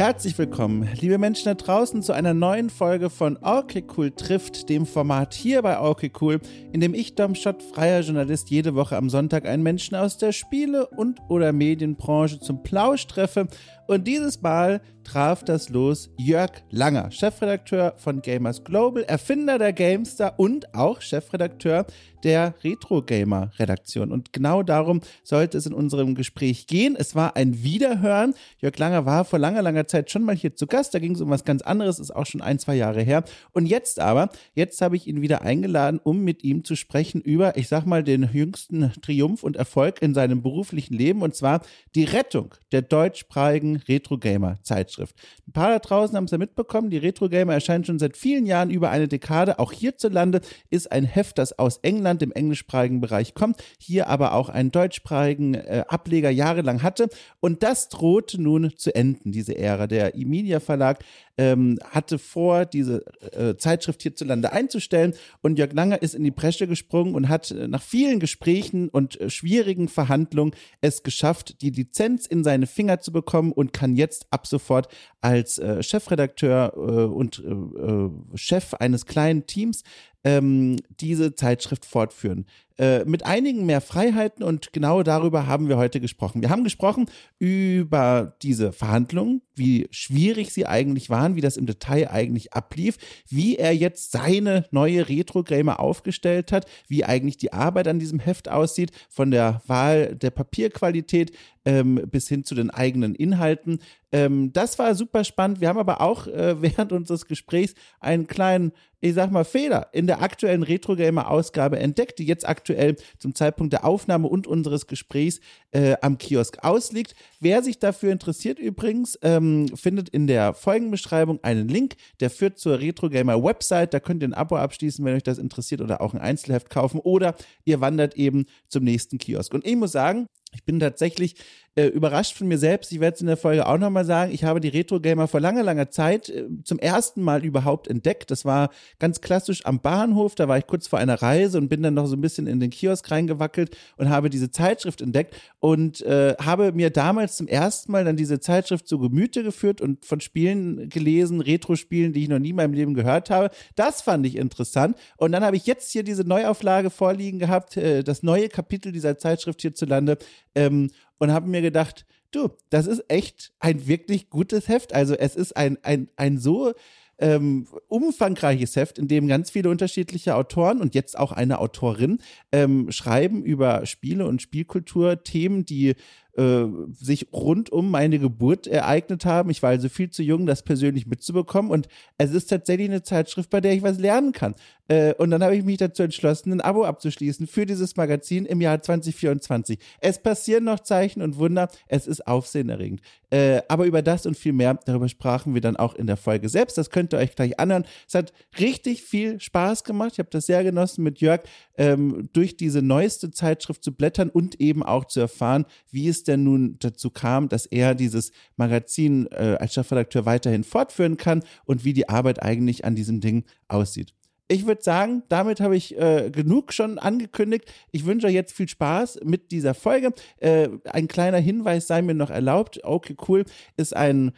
Herzlich 0.00 0.38
willkommen, 0.38 0.88
liebe 0.98 1.18
Menschen 1.18 1.44
da 1.44 1.52
draußen, 1.52 2.02
zu 2.02 2.14
einer 2.14 2.32
neuen 2.32 2.70
Folge 2.70 3.10
von 3.10 3.36
Okay 3.42 3.84
Cool 3.94 4.10
trifft, 4.10 4.70
dem 4.70 4.86
Format 4.86 5.34
hier 5.34 5.60
bei 5.60 5.78
Okay 5.78 6.10
Cool, 6.18 6.40
in 6.72 6.80
dem 6.80 6.94
ich, 6.94 7.16
Dom 7.16 7.34
Schott, 7.34 7.62
freier 7.62 8.00
Journalist, 8.00 8.48
jede 8.48 8.74
Woche 8.74 8.96
am 8.96 9.10
Sonntag 9.10 9.44
einen 9.44 9.62
Menschen 9.62 9.96
aus 9.96 10.16
der 10.16 10.32
Spiele- 10.32 10.86
und 10.86 11.20
oder 11.28 11.52
Medienbranche 11.52 12.40
zum 12.40 12.62
Plausch 12.62 13.06
treffe. 13.08 13.48
Und 13.88 14.08
dieses 14.08 14.40
Mal 14.40 14.80
traf 15.04 15.44
das 15.44 15.68
los 15.68 16.10
Jörg 16.16 16.50
Langer, 16.70 17.10
Chefredakteur 17.10 17.94
von 17.96 18.22
Gamers 18.22 18.64
Global, 18.64 19.02
Erfinder 19.04 19.58
der 19.58 19.72
GameStar 19.72 20.34
und 20.38 20.74
auch 20.74 21.00
Chefredakteur 21.00 21.86
der 22.22 22.54
Retro 22.62 23.02
Gamer 23.02 23.50
Redaktion. 23.58 24.12
Und 24.12 24.32
genau 24.32 24.62
darum 24.62 25.00
sollte 25.22 25.58
es 25.58 25.66
in 25.66 25.72
unserem 25.72 26.14
Gespräch 26.14 26.66
gehen. 26.66 26.96
Es 26.98 27.14
war 27.14 27.36
ein 27.36 27.62
Wiederhören. 27.62 28.34
Jörg 28.58 28.76
Langer 28.78 29.06
war 29.06 29.24
vor 29.24 29.38
langer, 29.38 29.62
langer 29.62 29.86
Zeit 29.86 30.10
schon 30.10 30.22
mal 30.22 30.36
hier 30.36 30.54
zu 30.54 30.66
Gast. 30.66 30.94
Da 30.94 30.98
ging 30.98 31.14
es 31.14 31.20
um 31.20 31.30
was 31.30 31.44
ganz 31.44 31.62
anderes, 31.62 31.98
ist 31.98 32.14
auch 32.14 32.26
schon 32.26 32.42
ein, 32.42 32.58
zwei 32.58 32.74
Jahre 32.74 33.02
her. 33.02 33.24
Und 33.52 33.66
jetzt 33.66 34.00
aber, 34.00 34.30
jetzt 34.54 34.80
habe 34.82 34.96
ich 34.96 35.06
ihn 35.06 35.22
wieder 35.22 35.42
eingeladen, 35.42 36.00
um 36.02 36.22
mit 36.22 36.44
ihm 36.44 36.64
zu 36.64 36.76
sprechen 36.76 37.20
über, 37.20 37.56
ich 37.56 37.68
sag 37.68 37.86
mal, 37.86 38.04
den 38.04 38.28
jüngsten 38.32 38.92
Triumph 39.02 39.42
und 39.42 39.56
Erfolg 39.56 40.02
in 40.02 40.14
seinem 40.14 40.42
beruflichen 40.42 40.94
Leben 40.94 41.22
und 41.22 41.34
zwar 41.34 41.62
die 41.94 42.04
Rettung 42.04 42.54
der 42.72 42.82
deutschsprachigen 42.82 43.76
Retro 43.88 44.18
Gamer 44.18 44.58
Zeitschrift. 44.62 44.99
Ein 45.04 45.52
paar 45.52 45.70
da 45.70 45.78
draußen 45.78 46.16
haben 46.16 46.24
es 46.24 46.30
ja 46.30 46.38
mitbekommen. 46.38 46.90
Die 46.90 46.98
Retro 46.98 47.28
Gamer 47.28 47.54
erscheint 47.54 47.86
schon 47.86 47.98
seit 47.98 48.16
vielen 48.16 48.46
Jahren, 48.46 48.70
über 48.70 48.90
eine 48.90 49.08
Dekade. 49.08 49.58
Auch 49.58 49.72
hierzulande 49.72 50.40
ist 50.70 50.90
ein 50.92 51.04
Heft, 51.04 51.38
das 51.38 51.58
aus 51.58 51.78
England, 51.78 52.22
im 52.22 52.32
englischsprachigen 52.32 53.00
Bereich 53.00 53.34
kommt, 53.34 53.62
hier 53.78 54.08
aber 54.08 54.34
auch 54.34 54.48
einen 54.48 54.70
deutschsprachigen 54.70 55.54
äh, 55.54 55.84
Ableger 55.88 56.30
jahrelang 56.30 56.82
hatte. 56.82 57.08
Und 57.40 57.62
das 57.62 57.88
droht 57.88 58.36
nun 58.38 58.76
zu 58.76 58.94
enden, 58.94 59.32
diese 59.32 59.56
Ära. 59.56 59.86
Der 59.86 60.14
Emilia 60.14 60.60
Verlag 60.60 61.04
ähm, 61.40 61.78
hatte 61.88 62.18
vor, 62.18 62.66
diese 62.66 63.02
äh, 63.32 63.56
Zeitschrift 63.56 64.02
hierzulande 64.02 64.52
einzustellen. 64.52 65.14
Und 65.40 65.58
Jörg 65.58 65.72
Langer 65.72 66.02
ist 66.02 66.14
in 66.14 66.22
die 66.22 66.30
Bresche 66.30 66.66
gesprungen 66.66 67.14
und 67.14 67.30
hat 67.30 67.50
äh, 67.50 67.66
nach 67.66 67.80
vielen 67.80 68.20
Gesprächen 68.20 68.90
und 68.90 69.18
äh, 69.18 69.30
schwierigen 69.30 69.88
Verhandlungen 69.88 70.54
es 70.82 71.02
geschafft, 71.02 71.62
die 71.62 71.70
Lizenz 71.70 72.26
in 72.26 72.44
seine 72.44 72.66
Finger 72.66 73.00
zu 73.00 73.10
bekommen 73.10 73.52
und 73.52 73.72
kann 73.72 73.96
jetzt 73.96 74.26
ab 74.30 74.46
sofort 74.46 74.88
als 75.22 75.56
äh, 75.58 75.82
Chefredakteur 75.82 76.74
äh, 76.76 76.78
und 76.78 77.38
äh, 77.42 78.36
Chef 78.36 78.74
eines 78.74 79.06
kleinen 79.06 79.46
Teams 79.46 79.82
ähm, 80.24 80.76
diese 81.00 81.34
Zeitschrift 81.34 81.86
fortführen. 81.86 82.44
Äh, 82.80 83.04
mit 83.04 83.26
einigen 83.26 83.66
mehr 83.66 83.82
Freiheiten 83.82 84.42
und 84.42 84.72
genau 84.72 85.02
darüber 85.02 85.46
haben 85.46 85.68
wir 85.68 85.76
heute 85.76 86.00
gesprochen. 86.00 86.40
Wir 86.40 86.48
haben 86.48 86.64
gesprochen 86.64 87.10
über 87.38 88.34
diese 88.40 88.72
Verhandlungen, 88.72 89.42
wie 89.54 89.86
schwierig 89.90 90.50
sie 90.50 90.64
eigentlich 90.64 91.10
waren, 91.10 91.36
wie 91.36 91.42
das 91.42 91.58
im 91.58 91.66
Detail 91.66 92.10
eigentlich 92.10 92.54
ablief, 92.54 92.96
wie 93.28 93.56
er 93.56 93.74
jetzt 93.74 94.12
seine 94.12 94.64
neue 94.70 95.10
Retro-Gamer 95.10 95.78
aufgestellt 95.78 96.52
hat, 96.52 96.64
wie 96.88 97.04
eigentlich 97.04 97.36
die 97.36 97.52
Arbeit 97.52 97.86
an 97.86 97.98
diesem 97.98 98.18
Heft 98.18 98.48
aussieht, 98.48 98.92
von 99.10 99.30
der 99.30 99.60
Wahl 99.66 100.16
der 100.16 100.30
Papierqualität 100.30 101.32
ähm, 101.64 102.00
bis 102.10 102.28
hin 102.28 102.44
zu 102.44 102.54
den 102.54 102.70
eigenen 102.70 103.14
Inhalten. 103.14 103.80
Ähm, 104.12 104.52
das 104.52 104.78
war 104.78 104.94
super 104.94 105.24
spannend. 105.24 105.60
Wir 105.60 105.68
haben 105.68 105.78
aber 105.78 106.00
auch 106.00 106.26
äh, 106.26 106.60
während 106.62 106.92
unseres 106.92 107.26
Gesprächs 107.26 107.74
einen 108.00 108.26
kleinen, 108.26 108.72
ich 109.00 109.14
sag 109.14 109.30
mal, 109.30 109.44
Fehler 109.44 109.88
in 109.92 110.06
der 110.06 110.22
aktuellen 110.22 110.62
Retro-Gamer-Ausgabe 110.62 111.78
entdeckt, 111.78 112.18
die 112.18 112.26
jetzt 112.26 112.48
aktuell 112.48 112.69
zum 113.18 113.34
Zeitpunkt 113.34 113.72
der 113.72 113.84
Aufnahme 113.84 114.28
und 114.28 114.46
unseres 114.46 114.86
Gesprächs 114.86 115.40
äh, 115.72 115.96
am 116.02 116.18
Kiosk 116.18 116.58
ausliegt. 116.62 117.14
Wer 117.40 117.62
sich 117.62 117.78
dafür 117.78 118.12
interessiert 118.12 118.58
übrigens, 118.58 119.18
ähm, 119.22 119.68
findet 119.74 120.08
in 120.08 120.26
der 120.26 120.54
Folgenbeschreibung 120.54 121.42
einen 121.42 121.68
Link, 121.68 121.96
der 122.20 122.30
führt 122.30 122.58
zur 122.58 122.80
Retro-Gamer-Website. 122.80 123.94
Da 123.94 124.00
könnt 124.00 124.22
ihr 124.22 124.28
ein 124.28 124.34
Abo 124.34 124.56
abschließen, 124.56 125.04
wenn 125.04 125.16
euch 125.16 125.22
das 125.22 125.38
interessiert 125.38 125.80
oder 125.80 126.00
auch 126.00 126.14
ein 126.14 126.20
Einzelheft 126.20 126.70
kaufen 126.70 127.00
oder 127.00 127.34
ihr 127.64 127.80
wandert 127.80 128.16
eben 128.16 128.46
zum 128.68 128.84
nächsten 128.84 129.18
Kiosk. 129.18 129.54
Und 129.54 129.66
ich 129.66 129.76
muss 129.76 129.92
sagen, 129.92 130.26
ich 130.52 130.64
bin 130.64 130.80
tatsächlich 130.80 131.36
äh, 131.80 131.86
überrascht 131.88 132.36
von 132.36 132.48
mir 132.48 132.58
selbst. 132.58 132.92
Ich 132.92 133.00
werde 133.00 133.14
es 133.14 133.20
in 133.20 133.26
der 133.26 133.36
Folge 133.36 133.66
auch 133.66 133.78
nochmal 133.78 134.04
sagen. 134.04 134.32
Ich 134.32 134.44
habe 134.44 134.60
die 134.60 134.68
Retro-Gamer 134.68 135.28
vor 135.28 135.40
langer, 135.40 135.62
langer 135.62 135.90
Zeit 135.90 136.28
äh, 136.28 136.44
zum 136.64 136.78
ersten 136.78 137.22
Mal 137.22 137.44
überhaupt 137.44 137.88
entdeckt. 137.88 138.30
Das 138.30 138.44
war 138.44 138.70
ganz 138.98 139.20
klassisch 139.20 139.64
am 139.64 139.80
Bahnhof. 139.80 140.34
Da 140.34 140.48
war 140.48 140.58
ich 140.58 140.66
kurz 140.66 140.86
vor 140.86 140.98
einer 140.98 141.22
Reise 141.22 141.58
und 141.58 141.68
bin 141.68 141.82
dann 141.82 141.94
noch 141.94 142.06
so 142.06 142.16
ein 142.16 142.20
bisschen 142.20 142.46
in 142.46 142.60
den 142.60 142.70
Kiosk 142.70 143.10
reingewackelt 143.10 143.76
und 143.96 144.10
habe 144.10 144.30
diese 144.30 144.50
Zeitschrift 144.50 145.00
entdeckt 145.00 145.34
und 145.58 146.02
äh, 146.02 146.34
habe 146.38 146.72
mir 146.72 146.90
damals 146.90 147.36
zum 147.36 147.48
ersten 147.48 147.92
Mal 147.92 148.04
dann 148.04 148.16
diese 148.16 148.40
Zeitschrift 148.40 148.86
zu 148.86 148.98
Gemüte 148.98 149.42
geführt 149.42 149.80
und 149.80 150.04
von 150.04 150.20
Spielen 150.20 150.88
gelesen, 150.88 151.40
Retro-Spielen, 151.40 152.12
die 152.12 152.24
ich 152.24 152.28
noch 152.28 152.38
nie 152.38 152.50
in 152.50 152.56
meinem 152.56 152.74
Leben 152.74 152.94
gehört 152.94 153.30
habe. 153.30 153.50
Das 153.76 154.02
fand 154.02 154.26
ich 154.26 154.36
interessant. 154.36 154.96
Und 155.16 155.32
dann 155.32 155.44
habe 155.44 155.56
ich 155.56 155.66
jetzt 155.66 155.90
hier 155.92 156.02
diese 156.02 156.24
Neuauflage 156.24 156.90
vorliegen 156.90 157.38
gehabt, 157.38 157.76
äh, 157.76 158.02
das 158.02 158.22
neue 158.22 158.48
Kapitel 158.48 158.92
dieser 158.92 159.16
Zeitschrift 159.16 159.62
hierzulande 159.62 160.18
ähm, 160.54 160.90
und 161.20 161.30
habe 161.32 161.48
mir 161.48 161.62
gedacht, 161.62 162.06
du, 162.32 162.48
das 162.70 162.86
ist 162.86 163.04
echt 163.08 163.52
ein 163.60 163.86
wirklich 163.86 164.30
gutes 164.30 164.68
Heft. 164.68 164.92
Also 164.92 165.14
es 165.14 165.36
ist 165.36 165.56
ein, 165.56 165.78
ein, 165.82 166.08
ein 166.16 166.38
so 166.38 166.72
ähm, 167.18 167.66
umfangreiches 167.88 168.74
Heft, 168.76 168.98
in 168.98 169.06
dem 169.06 169.28
ganz 169.28 169.50
viele 169.50 169.68
unterschiedliche 169.68 170.34
Autoren 170.34 170.80
und 170.80 170.94
jetzt 170.94 171.18
auch 171.18 171.32
eine 171.32 171.58
Autorin 171.58 172.18
ähm, 172.50 172.90
schreiben 172.90 173.44
über 173.44 173.84
Spiele 173.84 174.26
und 174.26 174.40
Spielkultur, 174.40 175.22
Themen, 175.22 175.66
die 175.66 175.94
äh, 176.40 176.66
sich 176.92 177.28
rund 177.34 177.70
um 177.70 177.90
meine 177.90 178.18
Geburt 178.18 178.66
ereignet 178.66 179.26
haben. 179.26 179.50
Ich 179.50 179.62
war 179.62 179.70
also 179.70 179.90
viel 179.90 180.08
zu 180.08 180.22
jung, 180.22 180.46
das 180.46 180.62
persönlich 180.62 181.06
mitzubekommen. 181.06 181.70
Und 181.70 181.86
es 182.16 182.32
ist 182.32 182.46
tatsächlich 182.46 182.88
eine 182.88 183.02
Zeitschrift, 183.02 183.50
bei 183.50 183.60
der 183.60 183.74
ich 183.74 183.82
was 183.82 183.98
lernen 183.98 184.32
kann. 184.32 184.54
Äh, 184.88 185.14
und 185.14 185.30
dann 185.30 185.42
habe 185.44 185.54
ich 185.54 185.64
mich 185.64 185.76
dazu 185.76 186.02
entschlossen, 186.02 186.52
ein 186.52 186.60
Abo 186.62 186.84
abzuschließen 186.84 187.46
für 187.46 187.66
dieses 187.66 187.96
Magazin 187.96 188.46
im 188.46 188.62
Jahr 188.62 188.80
2024. 188.80 189.78
Es 190.00 190.20
passieren 190.20 190.64
noch 190.64 190.80
Zeichen 190.80 191.20
und 191.20 191.36
Wunder. 191.36 191.68
Es 191.88 192.06
ist 192.06 192.26
aufsehenerregend. 192.26 193.02
Äh, 193.30 193.60
aber 193.68 193.84
über 193.84 194.02
das 194.02 194.24
und 194.26 194.36
viel 194.36 194.52
mehr, 194.52 194.78
darüber 194.86 195.08
sprachen 195.08 195.54
wir 195.54 195.60
dann 195.60 195.76
auch 195.76 195.94
in 195.94 196.06
der 196.06 196.16
Folge 196.16 196.48
selbst. 196.48 196.78
Das 196.78 196.90
könnt 196.90 197.12
ihr 197.12 197.18
euch 197.18 197.36
gleich 197.36 197.60
anhören. 197.60 197.84
Es 198.08 198.14
hat 198.14 198.32
richtig 198.58 199.02
viel 199.02 199.38
Spaß 199.38 199.84
gemacht. 199.84 200.12
Ich 200.14 200.18
habe 200.18 200.30
das 200.30 200.46
sehr 200.46 200.64
genossen, 200.64 201.04
mit 201.04 201.20
Jörg 201.20 201.42
ähm, 201.76 202.28
durch 202.32 202.56
diese 202.56 202.82
neueste 202.82 203.30
Zeitschrift 203.30 203.84
zu 203.84 203.92
blättern 203.92 204.30
und 204.30 204.60
eben 204.60 204.82
auch 204.82 205.04
zu 205.04 205.20
erfahren, 205.20 205.66
wie 205.90 206.08
es 206.08 206.24
denn 206.24 206.29
nun 206.36 206.76
dazu 206.80 207.10
kam, 207.10 207.48
dass 207.48 207.66
er 207.66 207.94
dieses 207.94 208.32
Magazin 208.56 209.26
äh, 209.30 209.56
als 209.58 209.74
Chefredakteur 209.74 210.26
weiterhin 210.26 210.64
fortführen 210.64 211.16
kann 211.16 211.42
und 211.64 211.84
wie 211.84 211.92
die 211.92 212.08
Arbeit 212.08 212.42
eigentlich 212.42 212.84
an 212.84 212.94
diesem 212.94 213.20
Ding 213.20 213.44
aussieht. 213.68 214.14
Ich 214.52 214.66
würde 214.66 214.82
sagen, 214.82 215.22
damit 215.28 215.60
habe 215.60 215.76
ich 215.76 215.96
äh, 215.96 216.28
genug 216.28 216.72
schon 216.72 216.98
angekündigt. 216.98 217.72
Ich 217.92 218.04
wünsche 218.04 218.26
euch 218.26 218.34
jetzt 218.34 218.52
viel 218.52 218.68
Spaß 218.68 219.20
mit 219.22 219.52
dieser 219.52 219.74
Folge. 219.74 220.12
Äh, 220.38 220.68
ein 220.90 221.06
kleiner 221.06 221.38
Hinweis 221.38 221.86
sei 221.86 222.02
mir 222.02 222.14
noch 222.14 222.30
erlaubt. 222.30 222.82
Okay, 222.82 223.14
cool. 223.28 223.44
Ist 223.76 223.94
ein 223.94 224.32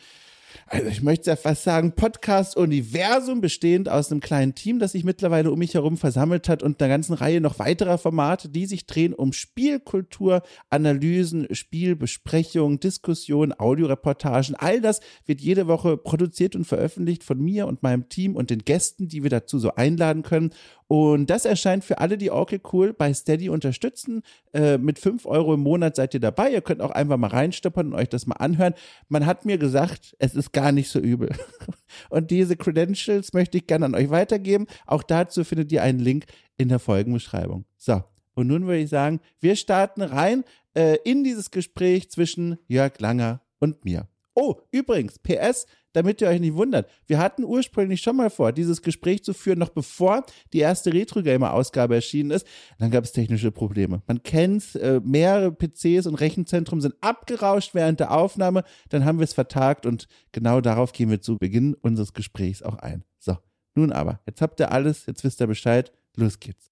also 0.67 0.87
ich 0.89 1.03
möchte 1.03 1.31
ja 1.31 1.37
fast 1.37 1.65
sagen, 1.65 1.93
Podcast-Universum 1.93 3.41
bestehend 3.41 3.89
aus 3.89 4.11
einem 4.11 4.21
kleinen 4.21 4.55
Team, 4.55 4.79
das 4.79 4.93
sich 4.93 5.05
mittlerweile 5.05 5.51
um 5.51 5.59
mich 5.59 5.75
herum 5.75 5.97
versammelt 5.97 6.49
hat 6.49 6.63
und 6.63 6.81
einer 6.81 6.93
ganzen 6.93 7.15
Reihe 7.15 7.41
noch 7.41 7.59
weiterer 7.59 7.99
Formate, 7.99 8.49
die 8.49 8.67
sich 8.67 8.87
drehen 8.87 9.15
um 9.15 9.33
Spielkultur, 9.33 10.43
Analysen, 10.71 11.47
Spielbesprechungen, 11.55 12.81
Diskussionen, 12.81 13.59
Audioreportagen. 13.59 14.55
All 14.57 14.81
das 14.81 15.01
wird 15.27 15.41
jede 15.41 15.67
Woche 15.67 15.97
produziert 15.97 16.57
und 16.57 16.65
veröffentlicht 16.65 17.25
von 17.25 17.39
mir 17.41 17.67
und 17.67 17.83
meinem 17.83 18.09
Team 18.09 18.37
und 18.37 18.51
den 18.51 18.61
Gästen, 18.61 19.09
die 19.09 19.23
wir 19.23 19.31
dazu 19.31 19.59
so 19.59 19.75
einladen 19.75 20.23
können. 20.23 20.53
Und 20.93 21.31
das 21.31 21.47
erscheint 21.47 21.85
für 21.85 22.01
alle, 22.01 22.19
die 22.19 22.31
okay 22.31 22.61
cool 22.71 22.93
bei 22.93 23.15
Steady 23.15 23.49
unterstützen. 23.49 24.21
Äh, 24.53 24.77
mit 24.77 24.99
5 24.99 25.25
Euro 25.25 25.55
im 25.55 25.61
Monat 25.61 25.97
seid 25.97 26.13
ihr 26.13 26.21
dabei. 26.21 26.51
Ihr 26.53 26.61
könnt 26.61 26.83
auch 26.83 26.91
einfach 26.91 27.17
mal 27.17 27.29
reinstoppern 27.29 27.87
und 27.87 27.95
euch 27.95 28.11
das 28.11 28.27
mal 28.27 28.35
anhören. 28.35 28.75
Man 29.09 29.25
hat 29.25 29.47
mir 29.47 29.57
gesagt, 29.57 30.15
es 30.19 30.35
ist 30.35 30.53
gar 30.53 30.71
nicht 30.71 30.91
so 30.91 30.99
übel. 30.99 31.31
Und 32.11 32.31
diese 32.31 32.57
Credentials 32.57 33.33
möchte 33.33 33.57
ich 33.57 33.67
gerne 33.67 33.87
an 33.87 33.95
euch 33.95 34.11
weitergeben. 34.11 34.67
Auch 34.87 35.03
dazu 35.03 35.45
findet 35.45 35.73
ihr 35.73 35.83
einen 35.83 35.99
Link 35.99 36.27
in 36.59 36.69
der 36.69 36.79
Folgenbeschreibung. 36.79 37.65
So, 37.79 38.05
und 38.35 38.49
nun 38.49 38.67
würde 38.67 38.81
ich 38.81 38.91
sagen, 38.91 39.21
wir 39.41 39.57
starten 39.57 40.03
rein 40.03 40.45
äh, 40.75 40.99
in 41.05 41.25
dieses 41.25 41.51
Gespräch 41.51 42.11
zwischen 42.11 42.59
Jörg 42.69 42.99
Langer 42.99 43.41
und 43.61 43.87
mir. 43.87 44.09
Oh, 44.35 44.57
übrigens, 44.71 45.19
PS, 45.19 45.67
damit 45.93 46.21
ihr 46.21 46.29
euch 46.29 46.41
nicht 46.41 46.55
wundert. 46.55 46.89
Wir 47.07 47.19
hatten 47.19 47.45
ursprünglich 47.45 48.01
schon 48.01 48.17
mal 48.17 48.31
vor, 48.31 48.53
dieses 48.53 48.83
Gespräch 48.83 49.23
zu 49.25 49.33
führen, 49.35 49.59
noch 49.59 49.71
bevor 49.71 50.25
die 50.53 50.59
erste 50.59 50.93
Retro-Gamer-Ausgabe 50.93 51.95
erschienen 51.95 52.31
ist. 52.31 52.47
Dann 52.79 52.91
gab 52.91 53.05
es 53.05 53.13
technische 53.13 53.51
Probleme. 53.51 54.03
Man 54.07 54.23
kennt 54.23 54.75
äh, 54.77 55.01
mehrere 55.05 55.53
PCs 55.53 56.07
und 56.07 56.15
Rechenzentren 56.17 56.81
sind 56.81 56.95
abgerauscht 57.01 57.75
während 57.75 58.01
der 58.01 58.13
Aufnahme. 58.13 58.65
Dann 58.89 59.05
haben 59.05 59.19
wir 59.19 59.25
es 59.25 59.35
vertagt 59.35 59.87
und 59.87 60.09
genau 60.33 60.61
darauf 60.61 60.93
gehen 60.93 61.11
wir 61.11 61.21
zu 61.21 61.39
Beginn 61.39 61.75
unseres 61.75 62.13
Gesprächs 62.13 62.63
auch 62.63 62.77
ein. 62.77 63.05
So, 63.19 63.37
nun 63.75 63.93
aber, 63.93 64.21
jetzt 64.27 64.41
habt 64.43 64.61
ihr 64.61 64.73
alles, 64.73 65.07
jetzt 65.07 65.25
wisst 65.25 65.41
ihr 65.41 65.47
Bescheid. 65.47 65.93
Los 66.17 66.41
geht's. 66.41 66.71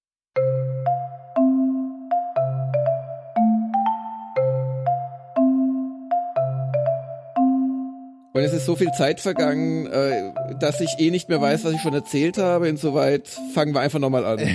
Und 8.33 8.43
es 8.43 8.53
ist 8.53 8.65
so 8.65 8.77
viel 8.77 8.91
Zeit 8.93 9.19
vergangen, 9.19 9.87
äh, 9.87 10.31
dass 10.57 10.79
ich 10.79 10.89
eh 10.99 11.11
nicht 11.11 11.27
mehr 11.27 11.41
weiß, 11.41 11.65
was 11.65 11.73
ich 11.73 11.81
schon 11.81 11.93
erzählt 11.93 12.37
habe. 12.37 12.69
Insoweit 12.69 13.27
fangen 13.53 13.73
wir 13.73 13.81
einfach 13.81 13.99
nochmal 13.99 14.25
an. 14.25 14.39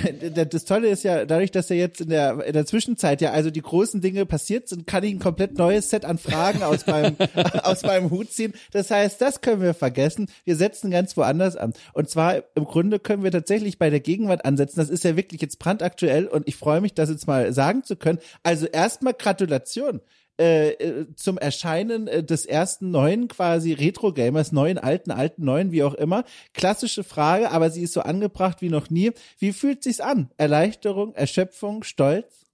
Das 0.49 0.65
Tolle 0.65 0.89
ist 0.89 1.03
ja, 1.03 1.25
dadurch, 1.25 1.51
dass 1.51 1.69
ja 1.69 1.75
jetzt 1.75 2.01
in 2.01 2.09
der, 2.09 2.43
in 2.45 2.53
der 2.53 2.65
Zwischenzeit 2.65 3.21
ja 3.21 3.31
also 3.31 3.51
die 3.51 3.61
großen 3.61 4.01
Dinge 4.01 4.25
passiert 4.25 4.67
sind, 4.67 4.87
kann 4.87 5.03
ich 5.03 5.13
ein 5.13 5.19
komplett 5.19 5.57
neues 5.57 5.89
Set 5.89 6.05
an 6.05 6.17
Fragen 6.17 6.63
aus 6.63 6.87
meinem, 6.87 7.15
aus 7.63 7.83
meinem 7.83 8.09
Hut 8.09 8.31
ziehen. 8.31 8.53
Das 8.71 8.89
heißt, 8.89 9.21
das 9.21 9.41
können 9.41 9.61
wir 9.61 9.73
vergessen. 9.73 10.27
Wir 10.43 10.55
setzen 10.55 10.89
ganz 10.89 11.15
woanders 11.15 11.55
an. 11.55 11.73
Und 11.93 12.09
zwar 12.09 12.43
im 12.55 12.65
Grunde 12.65 12.99
können 12.99 13.23
wir 13.23 13.31
tatsächlich 13.31 13.77
bei 13.77 13.89
der 13.89 13.99
Gegenwart 13.99 14.45
ansetzen. 14.45 14.79
Das 14.79 14.89
ist 14.89 15.03
ja 15.03 15.15
wirklich 15.15 15.41
jetzt 15.41 15.59
brandaktuell 15.59 16.25
und 16.25 16.47
ich 16.47 16.55
freue 16.55 16.81
mich, 16.81 16.93
das 16.93 17.09
jetzt 17.09 17.27
mal 17.27 17.53
sagen 17.53 17.83
zu 17.83 17.95
können. 17.95 18.19
Also 18.41 18.65
erstmal 18.65 19.13
Gratulation. 19.13 20.01
Äh, 20.39 20.69
äh, 20.73 21.05
zum 21.15 21.39
Erscheinen 21.39 22.07
äh, 22.07 22.23
des 22.23 22.45
ersten 22.45 22.91
neuen 22.91 23.27
quasi 23.27 23.73
Retro-Gamers, 23.73 24.51
neuen, 24.51 24.77
alten, 24.77 25.09
alten, 25.09 25.43
neuen, 25.43 25.71
wie 25.71 25.81
auch 25.81 25.95
immer. 25.95 26.25
Klassische 26.53 27.03
Frage, 27.03 27.49
aber 27.49 27.71
sie 27.71 27.81
ist 27.81 27.93
so 27.93 28.01
angebracht 28.01 28.61
wie 28.61 28.69
noch 28.69 28.91
nie. 28.91 29.13
Wie 29.39 29.51
fühlt 29.51 29.81
sich's 29.81 29.99
an? 29.99 30.29
Erleichterung, 30.37 31.15
Erschöpfung, 31.15 31.83
Stolz? 31.83 32.45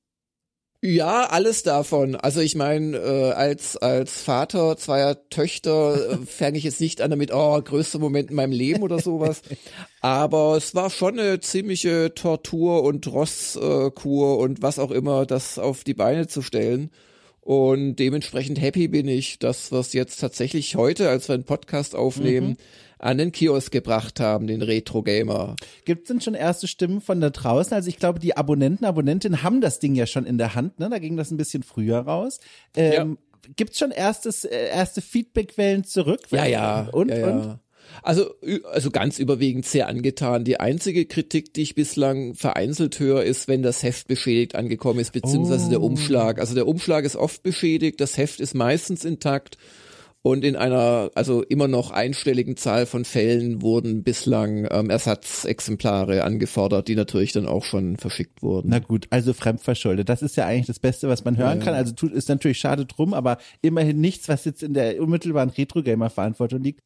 Ja, 0.85 1.25
alles 1.25 1.63
davon. 1.63 2.15
Also 2.15 2.39
ich 2.39 2.56
meine, 2.56 2.97
äh, 2.97 3.31
als 3.31 3.75
als 3.75 4.21
Vater 4.21 4.77
zweier 4.77 5.30
Töchter 5.30 6.12
äh, 6.12 6.18
fange 6.25 6.57
ich 6.57 6.63
jetzt 6.63 6.80
nicht 6.80 7.01
an 7.01 7.09
damit, 7.09 7.33
oh, 7.33 7.62
größter 7.62 8.00
Moment 8.00 8.30
in 8.30 8.38
meinem 8.38 8.53
Leben 8.53 8.83
oder 8.83 9.00
sowas. 9.00 9.41
Aber 10.00 10.56
es 10.56 10.74
war 10.74 10.89
schon 10.89 11.19
eine 11.19 11.41
ziemliche 11.41 12.13
Tortur 12.13 12.83
und 12.83 13.07
Rosskur 13.07 14.38
und 14.38 14.62
was 14.62 14.80
auch 14.80 14.91
immer, 14.91 15.25
das 15.25 15.59
auf 15.59 15.83
die 15.83 15.94
Beine 15.94 16.27
zu 16.27 16.41
stellen. 16.41 16.91
Und 17.44 17.98
dementsprechend 17.98 18.62
happy 18.62 18.88
bin 18.88 19.07
ich, 19.07 19.38
dass 19.38 19.72
wir 19.72 19.80
es 19.80 19.92
jetzt 19.92 20.22
tatsächlich 20.22 20.78
heute, 20.78 21.10
als 21.10 21.28
wir 21.28 21.36
einen 21.36 21.44
Podcast 21.44 21.94
aufnehmen, 21.94 22.51
mhm. 22.51 22.57
an 23.00 23.18
den 23.18 23.34
Kiosk 23.34 23.69
gebracht 23.69 24.22
haben, 24.22 24.48
den 24.48 24.62
Retro 24.62 25.04
Gamer. 25.04 25.57
Gibt 25.84 26.04
es 26.04 26.07
denn 26.07 26.22
schon 26.22 26.36
erste 26.36 26.69
Stimmen 26.69 27.01
von 27.01 27.19
da 27.19 27.31
draußen? 27.31 27.74
Also 27.74 27.90
ich 27.90 27.98
glaube, 27.98 28.19
die 28.19 28.38
Abonnenten, 28.38 28.86
Abonnentinnen 28.86 29.44
haben 29.44 29.60
das 29.60 29.80
Ding 29.80 29.94
ja 29.94 30.06
schon 30.06 30.25
in 30.25 30.38
der 30.38 30.56
Hand, 30.56 30.80
ne? 30.80 30.90
Da 30.90 31.00
ging 31.00 31.18
das 31.18 31.31
ein 31.31 31.38
bisschen 31.38 31.63
früher 31.63 32.00
raus. 32.00 32.40
Ähm, 32.78 32.94
ja. 32.94 33.51
Gibt's 33.57 33.78
schon 33.78 33.92
erstes, 33.92 34.45
äh, 34.45 34.69
erste 34.69 35.01
Feedbackwellen 35.01 35.84
zurück? 35.84 36.22
Ja, 36.31 36.45
ja. 36.45 36.88
Und, 36.94 37.10
ja, 37.10 37.18
ja. 37.18 37.28
und? 37.28 37.60
Also, 38.01 38.35
also 38.71 38.91
ganz 38.91 39.19
überwiegend 39.19 39.65
sehr 39.65 39.88
angetan. 39.88 40.44
Die 40.44 40.59
einzige 40.59 41.06
Kritik, 41.06 41.53
die 41.53 41.62
ich 41.62 41.75
bislang 41.75 42.35
vereinzelt 42.35 43.00
höre, 43.00 43.24
ist, 43.24 43.47
wenn 43.47 43.63
das 43.63 43.83
Heft 43.83 44.07
beschädigt 44.07 44.56
angekommen 44.56 45.00
ist, 45.00 45.13
beziehungsweise 45.13 45.68
oh. 45.68 45.69
der 45.69 45.81
Umschlag. 45.81 46.39
Also 46.39 46.56
der 46.56 46.68
Umschlag 46.68 47.06
ist 47.06 47.15
oft 47.15 47.44
beschädigt, 47.44 48.01
das 48.01 48.18
Heft 48.18 48.39
ist 48.39 48.56
meistens 48.56 49.06
intakt. 49.06 49.57
Und 50.25 50.45
in 50.45 50.56
einer, 50.56 51.12
also 51.15 51.44
immer 51.44 51.68
noch 51.68 51.91
einstelligen 51.91 52.56
Zahl 52.56 52.85
von 52.85 53.03
Fällen 53.03 53.62
wurden 53.62 54.03
bislang 54.03 54.65
ähm, 54.71 54.89
Ersatzexemplare 54.89 56.24
angefordert, 56.24 56.88
die 56.88 56.95
natürlich 56.95 57.33
dann 57.33 57.45
auch 57.45 57.65
schon 57.65 57.97
verschickt 57.97 58.41
wurden. 58.41 58.69
Na 58.69 58.80
gut, 58.80 59.06
also 59.09 59.33
fremdverschuldet. 59.33 60.07
Das 60.07 60.21
ist 60.21 60.38
ja 60.38 60.45
eigentlich 60.45 60.68
das 60.68 60.80
Beste, 60.80 61.09
was 61.09 61.25
man 61.25 61.35
hören 61.35 61.59
ja. 61.59 61.65
kann. 61.65 61.74
Also 61.74 61.91
tut, 61.91 62.13
ist 62.13 62.30
natürlich 62.30 62.57
schade 62.57 62.85
drum, 62.85 63.13
aber 63.13 63.38
immerhin 63.62 64.00
nichts, 64.00 64.30
was 64.30 64.45
jetzt 64.45 64.63
in 64.63 64.74
der 64.74 65.01
unmittelbaren 65.01 65.50
Retro-Gamer-Verantwortung 65.50 66.63
liegt. 66.63 66.80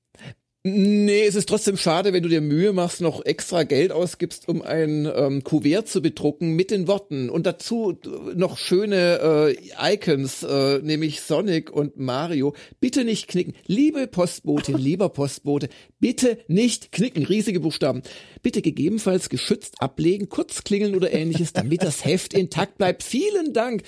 Nee, 0.70 1.26
es 1.26 1.36
ist 1.36 1.48
trotzdem 1.48 1.78
schade, 1.78 2.12
wenn 2.12 2.24
du 2.24 2.28
dir 2.28 2.42
Mühe 2.42 2.74
machst, 2.74 3.00
noch 3.00 3.24
extra 3.24 3.64
Geld 3.64 3.94
ausgibst, 3.94 4.50
um 4.50 4.62
ein 4.62 5.10
ähm, 5.16 5.42
Kuvert 5.46 5.88
zu 5.88 6.02
bedrucken 6.02 6.58
mit 6.58 6.72
den 6.72 6.90
Worten 6.90 7.30
und 7.30 7.46
dazu 7.46 7.98
noch 8.36 8.58
schöne 8.58 9.56
äh, 9.80 9.94
Icons, 9.94 10.44
äh, 10.44 10.80
nämlich 10.80 11.22
Sonic 11.22 11.72
und 11.72 11.98
Mario. 11.98 12.54
Bitte 12.82 13.06
nicht 13.06 13.30
knicken. 13.30 13.54
Liebe 13.66 14.08
Postbotin, 14.08 14.78
lieber 14.78 15.08
Postbote, 15.08 15.70
bitte 16.02 16.38
nicht 16.50 16.92
knicken. 16.92 17.24
Riesige 17.24 17.62
Buchstaben. 17.62 18.02
Bitte 18.42 18.62
gegebenenfalls 18.62 19.30
geschützt 19.30 19.76
ablegen, 19.80 20.28
kurz 20.28 20.66
klingeln 20.66 20.96
oder 20.96 21.14
ähnliches, 21.14 21.54
damit 21.54 21.82
das 21.82 22.04
Heft 22.04 22.34
intakt 22.34 22.78
bleibt. 22.78 23.04
Vielen 23.04 23.54
Dank. 23.54 23.84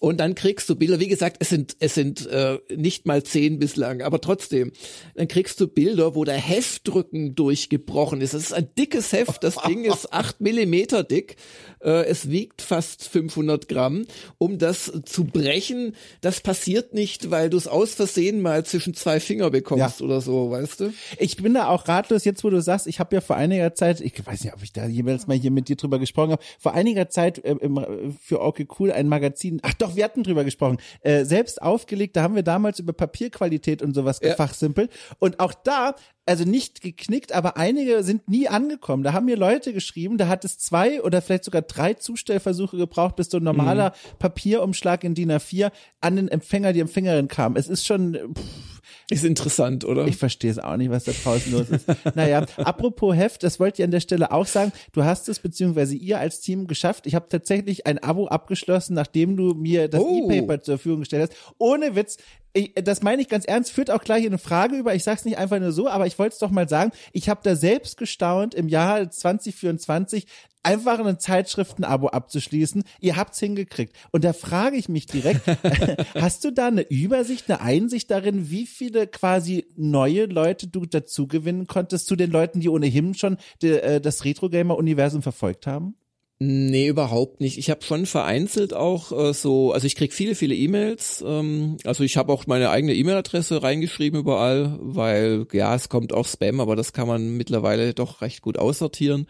Und 0.00 0.18
dann 0.18 0.34
kriegst 0.34 0.68
du 0.68 0.74
Bilder. 0.74 0.98
Wie 0.98 1.08
gesagt, 1.08 1.36
es 1.38 1.48
sind 1.50 1.76
es 1.78 1.94
sind 1.94 2.26
äh, 2.26 2.58
nicht 2.74 3.06
mal 3.06 3.22
zehn 3.22 3.60
bislang, 3.60 4.02
aber 4.02 4.20
trotzdem. 4.20 4.72
Dann 5.14 5.28
kriegst 5.28 5.60
du 5.60 5.68
Bilder, 5.68 6.16
wo 6.16 6.23
der 6.24 6.36
Heftdrücken 6.36 7.34
durchgebrochen 7.34 8.20
ist. 8.20 8.34
Das 8.34 8.42
ist 8.42 8.52
ein 8.52 8.68
dickes 8.76 9.12
Heft. 9.12 9.44
Das 9.44 9.56
Ding 9.66 9.84
ist 9.84 10.12
acht 10.12 10.40
Millimeter 10.40 11.04
dick. 11.04 11.36
Äh, 11.82 12.04
es 12.06 12.30
wiegt 12.30 12.62
fast 12.62 13.08
500 13.08 13.68
Gramm. 13.68 14.06
Um 14.38 14.58
das 14.58 14.92
zu 15.04 15.24
brechen, 15.24 15.94
das 16.20 16.40
passiert 16.40 16.94
nicht, 16.94 17.30
weil 17.30 17.50
du 17.50 17.56
es 17.56 17.68
aus 17.68 17.94
Versehen 17.94 18.42
mal 18.42 18.64
zwischen 18.64 18.94
zwei 18.94 19.20
Finger 19.20 19.50
bekommst 19.50 20.00
ja. 20.00 20.06
oder 20.06 20.20
so, 20.20 20.50
weißt 20.50 20.80
du? 20.80 20.92
Ich 21.18 21.36
bin 21.36 21.54
da 21.54 21.68
auch 21.68 21.88
ratlos, 21.88 22.24
jetzt 22.24 22.44
wo 22.44 22.50
du 22.50 22.60
sagst, 22.60 22.86
ich 22.86 23.00
habe 23.00 23.14
ja 23.14 23.20
vor 23.20 23.36
einiger 23.36 23.74
Zeit, 23.74 24.00
ich 24.00 24.14
weiß 24.24 24.44
nicht, 24.44 24.54
ob 24.54 24.62
ich 24.62 24.72
da 24.72 24.86
jemals 24.86 25.26
mal 25.26 25.36
hier 25.36 25.50
mit 25.50 25.68
dir 25.68 25.76
drüber 25.76 25.98
gesprochen 25.98 26.32
habe, 26.32 26.42
vor 26.58 26.74
einiger 26.74 27.08
Zeit 27.08 27.44
äh, 27.44 27.56
im, 27.60 27.84
für 28.20 28.40
Okay 28.40 28.66
Cool 28.78 28.92
ein 28.92 29.08
Magazin, 29.08 29.60
ach 29.62 29.74
doch, 29.74 29.96
wir 29.96 30.04
hatten 30.04 30.22
drüber 30.22 30.44
gesprochen, 30.44 30.78
äh, 31.00 31.24
selbst 31.24 31.60
aufgelegt, 31.60 32.16
da 32.16 32.22
haben 32.22 32.34
wir 32.34 32.42
damals 32.42 32.78
über 32.78 32.92
Papierqualität 32.92 33.82
und 33.82 33.94
sowas 33.94 34.20
ja. 34.22 34.30
gefachsimpelt. 34.30 34.90
Und 35.18 35.40
auch 35.40 35.54
da 35.54 35.94
also 36.26 36.44
nicht 36.44 36.80
geknickt, 36.80 37.32
aber 37.32 37.56
einige 37.56 38.02
sind 38.02 38.28
nie 38.28 38.48
angekommen. 38.48 39.02
Da 39.02 39.12
haben 39.12 39.26
mir 39.26 39.36
Leute 39.36 39.72
geschrieben, 39.72 40.16
da 40.16 40.28
hat 40.28 40.44
es 40.44 40.58
zwei 40.58 41.02
oder 41.02 41.20
vielleicht 41.20 41.44
sogar 41.44 41.62
drei 41.62 41.94
Zustellversuche 41.94 42.76
gebraucht, 42.76 43.16
bis 43.16 43.30
so 43.30 43.36
ein 43.36 43.42
normaler 43.42 43.90
mhm. 43.90 44.18
Papierumschlag 44.18 45.04
in 45.04 45.14
DIN 45.14 45.32
A4 45.32 45.70
an 46.00 46.16
den 46.16 46.28
Empfänger, 46.28 46.72
die 46.72 46.80
Empfängerin 46.80 47.28
kam. 47.28 47.56
Es 47.56 47.68
ist 47.68 47.86
schon, 47.86 48.14
pff, 48.34 48.73
ist 49.10 49.24
interessant, 49.24 49.84
oder? 49.84 50.06
Ich 50.06 50.16
verstehe 50.16 50.50
es 50.50 50.58
auch 50.58 50.76
nicht, 50.76 50.90
was 50.90 51.04
da 51.04 51.12
draußen 51.12 51.52
los 51.52 51.68
ist. 51.70 51.86
naja, 52.14 52.44
apropos 52.56 53.14
Heft, 53.14 53.42
das 53.42 53.60
wollte 53.60 53.82
ich 53.82 53.84
an 53.84 53.90
der 53.90 54.00
Stelle 54.00 54.32
auch 54.32 54.46
sagen. 54.46 54.72
Du 54.92 55.04
hast 55.04 55.28
es, 55.28 55.38
beziehungsweise 55.38 55.94
ihr 55.94 56.18
als 56.18 56.40
Team 56.40 56.66
geschafft. 56.66 57.06
Ich 57.06 57.14
habe 57.14 57.28
tatsächlich 57.28 57.86
ein 57.86 57.98
Abo 57.98 58.26
abgeschlossen, 58.26 58.94
nachdem 58.94 59.36
du 59.36 59.54
mir 59.54 59.88
das 59.88 60.00
oh. 60.00 60.28
E-Paper 60.30 60.62
zur 60.62 60.78
Verfügung 60.78 61.00
gestellt 61.00 61.30
hast. 61.30 61.54
Ohne 61.58 61.94
Witz. 61.94 62.16
Ich, 62.56 62.72
das 62.74 63.02
meine 63.02 63.20
ich 63.20 63.28
ganz 63.28 63.46
ernst, 63.46 63.72
führt 63.72 63.90
auch 63.90 64.04
gleich 64.04 64.22
in 64.22 64.28
eine 64.28 64.38
Frage 64.38 64.76
über. 64.76 64.94
Ich 64.94 65.02
sage 65.02 65.18
es 65.18 65.24
nicht 65.24 65.38
einfach 65.38 65.58
nur 65.58 65.72
so, 65.72 65.88
aber 65.88 66.06
ich 66.06 66.18
wollte 66.20 66.34
es 66.34 66.38
doch 66.38 66.50
mal 66.50 66.68
sagen. 66.68 66.92
Ich 67.12 67.28
habe 67.28 67.40
da 67.42 67.56
selbst 67.56 67.96
gestaunt 67.96 68.54
im 68.54 68.68
Jahr 68.68 69.10
2024, 69.10 70.26
einfach 70.64 70.98
ein 70.98 71.18
Zeitschriftenabo 71.18 72.08
abzuschließen. 72.08 72.82
Ihr 73.00 73.16
habt's 73.16 73.38
hingekriegt. 73.38 73.94
Und 74.10 74.24
da 74.24 74.32
frage 74.32 74.76
ich 74.76 74.88
mich 74.88 75.06
direkt, 75.06 75.42
hast 76.14 76.44
du 76.44 76.50
da 76.50 76.68
eine 76.68 76.82
Übersicht, 76.82 77.48
eine 77.48 77.60
Einsicht 77.60 78.10
darin, 78.10 78.50
wie 78.50 78.66
viele 78.66 79.06
quasi 79.06 79.66
neue 79.76 80.26
Leute 80.26 80.66
du 80.66 80.86
dazu 80.86 81.28
gewinnen 81.28 81.66
konntest 81.66 82.06
zu 82.06 82.16
den 82.16 82.30
Leuten, 82.30 82.60
die 82.60 82.68
ohnehin 82.68 83.14
schon 83.14 83.36
die, 83.62 83.68
äh, 83.68 84.00
das 84.00 84.24
Retro-Gamer-Universum 84.24 85.22
verfolgt 85.22 85.66
haben? 85.66 85.94
Nee, 86.40 86.88
überhaupt 86.88 87.40
nicht. 87.40 87.58
Ich 87.58 87.70
habe 87.70 87.82
schon 87.82 88.06
vereinzelt 88.06 88.74
auch 88.74 89.12
äh, 89.12 89.32
so, 89.32 89.72
also 89.72 89.86
ich 89.86 89.94
krieg 89.94 90.12
viele, 90.12 90.34
viele 90.34 90.54
E-Mails. 90.54 91.22
Ähm, 91.26 91.76
also 91.84 92.02
ich 92.02 92.16
habe 92.16 92.32
auch 92.32 92.46
meine 92.46 92.70
eigene 92.70 92.94
E-Mail-Adresse 92.94 93.62
reingeschrieben 93.62 94.18
überall, 94.18 94.76
weil 94.80 95.46
ja, 95.52 95.74
es 95.74 95.88
kommt 95.88 96.12
auch 96.12 96.26
Spam, 96.26 96.60
aber 96.60 96.74
das 96.74 96.92
kann 96.92 97.06
man 97.06 97.36
mittlerweile 97.36 97.94
doch 97.94 98.20
recht 98.20 98.42
gut 98.42 98.58
aussortieren 98.58 99.26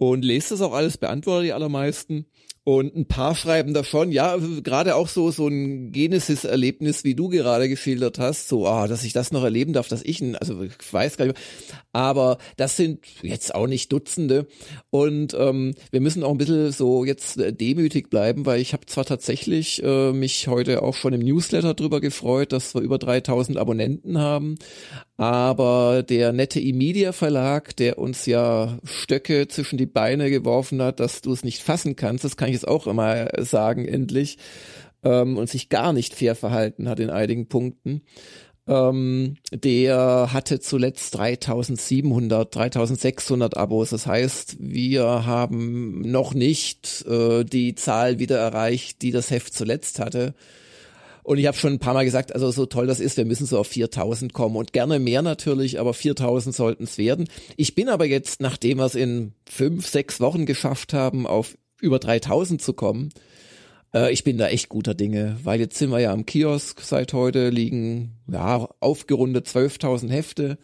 und 0.00 0.24
lest 0.24 0.50
das 0.50 0.62
auch 0.62 0.72
alles, 0.72 0.96
beantworte 0.96 1.44
die 1.44 1.52
allermeisten. 1.52 2.24
Und 2.64 2.96
ein 2.96 3.06
paar 3.06 3.34
schreiben 3.34 3.74
da 3.74 3.84
schon, 3.84 4.12
ja, 4.12 4.38
gerade 4.62 4.94
auch 4.94 5.08
so, 5.08 5.30
so 5.30 5.48
ein 5.48 5.92
Genesis-Erlebnis, 5.92 7.04
wie 7.04 7.14
du 7.14 7.28
gerade 7.28 7.68
geschildert 7.68 8.18
hast, 8.18 8.48
so, 8.48 8.66
ah, 8.66 8.86
dass 8.86 9.04
ich 9.04 9.12
das 9.12 9.30
noch 9.30 9.44
erleben 9.44 9.74
darf, 9.74 9.88
dass 9.88 10.02
ich, 10.02 10.20
ein, 10.22 10.36
also 10.36 10.62
ich 10.62 10.72
weiß 10.90 11.18
gar 11.18 11.26
nicht, 11.26 11.38
aber 11.92 12.38
das 12.56 12.76
sind 12.76 13.00
jetzt 13.22 13.54
auch 13.54 13.66
nicht 13.66 13.92
Dutzende. 13.92 14.46
Und 14.88 15.34
ähm, 15.38 15.74
wir 15.90 16.00
müssen 16.00 16.22
auch 16.22 16.30
ein 16.30 16.38
bisschen 16.38 16.72
so 16.72 17.04
jetzt 17.04 17.38
demütig 17.38 18.08
bleiben, 18.08 18.46
weil 18.46 18.60
ich 18.60 18.72
habe 18.72 18.86
zwar 18.86 19.04
tatsächlich 19.04 19.82
äh, 19.82 20.12
mich 20.12 20.48
heute 20.48 20.82
auch 20.82 20.94
schon 20.94 21.12
im 21.12 21.20
Newsletter 21.20 21.74
drüber 21.74 22.00
gefreut, 22.00 22.52
dass 22.52 22.74
wir 22.74 22.80
über 22.80 22.98
3000 22.98 23.58
Abonnenten 23.58 24.18
haben, 24.18 24.56
aber 25.20 26.02
der 26.02 26.32
nette 26.32 26.60
E-Media 26.60 27.12
Verlag, 27.12 27.76
der 27.76 27.98
uns 27.98 28.24
ja 28.24 28.78
Stöcke 28.84 29.48
zwischen 29.48 29.76
die 29.76 29.84
Beine 29.84 30.30
geworfen 30.30 30.80
hat, 30.80 30.98
dass 30.98 31.20
du 31.20 31.30
es 31.34 31.44
nicht 31.44 31.62
fassen 31.62 31.94
kannst, 31.94 32.24
das 32.24 32.38
kann 32.38 32.48
ich 32.48 32.54
jetzt 32.54 32.66
auch 32.66 32.86
immer 32.86 33.28
sagen, 33.44 33.86
endlich, 33.86 34.38
ähm, 35.04 35.36
und 35.36 35.50
sich 35.50 35.68
gar 35.68 35.92
nicht 35.92 36.14
fair 36.14 36.34
verhalten 36.34 36.88
hat 36.88 37.00
in 37.00 37.10
einigen 37.10 37.48
Punkten. 37.48 38.00
Ähm, 38.66 39.36
der 39.52 40.32
hatte 40.32 40.58
zuletzt 40.58 41.14
3700, 41.18 42.56
3600 42.56 43.58
Abos. 43.58 43.90
Das 43.90 44.06
heißt, 44.06 44.56
wir 44.58 45.04
haben 45.26 46.00
noch 46.00 46.32
nicht 46.32 47.04
äh, 47.06 47.44
die 47.44 47.74
Zahl 47.74 48.20
wieder 48.20 48.38
erreicht, 48.38 49.02
die 49.02 49.10
das 49.10 49.30
Heft 49.30 49.52
zuletzt 49.52 49.98
hatte. 49.98 50.34
Und 51.22 51.38
ich 51.38 51.46
habe 51.46 51.56
schon 51.56 51.74
ein 51.74 51.78
paar 51.78 51.94
Mal 51.94 52.04
gesagt, 52.04 52.34
also 52.34 52.50
so 52.50 52.66
toll 52.66 52.86
das 52.86 53.00
ist, 53.00 53.16
wir 53.16 53.24
müssen 53.24 53.46
so 53.46 53.58
auf 53.58 53.66
4000 53.68 54.32
kommen 54.32 54.56
und 54.56 54.72
gerne 54.72 54.98
mehr 54.98 55.22
natürlich, 55.22 55.78
aber 55.80 55.94
4000 55.94 56.54
sollten 56.54 56.84
es 56.84 56.98
werden. 56.98 57.28
Ich 57.56 57.74
bin 57.74 57.88
aber 57.88 58.06
jetzt, 58.06 58.40
nachdem 58.40 58.78
wir 58.78 58.86
es 58.86 58.94
in 58.94 59.32
fünf, 59.48 59.86
sechs 59.86 60.20
Wochen 60.20 60.46
geschafft 60.46 60.92
haben, 60.92 61.26
auf 61.26 61.56
über 61.80 61.98
3000 61.98 62.60
zu 62.60 62.72
kommen, 62.72 63.10
Äh, 63.94 64.12
ich 64.12 64.24
bin 64.24 64.38
da 64.38 64.48
echt 64.48 64.68
guter 64.68 64.94
Dinge, 64.94 65.36
weil 65.42 65.60
jetzt 65.60 65.78
sind 65.78 65.90
wir 65.90 66.00
ja 66.00 66.12
am 66.12 66.26
Kiosk 66.26 66.80
seit 66.80 67.12
heute, 67.12 67.50
liegen 67.50 68.18
ja 68.30 68.68
aufgerundet 68.80 69.46
12.000 69.46 70.10
Hefte 70.10 70.58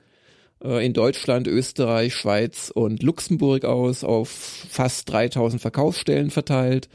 äh, 0.63 0.85
in 0.85 0.93
Deutschland, 0.93 1.49
Österreich, 1.49 2.15
Schweiz 2.15 2.71
und 2.75 3.03
Luxemburg 3.03 3.65
aus, 3.65 4.05
auf 4.05 4.29
fast 4.29 5.11
3000 5.11 5.61
Verkaufsstellen 5.61 6.31
verteilt. 6.31 6.89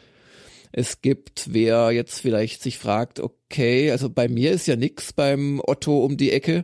Es 0.72 1.02
gibt, 1.02 1.54
wer 1.54 1.92
jetzt 1.92 2.20
vielleicht 2.20 2.62
sich 2.64 2.78
fragt, 2.78 3.20
okay, 3.20 3.92
also 3.92 4.10
bei 4.10 4.28
mir 4.28 4.52
ist 4.52 4.68
ja 4.68 4.76
nix 4.76 5.14
beim 5.14 5.62
Otto 5.66 6.04
um 6.04 6.18
die 6.18 6.32
Ecke. 6.32 6.64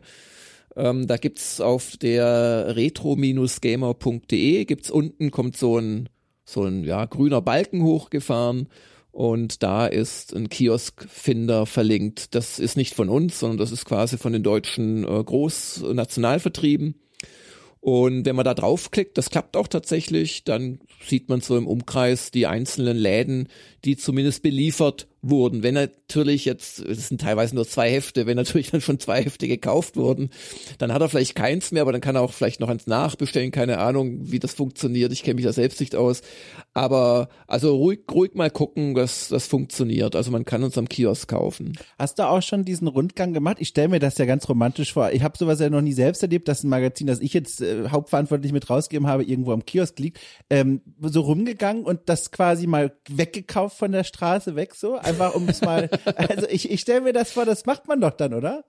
Ähm, 0.76 1.08
da 1.08 1.18
gibt's 1.18 1.60
auf 1.60 1.98
der 1.98 2.76
retro-gamer.de 2.76 4.66
gibt's 4.66 4.92
unten 4.92 5.32
kommt 5.32 5.58
so 5.58 5.80
ein 5.80 6.10
so 6.46 6.64
ein 6.64 6.84
ja 6.84 7.06
grüner 7.06 7.42
Balken 7.42 7.84
hochgefahren 7.84 8.70
und 9.12 9.64
da 9.64 9.88
ist 9.88 10.36
ein 10.36 10.48
Kioskfinder 10.48 11.66
verlinkt. 11.66 12.36
Das 12.36 12.60
ist 12.60 12.78
nicht 12.78 12.94
von 12.94 13.10
uns, 13.10 13.40
sondern 13.40 13.58
das 13.58 13.72
ist 13.72 13.86
quasi 13.86 14.18
von 14.18 14.32
den 14.32 14.44
deutschen 14.44 15.04
äh, 15.04 15.24
Großnationalvertrieben. 15.24 16.96
Und 17.88 18.25
wenn 18.25 18.36
man 18.36 18.44
da 18.44 18.53
draufklickt, 18.53 19.17
das 19.17 19.29
klappt 19.29 19.56
auch 19.56 19.70
tatsächlich, 19.70 20.44
dann 20.44 20.79
sieht 21.06 21.29
man 21.29 21.39
so 21.39 21.56
im 21.56 21.65
Umkreis 21.65 22.32
die 22.32 22.46
einzelnen 22.46 22.98
Läden, 22.98 23.48
die 23.86 23.96
zumindest 23.96 24.44
beliefert 24.44 25.08
wurden. 25.22 25.63
Wenn 25.63 25.75
natürlich 25.75 26.44
jetzt, 26.44 26.79
es 26.79 27.08
sind 27.08 27.22
teilweise 27.22 27.56
nur 27.56 27.65
zwei 27.65 27.89
Hefte, 27.89 28.25
wenn 28.25 28.36
natürlich 28.36 28.72
dann 28.72 28.82
schon 28.82 29.00
zwei 29.00 29.24
Hefte 29.24 29.48
gekauft 29.48 29.96
wurden, 29.96 30.32
dann 30.79 30.91
hat 30.91 31.01
er 31.01 31.08
vielleicht 31.08 31.36
keins 31.36 31.72
mehr, 31.72 31.82
aber 31.82 31.94
dann 31.94 32.01
kann 32.01 32.17
er 32.17 32.24
auch 32.24 32.34
vielleicht 32.34 32.60
noch 32.60 32.67
eins 32.67 32.88
nachbestellen, 32.88 33.51
keine 33.51 33.77
Ahnung, 33.77 34.32
wie 34.34 34.39
das 34.39 34.53
funktioniert. 34.53 35.13
Ich 35.13 35.24
kenne 35.24 35.36
mich 35.36 35.46
da 35.46 35.53
selbst 35.53 35.79
nicht 35.79 35.96
aus. 35.96 36.24
Aber 36.77 37.29
also 37.48 37.75
ruhig, 37.75 38.01
ruhig 38.12 38.36
mal 38.36 38.51
gucken, 38.51 38.93
dass 38.93 39.29
das 39.29 39.48
funktioniert. 39.48 40.15
Also 40.15 40.29
man 40.29 40.46
kann 40.46 40.63
uns 40.63 40.77
am 40.77 40.88
Kiosk 40.88 41.27
kaufen. 41.27 41.74
Hast 41.98 42.19
du 42.19 42.29
auch 42.29 42.43
schon 42.43 42.65
diesen 42.65 42.88
Rundgang 42.88 43.34
gemacht? 43.34 43.57
Ich 43.60 43.69
stelle 43.69 43.88
mir 43.88 44.00
das 44.00 44.19
ja 44.19 44.25
ganz 44.25 44.48
romantisch 44.48 44.93
vor. 44.93 45.12
Ich 45.12 45.24
habe 45.24 45.36
sowas 45.36 45.60
ja 45.60 45.72
noch 45.72 45.81
nie 45.81 45.93
selbst 45.93 46.22
erlebt, 46.22 46.48
dass 46.48 46.63
ein 46.63 46.69
Magazin, 46.69 47.07
das 47.07 47.19
ich 47.19 47.34
jetzt 47.34 47.62
äh, 47.62 47.89
hauptverantwortlich 47.89 48.51
mit 48.51 48.69
rausgegeben 48.69 49.07
habe, 49.07 49.24
irgendwo 49.24 49.53
am 49.53 49.65
Kiosk 49.65 49.98
liegt, 49.98 50.19
ähm, 50.51 50.81
so 51.01 51.22
rumgegangen 51.22 51.84
und 51.84 52.01
das 52.05 52.29
quasi 52.29 52.67
mal 52.67 52.96
weggekauft 53.10 53.75
von 53.75 53.91
der 53.91 54.03
Straße 54.03 54.55
weg 54.55 54.75
so. 54.75 54.98
Einfach 54.98 55.34
um 55.34 55.50
es 55.50 55.62
mal, 55.62 55.89
also 56.15 56.48
ich, 56.48 56.69
ich 56.69 56.81
stelle 56.81 57.01
mir 57.01 57.13
das 57.13 57.31
vor, 57.31 57.46
das 57.46 57.65
macht 57.65 57.88
man 57.88 58.01
doch 58.01 58.12
dann, 58.12 58.36
oder? 58.36 58.63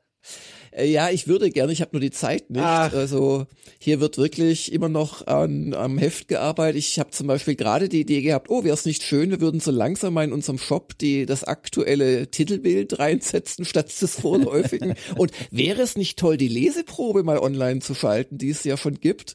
Äh, 0.72 0.87
ja, 0.87 1.10
ich 1.10 1.28
würde 1.28 1.50
gerne, 1.50 1.72
ich 1.72 1.80
habe 1.80 1.90
nur 1.92 2.00
die 2.00 2.10
Zeit 2.10 2.50
nicht. 2.50 2.62
Ach. 2.64 2.92
Also 2.92 3.46
hier 3.78 4.00
wird 4.00 4.18
wirklich 4.18 4.72
immer 4.72 4.88
noch 4.88 5.26
an, 5.26 5.75
am 5.75 5.98
Heft 5.98 6.28
gearbeitet. 6.28 6.78
Ich 6.78 6.98
habe 6.98 7.10
zum 7.10 7.26
Beispiel 7.26 7.54
gerade 7.54 7.88
die 7.88 8.00
Idee 8.00 8.22
gehabt, 8.22 8.50
oh, 8.50 8.64
wäre 8.64 8.75
es 8.75 8.84
nicht 8.84 9.02
schön, 9.02 9.30
wir 9.30 9.40
würden 9.40 9.60
so 9.60 9.70
langsam 9.70 10.14
mal 10.14 10.25
in 10.25 10.32
unserem 10.32 10.58
Shop 10.58 10.96
die 11.00 11.26
das 11.26 11.44
aktuelle 11.44 12.30
Titelbild 12.30 12.98
reinsetzen 12.98 13.64
statt 13.64 13.88
des 14.00 14.16
vorläufigen. 14.16 14.94
Und 15.16 15.32
wäre 15.50 15.82
es 15.82 15.96
nicht 15.96 16.18
toll, 16.18 16.37
die 16.37 16.48
Leseprobe 16.48 17.22
mal 17.22 17.38
online 17.38 17.80
zu 17.80 17.94
schalten, 17.94 18.38
die 18.38 18.50
es 18.50 18.64
ja 18.64 18.76
schon 18.76 19.00
gibt. 19.00 19.34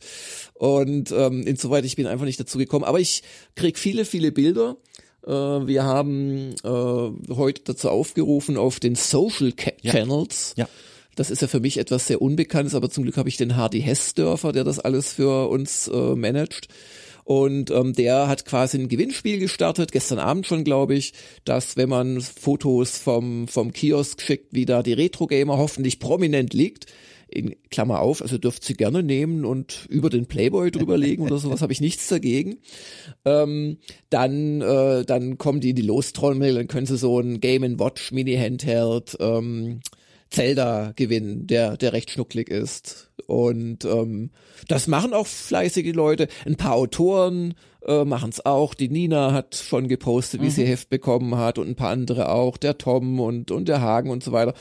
Und 0.53 1.11
ähm, 1.11 1.45
insoweit, 1.45 1.85
ich 1.85 1.95
bin 1.95 2.07
einfach 2.07 2.25
nicht 2.25 2.39
dazu 2.39 2.57
gekommen. 2.57 2.85
Aber 2.85 2.99
ich 2.99 3.23
krieg 3.55 3.77
viele, 3.77 4.05
viele 4.05 4.31
Bilder. 4.31 4.77
Äh, 5.25 5.31
wir 5.31 5.83
haben 5.83 6.55
äh, 6.63 7.33
heute 7.33 7.61
dazu 7.65 7.89
aufgerufen 7.89 8.57
auf 8.57 8.79
den 8.79 8.95
Social 8.95 9.53
Channels. 9.53 10.53
Ja. 10.57 10.65
ja 10.65 10.69
das 11.15 11.29
ist 11.29 11.41
ja 11.41 11.47
für 11.47 11.59
mich 11.59 11.77
etwas 11.77 12.07
sehr 12.07 12.21
Unbekanntes, 12.21 12.75
aber 12.75 12.89
zum 12.89 13.03
Glück 13.03 13.17
habe 13.17 13.29
ich 13.29 13.37
den 13.37 13.55
Hardy 13.55 13.81
Hessdörfer, 13.81 14.51
der 14.51 14.63
das 14.63 14.79
alles 14.79 15.13
für 15.13 15.49
uns 15.49 15.87
äh, 15.87 16.15
managt. 16.15 16.67
Und 17.25 17.71
ähm, 17.71 17.93
der 17.93 18.27
hat 18.27 18.45
quasi 18.45 18.77
ein 18.77 18.89
Gewinnspiel 18.89 19.39
gestartet, 19.39 19.93
gestern 19.93 20.19
Abend 20.19 20.45
schon, 20.45 20.63
glaube 20.65 20.95
ich, 20.95 21.13
dass 21.45 21.77
wenn 21.77 21.89
man 21.89 22.19
Fotos 22.19 22.97
vom, 22.97 23.47
vom 23.47 23.71
Kiosk 23.71 24.21
schickt, 24.21 24.53
wie 24.53 24.65
da 24.65 24.83
die 24.83 24.93
Retro-Gamer 24.93 25.57
hoffentlich 25.57 25.99
prominent 25.99 26.53
liegt, 26.53 26.87
in 27.33 27.55
Klammer 27.71 27.99
auf, 27.99 28.21
also 28.21 28.37
dürft 28.37 28.63
sie 28.63 28.75
gerne 28.75 29.01
nehmen 29.01 29.43
und 29.43 29.87
über 29.89 30.09
den 30.09 30.27
Playboy 30.27 30.69
drüberlegen 30.69 31.25
oder 31.25 31.37
sowas, 31.39 31.61
habe 31.61 31.73
ich 31.73 31.81
nichts 31.81 32.07
dagegen. 32.07 32.57
Ähm, 33.25 33.77
dann, 34.09 34.61
äh, 34.61 35.03
dann 35.03 35.37
kommen 35.37 35.59
die 35.59 35.71
in 35.71 35.75
die 35.75 35.81
Lostrommel, 35.81 36.53
dann 36.53 36.67
können 36.67 36.85
sie 36.85 36.97
so 36.97 37.19
ein 37.19 37.39
Game 37.39 37.79
Watch 37.79 38.11
Mini 38.11 38.35
Handheld 38.35 39.17
ähm, 39.19 39.79
Zelda 40.33 40.93
gewinnen, 40.95 41.47
der, 41.47 41.77
der 41.77 41.93
recht 41.93 42.09
schnucklig 42.11 42.49
ist. 42.49 43.11
Und 43.27 43.85
ähm, 43.85 44.31
das 44.67 44.87
machen 44.87 45.13
auch 45.13 45.27
fleißige 45.27 45.93
Leute. 45.93 46.27
Ein 46.45 46.57
paar 46.57 46.73
Autoren 46.73 47.53
äh, 47.85 48.05
machen 48.05 48.29
es 48.29 48.45
auch. 48.45 48.73
Die 48.73 48.89
Nina 48.89 49.33
hat 49.33 49.55
schon 49.55 49.87
gepostet, 49.87 50.41
wie 50.41 50.45
mhm. 50.45 50.51
sie 50.51 50.65
Heft 50.65 50.89
bekommen 50.89 51.37
hat 51.37 51.57
und 51.57 51.67
ein 51.67 51.75
paar 51.75 51.89
andere 51.89 52.29
auch. 52.29 52.57
Der 52.57 52.77
Tom 52.77 53.19
und, 53.19 53.51
und 53.51 53.67
der 53.67 53.81
Hagen 53.81 54.09
und 54.09 54.23
so 54.23 54.31
weiter. 54.31 54.53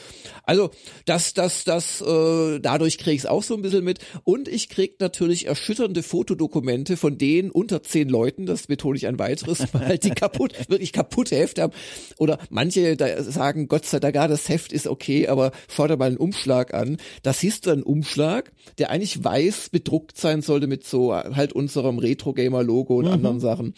Also 0.45 0.71
das, 1.07 1.35
das, 1.35 1.65
das, 1.65 2.01
äh, 2.01 2.61
dadurch 2.61 2.99
krieg 2.99 3.15
ich 3.15 3.21
es 3.21 3.27
auch 3.27 3.43
so 3.43 3.55
ein 3.55 3.63
bisschen 3.63 3.85
mit. 3.85 4.01
Und 4.25 4.49
ich 4.49 4.69
krieg 4.69 5.01
natürlich 5.01 5.47
erschütternde 5.47 6.03
Fotodokumente 6.03 6.97
von 6.97 7.19
denen 7.19 7.51
unter 7.51 7.83
zehn 7.83 8.09
Leuten, 8.09 8.47
das 8.47 8.67
betone 8.67 8.97
ich 8.97 9.07
ein 9.07 9.19
weiteres 9.19 9.73
Mal, 9.73 9.99
die 9.99 10.11
kaputt, 10.11 10.53
wirklich 10.69 10.93
kaputte 10.93 11.37
Hefte 11.37 11.63
haben. 11.63 11.73
Oder 12.19 12.39
manche 12.51 12.97
da 12.97 13.23
sagen, 13.23 13.69
Gott 13.69 13.87
sei 13.87 14.01
Dank, 14.01 14.15
ja, 14.15 14.29
das 14.29 14.49
Heft 14.49 14.73
ist 14.73 14.87
okay, 14.87 15.29
aber 15.29 15.53
dir 15.77 15.97
mal 15.97 16.07
einen 16.07 16.17
Umschlag 16.17 16.75
an. 16.75 16.99
Da 17.23 17.33
siehst 17.33 17.67
du 17.67 17.71
einen 17.71 17.83
Umschlag, 17.83 18.53
der 18.79 18.91
eigentlich 18.91 19.23
weiß 19.23 19.71
bedruckt 19.71 20.17
sein 20.17 20.43
sollte 20.43 20.67
mit 20.67 20.85
so 20.85 21.15
halt 21.15 21.53
unserem 21.53 21.99
Retro-Gamer-Logo 21.99 22.97
und 22.97 23.07
mhm. 23.07 23.12
Anderen 23.13 23.41
Sachen. 23.41 23.75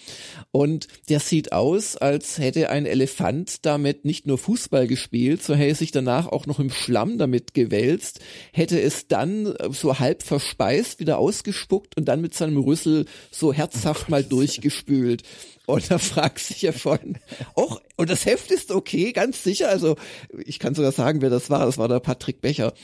Und 0.51 0.89
der 1.09 1.21
sieht 1.21 1.53
aus, 1.53 1.97
als 1.97 2.39
hätte 2.39 2.71
ein 2.71 2.87
Elefant 2.87 3.65
damit 3.67 4.05
nicht 4.05 4.27
nur 4.27 4.39
Fußball 4.39 4.87
gespielt, 4.87 5.43
so 5.43 5.55
hätte 5.55 5.75
sich 5.75 5.91
danach 5.91 6.27
auch 6.27 6.47
noch 6.47 6.59
im 6.59 6.71
Schlamm 6.71 7.19
damit 7.19 7.55
gewälzt, 7.55 8.21
hätte 8.53 8.81
es 8.81 9.09
dann 9.09 9.55
so 9.71 9.99
halb 9.99 10.23
verspeist 10.23 11.01
wieder 11.01 11.19
ausgespuckt 11.19 11.97
und 11.97 12.07
dann 12.07 12.21
mit 12.21 12.35
seinem 12.35 12.59
Rüssel 12.59 13.07
so 13.31 13.53
herzhaft 13.53 14.07
oh 14.09 14.11
mal 14.11 14.25
durchgespült. 14.25 15.23
Und 15.67 15.91
da 15.91 15.99
fragt 15.99 16.41
sich 16.41 16.63
ja 16.63 16.73
von, 16.73 17.19
oh, 17.55 17.77
und 17.97 18.11
das 18.11 18.27
Heft 18.27 18.51
ist 18.51 18.71
okay, 18.71 19.13
ganz 19.13 19.43
sicher. 19.43 19.69
Also 19.69 19.97
ich 20.45 20.59
kann 20.59 20.75
sogar 20.75 20.93
sagen, 20.93 21.23
wer 21.23 21.31
das 21.31 21.49
war. 21.49 21.65
Das 21.65 21.79
war 21.79 21.89
der 21.89 22.01
Patrick 22.01 22.41
Becher. 22.41 22.75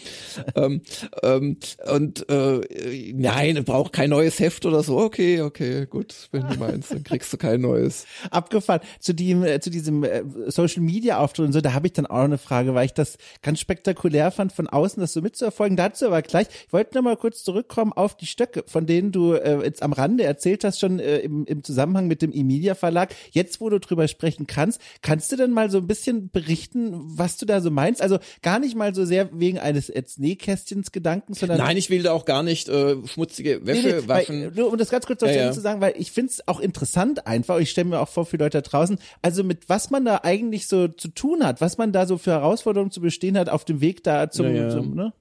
ähm, 0.55 0.83
ähm, 1.23 1.59
und 1.93 2.29
äh, 2.31 3.13
nein, 3.13 3.63
braucht 3.65 3.93
kein 3.93 4.11
neues 4.11 4.39
Heft 4.39 4.65
oder 4.67 4.83
so. 4.83 4.99
Okay, 4.99 5.43
okay, 5.43 5.87
gut, 5.87 6.29
wenn 6.33 6.47
du 6.49 6.59
meinst, 6.59 6.93
dann 6.93 7.05
kriegst 7.05 7.33
du 7.33 7.37
kein 7.37 7.61
neues. 7.61 8.07
Abgefahren. 8.31 8.81
Zu 9.01 9.15
dem, 9.15 9.45
äh, 9.45 9.61
zu 9.61 9.71
diesem 9.71 10.05
äh, 10.05 10.23
Social 10.47 10.83
Media 10.83 11.19
Auftritt 11.19 11.47
und 11.47 11.53
so, 11.53 11.61
da 11.61 11.75
habe 11.75 11.89
ich 11.89 11.93
dann 11.93 12.07
auch 12.07 12.25
eine 12.25 12.39
Frage, 12.39 12.75
weil 12.75 12.87
ich 12.87 12.95
das 12.95 13.19
ganz 13.43 13.61
spektakulär 13.61 14.31
fand, 14.31 14.53
von 14.53 14.69
außen 14.69 15.01
das 15.01 15.13
so 15.13 15.21
mitzuerfolgen. 15.21 15.77
Dazu 15.77 16.07
aber 16.07 16.23
gleich. 16.23 16.47
Ich 16.67 16.73
wollte 16.73 16.97
noch 16.97 17.03
mal 17.03 17.17
kurz 17.17 17.43
zurückkommen 17.43 17.93
auf 17.93 18.17
die 18.17 18.27
Stöcke, 18.27 18.65
von 18.67 18.87
denen 18.87 19.13
du 19.13 19.35
äh, 19.35 19.63
jetzt 19.65 19.83
am 19.83 19.93
Rande 19.93 20.25
erzählt 20.25 20.65
hast, 20.65 20.81
schon 20.81 20.99
äh, 20.99 21.19
im, 21.19 21.45
im 21.45 21.63
Zusammenhang 21.65 22.07
mit 22.07 22.23
dem 22.23 22.33
Emilia 22.33 22.70
Verlag. 22.75 23.15
Jetzt, 23.31 23.61
wo 23.61 23.69
du 23.69 23.81
drüber 23.81 24.09
sprechen 24.09 24.47
kannst, 24.47 24.81
kannst 25.03 25.33
du 25.33 25.37
denn 25.37 25.51
mal 25.51 25.71
so 25.71 25.79
ein 25.79 25.87
bisschen 25.87 26.31
berichten, 26.31 26.93
was 26.95 27.37
du 27.37 27.47
da 27.47 27.61
so 27.61 27.71
meinst? 27.71 28.03
Also 28.03 28.19
gar 28.43 28.59
nicht 28.59 28.77
mal 28.77 28.95
so 28.95 29.05
sehr 29.05 29.29
wegen 29.33 29.59
eines 29.59 29.91
Nähkästchens 30.19 30.93
Gedankens, 30.93 31.41
sondern 31.41 31.59
Nein, 31.59 31.77
ich 31.77 31.91
will 31.91 32.03
da 32.03 32.13
auch 32.13 32.25
gar 32.25 32.43
nicht 32.43 32.69
äh, 32.69 32.97
schmutzige 33.07 33.67
Wäsche 33.67 33.87
nee, 33.89 34.01
nee, 34.01 34.09
waschen. 34.09 34.43
Weil, 34.43 34.53
nur 34.53 34.71
um 34.71 34.79
das 34.79 34.91
ganz 34.91 35.07
kurz 35.07 35.23
ja, 35.23 35.31
ja. 35.31 35.53
zu 35.53 35.61
sagen, 35.61 35.81
weil 35.81 35.95
ich 35.97 36.13
finde 36.13 36.33
es 36.33 36.47
auch 36.49 36.61
interessant 36.61 37.27
einfach, 37.27 37.59
ich 37.59 37.71
stelle 37.71 37.89
mir 37.89 38.01
auch 38.01 38.09
vor 38.09 38.27
für 38.27 38.37
Leute 38.37 38.61
da 38.63 38.69
draußen, 38.69 38.99
also 39.23 39.45
mit 39.45 39.69
was 39.69 39.91
man 39.91 40.05
da 40.05 40.21
eigentlich 40.23 40.69
so 40.69 40.89
zu 40.89 41.09
tun 41.09 41.45
hat, 41.45 41.61
was 41.61 41.79
man 41.79 41.93
da 41.93 42.07
so 42.07 42.19
für 42.19 42.33
Herausforderungen 42.33 42.91
zu 42.91 43.01
bestehen 43.01 43.39
hat 43.39 43.49
auf 43.49 43.65
dem 43.65 43.81
Weg 43.81 44.05
da 44.05 44.31
zum, 44.31 44.55
ja, 44.55 44.71
zum 44.71 44.95
ne? 44.95 45.13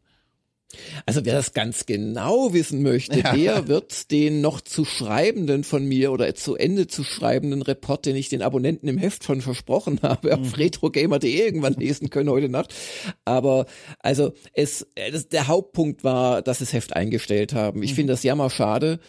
Also 1.05 1.25
wer 1.25 1.33
das 1.33 1.53
ganz 1.53 1.87
genau 1.87 2.53
wissen 2.53 2.83
möchte, 2.83 3.19
ja. 3.19 3.33
der 3.33 3.67
wird 3.67 4.11
den 4.11 4.41
noch 4.41 4.61
zu 4.61 4.85
schreibenden 4.85 5.63
von 5.63 5.83
mir 5.85 6.11
oder 6.11 6.33
zu 6.35 6.55
Ende 6.55 6.85
zu 6.85 7.03
schreibenden 7.03 7.63
Report, 7.63 8.05
den 8.05 8.15
ich 8.15 8.29
den 8.29 8.43
Abonnenten 8.43 8.87
im 8.87 8.99
Heft 8.99 9.23
von 9.23 9.41
versprochen 9.41 9.99
habe, 10.03 10.35
mhm. 10.35 10.43
auf 10.43 10.57
retrogamer.de 10.57 11.31
irgendwann 11.31 11.73
lesen 11.73 12.11
können 12.11 12.29
heute 12.29 12.49
Nacht. 12.49 12.73
Aber 13.25 13.65
also 13.99 14.33
es, 14.53 14.85
das, 15.11 15.27
der 15.27 15.47
Hauptpunkt 15.47 16.03
war, 16.03 16.43
dass 16.43 16.61
es 16.61 16.71
Heft 16.71 16.95
eingestellt 16.95 17.53
haben. 17.53 17.81
Ich 17.81 17.91
mhm. 17.91 17.95
finde 17.95 18.13
das 18.13 18.23
jammer 18.23 18.49
schade. 18.51 18.99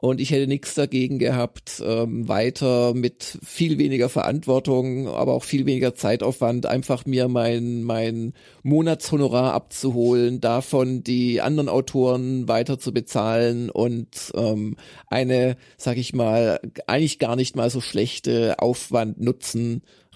Und 0.00 0.20
ich 0.20 0.30
hätte 0.30 0.46
nichts 0.46 0.74
dagegen 0.74 1.18
gehabt, 1.18 1.82
ähm, 1.84 2.28
weiter 2.28 2.94
mit 2.94 3.38
viel 3.44 3.78
weniger 3.78 4.08
Verantwortung, 4.08 5.08
aber 5.08 5.32
auch 5.34 5.42
viel 5.42 5.66
weniger 5.66 5.92
Zeitaufwand, 5.96 6.66
einfach 6.66 7.04
mir 7.04 7.26
mein, 7.26 7.82
mein 7.82 8.32
Monatshonorar 8.62 9.54
abzuholen, 9.54 10.40
davon 10.40 11.02
die 11.02 11.40
anderen 11.40 11.68
Autoren 11.68 12.46
weiter 12.46 12.78
zu 12.78 12.94
bezahlen 12.94 13.70
und 13.70 14.32
ähm, 14.36 14.76
eine, 15.08 15.56
sag 15.76 15.96
ich 15.96 16.14
mal, 16.14 16.60
eigentlich 16.86 17.18
gar 17.18 17.34
nicht 17.34 17.56
mal 17.56 17.68
so 17.68 17.80
schlechte 17.80 18.54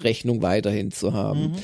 Aufwand-Nutzen-Rechnung 0.03 0.43
weiterhin 0.43 0.91
zu 0.91 1.13
haben. 1.13 1.53
Mhm. 1.53 1.57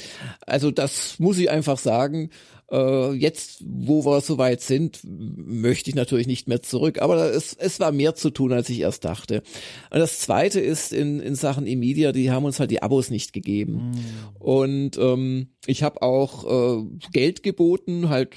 Also 0.47 0.71
das 0.71 1.19
muss 1.19 1.39
ich 1.39 1.51
einfach 1.51 1.79
sagen. 1.79 2.31
Äh, 2.71 3.13
jetzt, 3.15 3.65
wo 3.65 4.05
wir 4.05 4.21
soweit 4.21 4.61
sind, 4.61 5.01
möchte 5.03 5.89
ich 5.89 5.97
natürlich 5.97 6.27
nicht 6.27 6.49
mehr 6.49 6.61
zurück, 6.61 7.01
aber 7.01 7.33
es, 7.33 7.55
es 7.55 7.81
war 7.81 7.93
mehr 7.93 8.15
zu 8.15 8.29
tun, 8.29 8.53
als 8.53 8.69
ich 8.69 8.81
erst 8.81 9.07
dachte. 9.07 9.43
Und 9.91 9.99
das 9.99 10.21
Zweite 10.21 10.61
ist 10.61 10.93
in, 10.93 11.19
in 11.21 11.35
Sachen 11.35 11.67
E-Media, 11.67 12.13
die 12.13 12.31
haben 12.31 12.45
uns 12.45 12.61
halt 12.61 12.71
die 12.71 12.83
Abos 12.83 13.09
nicht 13.09 13.33
gegeben. 13.33 13.93
Mm. 13.93 14.43
Und 14.43 14.99
ähm, 14.99 15.49
ich 15.67 15.83
habe 15.83 16.03
auch 16.03 16.45
äh, 16.45 16.85
Geld 17.13 17.43
geboten, 17.43 18.11
halt 18.11 18.35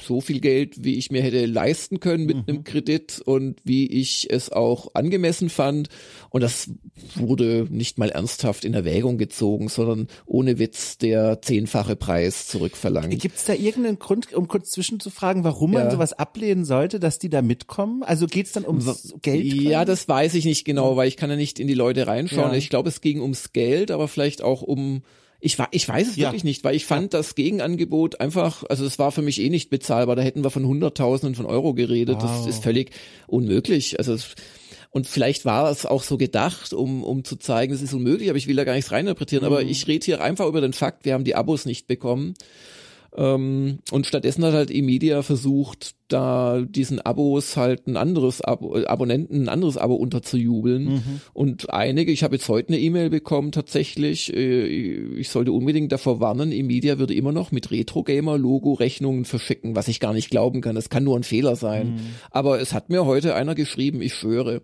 so 0.00 0.20
viel 0.20 0.40
Geld, 0.40 0.84
wie 0.84 0.94
ich 0.94 1.10
mir 1.10 1.22
hätte 1.22 1.46
leisten 1.46 2.00
können 2.00 2.26
mit 2.26 2.36
mhm. 2.36 2.44
einem 2.46 2.64
Kredit 2.64 3.20
und 3.24 3.60
wie 3.64 3.86
ich 3.86 4.28
es 4.30 4.50
auch 4.50 4.94
angemessen 4.94 5.48
fand. 5.48 5.88
Und 6.30 6.42
das 6.42 6.70
wurde 7.14 7.66
nicht 7.70 7.98
mal 7.98 8.10
ernsthaft 8.10 8.64
in 8.64 8.74
Erwägung 8.74 9.18
gezogen, 9.18 9.68
sondern 9.68 10.08
ohne 10.26 10.58
Witz 10.58 10.98
der 10.98 11.40
zehnfache 11.42 11.96
Preis 11.96 12.48
zurückverlangt. 12.48 13.18
Gibt 13.20 13.36
es 13.36 13.44
da 13.44 13.54
irgendeinen 13.54 13.98
Grund, 13.98 14.32
um 14.34 14.48
kurz 14.48 14.70
zwischenzufragen, 14.70 15.44
warum 15.44 15.72
ja. 15.72 15.80
man 15.80 15.90
sowas 15.90 16.12
ablehnen 16.12 16.64
sollte, 16.64 17.00
dass 17.00 17.18
die 17.18 17.28
da 17.28 17.42
mitkommen? 17.42 18.02
Also 18.02 18.26
geht 18.26 18.46
es 18.46 18.52
dann 18.52 18.66
ums 18.66 19.14
Geld? 19.22 19.44
Ja, 19.44 19.84
das 19.84 20.08
weiß 20.08 20.34
ich 20.34 20.44
nicht 20.44 20.64
genau, 20.64 20.96
weil 20.96 21.08
ich 21.08 21.16
kann 21.16 21.30
ja 21.30 21.36
nicht 21.36 21.60
in 21.60 21.68
die 21.68 21.74
Leute 21.74 22.06
reinschauen. 22.06 22.52
Ja. 22.52 22.56
Ich 22.56 22.70
glaube, 22.70 22.88
es 22.88 23.00
ging 23.00 23.20
ums 23.20 23.52
Geld, 23.52 23.90
aber 23.90 24.08
vielleicht 24.08 24.42
auch 24.42 24.62
um 24.62 25.02
ich, 25.44 25.58
ich 25.72 25.88
weiß 25.88 26.08
es 26.08 26.16
ja. 26.16 26.28
wirklich 26.28 26.42
nicht, 26.42 26.64
weil 26.64 26.74
ich 26.74 26.86
fand 26.86 27.12
ja. 27.12 27.18
das 27.18 27.34
Gegenangebot 27.34 28.18
einfach, 28.18 28.64
also 28.70 28.86
es 28.86 28.98
war 28.98 29.12
für 29.12 29.20
mich 29.20 29.40
eh 29.42 29.50
nicht 29.50 29.68
bezahlbar. 29.68 30.16
Da 30.16 30.22
hätten 30.22 30.42
wir 30.42 30.50
von 30.50 30.66
Hunderttausenden 30.66 31.34
von 31.34 31.44
Euro 31.44 31.74
geredet. 31.74 32.16
Wow. 32.16 32.22
Das 32.22 32.46
ist 32.46 32.62
völlig 32.62 32.92
unmöglich. 33.26 33.98
Also 33.98 34.16
und 34.90 35.06
vielleicht 35.06 35.44
war 35.44 35.70
es 35.70 35.84
auch 35.84 36.02
so 36.02 36.16
gedacht, 36.16 36.72
um, 36.72 37.04
um 37.04 37.24
zu 37.24 37.36
zeigen, 37.36 37.74
es 37.74 37.82
ist 37.82 37.92
unmöglich, 37.92 38.30
aber 38.30 38.38
ich 38.38 38.46
will 38.46 38.56
da 38.56 38.64
gar 38.64 38.74
nichts 38.74 38.90
reininterpretieren. 38.90 39.44
Mhm. 39.44 39.52
Aber 39.52 39.62
ich 39.62 39.86
rede 39.86 40.04
hier 40.04 40.22
einfach 40.22 40.46
über 40.46 40.62
den 40.62 40.72
Fakt, 40.72 41.04
wir 41.04 41.12
haben 41.12 41.24
die 41.24 41.34
Abos 41.34 41.66
nicht 41.66 41.86
bekommen. 41.86 42.34
Ähm, 43.16 43.78
und 43.92 44.06
stattdessen 44.06 44.44
hat 44.44 44.54
halt 44.54 44.70
eMedia 44.72 45.22
versucht, 45.22 45.94
da 46.08 46.62
diesen 46.62 47.00
Abos 47.00 47.56
halt 47.56 47.86
ein 47.86 47.96
anderes 47.96 48.40
Abo, 48.40 48.76
äh, 48.76 48.86
Abonnenten 48.86 49.44
ein 49.44 49.48
anderes 49.48 49.76
Abo 49.76 49.94
unterzujubeln. 49.94 50.84
Mhm. 50.84 51.20
Und 51.32 51.70
einige, 51.70 52.10
ich 52.10 52.24
habe 52.24 52.36
jetzt 52.36 52.48
heute 52.48 52.70
eine 52.70 52.80
E-Mail 52.80 53.10
bekommen 53.10 53.52
tatsächlich, 53.52 54.34
äh, 54.34 54.64
ich 54.66 55.28
sollte 55.28 55.52
unbedingt 55.52 55.92
davor 55.92 56.18
warnen, 56.18 56.50
eMedia 56.50 56.98
würde 56.98 57.14
immer 57.14 57.32
noch 57.32 57.52
mit 57.52 57.70
Retro-Gamer-Logo 57.70 58.72
Rechnungen 58.72 59.24
verschicken, 59.24 59.76
was 59.76 59.88
ich 59.88 60.00
gar 60.00 60.12
nicht 60.12 60.30
glauben 60.30 60.60
kann. 60.60 60.74
Das 60.74 60.90
kann 60.90 61.04
nur 61.04 61.16
ein 61.16 61.22
Fehler 61.24 61.54
sein. 61.54 61.94
Mhm. 61.94 62.00
Aber 62.30 62.60
es 62.60 62.72
hat 62.72 62.90
mir 62.90 63.06
heute 63.06 63.34
einer 63.34 63.54
geschrieben, 63.54 64.02
ich 64.02 64.14
schwöre. 64.14 64.62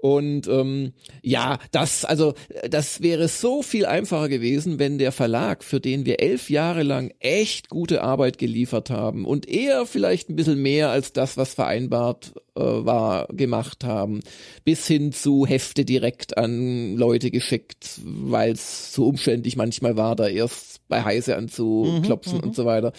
Und 0.00 0.48
ähm, 0.48 0.92
ja, 1.22 1.58
das, 1.72 2.04
also 2.04 2.34
das 2.68 3.02
wäre 3.02 3.28
so 3.28 3.62
viel 3.62 3.84
einfacher 3.84 4.28
gewesen, 4.28 4.78
wenn 4.78 4.98
der 4.98 5.12
Verlag, 5.12 5.62
für 5.62 5.80
den 5.80 6.06
wir 6.06 6.20
elf 6.20 6.48
Jahre 6.48 6.82
lang 6.82 7.12
echt 7.18 7.68
gute 7.68 8.02
Arbeit 8.02 8.38
geliefert 8.38 8.90
haben 8.90 9.26
und 9.26 9.48
eher 9.48 9.86
vielleicht 9.86 10.30
ein 10.30 10.36
bisschen 10.36 10.62
mehr 10.62 10.90
als 10.90 11.12
das, 11.12 11.36
was 11.36 11.54
vereinbart 11.54 12.32
äh, 12.56 12.60
war, 12.60 13.26
gemacht 13.28 13.84
haben, 13.84 14.20
bis 14.64 14.86
hin 14.86 15.12
zu 15.12 15.46
Hefte 15.46 15.84
direkt 15.84 16.38
an 16.38 16.96
Leute 16.96 17.30
geschickt, 17.30 18.00
weil 18.02 18.52
es 18.52 18.94
so 18.94 19.06
umständlich 19.06 19.56
manchmal 19.56 19.96
war, 19.96 20.16
da 20.16 20.28
erst 20.28 20.79
bei 20.90 21.02
Heise 21.02 21.36
anzuklopfen 21.36 22.38
mhm, 22.38 22.42
und 22.42 22.48
mhm. 22.50 22.54
so 22.54 22.66
weiter 22.66 22.92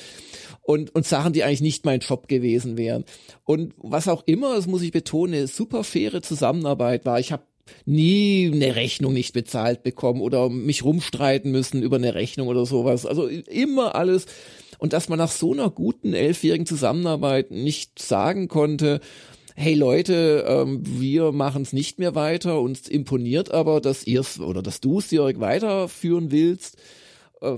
und, 0.61 0.93
und 0.95 1.05
Sachen, 1.05 1.33
die 1.33 1.43
eigentlich 1.43 1.61
nicht 1.61 1.85
mein 1.85 1.99
Job 1.99 2.27
gewesen 2.27 2.77
wären. 2.77 3.03
Und 3.43 3.73
was 3.77 4.07
auch 4.07 4.23
immer, 4.25 4.55
das 4.55 4.67
muss 4.67 4.81
ich 4.81 4.91
betonen, 4.91 5.33
eine 5.33 5.47
super 5.47 5.83
faire 5.83 6.21
Zusammenarbeit 6.21 7.05
war. 7.05 7.19
Ich 7.19 7.31
habe 7.31 7.43
nie 7.85 8.51
eine 8.53 8.75
Rechnung 8.75 9.13
nicht 9.13 9.33
bezahlt 9.33 9.83
bekommen 9.83 10.21
oder 10.21 10.49
mich 10.49 10.83
rumstreiten 10.83 11.51
müssen 11.51 11.81
über 11.81 11.95
eine 11.95 12.15
Rechnung 12.15 12.47
oder 12.47 12.65
sowas. 12.65 13.05
Also 13.05 13.27
immer 13.27 13.95
alles. 13.95 14.25
Und 14.77 14.93
dass 14.93 15.09
man 15.09 15.19
nach 15.19 15.31
so 15.31 15.53
einer 15.53 15.69
guten 15.69 16.13
elfjährigen 16.13 16.65
Zusammenarbeit 16.65 17.51
nicht 17.51 17.99
sagen 17.99 18.47
konnte, 18.47 18.99
hey 19.55 19.73
Leute, 19.75 20.45
ähm, 20.47 20.81
wir 20.83 21.31
machen 21.31 21.61
es 21.61 21.73
nicht 21.73 21.99
mehr 21.99 22.15
weiter, 22.15 22.61
uns 22.61 22.87
imponiert 22.87 23.51
aber, 23.51 23.79
dass 23.79 24.07
ihr 24.07 24.21
es 24.21 24.39
oder 24.39 24.61
dass 24.63 24.81
du 24.81 24.99
es, 24.99 25.11
Jörg, 25.11 25.39
weiterführen 25.39 26.31
willst. 26.31 26.77
Äh, 27.41 27.57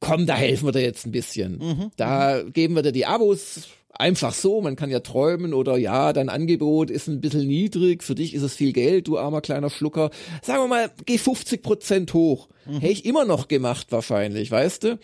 komm, 0.00 0.26
da 0.26 0.34
helfen 0.34 0.66
wir 0.66 0.72
dir 0.72 0.82
jetzt 0.82 1.06
ein 1.06 1.12
bisschen. 1.12 1.58
Mhm. 1.58 1.90
Da 1.96 2.42
geben 2.42 2.74
wir 2.74 2.82
dir 2.82 2.92
die 2.92 3.06
Abos 3.06 3.68
einfach 3.98 4.32
so, 4.32 4.60
man 4.60 4.76
kann 4.76 4.90
ja 4.90 5.00
träumen 5.00 5.52
oder 5.52 5.76
ja, 5.76 6.12
dein 6.12 6.28
Angebot 6.28 6.90
ist 6.90 7.08
ein 7.08 7.20
bisschen 7.20 7.46
niedrig, 7.46 8.04
für 8.04 8.14
dich 8.14 8.32
ist 8.32 8.42
es 8.42 8.54
viel 8.54 8.72
Geld, 8.72 9.08
du 9.08 9.18
armer 9.18 9.40
kleiner 9.40 9.70
Schlucker. 9.70 10.10
Sagen 10.42 10.62
wir 10.62 10.68
mal, 10.68 10.90
geh 11.04 11.18
50 11.18 11.62
Prozent 11.62 12.14
hoch. 12.14 12.48
Mhm. 12.64 12.80
Hätte 12.80 12.92
ich 12.92 13.04
immer 13.04 13.24
noch 13.24 13.48
gemacht 13.48 13.88
wahrscheinlich, 13.90 14.50
weißt 14.50 14.84
du? 14.84 14.98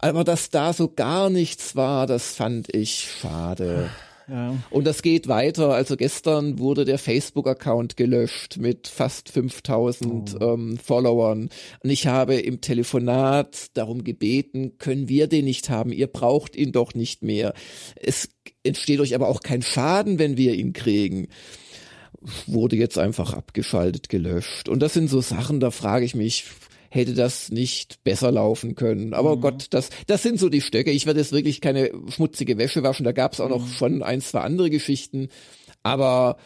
Aber 0.00 0.24
dass 0.24 0.50
da 0.50 0.72
so 0.72 0.88
gar 0.88 1.28
nichts 1.30 1.74
war, 1.74 2.06
das 2.06 2.34
fand 2.34 2.74
ich 2.74 3.08
schade. 3.20 3.90
Ja. 4.28 4.56
Und 4.70 4.86
das 4.86 5.02
geht 5.02 5.28
weiter. 5.28 5.70
Also 5.70 5.96
gestern 5.96 6.58
wurde 6.58 6.84
der 6.84 6.98
Facebook-Account 6.98 7.96
gelöscht 7.96 8.58
mit 8.58 8.86
fast 8.88 9.30
5000 9.30 10.36
oh. 10.40 10.44
ähm, 10.44 10.78
Followern. 10.78 11.48
Und 11.82 11.90
ich 11.90 12.06
habe 12.06 12.34
im 12.34 12.60
Telefonat 12.60 13.68
darum 13.74 14.04
gebeten, 14.04 14.76
können 14.78 15.08
wir 15.08 15.26
den 15.26 15.46
nicht 15.46 15.70
haben? 15.70 15.92
Ihr 15.92 16.08
braucht 16.08 16.56
ihn 16.56 16.72
doch 16.72 16.94
nicht 16.94 17.22
mehr. 17.22 17.54
Es 17.96 18.28
entsteht 18.62 19.00
euch 19.00 19.14
aber 19.14 19.28
auch 19.28 19.40
kein 19.40 19.62
Schaden, 19.62 20.18
wenn 20.18 20.36
wir 20.36 20.54
ihn 20.54 20.72
kriegen 20.72 21.28
wurde 22.46 22.76
jetzt 22.76 22.98
einfach 22.98 23.32
abgeschaltet, 23.32 24.08
gelöscht. 24.08 24.68
Und 24.68 24.80
das 24.80 24.92
sind 24.92 25.08
so 25.08 25.20
Sachen, 25.20 25.60
da 25.60 25.70
frage 25.70 26.04
ich 26.04 26.16
mich, 26.16 26.46
hätte 26.98 27.14
das 27.14 27.50
nicht 27.50 28.02
besser 28.04 28.30
laufen 28.30 28.74
können. 28.74 29.14
Aber 29.14 29.36
mhm. 29.36 29.40
Gott, 29.40 29.66
das, 29.70 29.90
das 30.06 30.22
sind 30.22 30.38
so 30.38 30.48
die 30.48 30.60
Stöcke. 30.60 30.90
Ich 30.90 31.06
werde 31.06 31.20
jetzt 31.20 31.32
wirklich 31.32 31.60
keine 31.60 31.90
schmutzige 32.08 32.58
Wäsche 32.58 32.82
waschen. 32.82 33.04
Da 33.04 33.12
gab 33.12 33.32
es 33.32 33.40
auch 33.40 33.48
noch 33.48 33.66
mhm. 33.66 33.72
schon 33.72 34.02
ein, 34.02 34.20
zwei 34.20 34.40
andere 34.40 34.70
Geschichten. 34.70 35.28
Aber 35.82 36.36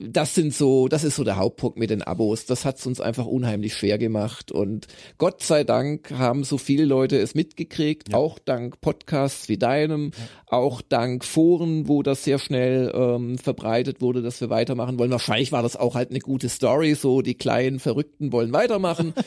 das 0.00 0.34
sind 0.34 0.54
so, 0.54 0.86
das 0.88 1.02
ist 1.02 1.16
so 1.16 1.24
der 1.24 1.36
Hauptpunkt 1.36 1.78
mit 1.78 1.90
den 1.90 2.02
Abos. 2.02 2.46
Das 2.46 2.64
hat's 2.64 2.86
uns 2.86 3.00
einfach 3.00 3.26
unheimlich 3.26 3.74
schwer 3.74 3.98
gemacht. 3.98 4.52
Und 4.52 4.86
Gott 5.18 5.42
sei 5.42 5.64
Dank 5.64 6.12
haben 6.12 6.44
so 6.44 6.56
viele 6.56 6.84
Leute 6.84 7.18
es 7.18 7.34
mitgekriegt, 7.34 8.10
ja. 8.12 8.18
auch 8.18 8.38
dank 8.38 8.80
Podcasts 8.80 9.48
wie 9.48 9.58
deinem, 9.58 10.12
ja. 10.16 10.58
auch 10.58 10.82
dank 10.82 11.24
Foren, 11.24 11.88
wo 11.88 12.02
das 12.02 12.24
sehr 12.24 12.38
schnell 12.38 12.92
ähm, 12.94 13.38
verbreitet 13.38 14.00
wurde, 14.00 14.22
dass 14.22 14.40
wir 14.40 14.50
weitermachen 14.50 14.98
wollen. 14.98 15.10
Wahrscheinlich 15.10 15.52
war 15.52 15.62
das 15.62 15.76
auch 15.76 15.94
halt 15.94 16.10
eine 16.10 16.20
gute 16.20 16.48
Story, 16.48 16.94
so 16.94 17.20
die 17.20 17.34
kleinen 17.34 17.80
Verrückten 17.80 18.32
wollen 18.32 18.52
weitermachen. 18.52 19.14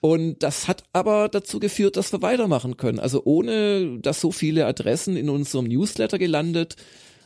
Und 0.00 0.42
das 0.42 0.68
hat 0.68 0.84
aber 0.92 1.28
dazu 1.28 1.58
geführt, 1.58 1.96
dass 1.96 2.12
wir 2.12 2.22
weitermachen 2.22 2.76
können. 2.76 3.00
Also 3.00 3.22
ohne, 3.24 3.98
dass 4.00 4.20
so 4.20 4.30
viele 4.30 4.66
Adressen 4.66 5.16
in 5.16 5.28
unserem 5.28 5.66
Newsletter 5.66 6.18
gelandet 6.18 6.76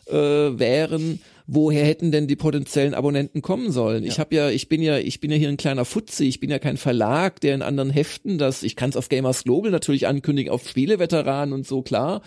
äh, 0.06 0.14
wären, 0.14 1.20
woher 1.46 1.84
hätten 1.84 2.12
denn 2.12 2.26
die 2.26 2.36
potenziellen 2.36 2.94
Abonnenten 2.94 3.42
kommen 3.42 3.72
sollen? 3.72 4.04
Ja. 4.04 4.08
Ich 4.10 4.18
habe 4.18 4.34
ja, 4.34 4.48
ich 4.48 4.68
bin 4.68 4.80
ja, 4.80 4.98
ich 4.98 5.20
bin 5.20 5.30
ja 5.30 5.36
hier 5.36 5.48
ein 5.48 5.58
kleiner 5.58 5.84
Futzi, 5.84 6.24
ich 6.24 6.40
bin 6.40 6.50
ja 6.50 6.58
kein 6.58 6.78
Verlag, 6.78 7.40
der 7.40 7.54
in 7.54 7.62
anderen 7.62 7.90
Heften 7.90 8.38
das, 8.38 8.62
ich 8.62 8.74
kann 8.74 8.90
es 8.90 8.96
auf 8.96 9.10
Gamers 9.10 9.44
Global 9.44 9.70
natürlich 9.70 10.06
ankündigen, 10.06 10.52
auf 10.52 10.66
Spieleveteranen 10.66 11.52
und 11.52 11.66
so, 11.66 11.82
klar. 11.82 12.22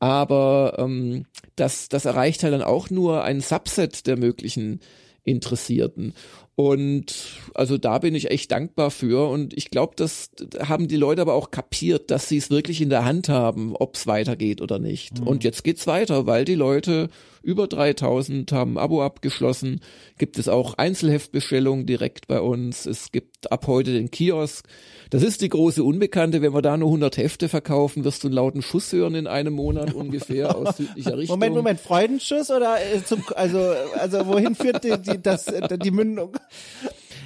Aber 0.00 0.76
ähm, 0.78 1.26
das, 1.56 1.88
das 1.88 2.04
erreicht 2.04 2.42
halt 2.42 2.54
dann 2.54 2.62
auch 2.62 2.88
nur 2.88 3.24
ein 3.24 3.40
Subset 3.40 4.06
der 4.06 4.16
möglichen 4.16 4.80
Interessierten. 5.24 6.14
Und 6.60 7.14
also 7.54 7.78
da 7.78 7.98
bin 7.98 8.16
ich 8.16 8.32
echt 8.32 8.50
dankbar 8.50 8.90
für. 8.90 9.28
Und 9.30 9.56
ich 9.56 9.70
glaube, 9.70 9.92
das 9.94 10.30
haben 10.58 10.88
die 10.88 10.96
Leute 10.96 11.22
aber 11.22 11.34
auch 11.34 11.52
kapiert, 11.52 12.10
dass 12.10 12.28
sie 12.28 12.36
es 12.36 12.50
wirklich 12.50 12.80
in 12.80 12.90
der 12.90 13.04
Hand 13.04 13.28
haben, 13.28 13.76
ob 13.76 13.94
es 13.94 14.08
weitergeht 14.08 14.60
oder 14.60 14.80
nicht. 14.80 15.20
Mhm. 15.20 15.28
Und 15.28 15.44
jetzt 15.44 15.62
geht's 15.62 15.86
weiter, 15.86 16.26
weil 16.26 16.44
die 16.44 16.56
Leute 16.56 17.10
über 17.42 17.68
3000 17.68 18.50
haben 18.50 18.72
ein 18.72 18.78
Abo 18.78 19.04
abgeschlossen. 19.04 19.80
Gibt 20.18 20.36
es 20.36 20.48
auch 20.48 20.74
Einzelheftbestellungen 20.74 21.86
direkt 21.86 22.26
bei 22.26 22.40
uns. 22.40 22.86
Es 22.86 23.12
gibt 23.12 23.52
ab 23.52 23.68
heute 23.68 23.92
den 23.92 24.10
Kiosk. 24.10 24.66
Das 25.10 25.22
ist 25.22 25.40
die 25.40 25.48
große 25.48 25.82
Unbekannte. 25.82 26.42
Wenn 26.42 26.52
wir 26.52 26.60
da 26.60 26.76
nur 26.76 26.88
100 26.88 27.16
Hefte 27.16 27.48
verkaufen, 27.48 28.04
wirst 28.04 28.24
du 28.24 28.28
einen 28.28 28.34
lauten 28.34 28.62
Schuss 28.62 28.92
hören 28.92 29.14
in 29.14 29.26
einem 29.26 29.54
Monat 29.54 29.94
ungefähr 29.94 30.56
aus 30.56 30.76
südlicher 30.76 31.16
Richtung. 31.16 31.38
Moment, 31.38 31.54
Moment, 31.54 31.80
Freudenschuss 31.80 32.50
oder 32.50 32.76
äh, 32.80 33.02
zum, 33.04 33.22
also, 33.34 33.58
also 33.94 34.26
wohin 34.26 34.54
führt 34.54 34.82
die, 34.84 34.98
die, 34.98 35.22
das, 35.22 35.46
die 35.46 35.90
Mündung? 35.90 36.32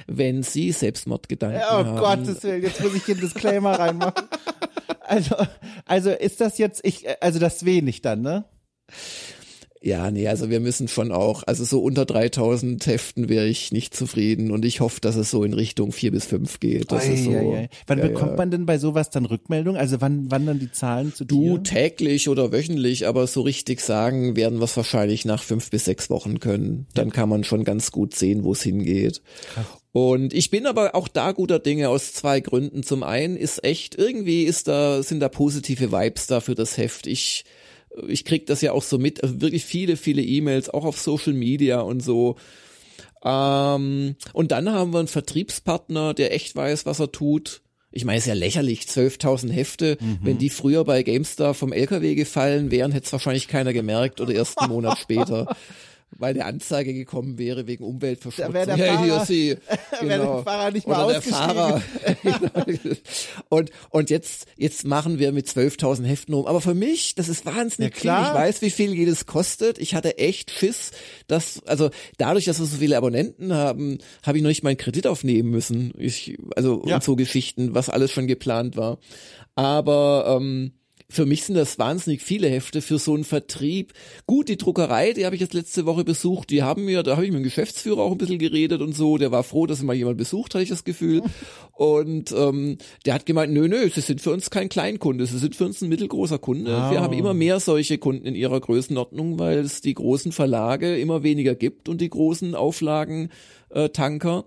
Wenn 0.07 0.43
Sie 0.43 0.71
Selbstmordgedanken 0.71 1.61
oh, 1.61 1.71
haben. 1.71 1.97
Oh 1.97 2.01
Gottes 2.01 2.43
Willen, 2.43 2.63
jetzt 2.63 2.81
muss 2.81 2.93
ich 2.93 3.05
hier 3.05 3.15
einen 3.15 3.21
Disclaimer 3.21 3.79
reinmachen. 3.79 4.27
Also, 4.99 5.35
also 5.85 6.11
ist 6.11 6.41
das 6.41 6.57
jetzt, 6.57 6.81
ich, 6.83 7.05
also 7.21 7.39
das 7.39 7.65
wenig 7.65 8.01
dann, 8.01 8.21
ne? 8.21 8.45
Ja, 9.85 10.09
nee, 10.11 10.29
also 10.29 10.49
wir 10.49 10.61
müssen 10.61 10.87
schon 10.87 11.11
auch, 11.11 11.43
also 11.45 11.65
so 11.65 11.81
unter 11.83 12.05
3000 12.05 12.87
Heften 12.87 13.27
wäre 13.27 13.47
ich 13.47 13.73
nicht 13.73 13.93
zufrieden 13.93 14.51
und 14.51 14.63
ich 14.63 14.79
hoffe, 14.79 15.01
dass 15.01 15.17
es 15.17 15.29
so 15.29 15.43
in 15.43 15.53
Richtung 15.53 15.91
vier 15.91 16.11
bis 16.11 16.25
fünf 16.25 16.61
geht. 16.61 16.89
Das 16.93 17.03
ei, 17.03 17.13
ist 17.13 17.25
so, 17.25 17.31
ei, 17.31 17.57
ei. 17.57 17.69
Wann 17.87 17.99
ja, 17.99 18.07
bekommt 18.07 18.31
ja. 18.31 18.37
man 18.37 18.49
denn 18.49 18.65
bei 18.65 18.77
sowas 18.77 19.09
dann 19.09 19.25
Rückmeldung? 19.25 19.75
Also 19.75 19.99
wann, 19.99 20.31
wann 20.31 20.45
dann 20.45 20.59
die 20.59 20.71
Zahlen 20.71 21.13
zu 21.13 21.25
dir? 21.25 21.35
Du 21.35 21.57
täglich 21.57 22.29
oder 22.29 22.53
wöchentlich, 22.53 23.07
aber 23.07 23.27
so 23.27 23.41
richtig 23.41 23.81
sagen 23.81 24.37
werden 24.37 24.59
wir 24.59 24.65
es 24.65 24.77
wahrscheinlich 24.77 25.25
nach 25.25 25.43
fünf 25.43 25.69
bis 25.69 25.83
sechs 25.83 26.09
Wochen 26.09 26.39
können. 26.39 26.87
Dann 26.93 27.11
kann 27.11 27.27
man 27.27 27.43
schon 27.43 27.65
ganz 27.65 27.91
gut 27.91 28.15
sehen, 28.15 28.45
wo 28.45 28.53
es 28.53 28.63
hingeht. 28.63 29.21
Krass. 29.53 29.65
Und 29.91 30.33
ich 30.33 30.49
bin 30.49 30.65
aber 30.65 30.95
auch 30.95 31.07
da 31.07 31.33
guter 31.33 31.59
Dinge 31.59 31.89
aus 31.89 32.13
zwei 32.13 32.39
Gründen. 32.39 32.83
Zum 32.83 33.03
einen 33.03 33.35
ist 33.35 33.63
echt, 33.63 33.95
irgendwie 33.95 34.43
ist 34.43 34.69
da, 34.69 35.03
sind 35.03 35.19
da 35.19 35.29
positive 35.29 35.91
Vibes 35.91 36.25
da 36.25 36.39
für 36.39 36.55
das 36.55 36.77
Heft. 36.77 37.05
Ich, 37.05 37.43
ich 38.07 38.25
krieg 38.25 38.45
das 38.45 38.61
ja 38.61 38.71
auch 38.71 38.83
so 38.83 38.97
mit, 38.97 39.23
also 39.23 39.41
wirklich 39.41 39.65
viele, 39.65 39.97
viele 39.97 40.21
E-Mails, 40.21 40.69
auch 40.69 40.85
auf 40.85 40.99
Social 40.99 41.33
Media 41.33 41.81
und 41.81 42.01
so. 42.01 42.35
Ähm, 43.23 44.15
und 44.33 44.51
dann 44.51 44.71
haben 44.71 44.93
wir 44.93 44.99
einen 44.99 45.07
Vertriebspartner, 45.07 46.13
der 46.13 46.33
echt 46.33 46.55
weiß, 46.55 46.85
was 46.85 46.99
er 46.99 47.11
tut. 47.11 47.61
Ich 47.91 48.05
meine, 48.05 48.17
es 48.17 48.23
ist 48.23 48.29
ja 48.29 48.33
lächerlich, 48.33 48.81
12.000 48.81 49.51
Hefte. 49.51 49.97
Mhm. 49.99 50.19
Wenn 50.23 50.37
die 50.39 50.49
früher 50.49 50.83
bei 50.83 51.03
GameStar 51.03 51.53
vom 51.53 51.71
LKW 51.71 52.15
gefallen 52.15 52.71
wären, 52.71 52.91
hätte 52.91 53.05
es 53.05 53.13
wahrscheinlich 53.13 53.47
keiner 53.47 53.71
gemerkt 53.71 54.19
oder 54.19 54.33
erst 54.33 54.59
einen 54.59 54.71
Monat 54.71 54.97
später 54.97 55.55
weil 56.17 56.33
eine 56.33 56.45
Anzeige 56.45 56.93
gekommen 56.93 57.37
wäre 57.37 57.67
wegen 57.67 57.83
Umweltverschmutzung. 57.83 58.53
Da 58.63 58.65
der 58.65 58.77
Fahrer, 58.77 59.25
hey, 59.25 59.57
genau. 60.01 60.35
der 60.35 60.43
Fahrer 60.43 60.71
nicht 60.71 60.87
mal 60.87 61.05
Oder 61.05 61.13
der 61.13 61.21
Fahrer. 61.21 61.81
und, 63.49 63.71
und 63.89 64.09
jetzt, 64.09 64.45
jetzt 64.57 64.85
machen 64.85 65.19
wir 65.19 65.31
mit 65.31 65.47
12.000 65.47 66.05
Heften 66.05 66.33
um. 66.33 66.45
Aber 66.45 66.61
für 66.61 66.73
mich, 66.73 67.15
das 67.15 67.29
ist 67.29 67.45
wahnsinnig 67.45 67.93
ja, 67.95 67.99
klar. 67.99 68.25
viel. 68.25 68.33
Ich 68.33 68.39
weiß, 68.39 68.61
wie 68.61 68.69
viel 68.69 68.93
jedes 68.93 69.25
kostet. 69.25 69.79
Ich 69.79 69.95
hatte 69.95 70.17
echt 70.17 70.51
Schiss, 70.51 70.91
dass, 71.27 71.63
also 71.65 71.89
dadurch, 72.17 72.45
dass 72.45 72.59
wir 72.59 72.65
so 72.65 72.77
viele 72.77 72.97
Abonnenten 72.97 73.53
haben, 73.53 73.97
habe 74.23 74.37
ich 74.37 74.43
noch 74.43 74.49
nicht 74.49 74.63
meinen 74.63 74.77
Kredit 74.77 75.07
aufnehmen 75.07 75.49
müssen. 75.49 75.93
Ich, 75.97 76.37
also, 76.55 76.83
ja. 76.85 76.95
und 76.95 77.03
so 77.03 77.15
Geschichten, 77.15 77.73
was 77.73 77.89
alles 77.89 78.11
schon 78.11 78.27
geplant 78.27 78.77
war. 78.77 78.99
Aber, 79.55 80.37
ähm, 80.39 80.73
für 81.13 81.25
mich 81.27 81.43
sind 81.43 81.55
das 81.55 81.77
wahnsinnig 81.77 82.21
viele 82.21 82.49
Hefte 82.49 82.81
für 82.81 82.97
so 82.97 83.13
einen 83.13 83.23
Vertrieb. 83.23 83.93
Gut, 84.25 84.49
die 84.49 84.57
Druckerei, 84.57 85.13
die 85.13 85.25
habe 85.25 85.35
ich 85.35 85.41
jetzt 85.41 85.53
letzte 85.53 85.85
Woche 85.85 86.03
besucht, 86.03 86.49
die 86.49 86.63
haben 86.63 86.85
mir, 86.85 87.03
da 87.03 87.15
habe 87.15 87.25
ich 87.25 87.31
mit 87.31 87.41
dem 87.41 87.43
Geschäftsführer 87.43 88.01
auch 88.01 88.11
ein 88.11 88.17
bisschen 88.17 88.39
geredet 88.39 88.81
und 88.81 88.95
so, 88.95 89.17
der 89.17 89.31
war 89.31 89.43
froh, 89.43 89.67
dass 89.67 89.83
mal 89.83 89.93
jemand 89.93 90.17
besucht, 90.17 90.55
hatte 90.55 90.63
ich 90.63 90.69
das 90.69 90.83
Gefühl. 90.83 91.21
Und 91.71 92.31
ähm, 92.31 92.77
der 93.05 93.13
hat 93.13 93.25
gemeint, 93.25 93.53
nö, 93.53 93.67
nö, 93.67 93.89
sie 93.89 94.01
sind 94.01 94.21
für 94.21 94.31
uns 94.31 94.49
kein 94.49 94.69
Kleinkunde, 94.69 95.25
sie 95.25 95.37
sind 95.37 95.55
für 95.55 95.65
uns 95.65 95.81
ein 95.81 95.89
mittelgroßer 95.89 96.39
Kunde. 96.39 96.71
Oh. 96.71 96.91
Wir 96.91 97.01
haben 97.01 97.13
immer 97.13 97.33
mehr 97.33 97.59
solche 97.59 97.99
Kunden 97.99 98.25
in 98.25 98.35
ihrer 98.35 98.59
Größenordnung, 98.59 99.37
weil 99.37 99.59
es 99.59 99.81
die 99.81 99.93
großen 99.93 100.31
Verlage 100.31 100.97
immer 100.97 101.23
weniger 101.23 101.53
gibt 101.53 101.89
und 101.89 102.01
die 102.01 102.09
großen 102.09 102.55
Auflagen 102.55 103.29
äh, 103.69 103.89
Tanker. 103.89 104.45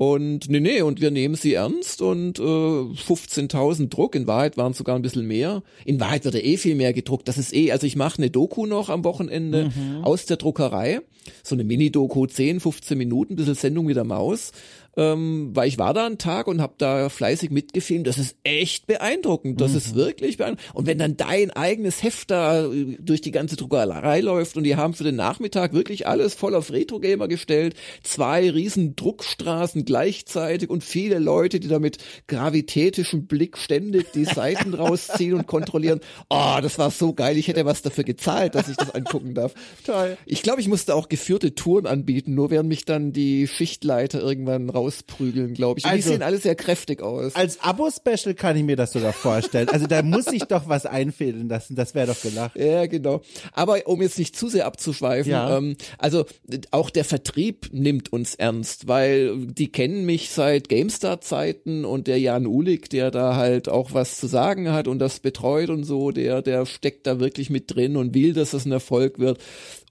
Und 0.00 0.48
nee, 0.48 0.60
nee, 0.60 0.80
und 0.80 1.02
wir 1.02 1.10
nehmen 1.10 1.34
sie 1.34 1.52
ernst 1.52 2.00
und 2.00 2.38
äh, 2.38 2.42
15.000 2.42 3.90
Druck, 3.90 4.14
in 4.14 4.26
Wahrheit 4.26 4.56
waren 4.56 4.72
es 4.72 4.78
sogar 4.78 4.96
ein 4.96 5.02
bisschen 5.02 5.26
mehr. 5.26 5.62
In 5.84 6.00
Wahrheit 6.00 6.24
wird 6.24 6.36
er 6.36 6.42
eh 6.42 6.56
viel 6.56 6.74
mehr 6.74 6.94
gedruckt. 6.94 7.28
Das 7.28 7.36
ist 7.36 7.52
eh, 7.52 7.70
also 7.70 7.86
ich 7.86 7.96
mache 7.96 8.16
eine 8.16 8.30
Doku 8.30 8.64
noch 8.64 8.88
am 8.88 9.04
Wochenende 9.04 9.70
mhm. 9.76 10.02
aus 10.02 10.24
der 10.24 10.38
Druckerei. 10.38 11.00
So 11.42 11.54
eine 11.54 11.64
Mini-Doku, 11.64 12.24
10, 12.24 12.60
15 12.60 12.96
Minuten, 12.96 13.34
ein 13.34 13.36
bisschen 13.36 13.54
Sendung 13.54 13.84
mit 13.84 13.96
der 13.96 14.04
Maus 14.04 14.52
ähm, 14.96 15.50
weil 15.54 15.68
ich 15.68 15.78
war 15.78 15.94
da 15.94 16.06
einen 16.06 16.18
Tag 16.18 16.46
und 16.46 16.60
habe 16.60 16.74
da 16.78 17.08
fleißig 17.08 17.50
mitgefilmt. 17.50 18.06
Das 18.06 18.18
ist 18.18 18.36
echt 18.42 18.86
beeindruckend. 18.86 19.60
Das 19.60 19.72
mhm. 19.72 19.76
ist 19.78 19.94
wirklich 19.94 20.36
beeindruckend. 20.36 20.74
Und 20.74 20.86
wenn 20.86 20.98
dann 20.98 21.16
dein 21.16 21.50
eigenes 21.50 22.02
Heft 22.02 22.30
da 22.30 22.66
äh, 22.66 22.96
durch 23.00 23.20
die 23.20 23.30
ganze 23.30 23.56
Druckerei 23.56 24.20
läuft 24.20 24.56
und 24.56 24.64
die 24.64 24.76
haben 24.76 24.94
für 24.94 25.04
den 25.04 25.16
Nachmittag 25.16 25.72
wirklich 25.72 26.06
alles 26.06 26.34
voll 26.34 26.54
auf 26.54 26.72
Retro-Gamer 26.72 27.28
gestellt, 27.28 27.74
zwei 28.02 28.50
riesen 28.50 28.96
Druckstraßen 28.96 29.84
gleichzeitig 29.84 30.68
und 30.68 30.82
viele 30.82 31.18
Leute, 31.18 31.60
die 31.60 31.68
da 31.68 31.78
mit 31.78 31.98
gravitätischem 32.26 33.26
Blick 33.26 33.58
ständig 33.58 34.12
die 34.12 34.24
Seiten 34.30 34.74
rausziehen 34.74 35.34
und 35.34 35.46
kontrollieren. 35.46 36.00
Oh, 36.28 36.58
das 36.60 36.78
war 36.78 36.90
so 36.90 37.14
geil. 37.14 37.36
Ich 37.36 37.48
hätte 37.48 37.64
was 37.64 37.82
dafür 37.82 38.04
gezahlt, 38.04 38.54
dass 38.54 38.68
ich 38.68 38.76
das 38.76 38.94
angucken 38.94 39.34
darf. 39.34 39.54
Toll. 39.84 40.16
Ich 40.26 40.42
glaube, 40.42 40.60
ich 40.60 40.68
musste 40.68 40.94
auch 40.94 41.08
geführte 41.08 41.54
Touren 41.54 41.86
anbieten, 41.86 42.34
nur 42.34 42.50
während 42.50 42.68
mich 42.68 42.84
dann 42.84 43.12
die 43.12 43.46
Schichtleiter 43.46 44.20
irgendwann 44.20 44.68
raus 44.68 44.79
rausprügeln, 44.80 45.54
glaube 45.54 45.78
ich. 45.78 45.84
Und 45.84 45.90
also, 45.90 46.08
die 46.08 46.14
sehen 46.14 46.22
alle 46.22 46.38
sehr 46.38 46.54
kräftig 46.54 47.02
aus. 47.02 47.34
Als 47.34 47.60
Abo-Special 47.60 48.34
kann 48.34 48.56
ich 48.56 48.64
mir 48.64 48.76
das 48.76 48.92
sogar 48.92 49.12
vorstellen. 49.12 49.68
Also 49.68 49.86
da 49.86 50.02
muss 50.02 50.26
ich 50.32 50.44
doch 50.44 50.68
was 50.68 50.86
einfädeln 50.86 51.48
lassen. 51.48 51.76
Das 51.76 51.94
wäre 51.94 52.08
doch 52.08 52.20
gelacht. 52.20 52.56
Ja, 52.56 52.86
genau. 52.86 53.20
Aber 53.52 53.86
um 53.86 54.02
jetzt 54.02 54.18
nicht 54.18 54.36
zu 54.36 54.48
sehr 54.48 54.66
abzuschweifen, 54.66 55.32
ja. 55.32 55.56
ähm, 55.56 55.76
also 55.98 56.24
auch 56.70 56.90
der 56.90 57.04
Vertrieb 57.04 57.68
nimmt 57.72 58.12
uns 58.12 58.34
ernst, 58.34 58.88
weil 58.88 59.46
die 59.46 59.70
kennen 59.70 60.06
mich 60.06 60.30
seit 60.30 60.68
GameStar-Zeiten 60.68 61.84
und 61.84 62.06
der 62.06 62.18
Jan 62.18 62.46
Ulig, 62.46 62.88
der 62.88 63.10
da 63.10 63.36
halt 63.36 63.68
auch 63.68 63.92
was 63.92 64.16
zu 64.16 64.26
sagen 64.26 64.72
hat 64.72 64.88
und 64.88 64.98
das 64.98 65.20
betreut 65.20 65.70
und 65.70 65.84
so, 65.84 66.10
der, 66.10 66.42
der 66.42 66.66
steckt 66.66 67.06
da 67.06 67.20
wirklich 67.20 67.50
mit 67.50 67.74
drin 67.74 67.96
und 67.96 68.14
will, 68.14 68.32
dass 68.32 68.50
das 68.50 68.64
ein 68.64 68.72
Erfolg 68.72 69.18
wird. 69.18 69.38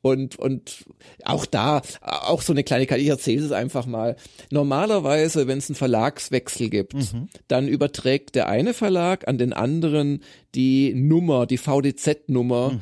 Und, 0.02 0.38
und 0.38 0.86
auch 1.24 1.46
da, 1.46 1.82
auch 2.02 2.42
so 2.42 2.54
eine 2.54 2.64
Kleinigkeit, 2.64 3.00
ich 3.00 3.08
erzähle 3.08 3.46
es 3.46 3.52
einfach 3.52 3.86
mal. 3.86 4.16
Normalerweise, 4.50 5.48
wenn 5.48 5.58
es 5.58 5.70
einen 5.70 5.76
Verlagswechsel 5.76 6.70
gibt, 6.70 6.94
mhm. 6.94 7.28
dann 7.48 7.68
überträgt 7.68 8.36
der 8.36 8.48
eine 8.48 8.74
Verlag 8.74 9.28
an 9.28 9.38
den 9.38 9.54
anderen 9.54 10.24
die 10.56 10.94
Nummer, 10.94 11.46
die 11.46 11.58
VDZ-Nummer. 11.58 12.72
Mhm 12.72 12.82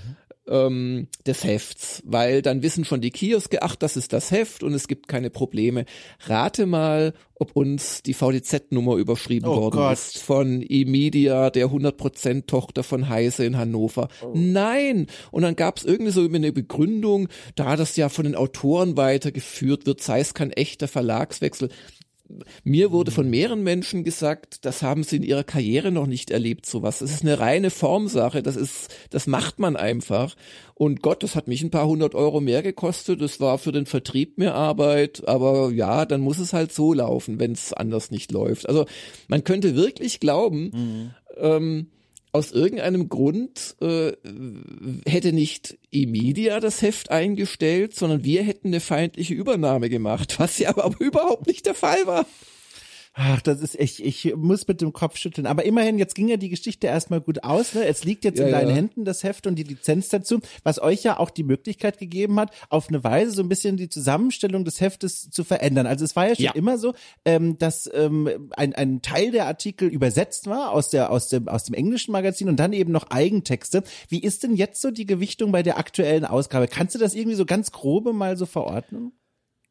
ähm, 0.49 1.07
des 1.25 1.43
Hefts, 1.43 2.01
weil 2.05 2.41
dann 2.41 2.61
wissen 2.63 2.85
schon 2.85 3.01
die 3.01 3.11
Kioske, 3.11 3.61
ach, 3.61 3.75
das 3.75 3.97
ist 3.97 4.13
das 4.13 4.31
Heft 4.31 4.63
und 4.63 4.73
es 4.73 4.87
gibt 4.87 5.07
keine 5.07 5.29
Probleme. 5.29 5.85
Rate 6.25 6.65
mal, 6.65 7.13
ob 7.35 7.55
uns 7.55 8.01
die 8.03 8.13
VDZ-Nummer 8.13 8.95
überschrieben 8.95 9.49
oh 9.49 9.57
worden 9.57 9.77
Gott. 9.77 9.93
ist 9.93 10.17
von 10.17 10.63
E-Media, 10.67 11.49
der 11.49 11.67
100% 11.67 12.47
Tochter 12.47 12.83
von 12.83 13.09
Heise 13.09 13.45
in 13.45 13.57
Hannover. 13.57 14.07
Oh. 14.21 14.31
Nein! 14.33 15.07
Und 15.31 15.43
dann 15.43 15.55
gab 15.55 15.77
es 15.77 15.85
irgendwie 15.85 16.11
so 16.11 16.21
eine 16.21 16.51
Begründung, 16.51 17.27
da 17.55 17.75
das 17.75 17.95
ja 17.95 18.09
von 18.09 18.25
den 18.25 18.35
Autoren 18.35 18.97
weitergeführt 18.97 19.85
wird, 19.85 20.01
sei 20.01 20.19
es 20.19 20.33
kein 20.33 20.51
echter 20.51 20.87
Verlagswechsel 20.87 21.69
mir 22.63 22.91
wurde 22.91 23.11
von 23.11 23.29
mehreren 23.29 23.63
Menschen 23.63 24.03
gesagt, 24.03 24.65
das 24.65 24.81
haben 24.81 25.03
sie 25.03 25.17
in 25.17 25.23
ihrer 25.23 25.43
Karriere 25.43 25.91
noch 25.91 26.07
nicht 26.07 26.31
erlebt, 26.31 26.65
sowas. 26.65 26.99
Das 26.99 27.11
ist 27.11 27.23
eine 27.23 27.39
reine 27.39 27.69
Formsache, 27.69 28.43
das 28.43 28.55
ist, 28.55 28.93
das 29.09 29.27
macht 29.27 29.59
man 29.59 29.75
einfach. 29.75 30.35
Und 30.73 31.01
Gott, 31.01 31.23
das 31.23 31.35
hat 31.35 31.47
mich 31.47 31.63
ein 31.63 31.71
paar 31.71 31.87
hundert 31.87 32.15
Euro 32.15 32.41
mehr 32.41 32.61
gekostet, 32.61 33.21
das 33.21 33.39
war 33.39 33.57
für 33.57 33.71
den 33.71 33.85
Vertrieb 33.85 34.37
mehr 34.37 34.55
Arbeit, 34.55 35.27
aber 35.27 35.71
ja, 35.71 36.05
dann 36.05 36.21
muss 36.21 36.39
es 36.39 36.53
halt 36.53 36.71
so 36.71 36.93
laufen, 36.93 37.39
wenn 37.39 37.53
es 37.53 37.73
anders 37.73 38.11
nicht 38.11 38.31
läuft. 38.31 38.67
Also 38.67 38.85
man 39.27 39.43
könnte 39.43 39.75
wirklich 39.75 40.19
glauben, 40.19 40.71
mhm. 40.73 41.11
ähm, 41.37 41.87
aus 42.31 42.51
irgendeinem 42.51 43.09
Grund 43.09 43.75
äh, 43.81 44.11
hätte 45.05 45.33
nicht 45.33 45.77
Emidia 45.91 46.59
das 46.59 46.81
Heft 46.81 47.09
eingestellt, 47.09 47.95
sondern 47.95 48.23
wir 48.23 48.43
hätten 48.43 48.67
eine 48.67 48.79
feindliche 48.79 49.33
Übernahme 49.33 49.89
gemacht, 49.89 50.39
was 50.39 50.57
ja 50.59 50.69
aber 50.69 50.93
überhaupt 50.99 51.47
nicht 51.47 51.65
der 51.65 51.75
Fall 51.75 52.05
war. 52.05 52.25
Ach, 53.19 53.41
das 53.41 53.61
ist 53.61 53.79
echt, 53.79 53.99
ich 53.99 54.35
muss 54.35 54.67
mit 54.67 54.79
dem 54.79 54.93
Kopf 54.93 55.17
schütteln. 55.17 55.47
Aber 55.47 55.65
immerhin, 55.65 55.97
jetzt 55.97 56.13
ging 56.13 56.27
ja 56.27 56.37
die 56.37 56.49
Geschichte 56.49 56.85
erstmal 56.85 57.19
gut 57.19 57.43
aus. 57.43 57.73
Ne? 57.73 57.83
Es 57.83 58.03
liegt 58.03 58.23
jetzt 58.23 58.37
ja, 58.37 58.45
in 58.45 58.51
deinen 58.51 58.69
ja. 58.69 58.75
Händen, 58.75 59.05
das 59.05 59.23
Heft 59.23 59.47
und 59.47 59.55
die 59.55 59.63
Lizenz 59.63 60.09
dazu, 60.09 60.39
was 60.61 60.79
euch 60.79 61.01
ja 61.01 61.17
auch 61.17 61.31
die 61.31 61.41
Möglichkeit 61.41 61.97
gegeben 61.97 62.39
hat, 62.39 62.51
auf 62.69 62.89
eine 62.89 63.03
Weise 63.03 63.31
so 63.31 63.41
ein 63.41 63.49
bisschen 63.49 63.75
die 63.75 63.89
Zusammenstellung 63.89 64.65
des 64.65 64.81
Heftes 64.81 65.31
zu 65.31 65.43
verändern. 65.43 65.87
Also 65.87 66.05
es 66.05 66.15
war 66.15 66.27
ja 66.27 66.35
schon 66.35 66.45
ja. 66.45 66.51
immer 66.51 66.77
so, 66.77 66.93
ähm, 67.25 67.57
dass 67.57 67.89
ähm, 67.91 68.51
ein, 68.55 68.75
ein 68.75 69.01
Teil 69.01 69.31
der 69.31 69.47
Artikel 69.47 69.87
übersetzt 69.87 70.45
war 70.45 70.71
aus, 70.71 70.91
der, 70.91 71.09
aus, 71.11 71.27
dem, 71.27 71.47
aus 71.47 71.63
dem 71.63 71.73
englischen 71.73 72.11
Magazin 72.11 72.49
und 72.49 72.59
dann 72.59 72.71
eben 72.71 72.91
noch 72.91 73.09
Eigentexte. 73.09 73.81
Wie 74.09 74.21
ist 74.21 74.43
denn 74.43 74.55
jetzt 74.55 74.79
so 74.79 74.91
die 74.91 75.07
Gewichtung 75.07 75.51
bei 75.51 75.63
der 75.63 75.79
aktuellen 75.79 76.23
Ausgabe? 76.23 76.67
Kannst 76.67 76.93
du 76.93 76.99
das 76.99 77.15
irgendwie 77.15 77.35
so 77.35 77.47
ganz 77.47 77.71
grobe 77.71 78.13
mal 78.13 78.37
so 78.37 78.45
verordnen? 78.45 79.13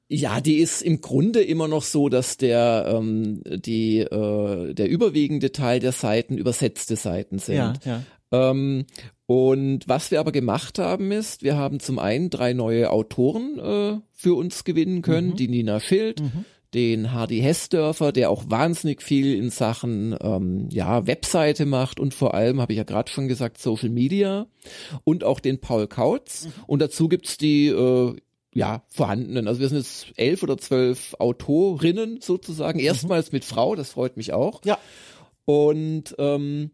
Ja, 0.09 0.41
die 0.41 0.59
ist 0.59 0.83
im 0.83 1.01
Grunde 1.01 1.43
immer 1.43 1.67
noch 1.67 1.83
so, 1.83 2.09
dass 2.09 2.37
der 2.37 2.87
ähm, 2.89 3.43
die 3.45 3.99
äh, 3.99 4.73
der 4.73 4.89
überwiegende 4.89 5.51
Teil 5.51 5.81
der 5.81 5.93
Seiten 5.93 6.39
übersetzte 6.39 6.95
Seiten 6.95 7.39
sind. 7.39 7.57
Ja, 7.57 7.75
ja. 7.85 8.03
Ähm, 8.31 8.87
und 9.27 9.89
was 9.89 10.13
wir 10.13 10.21
aber 10.21 10.31
gemacht 10.31 10.79
haben 10.79 11.11
ist, 11.11 11.43
wir 11.43 11.57
haben 11.57 11.81
zum 11.81 11.99
einen 11.99 12.31
drei 12.31 12.53
neue 12.53 12.91
Autoren 12.91 13.59
äh, 13.59 14.01
für 14.13 14.37
uns 14.37 14.63
gewinnen 14.63 15.03
können, 15.03 15.31
mhm. 15.31 15.37
die 15.37 15.49
Nina 15.49 15.81
Schild, 15.81 16.21
mhm. 16.21 16.45
den 16.75 17.13
Hardy 17.13 17.41
Hessdörfer, 17.41 18.13
der 18.13 18.31
auch 18.31 18.45
wahnsinnig 18.49 19.03
viel 19.03 19.35
in 19.35 19.51
Sachen 19.51 20.17
ähm, 20.21 20.69
ja 20.71 21.09
Webseite 21.09 21.67
macht 21.67 21.99
und 21.99 22.15
vor 22.15 22.35
allem, 22.35 22.61
habe 22.61 22.73
ich 22.73 22.77
ja 22.77 22.85
gerade 22.85 23.11
schon 23.11 23.27
gesagt, 23.27 23.59
Social 23.59 23.91
Media 23.91 24.47
und 25.03 25.25
auch 25.25 25.41
den 25.41 25.61
Paul 25.61 25.89
Kautz. 25.89 26.45
Mhm. 26.45 26.53
Und 26.69 26.83
dazu 26.83 27.09
gibt's 27.09 27.37
die 27.37 27.67
äh, 27.67 28.15
ja, 28.57 28.83
vorhandenen. 28.89 29.49
Also 29.49 29.61
wir 29.61 29.69
sind 29.69 29.79
jetzt 29.79 30.07
elf 30.17 30.43
oder 30.43 30.57
zwölf 30.59 31.15
Autorinnen 31.19 32.21
sozusagen. 32.21 32.79
Mhm. 32.79 32.87
Erstmals 32.87 33.33
mit 33.33 33.45
Frau, 33.45 33.75
das 33.75 33.91
freut 33.91 34.17
mich 34.17 34.33
auch. 34.33 34.65
Ja. 34.65 34.79
Und 35.45 36.15
ähm, 36.19 36.71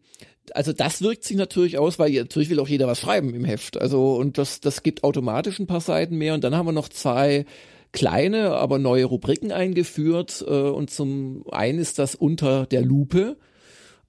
also 0.55 0.73
das 0.73 1.03
wirkt 1.03 1.25
sich 1.25 1.37
natürlich 1.37 1.79
aus, 1.79 1.99
weil 1.99 2.13
natürlich 2.13 2.51
will 2.51 2.61
auch 2.61 2.69
jeder 2.69 2.87
was 2.87 3.01
schreiben 3.01 3.35
im 3.35 3.45
Heft. 3.45 3.81
Also 3.81 4.15
und 4.15 4.39
das, 4.39 4.61
das 4.61 4.83
gibt 4.83 5.05
automatisch 5.05 5.59
ein 5.59 5.67
paar 5.67 5.81
Seiten 5.81 6.17
mehr. 6.17 6.35
Und 6.35 6.45
dann 6.45 6.55
haben 6.55 6.67
wir 6.67 6.73
noch 6.73 6.89
zwei 6.89 7.45
kleine, 7.93 8.53
aber 8.53 8.79
neue 8.79 9.05
Rubriken 9.05 9.53
eingeführt. 9.53 10.45
Äh, 10.47 10.51
und 10.51 10.91
zum 10.91 11.45
einen 11.51 11.79
ist 11.79 11.99
das 11.99 12.15
unter 12.15 12.67
der 12.67 12.83
Lupe. 12.83 13.37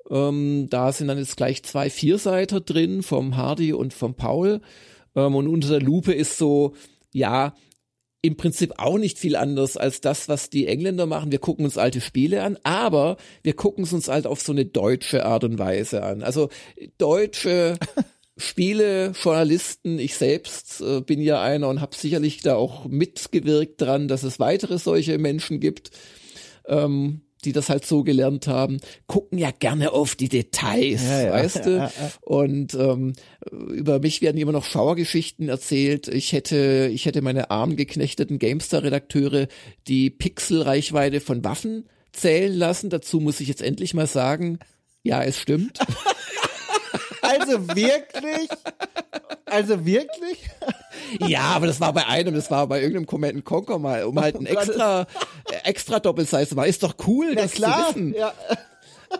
Ähm, 0.09 0.67
da 0.69 0.91
sind 0.91 1.07
dann 1.07 1.17
jetzt 1.17 1.37
gleich 1.37 1.63
zwei 1.63 1.89
Vierseiter 1.89 2.61
drin 2.61 3.03
vom 3.03 3.35
Hardy 3.35 3.73
und 3.73 3.93
vom 3.93 4.15
Paul. 4.15 4.61
Ähm, 5.15 5.35
und 5.35 5.47
unter 5.47 5.69
der 5.69 5.81
Lupe 5.81 6.13
ist 6.13 6.37
so 6.37 6.73
ja, 7.13 7.53
im 8.21 8.37
Prinzip 8.37 8.73
auch 8.77 8.97
nicht 8.97 9.19
viel 9.19 9.35
anders 9.35 9.75
als 9.75 9.99
das, 9.99 10.29
was 10.29 10.49
die 10.49 10.67
Engländer 10.67 11.05
machen. 11.05 11.31
Wir 11.31 11.39
gucken 11.39 11.65
uns 11.65 11.77
alte 11.77 11.99
Spiele 11.99 12.41
an, 12.41 12.57
aber 12.63 13.17
wir 13.43 13.53
gucken 13.53 13.83
es 13.83 13.91
uns 13.91 14.07
halt 14.07 14.25
auf 14.25 14.39
so 14.41 14.53
eine 14.53 14.65
deutsche 14.65 15.25
Art 15.25 15.43
und 15.43 15.59
Weise 15.59 16.03
an. 16.03 16.23
Also 16.23 16.49
deutsche 16.97 17.77
Spiele, 18.37 19.11
Journalisten, 19.21 19.99
ich 19.99 20.15
selbst 20.15 20.79
äh, 20.79 21.01
bin 21.01 21.21
ja 21.21 21.41
einer 21.41 21.67
und 21.67 21.81
habe 21.81 21.95
sicherlich 21.95 22.41
da 22.41 22.55
auch 22.55 22.85
mitgewirkt 22.85 23.81
dran, 23.81 24.07
dass 24.07 24.23
es 24.23 24.39
weitere 24.39 24.79
solche 24.79 25.17
Menschen 25.17 25.59
gibt. 25.59 25.91
Ähm, 26.65 27.21
die 27.45 27.51
das 27.51 27.69
halt 27.69 27.85
so 27.85 28.03
gelernt 28.03 28.47
haben, 28.47 28.79
gucken 29.07 29.37
ja 29.37 29.51
gerne 29.51 29.91
auf 29.91 30.15
die 30.15 30.29
Details, 30.29 31.03
ja, 31.03 31.21
ja, 31.21 31.31
weißt 31.33 31.65
du? 31.65 31.73
Ja, 31.83 31.91
und 32.21 32.75
ähm, 32.75 33.13
über 33.51 33.99
mich 33.99 34.21
werden 34.21 34.37
immer 34.37 34.51
noch 34.51 34.63
Schauergeschichten 34.63 35.49
erzählt. 35.49 36.07
Ich 36.07 36.31
hätte, 36.33 36.89
ich 36.93 37.05
hätte 37.05 37.21
meine 37.21 37.51
armen 37.51 37.75
geknechteten 37.75 38.39
Gamestar-Redakteure 38.39 39.47
die 39.87 40.09
Pixelreichweite 40.09 41.19
von 41.19 41.43
Waffen 41.43 41.85
zählen 42.11 42.53
lassen. 42.53 42.89
Dazu 42.89 43.19
muss 43.19 43.39
ich 43.39 43.47
jetzt 43.47 43.61
endlich 43.61 43.93
mal 43.93 44.07
sagen, 44.07 44.59
ja, 45.01 45.23
es 45.23 45.39
stimmt. 45.39 45.79
Also 47.39 47.67
wirklich? 47.75 48.49
Also 49.45 49.85
wirklich? 49.85 50.49
Ja, 51.19 51.41
aber 51.41 51.67
das 51.67 51.79
war 51.79 51.93
bei 51.93 52.07
einem, 52.07 52.33
das 52.33 52.49
war 52.49 52.67
bei 52.67 52.79
irgendeinem 52.79 53.05
Command 53.05 53.45
Conquer 53.45 53.79
mal, 53.79 54.03
um 54.05 54.19
halt 54.19 54.35
ein 54.35 54.47
oh 54.47 54.49
extra, 54.49 55.05
extra 55.63 55.99
Doppelsize 55.99 56.47
zu 56.47 56.55
machen. 56.55 56.69
Ist 56.69 56.83
doch 56.83 56.95
cool, 57.07 57.35
das 57.35 57.51
klar. 57.51 57.89
zu 57.89 57.95
wissen. 57.95 58.13
Ja. 58.15 58.33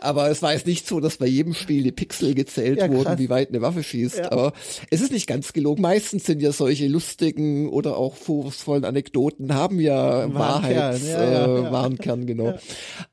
Aber 0.00 0.30
es 0.30 0.42
war 0.42 0.52
jetzt 0.52 0.66
nicht 0.66 0.86
so, 0.86 1.00
dass 1.00 1.18
bei 1.18 1.26
jedem 1.26 1.54
Spiel 1.54 1.82
die 1.82 1.92
Pixel 1.92 2.34
gezählt 2.34 2.78
ja, 2.78 2.90
wurden, 2.90 3.18
wie 3.18 3.28
weit 3.28 3.48
eine 3.48 3.62
Waffe 3.62 3.82
schießt. 3.82 4.18
Ja. 4.18 4.32
Aber 4.32 4.52
es 4.90 5.00
ist 5.00 5.12
nicht 5.12 5.26
ganz 5.26 5.52
gelogen. 5.52 5.82
Meistens 5.82 6.24
sind 6.24 6.42
ja 6.42 6.52
solche 6.52 6.88
lustigen 6.88 7.68
oder 7.68 7.96
auch 7.96 8.16
vorwurfsvollen 8.16 8.84
Anekdoten 8.84 9.54
haben 9.54 9.80
ja 9.80 10.32
Wahrheits, 10.32 11.08
ja, 11.08 11.44
äh, 11.46 11.72
Warenkern, 11.72 12.26
genau. 12.26 12.54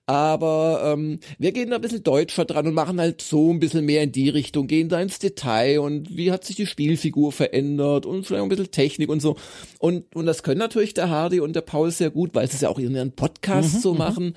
Aber 0.06 0.94
ähm, 0.94 1.20
wir 1.38 1.54
gehen 1.54 1.70
da 1.70 1.78
ein 1.78 1.82
bisschen 1.82 2.04
deutscher 2.04 2.44
dran 2.44 2.68
und 2.68 2.74
machen 2.74 3.00
halt 3.00 3.22
so 3.22 3.50
ein 3.50 3.60
bisschen 3.60 3.86
mehr 3.86 4.04
in 4.04 4.12
die 4.12 4.28
Richtung, 4.28 4.68
gehen 4.68 4.90
da 4.90 5.00
ins 5.00 5.20
Detail 5.20 5.80
und 5.80 6.18
wie 6.18 6.32
hat 6.32 6.44
sich 6.44 6.58
die 6.58 6.66
Spielfigur 6.66 7.32
verändert 7.32 8.06
und 8.06 8.26
vielleicht 8.26 8.44
ein 8.44 8.50
bisschen 8.50 8.72
Technik 8.72 9.10
und 9.10 9.22
so. 9.22 9.38
Und, 9.80 10.14
und 10.14 10.26
das 10.26 10.44
können 10.44 10.60
natürlich 10.60 10.94
der 10.94 11.10
Hardy 11.10 11.40
und 11.40 11.56
der 11.56 11.62
Paul 11.62 11.92
sehr 11.92 12.10
gut, 12.10 12.36
weil 12.36 12.48
sie 12.48 12.56
es 12.56 12.62
ja 12.62 12.70
auch 12.70 12.80
in 12.80 12.94
ihren 12.94 13.14
Podcasts 13.14 13.76
mhm, 13.76 13.80
so 13.80 13.94
mhm. 13.94 14.34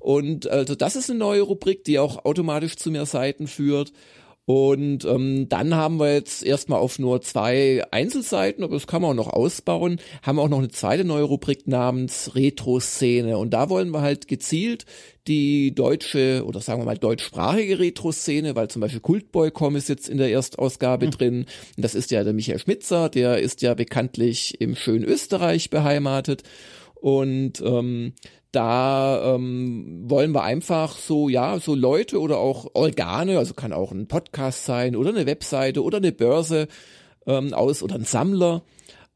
Und 0.00 0.48
also 0.48 0.74
das 0.74 0.96
ist 0.96 1.10
eine 1.10 1.18
neue 1.18 1.42
Rubrik, 1.42 1.84
die 1.84 1.98
auch 1.98 2.24
automatisch 2.24 2.76
zu 2.76 2.90
mehr 2.90 3.06
Seiten 3.06 3.46
führt. 3.46 3.92
Und 4.48 5.04
ähm, 5.04 5.50
dann 5.50 5.74
haben 5.74 6.00
wir 6.00 6.14
jetzt 6.14 6.42
erstmal 6.42 6.80
auf 6.80 6.98
nur 6.98 7.20
zwei 7.20 7.84
Einzelseiten, 7.90 8.64
aber 8.64 8.76
das 8.76 8.86
kann 8.86 9.02
man 9.02 9.10
auch 9.10 9.26
noch 9.26 9.32
ausbauen, 9.34 10.00
haben 10.22 10.36
wir 10.36 10.42
auch 10.42 10.48
noch 10.48 10.60
eine 10.60 10.70
zweite 10.70 11.04
neue 11.04 11.24
Rubrik 11.24 11.66
namens 11.68 12.34
Retro-Szene. 12.34 13.36
Und 13.36 13.50
da 13.50 13.68
wollen 13.68 13.90
wir 13.90 14.00
halt 14.00 14.26
gezielt 14.26 14.86
die 15.26 15.74
deutsche 15.74 16.44
oder 16.46 16.62
sagen 16.62 16.80
wir 16.80 16.86
mal 16.86 16.96
deutschsprachige 16.96 17.78
Retro-Szene, 17.78 18.56
weil 18.56 18.68
zum 18.68 18.80
Beispiel 18.80 19.00
Kultboy.com 19.00 19.76
ist 19.76 19.90
jetzt 19.90 20.08
in 20.08 20.16
der 20.16 20.30
Erstausgabe 20.30 21.08
mhm. 21.08 21.10
drin. 21.10 21.46
Und 21.76 21.84
das 21.84 21.94
ist 21.94 22.10
ja 22.10 22.24
der 22.24 22.32
Michael 22.32 22.58
Schmitzer, 22.58 23.10
der 23.10 23.40
ist 23.40 23.60
ja 23.60 23.74
bekanntlich 23.74 24.62
im 24.62 24.76
schönen 24.76 25.04
Österreich 25.04 25.68
beheimatet. 25.68 26.42
Und 26.94 27.60
ähm, 27.60 28.14
da 28.58 29.36
ähm, 29.36 30.02
wollen 30.10 30.32
wir 30.32 30.42
einfach 30.42 30.96
so, 30.96 31.28
ja, 31.28 31.60
so 31.60 31.76
Leute 31.76 32.20
oder 32.20 32.38
auch 32.38 32.66
Organe, 32.74 33.38
also 33.38 33.54
kann 33.54 33.72
auch 33.72 33.92
ein 33.92 34.08
Podcast 34.08 34.64
sein 34.64 34.96
oder 34.96 35.10
eine 35.10 35.26
Webseite 35.26 35.80
oder 35.80 35.98
eine 35.98 36.10
Börse 36.10 36.66
ähm, 37.24 37.54
aus 37.54 37.84
oder 37.84 37.94
ein 37.94 38.04
Sammler 38.04 38.64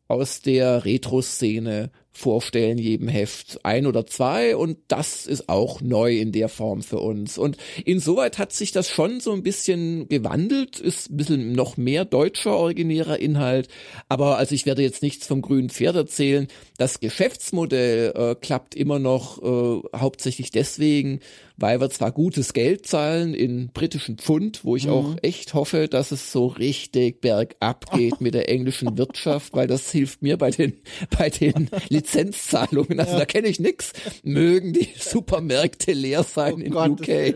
aus 0.07 0.42
der 0.42 0.85
Retro-Szene 0.85 1.90
vorstellen, 2.12 2.79
jedem 2.79 3.09
Heft 3.09 3.64
ein 3.64 3.87
oder 3.87 4.07
zwei 4.07 4.55
und 4.57 4.79
das 4.88 5.27
ist 5.27 5.48
auch 5.48 5.81
neu 5.81 6.16
in 6.16 6.31
der 6.31 6.48
Form 6.48 6.83
für 6.83 6.98
uns. 6.98 7.38
Und 7.38 7.57
insoweit 7.85 8.38
hat 8.38 8.53
sich 8.53 8.70
das 8.70 8.90
schon 8.90 9.20
so 9.20 9.33
ein 9.33 9.42
bisschen 9.42 10.09
gewandelt, 10.09 10.79
ist 10.79 11.11
ein 11.11 11.16
bisschen 11.16 11.53
noch 11.53 11.77
mehr 11.77 12.05
deutscher 12.05 12.57
originärer 12.57 13.18
Inhalt, 13.18 13.68
aber 14.09 14.37
also 14.37 14.55
ich 14.55 14.66
werde 14.66 14.83
jetzt 14.83 15.03
nichts 15.03 15.27
vom 15.27 15.40
grünen 15.40 15.70
Pferd 15.70 15.96
erzählen. 15.96 16.48
Das 16.77 17.01
Geschäftsmodell 17.01 18.12
äh, 18.14 18.35
klappt 18.35 18.75
immer 18.75 18.98
noch 18.98 19.42
äh, 19.42 19.88
hauptsächlich 19.96 20.51
deswegen, 20.51 21.20
weil 21.56 21.80
wir 21.80 21.90
zwar 21.90 22.12
gutes 22.12 22.52
Geld 22.52 22.86
zahlen 22.86 23.34
in 23.34 23.68
britischen 23.68 24.18
Pfund, 24.18 24.64
wo 24.64 24.76
ich 24.76 24.86
mhm. 24.86 24.92
auch 24.92 25.16
echt 25.22 25.54
hoffe, 25.54 25.88
dass 25.88 26.12
es 26.12 26.32
so 26.32 26.46
richtig 26.46 27.20
bergab 27.20 27.90
geht 27.92 28.20
mit 28.20 28.34
der 28.34 28.48
englischen 28.48 28.96
Wirtschaft, 28.98 29.52
weil 29.54 29.66
das 29.66 29.90
hilft 29.90 30.22
mir 30.22 30.36
bei 30.36 30.50
den 30.50 30.74
bei 31.16 31.30
den 31.30 31.70
Lizenzzahlungen. 31.88 32.98
Also 33.00 33.12
ja. 33.12 33.18
da 33.20 33.24
kenne 33.24 33.48
ich 33.48 33.60
nix. 33.60 33.92
Mögen 34.22 34.72
die 34.72 34.88
Supermärkte 34.98 35.92
leer 35.92 36.22
sein 36.22 36.54
oh 36.54 36.58
in 36.58 36.72
Gott, 36.72 37.00
UK. 37.00 37.34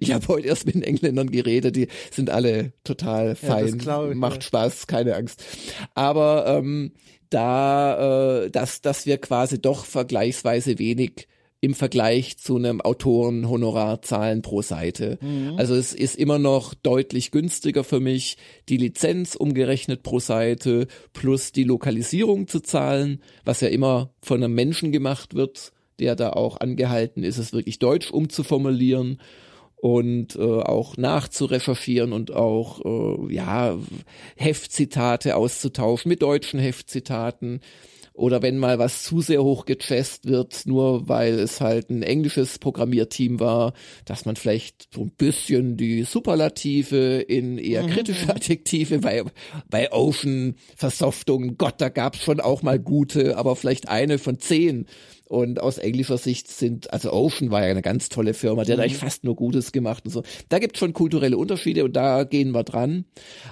ich 0.00 0.12
habe 0.12 0.28
heute 0.28 0.48
erst 0.48 0.66
mit 0.66 0.74
den 0.74 0.82
Engländern 0.82 1.30
geredet, 1.30 1.76
die 1.76 1.88
sind 2.10 2.30
alle 2.30 2.72
total 2.84 3.34
fein, 3.34 3.78
ja, 3.84 4.02
macht 4.14 4.44
Spaß, 4.44 4.86
keine 4.86 5.14
Angst. 5.16 5.44
Aber 5.94 6.46
ähm, 6.46 6.92
da, 7.30 8.44
äh, 8.44 8.50
dass, 8.50 8.80
dass 8.80 9.06
wir 9.06 9.18
quasi 9.18 9.60
doch 9.60 9.84
vergleichsweise 9.84 10.78
wenig 10.78 11.28
im 11.60 11.74
Vergleich 11.74 12.38
zu 12.38 12.56
einem 12.56 12.80
Autorenhonorar 12.80 14.00
zahlen 14.02 14.42
pro 14.42 14.62
Seite. 14.62 15.18
Mhm. 15.20 15.54
Also 15.56 15.74
es 15.74 15.92
ist 15.92 16.16
immer 16.16 16.38
noch 16.38 16.74
deutlich 16.74 17.32
günstiger 17.32 17.82
für 17.82 17.98
mich, 17.98 18.36
die 18.68 18.76
Lizenz 18.76 19.34
umgerechnet 19.34 20.04
pro 20.04 20.20
Seite 20.20 20.86
plus 21.12 21.50
die 21.50 21.64
Lokalisierung 21.64 22.46
zu 22.46 22.60
zahlen, 22.60 23.22
was 23.44 23.60
ja 23.60 23.68
immer 23.68 24.10
von 24.22 24.42
einem 24.42 24.54
Menschen 24.54 24.92
gemacht 24.92 25.34
wird, 25.34 25.72
der 25.98 26.14
da 26.14 26.30
auch 26.30 26.60
angehalten 26.60 27.24
ist, 27.24 27.38
es 27.38 27.52
wirklich 27.52 27.80
deutsch 27.80 28.12
umzuformulieren 28.12 29.20
und 29.74 30.36
äh, 30.36 30.42
auch 30.42 30.96
nachzurecherchieren 30.96 32.12
und 32.12 32.32
auch 32.32 32.84
äh, 32.84 33.34
ja 33.34 33.76
Heftzitate 34.36 35.36
auszutauschen 35.36 36.08
mit 36.08 36.22
deutschen 36.22 36.60
Heftzitaten 36.60 37.60
oder 38.18 38.42
wenn 38.42 38.58
mal 38.58 38.78
was 38.78 39.04
zu 39.04 39.20
sehr 39.20 39.42
hoch 39.42 39.64
gechest 39.64 40.26
wird, 40.26 40.66
nur 40.66 41.08
weil 41.08 41.38
es 41.38 41.60
halt 41.60 41.88
ein 41.88 42.02
englisches 42.02 42.58
Programmierteam 42.58 43.38
war, 43.38 43.74
dass 44.04 44.24
man 44.24 44.36
vielleicht 44.36 44.88
so 44.92 45.02
ein 45.02 45.12
bisschen 45.16 45.76
die 45.76 46.02
Superlative 46.02 47.20
in 47.20 47.58
eher 47.58 47.84
mhm, 47.84 47.90
kritische. 47.90 48.28
Adjektive 48.28 48.98
bei, 48.98 49.22
bei 49.70 49.92
Ocean 49.92 50.56
Versoftungen, 50.76 51.56
Gott, 51.56 51.76
da 51.78 51.88
gab's 51.88 52.22
schon 52.22 52.40
auch 52.40 52.62
mal 52.62 52.78
gute, 52.78 53.36
aber 53.36 53.56
vielleicht 53.56 53.88
eine 53.88 54.18
von 54.18 54.38
zehn 54.38 54.86
und 55.28 55.60
aus 55.60 55.78
englischer 55.78 56.18
Sicht 56.18 56.48
sind, 56.48 56.92
also 56.92 57.12
Ocean 57.12 57.50
war 57.50 57.62
ja 57.62 57.70
eine 57.70 57.82
ganz 57.82 58.08
tolle 58.08 58.34
Firma, 58.34 58.64
die 58.64 58.72
hat 58.72 58.80
eigentlich 58.80 58.94
mhm. 58.94 59.06
fast 59.06 59.24
nur 59.24 59.36
Gutes 59.36 59.72
gemacht 59.72 60.04
und 60.04 60.10
so. 60.10 60.22
Da 60.48 60.58
gibt 60.58 60.78
schon 60.78 60.92
kulturelle 60.92 61.36
Unterschiede 61.36 61.84
und 61.84 61.94
da 61.94 62.24
gehen 62.24 62.52
wir 62.52 62.64
dran. 62.64 63.04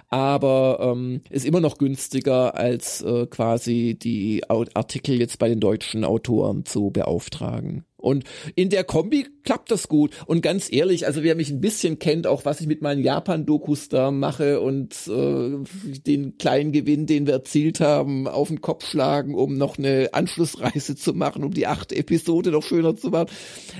Aber 0.09 0.79
ähm, 0.81 1.21
ist 1.31 1.45
immer 1.45 1.61
noch 1.61 1.79
günstiger, 1.79 2.57
als 2.57 3.03
äh, 3.03 3.27
quasi 3.27 3.97
die 4.01 4.43
Artikel 4.49 5.19
jetzt 5.19 5.39
bei 5.39 5.49
den 5.49 5.61
deutschen 5.61 6.05
Autoren 6.05 6.65
zu 6.65 6.91
beauftragen. 6.91 7.85
Und 8.07 8.23
in 8.55 8.71
der 8.71 8.85
Kombi 8.85 9.27
klappt 9.43 9.69
das 9.73 9.89
gut. 9.89 10.13
Und 10.27 10.41
ganz 10.41 10.73
ehrlich, 10.73 11.07
also 11.07 11.25
wer 11.25 11.35
mich 11.35 11.51
ein 11.51 11.61
bisschen 11.61 11.99
kennt, 11.99 12.29
auch 12.29 12.45
was 12.45 12.61
ich 12.61 12.69
mit 12.69 12.81
meinen 12.81 13.03
Japan-Dokus 13.03 13.89
da 13.89 14.13
mache 14.13 14.61
und 14.61 14.95
äh, 15.09 15.99
den 16.07 16.39
kleinen 16.39 16.71
Gewinn, 16.71 17.07
den 17.07 17.27
wir 17.27 17.35
erzielt 17.35 17.81
haben, 17.81 18.29
auf 18.29 18.47
den 18.47 18.61
Kopf 18.61 18.89
schlagen, 18.89 19.35
um 19.35 19.59
noch 19.59 19.77
eine 19.77 20.11
Anschlussreise 20.13 20.95
zu 20.95 21.15
machen, 21.15 21.43
um 21.43 21.53
die 21.53 21.67
achte 21.67 21.97
Episode 21.97 22.53
noch 22.53 22.63
schöner 22.63 22.95
zu 22.95 23.11
machen, 23.11 23.31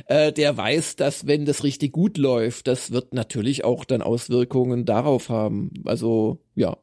äh, 0.07 0.33
der 0.33 0.57
weiß, 0.57 0.97
dass 0.97 1.29
wenn 1.29 1.45
das 1.45 1.63
richtig 1.63 1.93
gut 1.93 2.19
läuft, 2.19 2.67
das 2.67 2.91
wird 2.91 3.15
natürlich 3.15 3.65
auch 3.65 3.85
dann 3.85 4.03
Auswirkungen 4.03 4.87
darauf 4.87 5.29
haben. 5.29 5.71
Also 5.85 6.41
ja, 6.57 6.79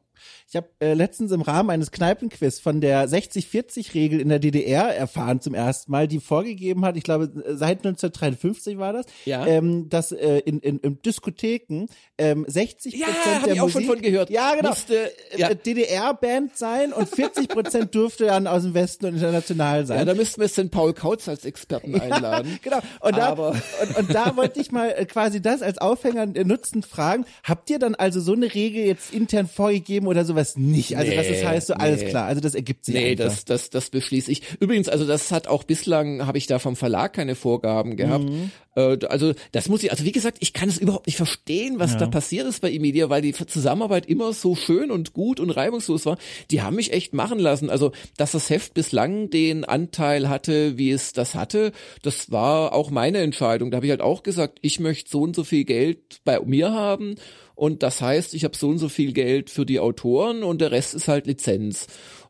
ich 0.54 0.56
habe 0.56 0.68
äh, 0.78 0.94
letztens 0.94 1.32
im 1.32 1.42
Rahmen 1.42 1.70
eines 1.70 1.90
Kneipenquiz 1.90 2.60
von 2.60 2.80
der 2.80 3.08
60-40-Regel 3.08 4.20
in 4.20 4.28
der 4.28 4.38
DDR 4.38 4.94
erfahren 4.94 5.40
zum 5.40 5.52
ersten 5.52 5.90
Mal, 5.90 6.06
die 6.06 6.20
vorgegeben 6.20 6.84
hat, 6.84 6.96
ich 6.96 7.02
glaube 7.02 7.28
seit 7.34 7.78
1953 7.78 8.78
war 8.78 8.92
das, 8.92 9.06
ja. 9.24 9.44
ähm, 9.44 9.88
dass 9.88 10.12
äh, 10.12 10.38
in, 10.44 10.60
in, 10.60 10.78
in 10.78 11.02
Diskotheken 11.02 11.86
ähm, 12.18 12.44
60 12.46 12.94
ja, 12.94 13.06
Prozent 13.06 13.46
der 13.46 13.54
ich 13.54 13.60
Musik, 13.60 13.76
auch 13.76 13.80
schon 13.80 13.84
von 13.84 14.02
gehört. 14.02 14.30
Ja, 14.30 14.54
genau. 14.54 14.68
Musste, 14.68 15.10
äh, 15.32 15.40
ja. 15.40 15.54
DDR-Band 15.54 16.56
sein 16.56 16.92
und 16.92 17.08
40 17.08 17.48
Prozent 17.48 17.92
dürfte 17.92 18.26
dann 18.26 18.46
aus 18.46 18.62
dem 18.62 18.74
Westen 18.74 19.06
und 19.06 19.14
international 19.14 19.86
sein. 19.86 19.98
Ja, 19.98 20.04
da 20.04 20.14
müssten 20.14 20.40
wir 20.40 20.46
jetzt 20.46 20.56
den 20.56 20.70
Paul 20.70 20.94
Kautz 20.94 21.28
als 21.28 21.44
Experten 21.44 22.00
einladen. 22.00 22.48
Ja, 22.52 22.58
genau. 22.62 22.78
Und 23.00 23.16
da, 23.16 23.32
und, 23.32 23.96
und 23.98 24.14
da 24.14 24.36
wollte 24.36 24.60
ich 24.60 24.70
mal 24.70 24.90
äh, 24.90 25.04
quasi 25.04 25.42
das 25.42 25.62
als 25.62 25.78
Aufhänger 25.78 26.26
nutzend 26.26 26.86
fragen. 26.86 27.24
Habt 27.42 27.70
ihr 27.70 27.80
dann 27.80 27.96
also 27.96 28.20
so 28.20 28.34
eine 28.34 28.54
Regel 28.54 28.84
jetzt 28.84 29.12
intern 29.12 29.48
vorgegeben 29.48 30.06
oder 30.06 30.24
sowas 30.24 30.43
das 30.44 30.56
nicht. 30.56 30.96
Also 30.96 31.10
nee, 31.10 31.16
das 31.16 31.26
ist, 31.28 31.44
heißt 31.44 31.66
so, 31.68 31.74
alles 31.74 32.02
nee. 32.02 32.08
klar. 32.08 32.26
Also 32.26 32.40
das 32.40 32.54
ergibt 32.54 32.84
sich 32.84 32.94
Nee, 32.94 33.12
einfach. 33.12 33.24
das, 33.24 33.44
das, 33.44 33.70
das 33.70 33.90
beschließe 33.90 34.30
ich. 34.30 34.42
Übrigens, 34.60 34.88
also 34.88 35.06
das 35.06 35.32
hat 35.32 35.48
auch 35.48 35.64
bislang, 35.64 36.26
habe 36.26 36.38
ich 36.38 36.46
da 36.46 36.58
vom 36.58 36.76
Verlag 36.76 37.12
keine 37.14 37.34
Vorgaben 37.34 37.96
gehabt. 37.96 38.24
Mhm. 38.24 38.50
Äh, 38.74 38.98
also 39.06 39.32
das 39.52 39.68
muss 39.68 39.82
ich, 39.82 39.90
also 39.90 40.04
wie 40.04 40.12
gesagt, 40.12 40.38
ich 40.40 40.52
kann 40.52 40.68
es 40.68 40.78
überhaupt 40.78 41.06
nicht 41.06 41.16
verstehen, 41.16 41.78
was 41.78 41.92
ja. 41.92 41.98
da 41.98 42.06
passiert 42.06 42.46
ist 42.46 42.60
bei 42.60 42.72
Emedia, 42.72 43.10
weil 43.10 43.22
die 43.22 43.32
Zusammenarbeit 43.32 44.06
immer 44.06 44.32
so 44.32 44.54
schön 44.54 44.90
und 44.90 45.12
gut 45.12 45.40
und 45.40 45.50
reibungslos 45.50 46.06
war. 46.06 46.18
Die 46.50 46.62
haben 46.62 46.76
mich 46.76 46.92
echt 46.92 47.14
machen 47.14 47.38
lassen. 47.38 47.70
Also, 47.70 47.92
dass 48.16 48.32
das 48.32 48.50
Heft 48.50 48.74
bislang 48.74 49.30
den 49.30 49.64
Anteil 49.64 50.28
hatte, 50.28 50.78
wie 50.78 50.90
es 50.90 51.12
das 51.12 51.34
hatte, 51.34 51.72
das 52.02 52.30
war 52.30 52.72
auch 52.72 52.90
meine 52.90 53.18
Entscheidung. 53.18 53.70
Da 53.70 53.76
habe 53.76 53.86
ich 53.86 53.90
halt 53.90 54.02
auch 54.02 54.22
gesagt, 54.22 54.58
ich 54.62 54.80
möchte 54.80 55.10
so 55.10 55.22
und 55.22 55.36
so 55.36 55.44
viel 55.44 55.64
Geld 55.64 56.20
bei 56.24 56.40
mir 56.40 56.72
haben 56.72 57.16
und 57.54 57.82
das 57.82 58.00
heißt, 58.00 58.34
ich 58.34 58.44
habe 58.44 58.56
so 58.56 58.68
und 58.68 58.78
so 58.78 58.88
viel 58.88 59.12
Geld 59.12 59.48
für 59.48 59.64
die 59.64 59.78
Autoren 59.78 60.42
und 60.42 60.60
der 60.60 60.72
Rest 60.72 60.94
ist 60.94 61.08
halt 61.08 61.26
Lizenz. 61.26 61.86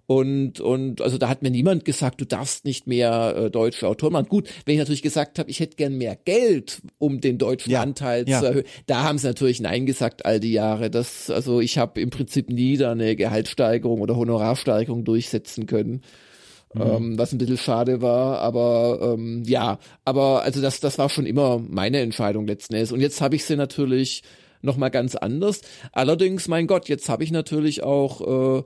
Und, 0.07 0.61
und 0.61 1.01
also 1.01 1.17
da 1.17 1.29
hat 1.29 1.43
mir 1.43 1.51
niemand 1.51 1.85
gesagt, 1.85 2.21
du 2.21 2.27
darfst 2.27 2.65
nicht 2.67 2.87
mehr 2.87 3.35
äh, 3.37 3.51
deutsche 3.51 3.89
Autoren 3.89 4.13
machen. 4.13 4.29
Gut, 4.29 4.49
wenn 4.67 4.75
ich 4.75 4.79
natürlich 4.79 5.03
gesagt 5.03 5.39
habe, 5.39 5.51
ich 5.51 5.61
hätte 5.61 5.77
gern 5.77 5.97
mehr 5.97 6.17
Geld, 6.17 6.83
um 6.99 7.21
den 7.21 7.39
deutschen 7.39 7.71
ja, 7.71 7.81
Anteil 7.81 8.29
ja. 8.29 8.41
zu 8.41 8.47
erhöhen, 8.47 8.65
da 8.87 9.03
haben 9.03 9.17
sie 9.17 9.27
natürlich 9.27 9.61
Nein 9.61 9.87
gesagt 9.87 10.27
all 10.27 10.41
die 10.41 10.53
Jahre. 10.53 10.91
Das, 10.91 11.31
also 11.31 11.61
ich 11.61 11.79
habe 11.79 12.01
im 12.01 12.11
Prinzip 12.11 12.51
nie 12.51 12.77
da 12.77 12.93
eine 12.93 13.17
Gehaltssteigerung 13.17 14.01
oder 14.03 14.17
Honorarsteigerung 14.17 15.05
durchsetzen 15.05 15.67
können. 15.67 16.03
Mhm. 16.75 16.83
Ähm, 16.83 17.19
was 17.19 17.33
ein 17.33 17.39
bisschen 17.39 17.57
schade 17.57 18.03
war, 18.03 18.41
aber 18.41 19.15
ähm, 19.15 19.45
ja, 19.47 19.79
aber 20.05 20.43
also 20.43 20.61
das, 20.61 20.81
das 20.81 20.99
war 20.99 21.09
schon 21.09 21.25
immer 21.25 21.59
meine 21.61 22.01
Entscheidung 22.01 22.47
letzten 22.47 22.75
Endes. 22.75 22.91
Und 22.91 23.01
jetzt 23.01 23.21
habe 23.21 23.37
ich 23.37 23.45
sie 23.45 23.55
natürlich 23.55 24.23
nochmal 24.65 24.91
ganz 24.91 25.15
anders. 25.15 25.61
Allerdings, 25.93 26.49
mein 26.49 26.67
Gott, 26.67 26.89
jetzt 26.89 27.09
habe 27.09 27.25
ich 27.25 27.31
natürlich 27.31 27.83
auch, 27.83 28.59
äh, 28.59 28.63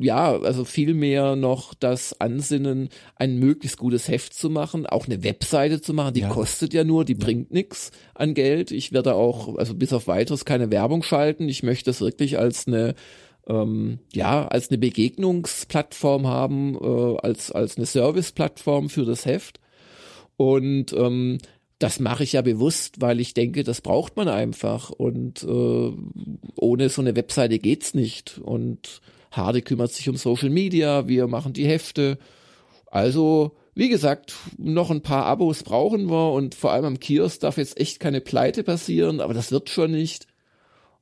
ja, 0.00 0.38
also 0.40 0.64
viel 0.64 0.94
mehr 0.94 1.36
noch 1.36 1.74
das 1.74 2.20
Ansinnen, 2.20 2.88
ein 3.16 3.38
möglichst 3.38 3.78
gutes 3.78 4.08
Heft 4.08 4.34
zu 4.34 4.50
machen, 4.50 4.86
auch 4.86 5.06
eine 5.06 5.24
Webseite 5.24 5.80
zu 5.80 5.94
machen, 5.94 6.14
die 6.14 6.20
ja. 6.20 6.28
kostet 6.28 6.74
ja 6.74 6.84
nur, 6.84 7.04
die 7.04 7.14
ja. 7.14 7.18
bringt 7.18 7.50
nichts 7.50 7.90
an 8.14 8.34
Geld. 8.34 8.70
Ich 8.70 8.92
werde 8.92 9.14
auch, 9.14 9.56
also 9.56 9.74
bis 9.74 9.92
auf 9.92 10.06
weiteres 10.06 10.44
keine 10.44 10.70
Werbung 10.70 11.02
schalten. 11.02 11.48
Ich 11.48 11.62
möchte 11.62 11.90
es 11.90 12.00
wirklich 12.00 12.38
als 12.38 12.66
eine 12.66 12.94
ähm, 13.46 13.98
ja, 14.12 14.46
als 14.46 14.70
eine 14.70 14.78
Begegnungsplattform 14.78 16.26
haben, 16.26 16.76
äh, 16.76 17.16
als, 17.22 17.50
als 17.50 17.76
eine 17.76 17.86
Serviceplattform 17.86 18.90
für 18.90 19.04
das 19.04 19.24
Heft. 19.26 19.60
Und 20.36 20.92
ähm, 20.92 21.38
das 21.80 21.98
mache 21.98 22.24
ich 22.24 22.34
ja 22.34 22.42
bewusst, 22.42 23.00
weil 23.00 23.20
ich 23.20 23.32
denke, 23.32 23.64
das 23.64 23.80
braucht 23.80 24.14
man 24.14 24.28
einfach 24.28 24.90
und 24.90 25.42
äh, 25.42 25.92
ohne 26.56 26.88
so 26.90 27.00
eine 27.00 27.16
Webseite 27.16 27.58
geht's 27.58 27.94
nicht. 27.94 28.38
Und 28.38 29.00
Hardy 29.32 29.62
kümmert 29.62 29.90
sich 29.90 30.06
um 30.10 30.16
Social 30.16 30.50
Media, 30.50 31.08
wir 31.08 31.26
machen 31.26 31.54
die 31.54 31.66
Hefte. 31.66 32.18
Also, 32.86 33.56
wie 33.74 33.88
gesagt, 33.88 34.34
noch 34.58 34.90
ein 34.90 35.00
paar 35.00 35.24
Abos 35.24 35.62
brauchen 35.62 36.10
wir 36.10 36.32
und 36.32 36.54
vor 36.54 36.72
allem 36.72 36.84
am 36.84 37.00
Kiosk 37.00 37.40
darf 37.40 37.56
jetzt 37.56 37.80
echt 37.80 37.98
keine 37.98 38.20
Pleite 38.20 38.62
passieren, 38.62 39.22
aber 39.22 39.32
das 39.32 39.50
wird 39.50 39.70
schon 39.70 39.92
nicht. 39.92 40.26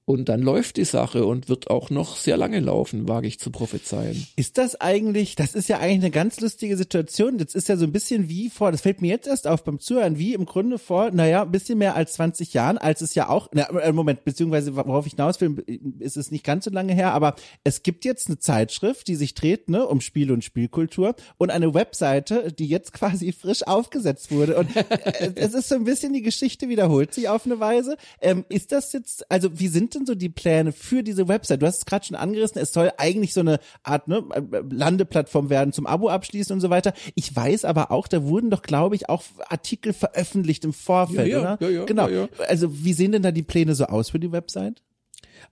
Und 0.08 0.30
dann 0.30 0.40
läuft 0.40 0.78
die 0.78 0.86
Sache 0.86 1.26
und 1.26 1.50
wird 1.50 1.68
auch 1.68 1.90
noch 1.90 2.16
sehr 2.16 2.38
lange 2.38 2.60
laufen, 2.60 3.08
wage 3.08 3.26
ich 3.26 3.38
zu 3.38 3.50
prophezeien. 3.50 4.26
Ist 4.36 4.56
das 4.56 4.80
eigentlich, 4.80 5.36
das 5.36 5.54
ist 5.54 5.68
ja 5.68 5.80
eigentlich 5.80 5.98
eine 5.98 6.10
ganz 6.10 6.40
lustige 6.40 6.78
Situation. 6.78 7.36
Das 7.36 7.54
ist 7.54 7.68
ja 7.68 7.76
so 7.76 7.84
ein 7.84 7.92
bisschen 7.92 8.30
wie 8.30 8.48
vor, 8.48 8.72
das 8.72 8.80
fällt 8.80 9.02
mir 9.02 9.08
jetzt 9.08 9.26
erst 9.26 9.46
auf 9.46 9.64
beim 9.64 9.80
Zuhören, 9.80 10.16
wie 10.16 10.32
im 10.32 10.46
Grunde 10.46 10.78
vor, 10.78 11.10
naja, 11.10 11.42
ein 11.42 11.50
bisschen 11.50 11.76
mehr 11.76 11.94
als 11.94 12.14
20 12.14 12.54
Jahren, 12.54 12.78
als 12.78 13.02
es 13.02 13.14
ja 13.14 13.28
auch, 13.28 13.50
na, 13.52 13.64
äh, 13.64 13.92
Moment, 13.92 14.24
beziehungsweise 14.24 14.74
worauf 14.76 15.04
ich 15.04 15.12
hinaus 15.12 15.42
will, 15.42 15.62
ist 15.98 16.16
es 16.16 16.30
nicht 16.30 16.42
ganz 16.42 16.64
so 16.64 16.70
lange 16.70 16.94
her, 16.94 17.12
aber 17.12 17.36
es 17.62 17.82
gibt 17.82 18.06
jetzt 18.06 18.28
eine 18.28 18.38
Zeitschrift, 18.38 19.08
die 19.08 19.14
sich 19.14 19.34
dreht, 19.34 19.68
ne, 19.68 19.86
um 19.86 20.00
Spiel 20.00 20.32
und 20.32 20.42
Spielkultur 20.42 21.16
und 21.36 21.50
eine 21.50 21.74
Webseite, 21.74 22.50
die 22.50 22.68
jetzt 22.68 22.92
quasi 22.94 23.32
frisch 23.32 23.66
aufgesetzt 23.66 24.30
wurde. 24.30 24.56
Und 24.56 24.74
äh, 24.74 25.32
es 25.34 25.52
ist 25.52 25.68
so 25.68 25.74
ein 25.74 25.84
bisschen 25.84 26.14
die 26.14 26.22
Geschichte 26.22 26.70
wiederholt 26.70 27.12
sich 27.12 27.28
auf 27.28 27.44
eine 27.44 27.60
Weise. 27.60 27.98
Ähm, 28.22 28.46
ist 28.48 28.72
das 28.72 28.94
jetzt, 28.94 29.30
also 29.30 29.50
wie 29.58 29.68
sind 29.68 29.97
denn 29.98 30.06
so 30.06 30.14
die 30.14 30.28
Pläne 30.28 30.72
für 30.72 31.02
diese 31.02 31.28
Website? 31.28 31.62
Du 31.62 31.66
hast 31.66 31.78
es 31.78 31.86
gerade 31.86 32.06
schon 32.06 32.16
angerissen, 32.16 32.60
es 32.60 32.72
soll 32.72 32.90
eigentlich 32.96 33.34
so 33.34 33.40
eine 33.40 33.60
Art 33.82 34.08
ne, 34.08 34.24
Landeplattform 34.70 35.50
werden 35.50 35.72
zum 35.72 35.86
Abo 35.86 36.08
abschließen 36.08 36.52
und 36.54 36.60
so 36.60 36.70
weiter. 36.70 36.92
Ich 37.14 37.34
weiß 37.34 37.64
aber 37.64 37.90
auch, 37.90 38.08
da 38.08 38.24
wurden 38.24 38.50
doch, 38.50 38.62
glaube 38.62 38.96
ich, 38.96 39.08
auch 39.08 39.22
Artikel 39.48 39.92
veröffentlicht 39.92 40.64
im 40.64 40.72
Vorfeld, 40.72 41.28
ja, 41.28 41.38
ja, 41.38 41.40
oder? 41.40 41.58
Ja, 41.60 41.68
ja, 41.68 41.84
genau. 41.84 42.08
Ja, 42.08 42.22
ja. 42.22 42.28
Also 42.48 42.84
wie 42.84 42.92
sehen 42.92 43.12
denn 43.12 43.22
da 43.22 43.32
die 43.32 43.42
Pläne 43.42 43.74
so 43.74 43.84
aus 43.84 44.10
für 44.10 44.18
die 44.18 44.32
Website? 44.32 44.82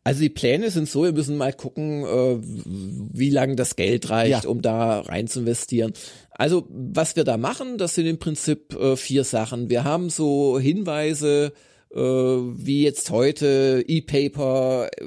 Also 0.04 0.20
die 0.20 0.28
Pläne 0.28 0.70
sind 0.70 0.88
so, 0.88 1.02
wir 1.02 1.12
müssen 1.12 1.36
mal 1.36 1.52
gucken, 1.52 2.04
äh, 2.04 2.38
wie 2.40 3.30
lange 3.30 3.56
das 3.56 3.76
Geld 3.76 4.08
reicht, 4.10 4.44
ja. 4.44 4.50
um 4.50 4.62
da 4.62 5.00
rein 5.00 5.26
zu 5.26 5.40
investieren. 5.40 5.92
Also 6.30 6.66
was 6.68 7.16
wir 7.16 7.24
da 7.24 7.36
machen, 7.36 7.78
das 7.78 7.94
sind 7.94 8.06
im 8.06 8.18
Prinzip 8.18 8.74
äh, 8.74 8.96
vier 8.96 9.24
Sachen. 9.24 9.68
Wir 9.68 9.84
haben 9.84 10.10
so 10.10 10.58
Hinweise, 10.58 11.52
wie 11.98 12.82
jetzt 12.82 13.10
heute 13.10 13.84
E-Paper 13.86 14.88
äh, 14.96 15.04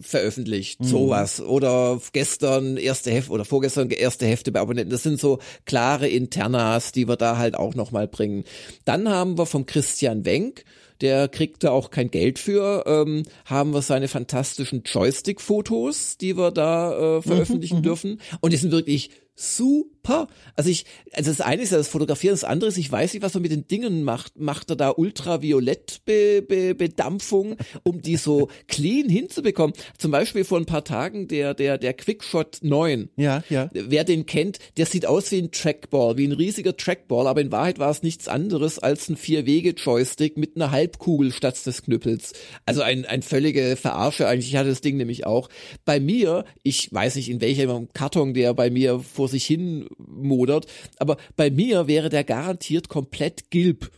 veröffentlicht, 0.00 0.80
mhm. 0.80 0.84
sowas. 0.84 1.40
Oder 1.40 2.00
gestern 2.12 2.76
erste 2.76 3.10
Hefte 3.10 3.32
oder 3.32 3.44
vorgestern 3.44 3.90
erste 3.90 4.26
Hefte 4.26 4.52
bei 4.52 4.60
Abonnenten. 4.60 4.90
Das 4.90 5.02
sind 5.02 5.20
so 5.20 5.38
klare 5.64 6.08
Internas, 6.08 6.92
die 6.92 7.08
wir 7.08 7.16
da 7.16 7.38
halt 7.38 7.56
auch 7.56 7.74
nochmal 7.74 8.06
bringen. 8.06 8.44
Dann 8.84 9.08
haben 9.08 9.36
wir 9.36 9.46
vom 9.46 9.66
Christian 9.66 10.24
Wenk, 10.24 10.64
der 11.00 11.28
kriegt 11.28 11.64
da 11.64 11.70
auch 11.70 11.90
kein 11.90 12.10
Geld 12.10 12.38
für, 12.38 12.84
ähm, 12.86 13.24
haben 13.44 13.72
wir 13.72 13.82
seine 13.82 14.08
fantastischen 14.08 14.82
Joystick-Fotos, 14.84 16.18
die 16.18 16.36
wir 16.36 16.50
da 16.50 17.18
äh, 17.18 17.22
veröffentlichen 17.22 17.76
mhm, 17.76 17.80
mhm. 17.80 17.84
dürfen. 17.84 18.20
Und 18.40 18.52
die 18.52 18.56
sind 18.56 18.72
wirklich 18.72 19.10
super. 19.38 20.26
Also 20.56 20.70
ich, 20.70 20.84
also 21.12 21.30
das 21.30 21.40
eine 21.40 21.62
ist 21.62 21.70
ja 21.70 21.78
das 21.78 21.86
Fotografieren, 21.88 22.34
das 22.34 22.44
andere 22.44 22.68
ist, 22.68 22.76
ich 22.76 22.90
weiß 22.90 23.14
nicht, 23.14 23.22
was 23.22 23.34
er 23.34 23.40
mit 23.40 23.52
den 23.52 23.66
Dingen 23.68 24.02
macht. 24.02 24.38
Macht 24.38 24.68
er 24.70 24.76
da 24.76 24.90
Ultraviolettbedampfung, 24.90 27.56
um 27.84 28.02
die 28.02 28.16
so 28.16 28.48
clean 28.68 29.08
hinzubekommen? 29.08 29.74
Zum 29.96 30.10
Beispiel 30.10 30.42
vor 30.44 30.58
ein 30.58 30.66
paar 30.66 30.84
Tagen 30.84 31.28
der, 31.28 31.54
der, 31.54 31.78
der 31.78 31.94
Quickshot 31.94 32.58
9. 32.62 33.10
Ja, 33.16 33.44
ja. 33.48 33.70
Wer 33.72 34.02
den 34.04 34.26
kennt, 34.26 34.58
der 34.76 34.84
sieht 34.86 35.06
aus 35.06 35.30
wie 35.30 35.38
ein 35.38 35.52
Trackball, 35.52 36.16
wie 36.16 36.26
ein 36.26 36.32
riesiger 36.32 36.76
Trackball, 36.76 37.28
aber 37.28 37.40
in 37.40 37.52
Wahrheit 37.52 37.78
war 37.78 37.90
es 37.90 38.02
nichts 38.02 38.26
anderes 38.28 38.80
als 38.80 39.08
ein 39.08 39.16
Vier-Wege-Joystick 39.16 40.36
mit 40.36 40.56
einer 40.56 40.72
Halbkugel 40.72 41.32
statt 41.32 41.64
des 41.64 41.82
Knüppels. 41.82 42.32
Also 42.66 42.82
ein, 42.82 43.04
ein 43.04 43.22
völlige 43.22 43.76
Verarsche 43.76 44.26
eigentlich. 44.26 44.48
Ich 44.48 44.56
hatte 44.56 44.70
das 44.70 44.80
Ding 44.80 44.96
nämlich 44.96 45.26
auch. 45.26 45.48
Bei 45.84 46.00
mir, 46.00 46.44
ich 46.62 46.92
weiß 46.92 47.16
nicht, 47.16 47.28
in 47.30 47.40
welchem 47.40 47.88
Karton 47.92 48.34
der 48.34 48.54
bei 48.54 48.70
mir 48.70 49.00
vor 49.00 49.27
vor 49.28 49.30
sich 49.30 49.44
hin 49.44 49.86
modert. 49.98 50.66
Aber 50.98 51.18
bei 51.36 51.50
mir 51.50 51.86
wäre 51.86 52.08
der 52.08 52.24
garantiert 52.24 52.88
komplett 52.88 53.50
gilb. 53.50 53.90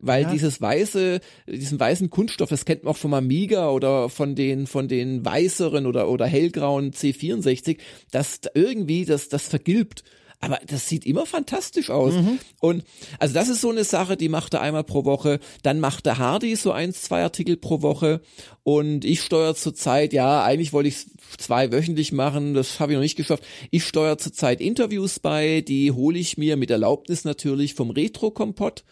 Weil 0.00 0.24
ja. 0.24 0.30
dieses 0.30 0.60
weiße, 0.60 1.18
diesen 1.48 1.80
weißen 1.80 2.08
Kunststoff, 2.08 2.50
das 2.50 2.64
kennt 2.64 2.84
man 2.84 2.92
auch 2.92 2.96
vom 2.96 3.14
Amiga 3.14 3.70
oder 3.70 4.08
von 4.08 4.36
den, 4.36 4.68
von 4.68 4.86
den 4.86 5.24
weißeren 5.24 5.86
oder, 5.86 6.08
oder 6.08 6.24
hellgrauen 6.24 6.92
C64, 6.92 7.78
das 8.12 8.40
irgendwie, 8.54 9.04
das, 9.04 9.28
das 9.28 9.48
vergilbt 9.48 10.04
aber 10.40 10.60
das 10.66 10.88
sieht 10.88 11.04
immer 11.04 11.26
fantastisch 11.26 11.90
aus. 11.90 12.14
Mhm. 12.14 12.38
Und 12.60 12.84
also 13.18 13.34
das 13.34 13.48
ist 13.48 13.60
so 13.60 13.70
eine 13.70 13.84
Sache, 13.84 14.16
die 14.16 14.28
macht 14.28 14.54
er 14.54 14.60
einmal 14.60 14.84
pro 14.84 15.04
Woche. 15.04 15.40
Dann 15.62 15.80
macht 15.80 16.06
der 16.06 16.18
Hardy 16.18 16.54
so 16.54 16.70
eins, 16.70 17.02
zwei 17.02 17.22
Artikel 17.22 17.56
pro 17.56 17.82
Woche. 17.82 18.20
Und 18.62 19.04
ich 19.04 19.22
steuere 19.22 19.56
zurzeit, 19.56 20.12
ja, 20.12 20.44
eigentlich 20.44 20.72
wollte 20.72 20.90
ich 20.90 21.06
zwei 21.38 21.72
wöchentlich 21.72 22.12
machen, 22.12 22.54
das 22.54 22.78
habe 22.78 22.92
ich 22.92 22.96
noch 22.96 23.02
nicht 23.02 23.16
geschafft. 23.16 23.42
Ich 23.70 23.84
steuere 23.84 24.18
zurzeit 24.18 24.60
Interviews 24.60 25.18
bei, 25.18 25.60
die 25.60 25.90
hole 25.90 26.18
ich 26.18 26.38
mir 26.38 26.56
mit 26.56 26.70
Erlaubnis 26.70 27.24
natürlich 27.24 27.74
vom 27.74 27.90
Retro-Kompott 27.90 28.84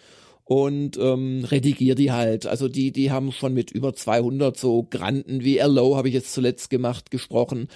und 0.44 0.96
ähm, 0.96 1.44
redigiere 1.44 1.96
die 1.96 2.12
halt. 2.12 2.46
Also 2.46 2.68
die, 2.68 2.92
die 2.92 3.10
haben 3.10 3.32
schon 3.32 3.52
mit 3.52 3.72
über 3.72 3.94
200 3.94 4.56
so 4.56 4.84
Granden 4.84 5.42
wie 5.42 5.58
Erlow 5.58 5.96
habe 5.96 6.08
ich 6.08 6.14
jetzt 6.14 6.32
zuletzt 6.32 6.70
gemacht, 6.70 7.10
gesprochen 7.10 7.68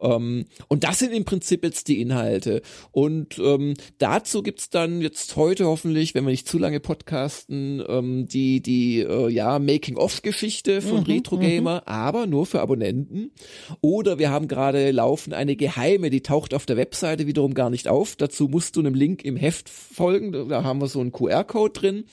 ähm, 0.00 0.44
und 0.68 0.84
das 0.84 1.00
sind 1.00 1.12
im 1.12 1.24
Prinzip 1.24 1.64
jetzt 1.64 1.88
die 1.88 2.00
Inhalte. 2.00 2.62
Und 2.92 3.38
ähm, 3.38 3.74
dazu 3.98 4.42
gibt's 4.42 4.70
dann 4.70 5.00
jetzt 5.00 5.36
heute 5.36 5.66
hoffentlich, 5.66 6.14
wenn 6.14 6.24
wir 6.24 6.30
nicht 6.30 6.48
zu 6.48 6.58
lange 6.58 6.80
podcasten, 6.80 7.82
ähm, 7.86 8.26
die, 8.28 8.60
die 8.60 9.00
äh, 9.00 9.28
ja, 9.28 9.58
Making-of-Geschichte 9.58 10.82
von 10.82 11.00
mhm, 11.00 11.06
Retro 11.06 11.38
Gamer, 11.38 11.76
mhm. 11.76 11.82
aber 11.86 12.26
nur 12.26 12.46
für 12.46 12.60
Abonnenten. 12.60 13.32
Oder 13.80 14.18
wir 14.18 14.30
haben 14.30 14.48
gerade 14.48 14.90
laufen 14.90 15.32
eine 15.32 15.56
geheime, 15.56 16.10
die 16.10 16.22
taucht 16.22 16.54
auf 16.54 16.66
der 16.66 16.76
Webseite 16.76 17.26
wiederum 17.26 17.54
gar 17.54 17.70
nicht 17.70 17.88
auf. 17.88 18.16
Dazu 18.16 18.48
musst 18.48 18.76
du 18.76 18.80
einem 18.80 18.94
Link 18.94 19.24
im 19.24 19.36
Heft 19.36 19.68
folgen. 19.68 20.48
Da 20.48 20.62
haben 20.62 20.80
wir 20.80 20.88
so 20.88 21.00
einen 21.00 21.12
QR-Code 21.12 21.72
drin. 21.72 22.04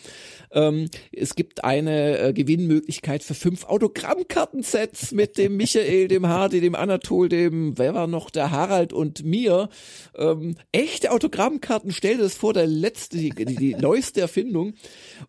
Ähm, 0.51 0.89
es 1.11 1.35
gibt 1.35 1.63
eine 1.63 2.17
äh, 2.17 2.33
Gewinnmöglichkeit 2.33 3.23
für 3.23 3.33
fünf 3.33 3.65
Autogrammkartensets 3.65 5.11
mit 5.11 5.37
dem 5.37 5.57
Michael, 5.57 6.07
dem 6.07 6.27
Hardy, 6.27 6.61
dem 6.61 6.75
Anatol, 6.75 7.29
dem, 7.29 7.74
wer 7.77 7.93
war 7.93 8.07
noch, 8.07 8.29
der 8.29 8.51
Harald 8.51 8.93
und 8.93 9.23
mir. 9.23 9.69
Ähm, 10.15 10.55
echte 10.71 11.11
Autogrammkarten, 11.11 11.91
stell 11.91 12.17
dir 12.17 12.23
das 12.23 12.35
vor, 12.35 12.53
der 12.53 12.67
letzte, 12.67 13.17
die, 13.17 13.29
die, 13.29 13.55
die 13.55 13.75
neueste 13.79 14.21
Erfindung. 14.21 14.73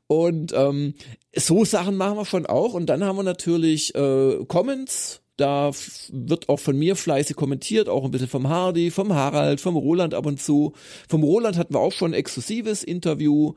Und 0.06 0.52
ähm, 0.54 0.94
so 1.34 1.64
Sachen 1.64 1.96
machen 1.96 2.16
wir 2.16 2.24
schon 2.24 2.46
auch. 2.46 2.74
Und 2.74 2.86
dann 2.86 3.04
haben 3.04 3.16
wir 3.16 3.22
natürlich 3.22 3.94
äh, 3.94 4.44
Comments 4.46 5.22
Da 5.36 5.70
wird 6.10 6.48
auch 6.48 6.58
von 6.58 6.78
mir 6.78 6.96
fleißig 6.96 7.36
kommentiert, 7.36 7.90
auch 7.90 8.04
ein 8.04 8.10
bisschen 8.10 8.28
vom 8.28 8.48
Hardy, 8.48 8.90
vom 8.90 9.12
Harald, 9.12 9.60
vom 9.60 9.76
Roland 9.76 10.14
ab 10.14 10.24
und 10.24 10.40
zu. 10.40 10.72
Vom 11.08 11.22
Roland 11.22 11.58
hatten 11.58 11.74
wir 11.74 11.80
auch 11.80 11.92
schon 11.92 12.12
ein 12.12 12.14
exklusives 12.14 12.82
Interview. 12.82 13.52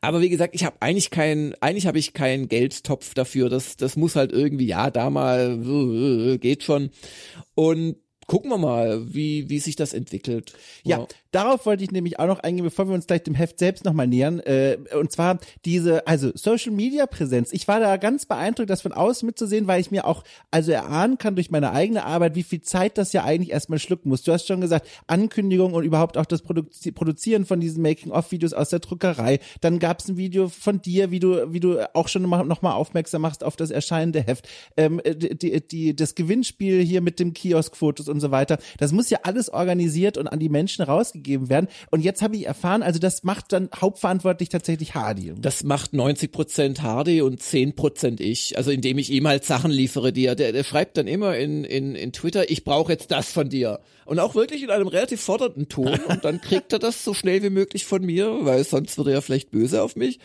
Aber 0.00 0.20
wie 0.20 0.28
gesagt, 0.28 0.54
ich 0.54 0.64
habe 0.64 0.76
eigentlich 0.78 1.10
kein, 1.10 1.54
eigentlich 1.60 1.88
habe 1.88 1.98
ich 1.98 2.12
keinen 2.12 2.48
Geldtopf 2.48 3.14
dafür. 3.14 3.48
Das, 3.48 3.76
das 3.76 3.96
muss 3.96 4.14
halt 4.14 4.30
irgendwie, 4.32 4.66
ja, 4.66 4.90
da 4.90 5.10
mal, 5.10 5.60
äh, 5.60 6.38
geht 6.38 6.62
schon. 6.62 6.90
Und 7.56 7.96
gucken 8.26 8.50
wir 8.50 8.58
mal, 8.58 9.14
wie, 9.14 9.48
wie 9.48 9.58
sich 9.58 9.76
das 9.76 9.92
entwickelt. 9.92 10.54
Ja, 10.82 10.98
ja, 10.98 11.06
darauf 11.30 11.66
wollte 11.66 11.84
ich 11.84 11.90
nämlich 11.90 12.18
auch 12.18 12.26
noch 12.26 12.40
eingehen, 12.40 12.64
bevor 12.64 12.88
wir 12.88 12.94
uns 12.94 13.06
gleich 13.06 13.22
dem 13.22 13.34
Heft 13.34 13.58
selbst 13.58 13.84
nochmal 13.84 14.06
nähern. 14.06 14.40
Äh, 14.40 14.78
und 14.98 15.10
zwar 15.12 15.38
diese, 15.64 16.06
also 16.06 16.30
Social 16.34 16.72
Media 16.72 17.06
Präsenz. 17.06 17.52
Ich 17.52 17.68
war 17.68 17.80
da 17.80 17.96
ganz 17.96 18.26
beeindruckt, 18.26 18.70
das 18.70 18.82
von 18.82 18.92
außen 18.92 19.26
mitzusehen, 19.26 19.66
weil 19.66 19.80
ich 19.80 19.90
mir 19.90 20.06
auch, 20.06 20.24
also 20.50 20.72
erahnen 20.72 21.18
kann 21.18 21.34
durch 21.34 21.50
meine 21.50 21.72
eigene 21.72 22.04
Arbeit, 22.04 22.34
wie 22.34 22.42
viel 22.42 22.60
Zeit 22.60 22.98
das 22.98 23.12
ja 23.12 23.24
eigentlich 23.24 23.50
erstmal 23.50 23.78
schlucken 23.78 24.08
muss. 24.08 24.22
Du 24.22 24.32
hast 24.32 24.46
schon 24.46 24.60
gesagt, 24.60 24.88
Ankündigung 25.06 25.74
und 25.74 25.84
überhaupt 25.84 26.16
auch 26.16 26.26
das 26.26 26.42
Produzi 26.42 26.92
Produzieren 26.92 27.44
von 27.44 27.60
diesen 27.60 27.82
Making-of-Videos 27.82 28.52
aus 28.52 28.70
der 28.70 28.78
Druckerei. 28.78 29.40
Dann 29.60 29.78
gab 29.78 30.00
es 30.00 30.08
ein 30.08 30.16
Video 30.16 30.48
von 30.48 30.80
dir, 30.80 31.10
wie 31.10 31.20
du, 31.20 31.52
wie 31.52 31.60
du 31.60 31.94
auch 31.94 32.08
schon 32.08 32.22
nochmal 32.22 32.44
noch 32.44 32.62
mal 32.62 32.72
aufmerksam 32.72 33.22
machst 33.22 33.44
auf 33.44 33.56
das 33.56 33.70
erscheinende 33.70 34.22
Heft. 34.22 34.48
Ähm, 34.76 35.00
die, 35.04 35.36
die, 35.36 35.66
die, 35.66 35.96
das 35.96 36.14
Gewinnspiel 36.14 36.82
hier 36.82 37.00
mit 37.00 37.20
dem 37.20 37.34
Kiosk-Fotos 37.34 38.08
und 38.14 38.20
so 38.20 38.30
weiter. 38.30 38.58
Das 38.78 38.92
muss 38.92 39.10
ja 39.10 39.18
alles 39.22 39.50
organisiert 39.50 40.16
und 40.16 40.28
an 40.28 40.38
die 40.38 40.48
Menschen 40.48 40.84
rausgegeben 40.84 41.48
werden. 41.48 41.68
Und 41.90 42.00
jetzt 42.00 42.22
habe 42.22 42.36
ich 42.36 42.46
erfahren, 42.46 42.82
also 42.82 42.98
das 42.98 43.24
macht 43.24 43.52
dann 43.52 43.68
hauptverantwortlich 43.74 44.48
tatsächlich 44.48 44.94
Hardy. 44.94 45.34
Das 45.36 45.64
macht 45.64 45.92
90 45.92 46.32
Prozent 46.32 46.82
Hardy 46.82 47.20
und 47.22 47.42
10 47.42 47.74
Prozent 47.74 48.20
ich. 48.20 48.56
Also 48.56 48.70
indem 48.70 48.98
ich 48.98 49.10
ihm 49.10 49.26
halt 49.26 49.44
Sachen 49.44 49.70
liefere, 49.70 50.12
die 50.12 50.26
er, 50.26 50.34
der, 50.34 50.52
der 50.52 50.64
schreibt 50.64 50.96
dann 50.96 51.06
immer 51.06 51.36
in, 51.36 51.64
in, 51.64 51.94
in 51.94 52.12
Twitter, 52.12 52.50
ich 52.50 52.64
brauche 52.64 52.92
jetzt 52.92 53.10
das 53.10 53.32
von 53.32 53.48
dir. 53.48 53.80
Und 54.06 54.18
auch 54.18 54.34
wirklich 54.34 54.62
in 54.62 54.70
einem 54.70 54.88
relativ 54.88 55.20
fordernden 55.20 55.68
Ton. 55.68 55.98
Und 56.08 56.24
dann 56.24 56.40
kriegt 56.40 56.72
er 56.72 56.78
das 56.78 57.04
so 57.04 57.14
schnell 57.14 57.42
wie 57.42 57.50
möglich 57.50 57.86
von 57.86 58.04
mir, 58.04 58.44
weil 58.44 58.62
sonst 58.64 58.98
würde 58.98 59.12
er 59.12 59.22
vielleicht 59.22 59.50
böse 59.50 59.82
auf 59.82 59.96
mich. 59.96 60.18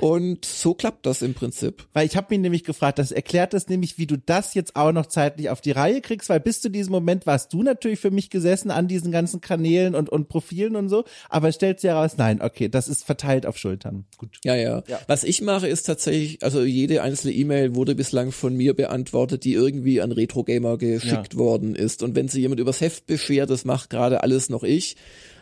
Und 0.00 0.44
so 0.44 0.74
klappt 0.74 1.04
das 1.06 1.22
im 1.22 1.34
Prinzip. 1.34 1.86
Weil 1.92 2.06
ich 2.06 2.16
habe 2.16 2.28
mich 2.30 2.40
nämlich 2.40 2.64
gefragt, 2.64 2.98
das 2.98 3.12
erklärt 3.12 3.52
das 3.52 3.68
nämlich, 3.68 3.98
wie 3.98 4.06
du 4.06 4.16
das 4.16 4.54
jetzt 4.54 4.76
auch 4.76 4.92
noch 4.92 5.06
zeitlich 5.06 5.50
auf 5.50 5.60
die 5.60 5.72
Reihe 5.72 6.00
kriegst, 6.00 6.28
weil 6.28 6.40
bis 6.40 6.60
zu 6.60 6.70
diesem 6.70 6.92
Moment 6.92 7.26
warst 7.28 7.52
du 7.52 7.62
natürlich 7.62 8.00
für 8.00 8.10
mich 8.10 8.30
gesessen 8.30 8.72
an 8.72 8.88
diesen 8.88 9.12
ganzen 9.12 9.40
Kanälen 9.40 9.94
und, 9.94 10.08
und 10.08 10.28
Profilen 10.28 10.74
und 10.74 10.88
so, 10.88 11.04
aber 11.28 11.52
stellt 11.52 11.78
sich 11.78 11.90
heraus, 11.90 12.16
nein, 12.16 12.40
okay, 12.42 12.68
das 12.68 12.88
ist 12.88 13.04
verteilt 13.04 13.46
auf 13.46 13.58
Schultern. 13.58 14.06
Gut. 14.16 14.38
Ja, 14.44 14.56
ja, 14.56 14.82
ja. 14.88 14.98
Was 15.06 15.22
ich 15.22 15.42
mache, 15.42 15.68
ist 15.68 15.84
tatsächlich, 15.84 16.42
also 16.42 16.64
jede 16.64 17.02
einzelne 17.02 17.34
E-Mail 17.34 17.76
wurde 17.76 17.94
bislang 17.94 18.32
von 18.32 18.56
mir 18.56 18.74
beantwortet, 18.74 19.44
die 19.44 19.52
irgendwie 19.52 20.00
an 20.00 20.10
Retro 20.10 20.42
Gamer 20.42 20.78
geschickt 20.78 21.34
ja. 21.34 21.38
worden 21.38 21.76
ist. 21.76 22.02
Und 22.02 22.16
wenn 22.16 22.28
sie 22.28 22.40
jemand 22.40 22.60
übers 22.60 22.80
Heft 22.80 23.06
beschwert, 23.06 23.50
das 23.50 23.64
macht 23.64 23.90
gerade 23.90 24.22
alles 24.22 24.48
noch 24.48 24.64
ich. 24.64 24.96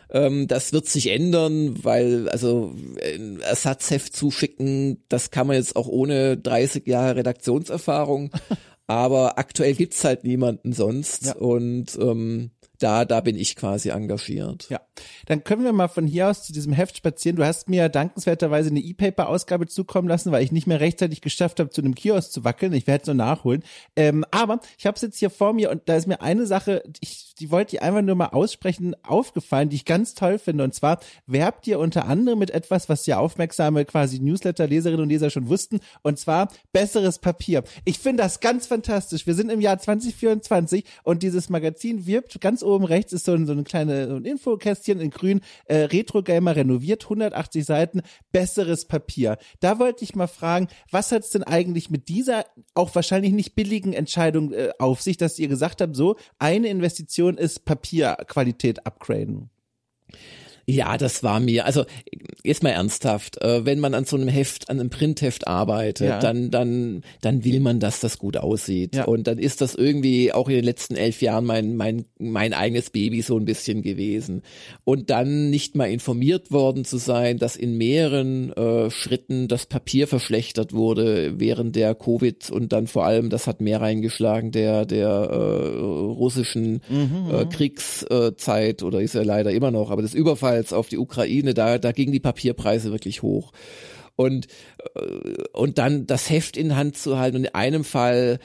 Ähm, 0.09 0.47
das 0.47 0.73
wird 0.73 0.87
sich 0.87 1.09
ändern, 1.09 1.83
weil 1.83 2.29
also 2.29 2.75
ein 3.01 3.39
Ersatzheft 3.39 4.15
zuschicken, 4.15 5.03
das 5.09 5.31
kann 5.31 5.47
man 5.47 5.55
jetzt 5.55 5.75
auch 5.75 5.87
ohne 5.87 6.37
30 6.37 6.85
Jahre 6.85 7.15
Redaktionserfahrung. 7.15 8.31
Aber 8.87 9.37
aktuell 9.37 9.73
gibt's 9.73 10.03
halt 10.03 10.23
niemanden 10.23 10.71
sonst 10.71 11.25
ja. 11.25 11.35
und 11.35 11.97
ähm, 11.99 12.51
da, 12.79 13.05
da 13.05 13.21
bin 13.21 13.35
ich 13.35 13.55
quasi 13.55 13.89
engagiert. 13.89 14.69
Ja. 14.69 14.81
Dann 15.25 15.43
können 15.43 15.63
wir 15.63 15.73
mal 15.73 15.87
von 15.87 16.05
hier 16.05 16.29
aus 16.29 16.43
zu 16.43 16.53
diesem 16.53 16.73
Heft 16.73 16.97
spazieren. 16.97 17.35
Du 17.35 17.45
hast 17.45 17.69
mir 17.69 17.89
dankenswerterweise 17.89 18.69
eine 18.69 18.79
E-Paper-Ausgabe 18.79 19.67
zukommen 19.67 20.07
lassen, 20.07 20.31
weil 20.31 20.43
ich 20.43 20.51
nicht 20.51 20.67
mehr 20.67 20.79
rechtzeitig 20.79 21.21
geschafft 21.21 21.59
habe, 21.59 21.69
zu 21.69 21.81
einem 21.81 21.95
Kiosk 21.95 22.31
zu 22.31 22.43
wackeln. 22.43 22.73
Ich 22.73 22.87
werde 22.87 23.01
es 23.01 23.07
nur 23.07 23.15
nachholen. 23.15 23.63
Ähm, 23.95 24.25
aber 24.31 24.59
ich 24.77 24.85
habe 24.85 24.95
es 24.95 25.01
jetzt 25.01 25.17
hier 25.17 25.29
vor 25.29 25.53
mir 25.53 25.71
und 25.71 25.89
da 25.89 25.95
ist 25.95 26.07
mir 26.07 26.21
eine 26.21 26.45
Sache, 26.45 26.83
ich, 26.99 27.26
die 27.39 27.51
wollte 27.51 27.75
ich 27.75 27.81
einfach 27.81 28.01
nur 28.01 28.15
mal 28.15 28.27
aussprechen, 28.27 28.95
aufgefallen, 29.03 29.69
die 29.69 29.77
ich 29.77 29.85
ganz 29.85 30.13
toll 30.13 30.39
finde. 30.39 30.63
Und 30.63 30.73
zwar 30.73 30.99
werbt 31.25 31.67
ihr 31.67 31.79
unter 31.79 32.05
anderem 32.05 32.39
mit 32.39 32.51
etwas, 32.51 32.89
was 32.89 33.05
ja 33.05 33.19
aufmerksame 33.19 33.85
quasi 33.85 34.19
Newsletter-Leserinnen 34.19 35.01
und 35.01 35.09
Leser 35.09 35.29
schon 35.29 35.49
wussten, 35.49 35.79
und 36.01 36.19
zwar 36.19 36.49
besseres 36.71 37.19
Papier. 37.19 37.63
Ich 37.85 37.99
finde 37.99 38.23
das 38.23 38.39
ganz 38.39 38.67
fantastisch. 38.67 39.27
Wir 39.27 39.35
sind 39.35 39.51
im 39.51 39.61
Jahr 39.61 39.77
2024 39.77 40.83
und 41.03 41.23
dieses 41.23 41.49
Magazin 41.49 42.05
wirbt 42.05 42.39
ganz 42.41 42.63
oben 42.63 42.85
rechts 42.85 43.13
ist 43.13 43.25
so, 43.25 43.33
ein, 43.33 43.45
so 43.45 43.53
eine 43.53 43.63
kleine 43.63 44.07
so 44.07 44.15
ein 44.15 44.25
Infokästchen 44.25 44.99
in 44.99 45.09
grün, 45.09 45.41
äh, 45.65 45.77
Retro 45.83 46.23
Gamer 46.23 46.55
renoviert, 46.55 47.03
180 47.03 47.65
Seiten, 47.65 48.01
besseres 48.31 48.85
Papier. 48.85 49.37
Da 49.59 49.79
wollte 49.79 50.03
ich 50.03 50.15
mal 50.15 50.27
fragen, 50.27 50.67
was 50.91 51.11
hat's 51.11 51.31
denn 51.31 51.43
eigentlich 51.43 51.89
mit 51.89 52.07
dieser 52.07 52.45
auch 52.73 52.93
wahrscheinlich 52.95 53.33
nicht 53.33 53.55
billigen 53.55 53.93
Entscheidung 53.93 54.53
äh, 54.53 54.69
auf 54.79 55.01
sich, 55.01 55.17
dass 55.17 55.39
ihr 55.39 55.47
gesagt 55.47 55.81
habt, 55.81 55.95
so 55.95 56.15
eine 56.39 56.67
Investition 56.67 57.26
ist 57.35 57.65
Papierqualität 57.65 58.85
upgraden? 58.85 59.49
Ja, 60.65 60.97
das 60.97 61.23
war 61.23 61.39
mir, 61.39 61.65
also 61.65 61.85
jetzt 62.43 62.61
mal 62.61 62.69
ernsthaft, 62.69 63.41
äh, 63.41 63.65
wenn 63.65 63.79
man 63.79 63.93
an 63.93 64.05
so 64.05 64.17
einem 64.17 64.27
Heft, 64.27 64.69
an 64.69 64.79
einem 64.79 64.89
Printheft 64.89 65.47
arbeitet, 65.47 66.07
ja. 66.07 66.19
dann, 66.19 66.51
dann, 66.51 67.03
dann 67.21 67.43
will 67.43 67.59
man, 67.59 67.79
dass 67.79 67.99
das 67.99 68.19
gut 68.19 68.37
aussieht. 68.37 68.95
Ja. 68.95 69.05
Und 69.05 69.27
dann 69.27 69.39
ist 69.39 69.61
das 69.61 69.73
irgendwie 69.73 70.31
auch 70.33 70.47
in 70.47 70.55
den 70.55 70.63
letzten 70.63 70.95
elf 70.95 71.21
Jahren 71.21 71.45
mein, 71.45 71.75
mein, 71.75 72.05
mein 72.19 72.53
eigenes 72.53 72.89
Baby 72.89 73.21
so 73.21 73.37
ein 73.37 73.45
bisschen 73.45 73.81
gewesen. 73.81 74.43
Und 74.83 75.09
dann 75.09 75.49
nicht 75.49 75.75
mal 75.75 75.89
informiert 75.89 76.51
worden 76.51 76.85
zu 76.85 76.97
sein, 76.97 77.39
dass 77.39 77.55
in 77.55 77.77
mehreren 77.77 78.53
äh, 78.53 78.91
Schritten 78.91 79.47
das 79.47 79.65
Papier 79.65 80.07
verschlechtert 80.07 80.73
wurde 80.73 81.39
während 81.39 81.75
der 81.75 81.95
Covid 81.95 82.51
und 82.51 82.71
dann 82.71 82.87
vor 82.87 83.05
allem, 83.05 83.29
das 83.29 83.47
hat 83.47 83.61
mehr 83.61 83.81
reingeschlagen, 83.81 84.51
der, 84.51 84.85
der 84.85 85.07
äh, 85.07 85.77
russischen 85.77 86.81
mhm, 86.89 87.29
äh, 87.31 87.45
mhm. 87.45 87.49
Kriegszeit 87.49 88.83
oder 88.83 89.01
ist 89.01 89.15
ja 89.15 89.23
leider 89.23 89.51
immer 89.51 89.71
noch, 89.71 89.91
aber 89.91 90.01
das 90.01 90.13
Überfall 90.13 90.57
damals 90.67 90.73
auf 90.73 90.87
die 90.89 90.97
Ukraine, 90.97 91.53
da, 91.53 91.77
da 91.77 91.91
gingen 91.91 92.11
die 92.11 92.19
Papierpreise 92.37 92.91
wirklich 92.91 93.23
hoch. 93.23 93.51
Und, 94.15 94.47
äh, 94.95 95.43
und 95.53 95.77
dann 95.77 96.07
das 96.07 96.29
Heft 96.29 96.57
in 96.57 96.75
Hand 96.75 96.97
zu 96.97 97.17
halten 97.17 97.37
und 97.37 97.45
in 97.45 97.55
einem 97.55 97.83
Fall 97.83 98.39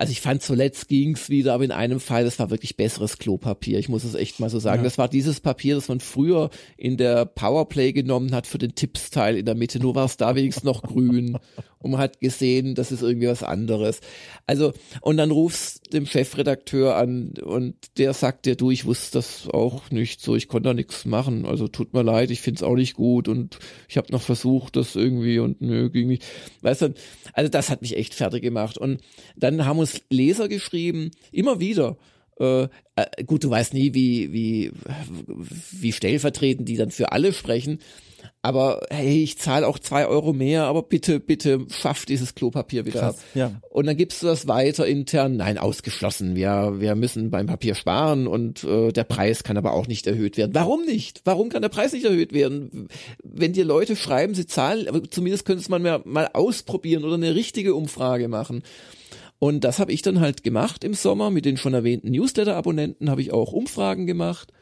also 0.00 0.12
ich 0.12 0.22
fand 0.22 0.40
zuletzt 0.40 0.88
ging's 0.88 1.28
wieder, 1.28 1.52
aber 1.52 1.62
in 1.62 1.72
einem 1.72 2.00
Fall, 2.00 2.24
das 2.24 2.38
war 2.38 2.48
wirklich 2.48 2.74
besseres 2.74 3.18
Klopapier. 3.18 3.78
Ich 3.78 3.90
muss 3.90 4.02
es 4.02 4.14
echt 4.14 4.40
mal 4.40 4.48
so 4.48 4.58
sagen. 4.58 4.78
Ja. 4.78 4.84
Das 4.84 4.96
war 4.96 5.08
dieses 5.08 5.40
Papier, 5.40 5.74
das 5.74 5.88
man 5.88 6.00
früher 6.00 6.48
in 6.78 6.96
der 6.96 7.26
Powerplay 7.26 7.92
genommen 7.92 8.34
hat 8.34 8.46
für 8.46 8.56
den 8.56 8.74
Tippsteil 8.74 9.36
in 9.36 9.44
der 9.44 9.54
Mitte. 9.54 9.78
Nur 9.78 9.94
war 9.94 10.06
es 10.06 10.16
da 10.16 10.34
wenigstens 10.34 10.64
noch 10.64 10.80
grün 10.80 11.36
und 11.80 11.90
man 11.90 12.00
hat 12.00 12.18
gesehen, 12.20 12.74
das 12.74 12.92
ist 12.92 13.02
irgendwie 13.02 13.26
was 13.26 13.42
anderes. 13.42 14.00
Also, 14.46 14.72
und 15.02 15.18
dann 15.18 15.30
rufst 15.30 15.92
dem 15.92 16.06
Chefredakteur 16.06 16.96
an 16.96 17.34
und 17.42 17.74
der 17.98 18.14
sagt 18.14 18.46
dir, 18.46 18.56
du, 18.56 18.70
ich 18.70 18.86
wusste 18.86 19.18
das 19.18 19.48
auch 19.48 19.90
nicht 19.90 20.22
so, 20.22 20.34
ich 20.34 20.48
konnte 20.48 20.70
da 20.70 20.74
nichts 20.74 21.04
machen. 21.04 21.44
Also 21.44 21.68
tut 21.68 21.92
mir 21.92 22.02
leid, 22.02 22.30
ich 22.30 22.40
find's 22.40 22.62
auch 22.62 22.74
nicht 22.74 22.94
gut 22.94 23.28
und 23.28 23.58
ich 23.86 23.98
habe 23.98 24.10
noch 24.12 24.22
versucht, 24.22 24.76
das 24.76 24.96
irgendwie 24.96 25.40
und 25.40 25.60
nö, 25.60 25.90
ging 25.90 26.08
nicht. 26.08 26.24
Weißt 26.62 26.82
du, 26.82 26.94
also 27.34 27.50
das 27.50 27.68
hat 27.68 27.82
mich 27.82 27.98
echt 27.98 28.14
fertig 28.14 28.42
gemacht. 28.42 28.78
Und 28.78 29.00
dann 29.36 29.66
haben 29.66 29.78
uns 29.78 29.89
Leser 30.10 30.48
geschrieben, 30.48 31.10
immer 31.32 31.60
wieder. 31.60 31.96
Äh, 32.38 32.68
äh, 32.96 33.24
gut, 33.26 33.44
du 33.44 33.50
weißt 33.50 33.74
nie, 33.74 33.92
wie, 33.94 34.32
wie, 34.32 34.72
wie 35.72 35.92
stellvertretend 35.92 36.68
die 36.68 36.76
dann 36.76 36.90
für 36.90 37.12
alle 37.12 37.32
sprechen. 37.32 37.78
Aber 38.42 38.80
hey, 38.90 39.22
ich 39.22 39.38
zahle 39.38 39.66
auch 39.66 39.78
zwei 39.78 40.06
Euro 40.06 40.32
mehr, 40.32 40.64
aber 40.64 40.82
bitte, 40.82 41.20
bitte 41.20 41.66
schaff 41.70 42.06
dieses 42.06 42.34
Klopapier 42.34 42.86
wieder 42.86 43.00
Krass, 43.00 43.16
ab. 43.16 43.24
Ja. 43.34 43.60
Und 43.68 43.86
dann 43.86 43.96
gibst 43.96 44.22
du 44.22 44.26
das 44.26 44.48
weiter 44.48 44.86
intern. 44.86 45.36
Nein, 45.36 45.58
ausgeschlossen. 45.58 46.34
Wir, 46.34 46.76
wir 46.78 46.94
müssen 46.94 47.30
beim 47.30 47.46
Papier 47.46 47.74
sparen 47.74 48.26
und 48.26 48.64
äh, 48.64 48.92
der 48.92 49.04
Preis 49.04 49.42
kann 49.42 49.58
aber 49.58 49.72
auch 49.74 49.86
nicht 49.86 50.06
erhöht 50.06 50.36
werden. 50.36 50.54
Warum 50.54 50.84
nicht? 50.84 51.20
Warum 51.24 51.50
kann 51.50 51.62
der 51.62 51.68
Preis 51.68 51.92
nicht 51.92 52.04
erhöht 52.04 52.32
werden? 52.32 52.88
Wenn 53.22 53.52
dir 53.52 53.64
Leute 53.64 53.96
schreiben, 53.96 54.34
sie 54.34 54.46
zahlen, 54.46 54.88
aber 54.88 55.02
zumindest 55.08 55.44
könnte 55.44 55.60
es 55.60 55.68
man 55.68 55.82
mal, 55.82 56.00
mal 56.04 56.30
ausprobieren 56.32 57.04
oder 57.04 57.14
eine 57.14 57.34
richtige 57.34 57.74
Umfrage 57.74 58.28
machen. 58.28 58.62
Und 59.40 59.64
das 59.64 59.78
habe 59.78 59.90
ich 59.90 60.02
dann 60.02 60.20
halt 60.20 60.44
gemacht 60.44 60.84
im 60.84 60.92
Sommer 60.94 61.30
mit 61.30 61.46
den 61.46 61.56
schon 61.56 61.72
erwähnten 61.74 62.10
Newsletter-Abonnenten, 62.10 63.10
habe 63.10 63.22
ich 63.22 63.32
auch 63.32 63.52
Umfragen 63.52 64.06
gemacht. 64.06 64.52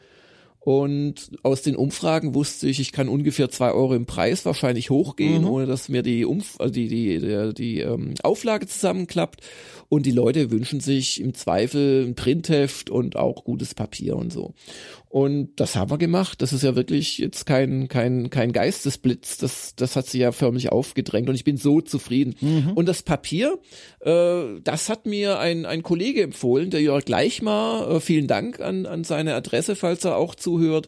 Und 0.61 1.31
aus 1.43 1.61
den 1.61 1.75
Umfragen 1.75 2.33
wusste 2.33 2.67
ich, 2.67 2.79
ich 2.79 2.93
kann 2.93 3.09
ungefähr 3.09 3.49
zwei 3.49 3.71
Euro 3.71 3.93
im 3.93 4.05
Preis 4.05 4.45
wahrscheinlich 4.45 4.89
hochgehen, 4.89 5.43
mhm. 5.43 5.49
ohne 5.49 5.65
dass 5.65 5.89
mir 5.89 6.01
die, 6.01 6.25
Umf 6.25 6.59
also 6.59 6.73
die, 6.73 6.87
die, 6.87 7.19
die, 7.19 7.53
die 7.53 7.79
ähm, 7.81 8.13
Auflage 8.23 8.67
zusammenklappt. 8.67 9.41
Und 9.89 10.05
die 10.05 10.11
Leute 10.11 10.51
wünschen 10.51 10.79
sich 10.79 11.19
im 11.19 11.33
Zweifel 11.33 12.05
ein 12.05 12.13
Printheft 12.13 12.89
und 12.91 13.15
auch 13.15 13.43
gutes 13.43 13.73
Papier 13.73 14.17
und 14.17 14.31
so. 14.31 14.53
Und 15.07 15.59
das 15.59 15.75
haben 15.75 15.89
wir 15.89 15.97
gemacht. 15.97 16.43
Das 16.43 16.53
ist 16.53 16.63
ja 16.63 16.75
wirklich 16.75 17.17
jetzt 17.17 17.47
kein, 17.47 17.87
kein, 17.87 18.29
kein 18.29 18.51
Geistesblitz. 18.51 19.37
Das, 19.37 19.73
das 19.75 19.95
hat 19.95 20.05
sich 20.05 20.21
ja 20.21 20.31
förmlich 20.31 20.71
aufgedrängt 20.71 21.29
und 21.29 21.33
ich 21.33 21.43
bin 21.43 21.57
so 21.57 21.81
zufrieden. 21.81 22.35
Mhm. 22.41 22.73
Und 22.75 22.85
das 22.85 23.01
Papier, 23.01 23.57
äh, 24.01 24.59
das 24.63 24.89
hat 24.89 25.07
mir 25.07 25.39
ein, 25.39 25.65
ein 25.65 25.81
Kollege 25.81 26.21
empfohlen, 26.21 26.69
der 26.69 26.81
Jörg 26.81 27.05
Gleichmar, 27.05 27.89
äh, 27.89 27.99
vielen 27.99 28.27
Dank 28.27 28.59
an, 28.59 28.85
an 28.85 29.03
seine 29.03 29.33
Adresse, 29.33 29.75
falls 29.75 30.05
er 30.05 30.15
auch 30.15 30.35
zu 30.35 30.49
zuhört. 30.49 30.87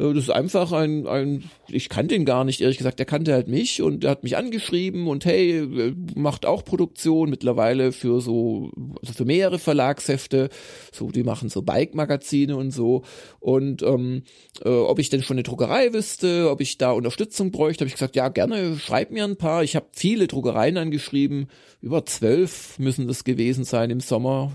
Äh, 0.00 0.14
das 0.14 0.24
ist 0.24 0.30
einfach 0.30 0.72
ein, 0.72 1.06
ein, 1.06 1.50
ich 1.68 1.88
kannte 1.88 2.14
ihn 2.14 2.24
gar 2.24 2.44
nicht, 2.44 2.60
ehrlich 2.60 2.78
gesagt, 2.78 2.98
der 2.98 3.06
kannte 3.06 3.32
halt 3.32 3.48
mich 3.48 3.82
und 3.82 4.04
er 4.04 4.10
hat 4.10 4.22
mich 4.22 4.36
angeschrieben 4.36 5.06
und 5.06 5.24
hey, 5.24 5.58
äh, 5.58 5.94
macht 6.14 6.46
auch 6.46 6.64
Produktion 6.64 7.30
mittlerweile 7.30 7.92
für 7.92 8.20
so, 8.20 8.70
also 9.00 9.12
für 9.12 9.24
mehrere 9.24 9.58
Verlagshefte, 9.58 10.48
so, 10.92 11.10
die 11.10 11.22
machen 11.22 11.48
so 11.48 11.62
Bike-Magazine 11.62 12.56
und 12.56 12.70
so. 12.70 13.02
Und 13.38 13.82
ähm, 13.82 14.22
äh, 14.64 14.68
ob 14.68 14.98
ich 14.98 15.10
denn 15.10 15.22
schon 15.22 15.36
eine 15.36 15.42
Druckerei 15.42 15.92
wüsste, 15.92 16.50
ob 16.50 16.60
ich 16.60 16.78
da 16.78 16.92
Unterstützung 16.92 17.50
bräuchte, 17.50 17.82
habe 17.82 17.88
ich 17.88 17.94
gesagt, 17.94 18.16
ja, 18.16 18.28
gerne, 18.28 18.78
schreib 18.78 19.10
mir 19.10 19.24
ein 19.24 19.36
paar. 19.36 19.62
Ich 19.62 19.76
habe 19.76 19.86
viele 19.92 20.26
Druckereien 20.26 20.76
angeschrieben, 20.76 21.48
über 21.80 22.04
zwölf 22.06 22.78
müssen 22.78 23.08
das 23.08 23.24
gewesen 23.24 23.64
sein 23.64 23.90
im 23.90 24.00
Sommer 24.00 24.52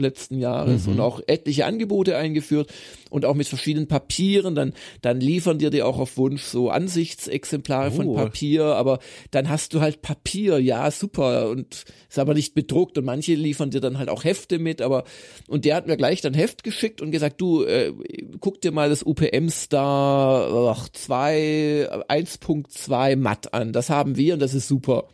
letzten 0.00 0.38
Jahres 0.38 0.86
mhm. 0.86 0.94
und 0.94 1.00
auch 1.00 1.20
etliche 1.26 1.66
Angebote 1.66 2.16
eingeführt 2.16 2.72
und 3.10 3.24
auch 3.24 3.34
mit 3.34 3.46
verschiedenen 3.46 3.88
Papieren. 3.88 4.54
Dann, 4.54 4.72
dann 5.02 5.20
liefern 5.20 5.58
dir 5.58 5.70
die 5.70 5.82
auch 5.82 5.98
auf 5.98 6.16
Wunsch 6.16 6.42
so 6.42 6.70
Ansichtsexemplare 6.70 7.90
oh. 7.90 7.96
von 7.96 8.14
Papier, 8.14 8.64
aber 8.64 8.98
dann 9.30 9.48
hast 9.48 9.74
du 9.74 9.80
halt 9.80 10.02
Papier, 10.02 10.58
ja, 10.58 10.90
super 10.90 11.50
und 11.50 11.84
ist 12.08 12.18
aber 12.18 12.34
nicht 12.34 12.54
bedruckt 12.54 12.98
und 12.98 13.04
manche 13.04 13.34
liefern 13.34 13.70
dir 13.70 13.80
dann 13.80 13.98
halt 13.98 14.08
auch 14.08 14.24
Hefte 14.24 14.58
mit, 14.58 14.80
aber 14.82 15.04
und 15.46 15.64
der 15.64 15.76
hat 15.76 15.86
mir 15.86 15.96
gleich 15.96 16.20
dann 16.20 16.34
Heft 16.34 16.64
geschickt 16.64 17.00
und 17.00 17.10
gesagt, 17.10 17.40
du, 17.40 17.64
äh, 17.64 17.92
guck 18.40 18.60
dir 18.60 18.72
mal 18.72 18.88
das 18.88 19.02
UPM 19.02 19.48
Star 19.48 20.76
2, 20.92 21.88
1.2 22.08 23.16
matt 23.16 23.54
an, 23.54 23.72
das 23.72 23.90
haben 23.90 24.16
wir 24.16 24.34
und 24.34 24.40
das 24.40 24.54
ist 24.54 24.68
super. 24.68 25.08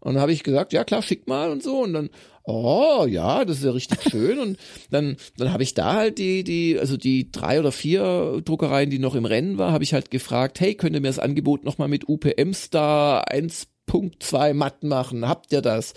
Und 0.00 0.14
dann 0.14 0.22
habe 0.22 0.32
ich 0.32 0.42
gesagt, 0.42 0.72
ja 0.72 0.84
klar, 0.84 1.02
schick 1.02 1.26
mal 1.26 1.50
und 1.50 1.62
so. 1.62 1.80
Und 1.82 1.92
dann 1.92 2.10
oh 2.48 3.06
ja, 3.06 3.44
das 3.44 3.58
ist 3.58 3.64
ja 3.64 3.70
richtig 3.72 4.02
schön. 4.10 4.38
Und 4.38 4.58
dann, 4.90 5.16
dann 5.36 5.52
habe 5.52 5.62
ich 5.62 5.74
da 5.74 5.94
halt 5.94 6.18
die, 6.18 6.42
die, 6.44 6.78
also 6.78 6.96
die 6.96 7.30
drei 7.30 7.60
oder 7.60 7.72
vier 7.72 8.40
Druckereien, 8.44 8.90
die 8.90 8.98
noch 8.98 9.14
im 9.14 9.26
Rennen 9.26 9.58
war, 9.58 9.72
habe 9.72 9.84
ich 9.84 9.92
halt 9.92 10.10
gefragt, 10.10 10.58
hey, 10.60 10.74
könnt 10.74 10.94
ihr 10.94 11.02
mir 11.02 11.08
das 11.08 11.18
Angebot 11.18 11.64
nochmal 11.64 11.88
mit 11.88 12.08
UPM 12.08 12.54
Star 12.54 13.30
1.2 13.30 14.54
matt 14.54 14.82
machen? 14.82 15.28
Habt 15.28 15.52
ihr 15.52 15.60
das? 15.60 15.92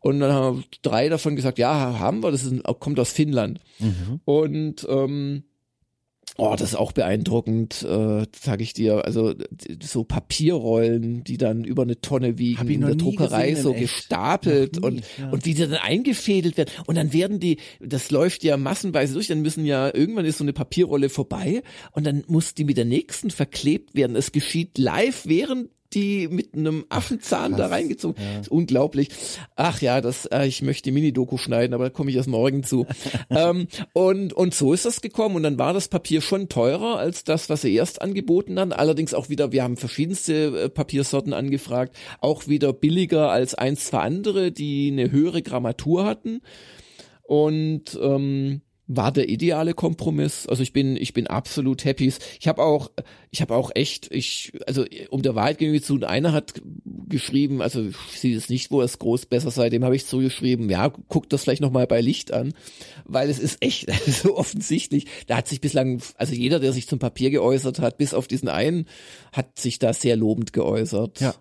Und 0.00 0.20
dann 0.20 0.32
haben 0.32 0.64
drei 0.82 1.08
davon 1.08 1.34
gesagt, 1.34 1.58
ja, 1.58 1.98
haben 1.98 2.22
wir, 2.22 2.30
das 2.30 2.44
ist, 2.44 2.62
kommt 2.78 3.00
aus 3.00 3.10
Finnland. 3.10 3.60
Mhm. 3.78 4.20
Und 4.24 4.86
ähm, 4.88 5.44
Oh, 6.38 6.54
das 6.58 6.70
ist 6.70 6.74
auch 6.76 6.92
beeindruckend, 6.92 7.82
äh, 7.82 8.26
sage 8.38 8.62
ich 8.62 8.74
dir. 8.74 9.04
Also 9.04 9.34
so 9.82 10.04
Papierrollen, 10.04 11.24
die 11.24 11.38
dann 11.38 11.64
über 11.64 11.82
eine 11.82 12.00
Tonne 12.00 12.38
wiegen, 12.38 12.68
in 12.68 12.80
der 12.82 12.94
Druckerei 12.94 13.50
gesehen, 13.50 13.62
so 13.62 13.72
gestapelt 13.72 14.76
nie, 14.76 14.82
und 14.82 15.02
ja. 15.18 15.30
und 15.30 15.46
wie 15.46 15.54
die 15.54 15.60
dann 15.62 15.74
eingefädelt 15.74 16.56
werden. 16.56 16.70
Und 16.86 16.96
dann 16.96 17.12
werden 17.12 17.40
die, 17.40 17.58
das 17.80 18.10
läuft 18.10 18.44
ja 18.44 18.56
massenweise 18.56 19.14
durch. 19.14 19.28
Dann 19.28 19.42
müssen 19.42 19.64
ja 19.64 19.94
irgendwann 19.94 20.26
ist 20.26 20.38
so 20.38 20.44
eine 20.44 20.52
Papierrolle 20.52 21.08
vorbei 21.08 21.62
und 21.92 22.06
dann 22.06 22.24
muss 22.26 22.54
die 22.54 22.64
mit 22.64 22.76
der 22.76 22.84
nächsten 22.84 23.30
verklebt 23.30 23.94
werden. 23.94 24.16
Es 24.16 24.32
geschieht 24.32 24.78
live 24.78 25.26
während 25.26 25.70
die 25.92 26.28
mit 26.28 26.54
einem 26.54 26.84
Affenzahn 26.88 27.54
Ach, 27.54 27.58
da 27.58 27.66
reingezogen. 27.66 28.22
Ja. 28.22 28.40
ist 28.40 28.50
unglaublich. 28.50 29.08
Ach 29.54 29.80
ja, 29.80 30.00
das, 30.00 30.26
äh, 30.26 30.46
ich 30.46 30.62
möchte 30.62 30.84
die 30.84 30.92
Mini-Doku 30.92 31.38
schneiden, 31.38 31.74
aber 31.74 31.84
da 31.84 31.90
komme 31.90 32.10
ich 32.10 32.16
erst 32.16 32.28
morgen 32.28 32.62
zu. 32.62 32.86
ähm, 33.30 33.68
und, 33.92 34.32
und 34.32 34.54
so 34.54 34.72
ist 34.72 34.84
das 34.84 35.00
gekommen. 35.00 35.36
Und 35.36 35.42
dann 35.42 35.58
war 35.58 35.72
das 35.72 35.88
Papier 35.88 36.20
schon 36.20 36.48
teurer 36.48 36.98
als 36.98 37.24
das, 37.24 37.48
was 37.48 37.62
sie 37.62 37.74
erst 37.74 38.02
angeboten 38.02 38.58
haben. 38.58 38.72
Allerdings 38.72 39.14
auch 39.14 39.28
wieder, 39.28 39.52
wir 39.52 39.62
haben 39.62 39.76
verschiedenste 39.76 40.64
äh, 40.64 40.68
Papiersorten 40.68 41.32
angefragt, 41.32 41.96
auch 42.20 42.46
wieder 42.48 42.72
billiger 42.72 43.30
als 43.30 43.54
eins, 43.54 43.86
zwei 43.86 44.00
andere, 44.00 44.52
die 44.52 44.90
eine 44.92 45.10
höhere 45.10 45.42
Grammatur 45.42 46.04
hatten. 46.04 46.40
Und 47.22 47.98
ähm, 48.00 48.60
war 48.88 49.10
der 49.10 49.28
ideale 49.28 49.74
Kompromiss. 49.74 50.46
Also 50.46 50.62
ich 50.62 50.72
bin, 50.72 50.96
ich 50.96 51.12
bin 51.12 51.26
absolut 51.26 51.84
happy. 51.84 52.12
Ich 52.38 52.46
habe 52.46 52.62
auch, 52.62 52.90
ich 53.30 53.40
habe 53.40 53.54
auch 53.54 53.70
echt, 53.74 54.12
ich, 54.14 54.52
also 54.66 54.84
um 55.10 55.22
der 55.22 55.34
Wahrheit 55.34 55.58
gegenüber 55.58 55.84
zu, 55.84 56.00
einer 56.06 56.32
hat 56.32 56.62
geschrieben, 57.08 57.62
also 57.62 57.82
ich 57.82 58.20
sehe 58.20 58.36
es 58.36 58.48
nicht, 58.48 58.70
wo 58.70 58.82
es 58.82 58.98
groß 58.98 59.26
besser 59.26 59.50
sei, 59.50 59.70
dem 59.70 59.84
habe 59.84 59.96
ich 59.96 60.06
zugeschrieben, 60.06 60.70
ja, 60.70 60.92
guck 61.08 61.28
das 61.28 61.42
vielleicht 61.42 61.62
nochmal 61.62 61.86
bei 61.86 62.00
Licht 62.00 62.32
an, 62.32 62.54
weil 63.04 63.28
es 63.28 63.40
ist 63.40 63.58
echt 63.60 63.90
so 64.06 64.36
offensichtlich. 64.36 65.06
Da 65.26 65.38
hat 65.38 65.48
sich 65.48 65.60
bislang, 65.60 66.00
also 66.16 66.34
jeder, 66.34 66.60
der 66.60 66.72
sich 66.72 66.86
zum 66.86 67.00
Papier 67.00 67.30
geäußert 67.30 67.80
hat, 67.80 67.98
bis 67.98 68.14
auf 68.14 68.28
diesen 68.28 68.48
einen, 68.48 68.86
hat 69.32 69.58
sich 69.58 69.80
da 69.80 69.92
sehr 69.92 70.16
lobend 70.16 70.52
geäußert. 70.52 71.20
Ja. 71.20 71.34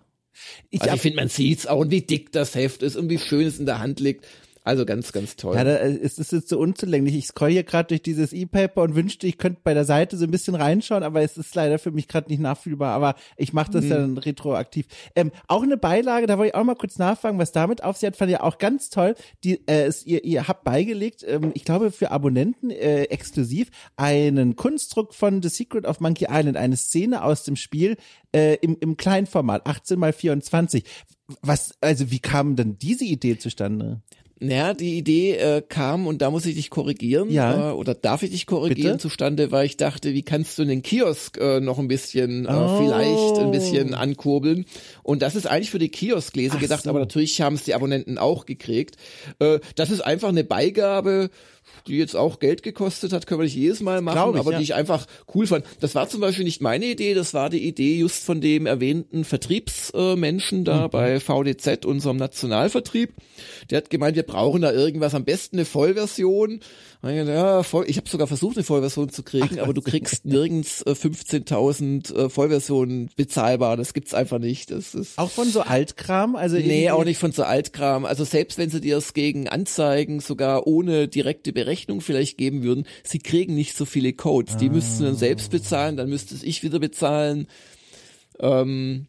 Ich, 0.69 0.81
also 0.81 0.95
ich 0.95 1.01
finde, 1.01 1.17
man 1.17 1.29
sieht's 1.29 1.67
auch 1.67 1.79
und 1.79 1.91
wie 1.91 2.01
dick 2.01 2.31
das 2.31 2.55
Heft 2.55 2.83
ist 2.83 2.97
und 2.97 3.09
wie 3.09 3.19
schön 3.19 3.47
es 3.47 3.59
in 3.59 3.65
der 3.65 3.79
Hand 3.79 3.99
liegt. 3.99 4.25
Also 4.65 4.83
ganz, 4.83 5.11
ganz 5.11 5.35
toll. 5.35 5.55
Ja, 5.55 5.63
da 5.63 5.75
ist 5.75 6.17
es 6.17 6.31
jetzt 6.31 6.49
so 6.49 6.57
unzulänglich. 6.57 7.13
Ich 7.13 7.27
scroll 7.27 7.51
hier 7.51 7.63
gerade 7.63 7.89
durch 7.89 8.01
dieses 8.01 8.33
E-Paper 8.33 8.81
und 8.81 8.95
wünschte, 8.95 9.27
ich 9.27 9.37
könnte 9.37 9.61
bei 9.63 9.75
der 9.75 9.85
Seite 9.85 10.17
so 10.17 10.23
ein 10.23 10.31
bisschen 10.31 10.55
reinschauen, 10.55 11.03
aber 11.03 11.21
es 11.21 11.37
ist 11.37 11.53
leider 11.53 11.77
für 11.77 11.91
mich 11.91 12.07
gerade 12.07 12.29
nicht 12.29 12.39
nachfühlbar. 12.39 12.93
Aber 12.93 13.13
ich 13.37 13.53
mache 13.53 13.73
das 13.73 13.85
mhm. 13.85 13.89
dann 13.89 14.17
retroaktiv. 14.17 14.87
Ähm, 15.15 15.31
auch 15.47 15.61
eine 15.61 15.77
Beilage, 15.77 16.25
da 16.25 16.39
wollte 16.39 16.49
ich 16.49 16.55
auch 16.55 16.63
mal 16.63 16.73
kurz 16.73 16.97
nachfragen, 16.97 17.37
was 17.37 17.51
damit 17.51 17.83
auf 17.83 17.97
sich 17.97 18.07
hat, 18.07 18.15
fand 18.15 18.31
ich 18.31 18.39
auch 18.39 18.57
ganz 18.57 18.89
toll. 18.89 19.13
Die, 19.43 19.61
äh, 19.67 19.87
ist, 19.87 20.07
ihr, 20.07 20.23
ihr 20.23 20.47
habt 20.47 20.63
beigelegt, 20.63 21.23
ähm, 21.27 21.51
ich 21.53 21.63
glaube 21.63 21.91
für 21.91 22.09
Abonnenten 22.09 22.71
äh, 22.71 23.03
exklusiv, 23.03 23.69
einen 23.97 24.55
Kunstdruck 24.55 25.13
von 25.13 25.43
The 25.43 25.49
Secret 25.49 25.85
of 25.85 25.99
Monkey 25.99 26.25
Island, 26.27 26.57
eine 26.57 26.75
Szene 26.75 27.23
aus 27.23 27.43
dem 27.43 27.55
Spiel 27.55 27.97
äh, 28.31 28.55
im, 28.55 28.77
im 28.79 28.97
Kleinformat, 28.97 29.67
18 29.67 29.99
mal 29.99 30.11
24. 30.11 30.85
Was, 31.41 31.75
also 31.81 32.09
wie 32.09 32.19
kam 32.19 32.55
denn 32.55 32.79
diese 32.79 33.05
Idee 33.05 33.37
zustande? 33.37 34.01
Naja, 34.39 34.73
die 34.73 34.97
Idee 34.97 35.35
äh, 35.35 35.61
kam 35.61 36.07
und 36.07 36.21
da 36.21 36.29
muss 36.29 36.45
ich 36.45 36.55
dich 36.55 36.69
korrigieren 36.69 37.31
ja. 37.31 37.69
äh, 37.69 37.73
oder 37.73 37.93
darf 37.95 38.21
ich 38.21 38.31
dich 38.31 38.45
korrigieren 38.45 38.93
Bitte? 38.93 39.01
zustande, 39.01 39.51
weil 39.51 39.65
ich 39.65 39.77
dachte, 39.77 40.13
wie 40.13 40.23
kannst 40.23 40.59
du 40.59 40.65
den 40.65 40.81
Kiosk 40.81 41.37
äh, 41.37 41.61
noch 41.61 41.79
ein 41.79 41.87
bisschen 41.87 42.45
äh, 42.45 42.49
oh. 42.49 42.77
vielleicht 42.77 43.39
ein 43.39 43.51
bisschen 43.51 43.93
ankurbeln 43.93 44.65
und 45.03 45.21
das 45.21 45.35
ist 45.35 45.47
eigentlich 45.47 45.71
für 45.71 45.79
die 45.79 45.87
Kioskgläser 45.87 46.57
gedacht, 46.57 46.83
so. 46.83 46.89
aber 46.89 46.99
natürlich 46.99 47.39
haben 47.39 47.55
es 47.55 47.63
die 47.63 47.73
Abonnenten 47.75 48.17
auch 48.17 48.45
gekriegt. 48.45 48.97
Äh, 49.39 49.59
das 49.75 49.89
ist 49.89 50.01
einfach 50.01 50.29
eine 50.29 50.43
Beigabe 50.43 51.29
die 51.87 51.97
jetzt 51.97 52.15
auch 52.15 52.39
Geld 52.39 52.63
gekostet 52.63 53.13
hat, 53.13 53.27
können 53.27 53.39
wir 53.39 53.45
nicht 53.45 53.55
jedes 53.55 53.81
Mal 53.81 54.01
machen, 54.01 54.33
ich, 54.33 54.39
aber 54.39 54.51
ja. 54.51 54.57
die 54.57 54.63
ich 54.63 54.75
einfach 54.75 55.05
cool 55.33 55.47
fand. 55.47 55.65
Das 55.79 55.95
war 55.95 56.09
zum 56.09 56.21
Beispiel 56.21 56.45
nicht 56.45 56.61
meine 56.61 56.85
Idee, 56.85 57.13
das 57.13 57.33
war 57.33 57.49
die 57.49 57.65
Idee 57.65 57.97
just 57.97 58.23
von 58.23 58.41
dem 58.41 58.65
erwähnten 58.65 59.23
Vertriebsmenschen 59.23 60.65
da 60.65 60.85
mhm. 60.85 60.91
bei 60.91 61.19
VDZ, 61.19 61.85
unserem 61.85 62.17
Nationalvertrieb. 62.17 63.13
Der 63.69 63.77
hat 63.77 63.89
gemeint, 63.89 64.15
wir 64.15 64.23
brauchen 64.23 64.61
da 64.61 64.71
irgendwas, 64.71 65.15
am 65.15 65.25
besten 65.25 65.57
eine 65.57 65.65
Vollversion. 65.65 66.59
Ja, 67.05 67.61
voll, 67.61 67.85
ich 67.87 67.97
habe 67.97 68.09
sogar 68.09 68.25
versucht, 68.25 68.57
eine 68.57 68.63
Vollversion 68.63 69.09
zu 69.09 69.21
kriegen, 69.21 69.57
Ach, 69.59 69.63
aber 69.63 69.73
du 69.73 69.81
kriegst 69.81 70.25
nirgends 70.25 70.81
äh, 70.81 70.91
15.000 70.91 72.15
äh, 72.15 72.29
Vollversionen 72.29 73.11
bezahlbar. 73.15 73.77
Das 73.77 73.93
gibt's 73.93 74.15
einfach 74.15 74.39
nicht. 74.39 74.71
Das 74.71 74.95
ist 74.95 75.17
auch 75.19 75.29
von 75.29 75.47
so 75.47 75.61
Altkram, 75.61 76.35
also 76.35 76.57
nee, 76.57 76.89
auch 76.89 77.03
nicht 77.03 77.19
von 77.19 77.31
so 77.31 77.43
Altkram. 77.43 78.05
Also 78.05 78.23
selbst 78.23 78.57
wenn 78.57 78.71
sie 78.71 78.81
dir 78.81 78.97
es 78.97 79.13
gegen 79.13 79.47
Anzeigen 79.47 80.19
sogar 80.19 80.65
ohne 80.65 81.07
direkte 81.07 81.53
Berechnung 81.53 82.01
vielleicht 82.01 82.37
geben 82.37 82.63
würden, 82.63 82.85
sie 83.03 83.19
kriegen 83.19 83.53
nicht 83.53 83.77
so 83.77 83.85
viele 83.85 84.13
Codes. 84.13 84.57
Die 84.57 84.69
ah. 84.69 84.71
müssten 84.71 85.03
dann 85.03 85.15
selbst 85.15 85.51
bezahlen, 85.51 85.97
dann 85.97 86.09
müsste 86.09 86.35
ich 86.43 86.63
wieder 86.63 86.79
bezahlen. 86.79 87.47
Ähm, 88.39 89.07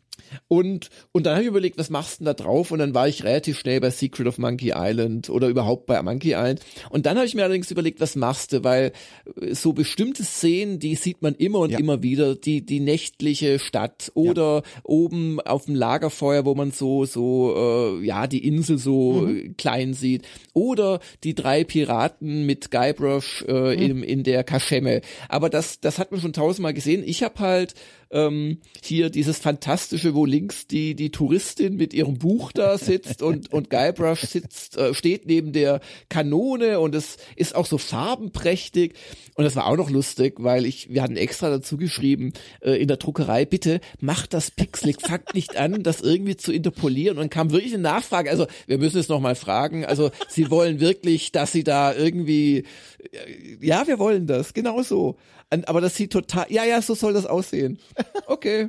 und, 0.49 0.91
und 1.12 1.26
dann 1.26 1.34
habe 1.34 1.43
ich 1.43 1.49
überlegt, 1.49 1.78
was 1.78 1.91
machst 1.91 2.20
du 2.20 2.24
denn 2.24 2.26
da 2.26 2.34
drauf? 2.34 2.70
Und 2.70 2.78
dann 2.78 2.95
war 2.95 3.09
ich 3.09 3.24
relativ 3.24 3.59
schnell 3.59 3.80
bei 3.80 3.91
Secret 3.91 4.26
of 4.26 4.39
Monkey 4.39 4.72
Island 4.74 5.30
oder 5.30 5.49
überhaupt 5.49 5.87
bei 5.87 6.01
Monkey 6.03 6.30
Island. 6.30 6.61
Und 6.91 7.07
dann 7.07 7.16
habe 7.16 7.26
ich 7.26 7.34
mir 7.34 7.45
allerdings 7.45 7.70
überlegt, 7.70 8.01
was 8.01 8.16
machst 8.16 8.53
du? 8.53 8.64
Weil 8.64 8.93
äh, 9.41 9.55
so 9.55 9.72
bestimmte 9.72 10.24
Szenen, 10.24 10.78
die 10.78 10.95
sieht 10.95 11.22
man 11.22 11.34
immer 11.34 11.61
und 11.61 11.70
ja. 11.70 11.78
immer 11.78 12.03
wieder. 12.03 12.34
Die, 12.34 12.64
die 12.64 12.80
nächtliche 12.80 13.59
Stadt 13.59 14.11
oder 14.14 14.62
ja. 14.64 14.80
oben 14.84 15.41
auf 15.41 15.66
dem 15.66 15.74
Lagerfeuer, 15.74 16.45
wo 16.45 16.55
man 16.55 16.70
so, 16.70 17.05
so, 17.05 17.55
äh, 17.57 18.05
ja, 18.05 18.26
die 18.26 18.47
Insel 18.47 18.78
so 18.78 19.22
mhm. 19.22 19.57
klein 19.57 19.95
sieht. 19.95 20.26
Oder 20.53 21.01
die 21.24 21.34
drei 21.34 21.64
Piraten 21.64 22.47
mit 22.47 22.70
Guybrush 22.70 23.45
äh, 23.49 23.76
mhm. 23.76 23.82
in, 23.82 24.03
in 24.03 24.22
der 24.24 24.45
Kaschemme. 24.45 25.01
Aber 25.28 25.51
das, 25.51 25.80
das 25.80 25.99
hat 25.99 26.12
man 26.12 26.20
schon 26.20 26.32
tausendmal 26.32 26.74
gesehen. 26.74 27.03
Ich 27.05 27.22
habe 27.22 27.39
halt 27.41 27.74
ähm, 28.11 28.59
hier 28.82 29.11
dieses 29.11 29.39
fantastische, 29.39 30.14
wo 30.14 30.26
links 30.27 30.66
die 30.66 30.95
die 30.95 31.11
Touristin 31.11 31.77
mit 31.77 31.95
ihrem 31.95 32.18
Buch 32.18 32.53
da 32.53 32.79
sitzt 32.79 33.22
und 33.22 33.53
und 33.53 33.70
Guybrush 33.70 34.22
sitzt 34.22 34.77
äh, 34.77 34.95
steht 34.95 35.27
neben 35.27 35.53
der 35.53 35.81
Kanone 36.09 36.81
und 36.81 36.95
es 36.95 37.16
ist 37.37 37.55
auch 37.55 37.66
so 37.66 37.79
farbenprächtig 37.79 38.95
und 39.35 39.45
das 39.45 39.57
war 39.57 39.66
auch 39.66 39.77
noch 39.77 39.91
lustig, 39.91 40.35
weil 40.39 40.66
ich 40.66 40.93
wir 40.93 41.03
hatten 41.03 41.16
extra 41.16 41.51
dazu 41.51 41.77
geschrieben 41.77 42.33
äh, 42.61 42.72
in 42.72 42.89
der 42.89 42.97
Druckerei 42.97 43.45
bitte 43.45 43.81
macht 44.01 44.35
das 44.35 44.51
pixelig, 44.51 45.01
fangt 45.01 45.35
nicht 45.35 45.57
an, 45.57 45.83
das 45.83 46.01
irgendwie 46.01 46.37
zu 46.37 46.53
interpolieren 46.53 47.18
und 47.18 47.31
kam 47.31 47.51
wirklich 47.51 47.74
eine 47.74 47.83
Nachfrage. 47.83 48.31
Also 48.31 48.47
wir 48.66 48.79
müssen 48.79 48.99
es 48.99 49.09
noch 49.09 49.20
mal 49.20 49.35
fragen. 49.35 49.85
Also 49.85 50.11
sie 50.29 50.51
wollen 50.51 50.81
wirklich, 50.81 51.33
dass 51.33 51.53
sie 51.53 51.64
da 51.64 51.95
irgendwie 51.95 52.64
äh, 53.12 53.59
ja, 53.61 53.87
wir 53.87 53.99
wollen 53.99 54.27
das, 54.27 54.55
genau 54.55 54.83
so. 54.83 55.16
Aber 55.51 55.81
das 55.81 55.95
sieht 55.95 56.12
total, 56.12 56.47
ja, 56.49 56.64
ja, 56.64 56.83
so 56.83 56.95
soll 56.95 57.12
das 57.12 57.27
aussehen. 57.27 57.79
Okay. 58.27 58.68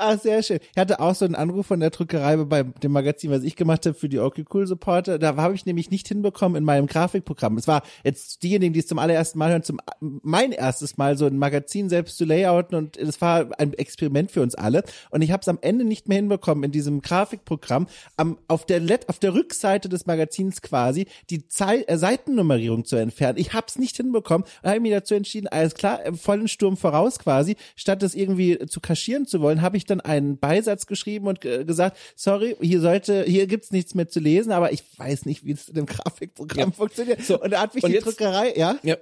Ah, 0.00 0.16
sehr 0.16 0.44
schön. 0.44 0.60
Ich 0.70 0.80
hatte 0.80 1.00
auch 1.00 1.16
so 1.16 1.24
einen 1.24 1.34
Anruf 1.34 1.66
von 1.66 1.80
der 1.80 1.90
Druckerei 1.90 2.36
bei 2.36 2.62
dem 2.62 2.92
Magazin, 2.92 3.32
was 3.32 3.42
ich 3.42 3.56
gemacht 3.56 3.84
habe 3.84 3.98
für 3.98 4.08
die 4.08 4.20
Okay 4.20 4.44
Cool 4.54 4.64
Supporter. 4.64 5.18
Da 5.18 5.34
habe 5.34 5.56
ich 5.56 5.66
nämlich 5.66 5.90
nicht 5.90 6.06
hinbekommen 6.06 6.56
in 6.56 6.62
meinem 6.62 6.86
Grafikprogramm. 6.86 7.56
Es 7.58 7.66
war 7.66 7.82
jetzt 8.04 8.44
diejenigen, 8.44 8.72
die 8.72 8.78
es 8.78 8.86
zum 8.86 9.00
allerersten 9.00 9.40
Mal 9.40 9.50
hören, 9.50 9.64
zum 9.64 9.80
mein 10.00 10.52
erstes 10.52 10.98
Mal 10.98 11.18
so 11.18 11.26
ein 11.26 11.36
Magazin 11.36 11.88
selbst 11.88 12.16
zu 12.16 12.24
layouten 12.24 12.78
und 12.78 12.96
es 12.96 13.20
war 13.20 13.48
ein 13.58 13.72
Experiment 13.72 14.30
für 14.30 14.40
uns 14.40 14.54
alle. 14.54 14.84
Und 15.10 15.22
ich 15.22 15.32
habe 15.32 15.40
es 15.40 15.48
am 15.48 15.58
Ende 15.62 15.84
nicht 15.84 16.06
mehr 16.06 16.18
hinbekommen 16.18 16.62
in 16.62 16.70
diesem 16.70 17.02
Grafikprogramm 17.02 17.88
am 18.16 18.38
auf 18.46 18.66
der 18.66 18.78
Let 18.78 19.08
auf 19.08 19.18
der 19.18 19.34
Rückseite 19.34 19.88
des 19.88 20.06
Magazins 20.06 20.62
quasi 20.62 21.06
die 21.28 21.48
Zei 21.48 21.82
äh, 21.88 21.98
Seitennummerierung 21.98 22.84
zu 22.84 22.94
entfernen. 22.94 23.36
Ich 23.36 23.52
habe 23.52 23.66
es 23.68 23.80
nicht 23.80 23.96
hinbekommen 23.96 24.46
und 24.62 24.70
habe 24.70 24.78
mich 24.78 24.92
dazu 24.92 25.16
entschieden, 25.16 25.48
alles 25.48 25.74
klar, 25.74 26.04
im 26.04 26.16
vollen 26.16 26.46
Sturm 26.46 26.76
voraus 26.76 27.18
quasi, 27.18 27.56
statt 27.74 28.00
das 28.04 28.14
irgendwie 28.14 28.58
zu 28.68 28.78
kaschieren 28.78 29.26
zu 29.26 29.40
wollen, 29.40 29.60
habe 29.60 29.76
ich 29.76 29.87
dann 29.90 30.00
einen 30.00 30.38
Beisatz 30.38 30.86
geschrieben 30.86 31.26
und 31.26 31.40
gesagt, 31.40 31.96
sorry, 32.16 32.56
hier 32.60 32.80
sollte, 32.80 33.24
hier 33.24 33.46
gibt's 33.46 33.70
nichts 33.70 33.94
mehr 33.94 34.08
zu 34.08 34.20
lesen, 34.20 34.52
aber 34.52 34.72
ich 34.72 34.82
weiß 34.98 35.26
nicht, 35.26 35.44
wie 35.44 35.52
es 35.52 35.68
in 35.68 35.74
dem 35.74 35.86
Grafikprogramm 35.86 36.70
ja. 36.70 36.74
funktioniert. 36.74 37.22
So, 37.22 37.40
und 37.40 37.50
da 37.50 37.60
hat 37.60 37.74
mich 37.74 37.84
die 37.84 37.92
jetzt, 37.92 38.06
Druckerei, 38.06 38.54
ja? 38.56 38.76
ja. 38.82 38.96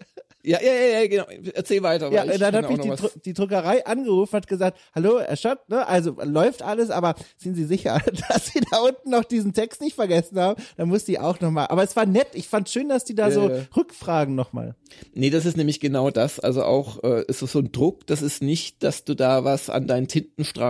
Ja, 0.46 0.60
ja, 0.62 0.72
ja, 0.72 1.00
ja, 1.00 1.06
genau. 1.08 1.24
Erzähl 1.54 1.82
weiter. 1.82 2.12
Ja, 2.12 2.24
dann 2.24 2.54
hat 2.54 2.70
mich 2.70 2.78
die, 2.78 2.88
Dru 2.88 3.08
die, 3.24 3.32
Druckerei 3.32 3.84
angerufen, 3.84 4.36
hat 4.36 4.46
gesagt, 4.46 4.78
hallo, 4.94 5.18
Herr 5.18 5.36
Schott, 5.36 5.68
ne, 5.68 5.84
also 5.88 6.16
läuft 6.22 6.62
alles, 6.62 6.90
aber 6.90 7.16
sind 7.36 7.56
Sie 7.56 7.64
sicher, 7.64 8.00
dass 8.28 8.46
Sie 8.46 8.60
da 8.70 8.78
unten 8.78 9.10
noch 9.10 9.24
diesen 9.24 9.54
Text 9.54 9.80
nicht 9.80 9.96
vergessen 9.96 10.38
haben? 10.38 10.62
Dann 10.76 10.88
muss 10.88 11.04
die 11.04 11.18
auch 11.18 11.40
nochmal. 11.40 11.66
Aber 11.70 11.82
es 11.82 11.96
war 11.96 12.06
nett. 12.06 12.28
Ich 12.34 12.46
fand 12.46 12.68
schön, 12.68 12.88
dass 12.88 13.02
die 13.02 13.16
da 13.16 13.26
äh, 13.26 13.32
so 13.32 13.50
Rückfragen 13.76 14.36
nochmal. 14.36 14.76
Nee, 15.14 15.30
das 15.30 15.46
ist 15.46 15.56
nämlich 15.56 15.80
genau 15.80 16.10
das. 16.10 16.38
Also 16.38 16.62
auch 16.62 17.02
äh, 17.02 17.24
ist 17.26 17.40
so 17.40 17.58
ein 17.58 17.72
Druck. 17.72 18.06
Das 18.06 18.22
ist 18.22 18.40
nicht, 18.40 18.84
dass 18.84 19.04
du 19.04 19.14
da 19.14 19.42
was 19.42 19.68
an 19.68 19.88
deinen 19.88 20.06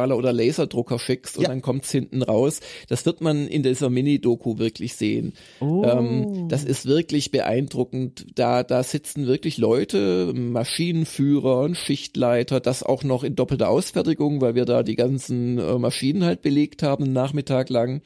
Tintenstrahler 0.07 0.17
oder 0.17 0.33
Laserdrucker 0.33 0.99
schickst 0.99 1.37
und 1.37 1.45
ja. 1.45 1.49
dann 1.49 1.63
kommt's 1.63 1.91
hinten 1.91 2.23
raus. 2.23 2.61
Das 2.89 3.07
wird 3.07 3.21
man 3.21 3.47
in 3.49 3.63
dieser 3.63 3.91
Mini-Doku 3.91 4.59
wirklich 4.59 4.95
sehen. 4.95 5.33
Oh. 5.61 5.85
Ähm, 5.85 6.49
das 6.49 6.65
ist 6.65 6.87
wirklich 6.87 7.31
beeindruckend. 7.31 8.27
Da, 8.35 8.63
da 8.63 8.83
sitzen 8.83 9.27
wirklich 9.27 9.59
Leute, 9.59 10.33
Maschinenführer, 10.35 11.75
Schichtleiter, 11.75 12.61
das 12.61 12.83
auch 12.83 13.05
noch 13.05 13.25
in 13.25 13.37
doppelter 13.37 13.69
Ausfertigung, 13.69 14.41
weil 14.41 14.55
wir 14.55 14.65
da 14.65 14.83
die 14.83 14.97
ganzen 14.97 15.59
äh, 15.59 15.79
Maschinen 15.79 16.25
halt 16.25 16.43
belegt 16.43 16.83
haben, 16.83 17.05
einen 17.05 17.13
Nachmittag 17.13 17.69
lang. 17.71 18.03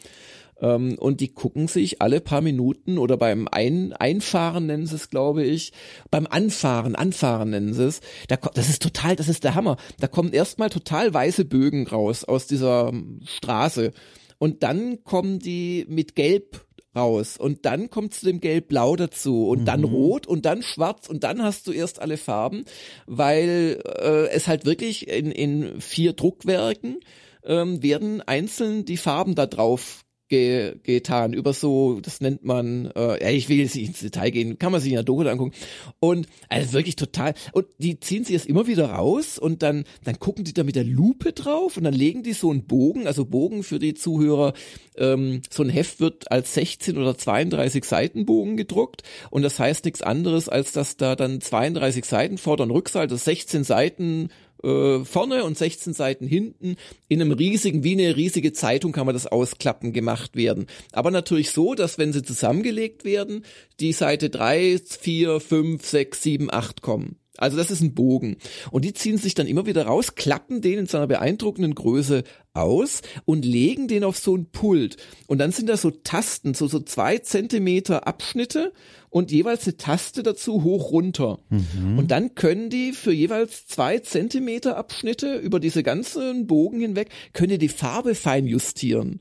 Ähm, 0.61 0.97
und 0.99 1.21
die 1.21 1.33
gucken 1.33 1.69
sich 1.69 2.03
alle 2.03 2.21
paar 2.21 2.41
Minuten 2.41 2.99
oder 2.99 3.17
beim 3.17 3.49
Ein 3.51 3.93
Einfahren 3.93 4.67
nennen 4.67 4.87
sie 4.87 4.97
es, 4.97 5.11
glaube 5.11 5.45
ich, 5.45 5.73
beim 6.11 6.27
Anfahren, 6.27 6.95
Anfahren 6.95 7.51
nennen 7.51 7.75
sie 7.75 7.85
es. 7.85 8.01
Da, 8.29 8.37
das 8.37 8.69
ist 8.69 8.83
total, 8.83 9.17
das 9.17 9.29
ist 9.29 9.45
der 9.45 9.55
Hammer. 9.55 9.77
Da 9.99 10.07
kommen 10.07 10.33
erstmal 10.33 10.71
total 10.71 11.13
weiße 11.13 11.45
Bögen 11.45 11.87
raus 11.87 12.25
aus 12.25 12.47
dieser 12.47 12.89
ähm, 12.89 13.21
Straße. 13.25 13.93
Und 14.39 14.63
dann 14.63 15.05
kommen 15.05 15.39
die 15.39 15.85
mit 15.89 16.15
Gelb 16.15 16.65
raus 16.97 17.37
und 17.37 17.67
dann 17.67 17.91
kommt 17.91 18.15
zu 18.15 18.27
dem 18.27 18.41
Gelb-Blau 18.41 18.97
dazu 18.97 19.49
und 19.49 19.61
mhm. 19.61 19.65
dann 19.65 19.85
Rot 19.85 20.27
und 20.27 20.45
dann 20.45 20.63
Schwarz 20.63 21.09
und 21.09 21.23
dann 21.25 21.43
hast 21.43 21.67
du 21.67 21.73
erst 21.73 22.01
alle 22.01 22.17
Farben, 22.17 22.65
weil 23.07 23.81
äh, 23.85 24.29
es 24.31 24.49
halt 24.49 24.65
wirklich 24.65 25.09
in, 25.09 25.31
in 25.31 25.81
vier 25.81 26.15
Druckwerken 26.15 26.99
ähm, 27.45 27.83
werden 27.83 28.23
einzeln 28.23 28.85
die 28.85 28.97
Farben 28.97 29.35
da 29.35 29.47
drauf 29.47 30.05
ge 30.31 30.77
getan 30.83 31.35
über 31.35 31.53
so, 31.53 32.01
das 32.01 32.23
nennt 32.23 32.45
man, 32.45 32.91
äh, 32.97 33.23
ja, 33.23 33.31
ich 33.31 33.49
will 33.51 33.59
jetzt 33.59 33.75
nicht 33.75 33.89
ins 33.89 34.01
Detail 34.01 34.31
gehen, 34.31 34.59
kann 34.59 34.73
man 34.73 34.81
sich 34.81 34.91
in 34.91 34.97
der 34.97 35.05
Doku 35.05 35.29
angucken. 35.29 35.53
Und 35.99 36.27
also 36.49 36.73
wirklich 36.73 36.97
total. 36.97 37.35
Und 37.53 37.67
die 37.79 38.01
ziehen 38.01 38.25
sie 38.25 38.33
jetzt 38.33 38.47
immer 38.47 38.67
wieder 38.67 38.91
raus 38.91 39.39
und 39.39 39.63
dann, 39.63 39.85
dann 40.05 40.19
gucken 40.19 40.45
die 40.45 40.55
da 40.55 40.65
mit 40.65 40.77
der 40.77 40.85
Lupe 40.85 41.33
drauf 41.33 41.77
und 41.77 41.85
dann 41.85 41.93
legen 41.93 42.23
die 42.23 42.33
so 42.33 42.51
einen 42.51 42.65
Bogen, 42.65 43.07
also 43.07 43.27
Bogen 43.27 43.63
für 43.63 43.79
die 43.79 43.95
Zuhörer, 43.95 44.55
ähm, 44.97 45.43
so 45.51 45.63
ein 45.63 45.69
Heft 45.69 46.01
wird 46.01 46.31
als 46.33 46.55
16 46.55 46.97
oder 46.97 47.19
32 47.19 47.85
Seitenbogen 47.85 48.57
gedruckt 48.57 49.03
und 49.31 49.43
das 49.43 49.59
heißt 49.59 49.85
nichts 49.85 50.01
anderes, 50.01 50.49
als 50.49 50.73
dass 50.73 50.97
da 50.97 51.17
dann 51.17 51.41
32 51.41 52.05
Seiten 52.05 52.39
Vorder- 52.39 52.65
und 52.65 52.71
Rückseite, 52.71 53.17
16 53.17 53.65
Seiten 53.65 54.29
äh, 54.63 55.05
vorne 55.05 55.45
und 55.45 55.57
16 55.57 55.93
Seiten 55.93 56.27
hinten 56.27 56.77
in 57.09 57.21
einem 57.21 57.33
riesigen, 57.33 57.85
wie 57.85 57.93
eine 57.93 58.17
riesige 58.17 58.53
Zeitung 58.53 58.93
kann 58.93 59.07
man 59.07 59.15
das 59.15 59.27
ausklappen 59.27 59.93
gemacht 59.93 60.37
werden. 60.37 60.67
Aber 60.93 61.11
natürlich 61.11 61.51
so, 61.51 61.75
dass 61.75 61.99
wenn 61.99 62.13
sie 62.13 62.23
zusammengelegt 62.23 63.05
werden, 63.05 63.45
die 63.79 63.93
Seite 63.93 64.31
3, 64.31 64.79
4, 64.79 65.41
5, 65.41 65.87
6, 65.87 66.23
7, 66.23 66.53
8 66.53 66.83
kommen. 66.83 67.20
Also 67.41 67.57
das 67.57 67.71
ist 67.71 67.81
ein 67.81 67.95
Bogen. 67.95 68.37
Und 68.71 68.85
die 68.85 68.93
ziehen 68.93 69.19
sich 69.19 69.35
dann 69.35 69.47
immer 69.47 69.67
wieder 69.67 69.87
raus, 69.87 70.15
klappen 70.15 70.61
den 70.61 70.79
in 70.79 70.87
seiner 70.87 71.07
beeindruckenden 71.07 71.75
Größe 71.75 72.23
aus 72.53 73.01
und 73.25 73.45
legen 73.45 73.89
den 73.89 74.05
auf 74.05 74.19
so 74.19 74.37
ein 74.37 74.47
Pult. 74.51 74.97
Und 75.27 75.39
dann 75.39 75.51
sind 75.51 75.69
da 75.69 75.77
so 75.77 75.91
Tasten, 75.91 76.55
so, 76.55 76.69
so 76.69 76.81
zwei 76.81 77.19
Zentimeter 77.19 78.07
Abschnitte 78.07 78.73
und 79.09 79.33
jeweils 79.33 79.67
eine 79.67 79.77
Taste 79.77 80.23
dazu 80.23 80.63
hoch 80.63 80.93
runter. 80.93 81.39
Mhm. 81.49 81.99
Und 81.99 82.11
dann 82.11 82.35
können 82.35 82.71
die 82.71 82.93
für 82.93 83.13
jeweils 83.13 83.67
zwei 83.67 83.99
Zentimeter 83.99 84.77
Abschnitte 84.77 85.37
über 85.37 85.61
diese 85.61 85.83
ganzen 85.83 86.47
Bogen 86.47 86.81
hinweg, 86.81 87.09
können 87.33 87.51
die 87.51 87.59
die 87.59 87.69
Farbe 87.69 88.15
fein 88.15 88.47
justieren 88.47 89.21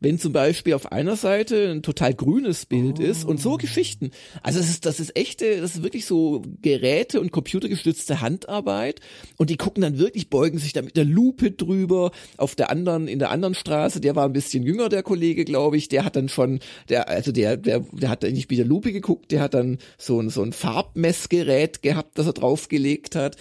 wenn 0.00 0.18
zum 0.18 0.32
Beispiel 0.32 0.74
auf 0.74 0.92
einer 0.92 1.16
Seite 1.16 1.70
ein 1.70 1.82
total 1.82 2.14
grünes 2.14 2.66
Bild 2.66 2.98
oh. 2.98 3.02
ist 3.02 3.24
und 3.24 3.40
so 3.40 3.56
Geschichten. 3.56 4.10
Also 4.42 4.58
das 4.58 4.68
ist, 4.68 4.86
das 4.86 5.00
ist 5.00 5.16
echte, 5.16 5.60
das 5.60 5.76
ist 5.76 5.82
wirklich 5.82 6.06
so 6.06 6.42
Geräte 6.62 7.20
und 7.20 7.32
computergestützte 7.32 8.20
Handarbeit 8.20 9.00
und 9.36 9.50
die 9.50 9.56
gucken 9.56 9.82
dann 9.82 9.98
wirklich, 9.98 10.30
beugen 10.30 10.58
sich 10.58 10.72
da 10.72 10.82
mit 10.82 10.96
der 10.96 11.04
Lupe 11.04 11.50
drüber. 11.50 12.10
Auf 12.36 12.54
der 12.54 12.70
anderen, 12.70 13.08
in 13.08 13.18
der 13.18 13.30
anderen 13.30 13.54
Straße, 13.54 14.00
der 14.00 14.16
war 14.16 14.24
ein 14.24 14.32
bisschen 14.32 14.62
jünger, 14.62 14.88
der 14.88 15.02
Kollege, 15.02 15.44
glaube 15.44 15.76
ich, 15.76 15.88
der 15.88 16.04
hat 16.04 16.16
dann 16.16 16.28
schon, 16.28 16.60
der, 16.88 17.08
also 17.08 17.32
der, 17.32 17.56
der, 17.56 17.80
der 17.92 18.10
hat 18.10 18.22
dann 18.22 18.32
nicht 18.32 18.50
mit 18.50 18.58
der 18.58 18.66
Lupe 18.66 18.92
geguckt, 18.92 19.30
der 19.32 19.40
hat 19.40 19.54
dann 19.54 19.78
so 19.98 20.20
ein, 20.20 20.30
so 20.30 20.42
ein 20.42 20.52
Farbmessgerät 20.52 21.82
gehabt, 21.82 22.18
das 22.18 22.26
er 22.26 22.32
draufgelegt 22.32 23.14
hat. 23.14 23.36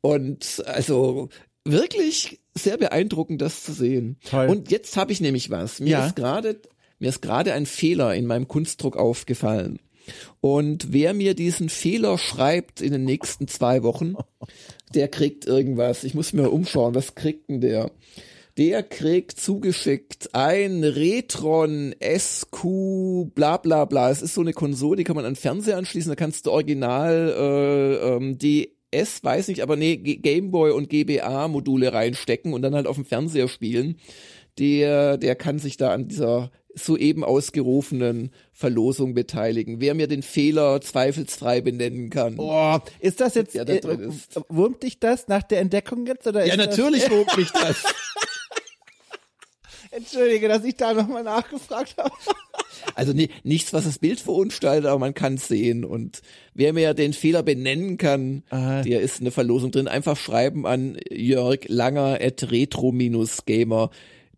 Und 0.00 0.62
also 0.66 1.28
wirklich 1.64 2.39
sehr 2.54 2.76
beeindruckend, 2.76 3.40
das 3.40 3.64
zu 3.64 3.72
sehen. 3.72 4.16
Toll. 4.28 4.48
Und 4.48 4.70
jetzt 4.70 4.96
habe 4.96 5.12
ich 5.12 5.20
nämlich 5.20 5.50
was. 5.50 5.80
Mir 5.80 5.90
ja. 5.90 6.06
ist 6.06 6.16
gerade 6.16 6.60
mir 7.00 7.08
ist 7.08 7.22
gerade 7.22 7.54
ein 7.54 7.66
Fehler 7.66 8.14
in 8.14 8.26
meinem 8.26 8.46
Kunstdruck 8.46 8.96
aufgefallen. 8.96 9.80
Und 10.40 10.92
wer 10.92 11.14
mir 11.14 11.34
diesen 11.34 11.70
Fehler 11.70 12.18
schreibt 12.18 12.82
in 12.82 12.92
den 12.92 13.04
nächsten 13.04 13.48
zwei 13.48 13.82
Wochen, 13.82 14.14
der 14.94 15.08
kriegt 15.08 15.46
irgendwas. 15.46 16.04
Ich 16.04 16.14
muss 16.14 16.32
mir 16.32 16.50
umschauen, 16.50 16.94
was 16.94 17.14
kriegt 17.14 17.48
denn 17.48 17.60
der? 17.62 17.90
Der 18.58 18.82
kriegt 18.82 19.40
zugeschickt 19.40 20.34
ein 20.34 20.84
Retron 20.84 21.94
SQ 22.02 23.32
bla 23.34 23.56
bla 23.56 23.86
bla. 23.86 24.10
Es 24.10 24.20
ist 24.20 24.34
so 24.34 24.42
eine 24.42 24.52
Konsole, 24.52 24.96
die 24.96 25.04
kann 25.04 25.16
man 25.16 25.24
an 25.24 25.32
den 25.32 25.40
Fernseher 25.40 25.78
anschließen, 25.78 26.10
da 26.10 26.16
kannst 26.16 26.44
du 26.44 26.50
original 26.50 27.34
äh, 27.34 28.14
ähm, 28.14 28.36
die 28.36 28.76
S, 28.90 29.22
weiß 29.22 29.48
nicht, 29.48 29.62
aber 29.62 29.76
nee, 29.76 29.96
Gameboy 29.96 30.72
und 30.72 30.88
GBA-Module 30.88 31.92
reinstecken 31.92 32.52
und 32.52 32.62
dann 32.62 32.74
halt 32.74 32.86
auf 32.86 32.96
dem 32.96 33.04
Fernseher 33.04 33.48
spielen. 33.48 33.96
Der, 34.58 35.16
der 35.16 35.36
kann 35.36 35.58
sich 35.58 35.76
da 35.76 35.92
an 35.92 36.08
dieser 36.08 36.50
soeben 36.74 37.24
ausgerufenen 37.24 38.30
Verlosung 38.52 39.14
beteiligen. 39.14 39.80
Wer 39.80 39.94
mir 39.94 40.06
den 40.06 40.22
Fehler 40.22 40.80
zweifelsfrei 40.80 41.60
benennen 41.60 42.10
kann. 42.10 42.34
Oh, 42.38 42.78
ist 43.00 43.20
das 43.20 43.34
jetzt, 43.34 43.54
ja, 43.54 43.64
da 43.64 43.74
äh, 43.74 44.10
wurmt 44.48 44.82
dich 44.82 45.00
das 45.00 45.28
nach 45.28 45.42
der 45.42 45.60
Entdeckung 45.60 46.06
jetzt? 46.06 46.26
Oder 46.26 46.46
ja, 46.46 46.56
natürlich 46.56 47.02
das? 47.04 47.10
wurmt 47.16 47.36
mich 47.36 47.50
das. 47.50 47.84
Entschuldige, 49.90 50.48
dass 50.48 50.64
ich 50.64 50.76
da 50.76 50.94
nochmal 50.94 51.24
nachgefragt 51.24 51.96
habe. 51.98 52.10
Also 52.94 53.12
nee, 53.12 53.28
nichts, 53.42 53.72
was 53.72 53.84
das 53.84 53.98
Bild 53.98 54.20
verunstaltet, 54.20 54.86
aber 54.86 54.98
man 54.98 55.12
kann 55.12 55.34
es 55.34 55.48
sehen. 55.48 55.84
Und 55.84 56.22
wer 56.54 56.72
mir 56.72 56.94
den 56.94 57.12
Fehler 57.12 57.42
benennen 57.42 57.98
kann, 57.98 58.42
Aha. 58.48 58.82
der 58.82 59.00
ist 59.00 59.20
eine 59.20 59.30
Verlosung 59.30 59.70
drin. 59.70 59.88
Einfach 59.88 60.16
schreiben 60.16 60.66
an 60.66 60.98
Jörg 61.10 61.60
Langer 61.66 62.18
at 62.20 62.50
retro-gamer 62.50 63.90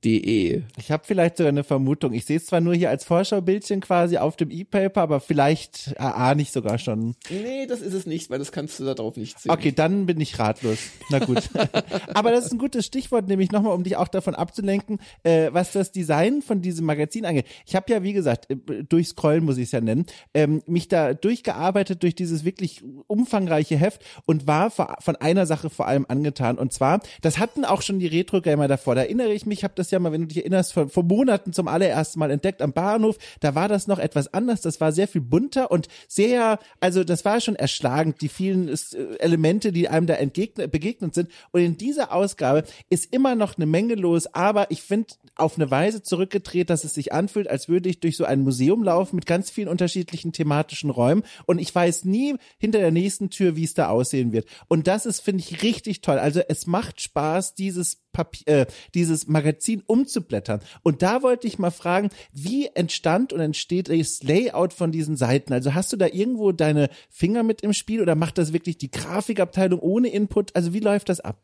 De. 0.04 0.62
Ich 0.78 0.90
habe 0.90 1.04
vielleicht 1.06 1.36
sogar 1.36 1.50
eine 1.50 1.62
Vermutung. 1.62 2.12
Ich 2.12 2.24
sehe 2.24 2.36
es 2.36 2.46
zwar 2.46 2.60
nur 2.60 2.74
hier 2.74 2.90
als 2.90 3.04
Vorschaubildchen 3.04 3.80
quasi 3.80 4.16
auf 4.16 4.34
dem 4.34 4.50
E-Paper, 4.50 5.00
aber 5.00 5.20
vielleicht 5.20 5.94
ahne 6.00 6.42
ich 6.42 6.50
sogar 6.50 6.78
schon. 6.78 7.14
Nee, 7.30 7.66
das 7.66 7.80
ist 7.80 7.94
es 7.94 8.04
nicht, 8.04 8.28
weil 8.28 8.40
das 8.40 8.50
kannst 8.50 8.80
du 8.80 8.84
da 8.84 8.94
drauf 8.94 9.16
nicht 9.16 9.38
sehen. 9.38 9.52
Okay, 9.52 9.70
dann 9.70 10.06
bin 10.06 10.20
ich 10.20 10.40
ratlos. 10.40 10.78
Na 11.10 11.20
gut. 11.20 11.48
aber 12.14 12.32
das 12.32 12.46
ist 12.46 12.52
ein 12.52 12.58
gutes 12.58 12.84
Stichwort, 12.84 13.28
nämlich 13.28 13.52
nochmal, 13.52 13.74
um 13.74 13.84
dich 13.84 13.96
auch 13.96 14.08
davon 14.08 14.34
abzulenken, 14.34 14.98
äh, 15.22 15.50
was 15.52 15.70
das 15.70 15.92
Design 15.92 16.42
von 16.42 16.62
diesem 16.62 16.84
Magazin 16.84 17.24
angeht. 17.24 17.46
Ich 17.64 17.76
habe 17.76 17.92
ja, 17.92 18.02
wie 18.02 18.12
gesagt, 18.12 18.50
äh, 18.50 18.56
durch 18.82 19.08
Scrollen 19.08 19.44
muss 19.44 19.56
ich 19.56 19.64
es 19.64 19.72
ja 19.72 19.80
nennen, 19.80 20.06
ähm, 20.34 20.62
mich 20.66 20.88
da 20.88 21.14
durchgearbeitet 21.14 22.02
durch 22.02 22.16
dieses 22.16 22.44
wirklich 22.44 22.82
umfangreiche 23.06 23.76
Heft 23.76 24.02
und 24.26 24.48
war 24.48 24.70
von 24.70 25.16
einer 25.16 25.46
Sache 25.46 25.70
vor 25.70 25.86
allem 25.86 26.06
angetan. 26.08 26.58
Und 26.58 26.72
zwar, 26.72 27.00
das 27.20 27.38
hatten 27.38 27.64
auch 27.64 27.82
schon 27.82 28.00
die 28.00 28.08
Retro-Gamer 28.08 28.66
davor. 28.66 28.96
Da 28.96 29.02
erinnere 29.02 29.32
ich 29.32 29.46
mich, 29.46 29.60
ich 29.60 29.64
habe 29.64 29.74
das 29.76 29.91
ja 29.92 29.98
mal, 29.98 30.12
wenn 30.12 30.22
du 30.22 30.26
dich 30.28 30.38
erinnerst, 30.38 30.72
vor, 30.72 30.88
vor 30.88 31.04
Monaten 31.04 31.52
zum 31.52 31.68
allerersten 31.68 32.18
Mal 32.18 32.30
entdeckt 32.30 32.62
am 32.62 32.72
Bahnhof. 32.72 33.18
Da 33.40 33.54
war 33.54 33.68
das 33.68 33.86
noch 33.86 33.98
etwas 33.98 34.32
anders. 34.32 34.60
Das 34.60 34.80
war 34.80 34.92
sehr 34.92 35.08
viel 35.08 35.20
bunter 35.20 35.70
und 35.70 35.88
sehr, 36.08 36.58
also 36.80 37.04
das 37.04 37.24
war 37.24 37.40
schon 37.40 37.56
erschlagend, 37.56 38.20
die 38.20 38.28
vielen 38.28 38.68
äh, 38.68 38.76
Elemente, 39.18 39.72
die 39.72 39.88
einem 39.88 40.06
da 40.06 40.14
entgegnet, 40.14 40.72
begegnet 40.72 41.14
sind. 41.14 41.30
Und 41.52 41.60
in 41.60 41.76
dieser 41.76 42.12
Ausgabe 42.12 42.64
ist 42.90 43.12
immer 43.12 43.34
noch 43.34 43.56
eine 43.56 43.66
Menge 43.66 43.94
los, 43.94 44.26
aber 44.34 44.70
ich 44.70 44.82
finde 44.82 45.14
auf 45.36 45.56
eine 45.56 45.70
Weise 45.70 46.02
zurückgedreht, 46.02 46.70
dass 46.70 46.84
es 46.84 46.94
sich 46.94 47.12
anfühlt, 47.12 47.48
als 47.48 47.68
würde 47.68 47.88
ich 47.88 48.00
durch 48.00 48.16
so 48.16 48.24
ein 48.24 48.42
Museum 48.42 48.82
laufen 48.82 49.16
mit 49.16 49.26
ganz 49.26 49.50
vielen 49.50 49.68
unterschiedlichen 49.68 50.32
thematischen 50.32 50.90
Räumen 50.90 51.22
und 51.46 51.58
ich 51.58 51.74
weiß 51.74 52.04
nie 52.04 52.36
hinter 52.58 52.78
der 52.78 52.90
nächsten 52.90 53.30
Tür, 53.30 53.56
wie 53.56 53.64
es 53.64 53.74
da 53.74 53.88
aussehen 53.88 54.32
wird. 54.32 54.46
Und 54.68 54.86
das 54.86 55.06
ist, 55.06 55.20
finde 55.20 55.42
ich, 55.42 55.62
richtig 55.62 56.00
toll. 56.00 56.18
Also 56.18 56.40
es 56.48 56.66
macht 56.66 57.00
Spaß, 57.00 57.54
dieses 57.54 58.01
Papier, 58.12 58.46
äh, 58.46 58.66
dieses 58.94 59.26
Magazin 59.26 59.82
umzublättern. 59.86 60.60
Und 60.82 61.02
da 61.02 61.22
wollte 61.22 61.46
ich 61.46 61.58
mal 61.58 61.70
fragen, 61.70 62.10
wie 62.32 62.66
entstand 62.66 63.32
und 63.32 63.40
entsteht 63.40 63.88
das 63.88 64.22
Layout 64.22 64.72
von 64.72 64.92
diesen 64.92 65.16
Seiten? 65.16 65.52
Also 65.52 65.74
hast 65.74 65.92
du 65.92 65.96
da 65.96 66.06
irgendwo 66.06 66.52
deine 66.52 66.88
Finger 67.10 67.42
mit 67.42 67.62
im 67.62 67.72
Spiel 67.72 68.00
oder 68.00 68.14
macht 68.14 68.38
das 68.38 68.52
wirklich 68.52 68.78
die 68.78 68.90
Grafikabteilung 68.90 69.80
ohne 69.80 70.08
Input? 70.08 70.54
Also 70.54 70.72
wie 70.72 70.80
läuft 70.80 71.08
das 71.08 71.20
ab? 71.20 71.38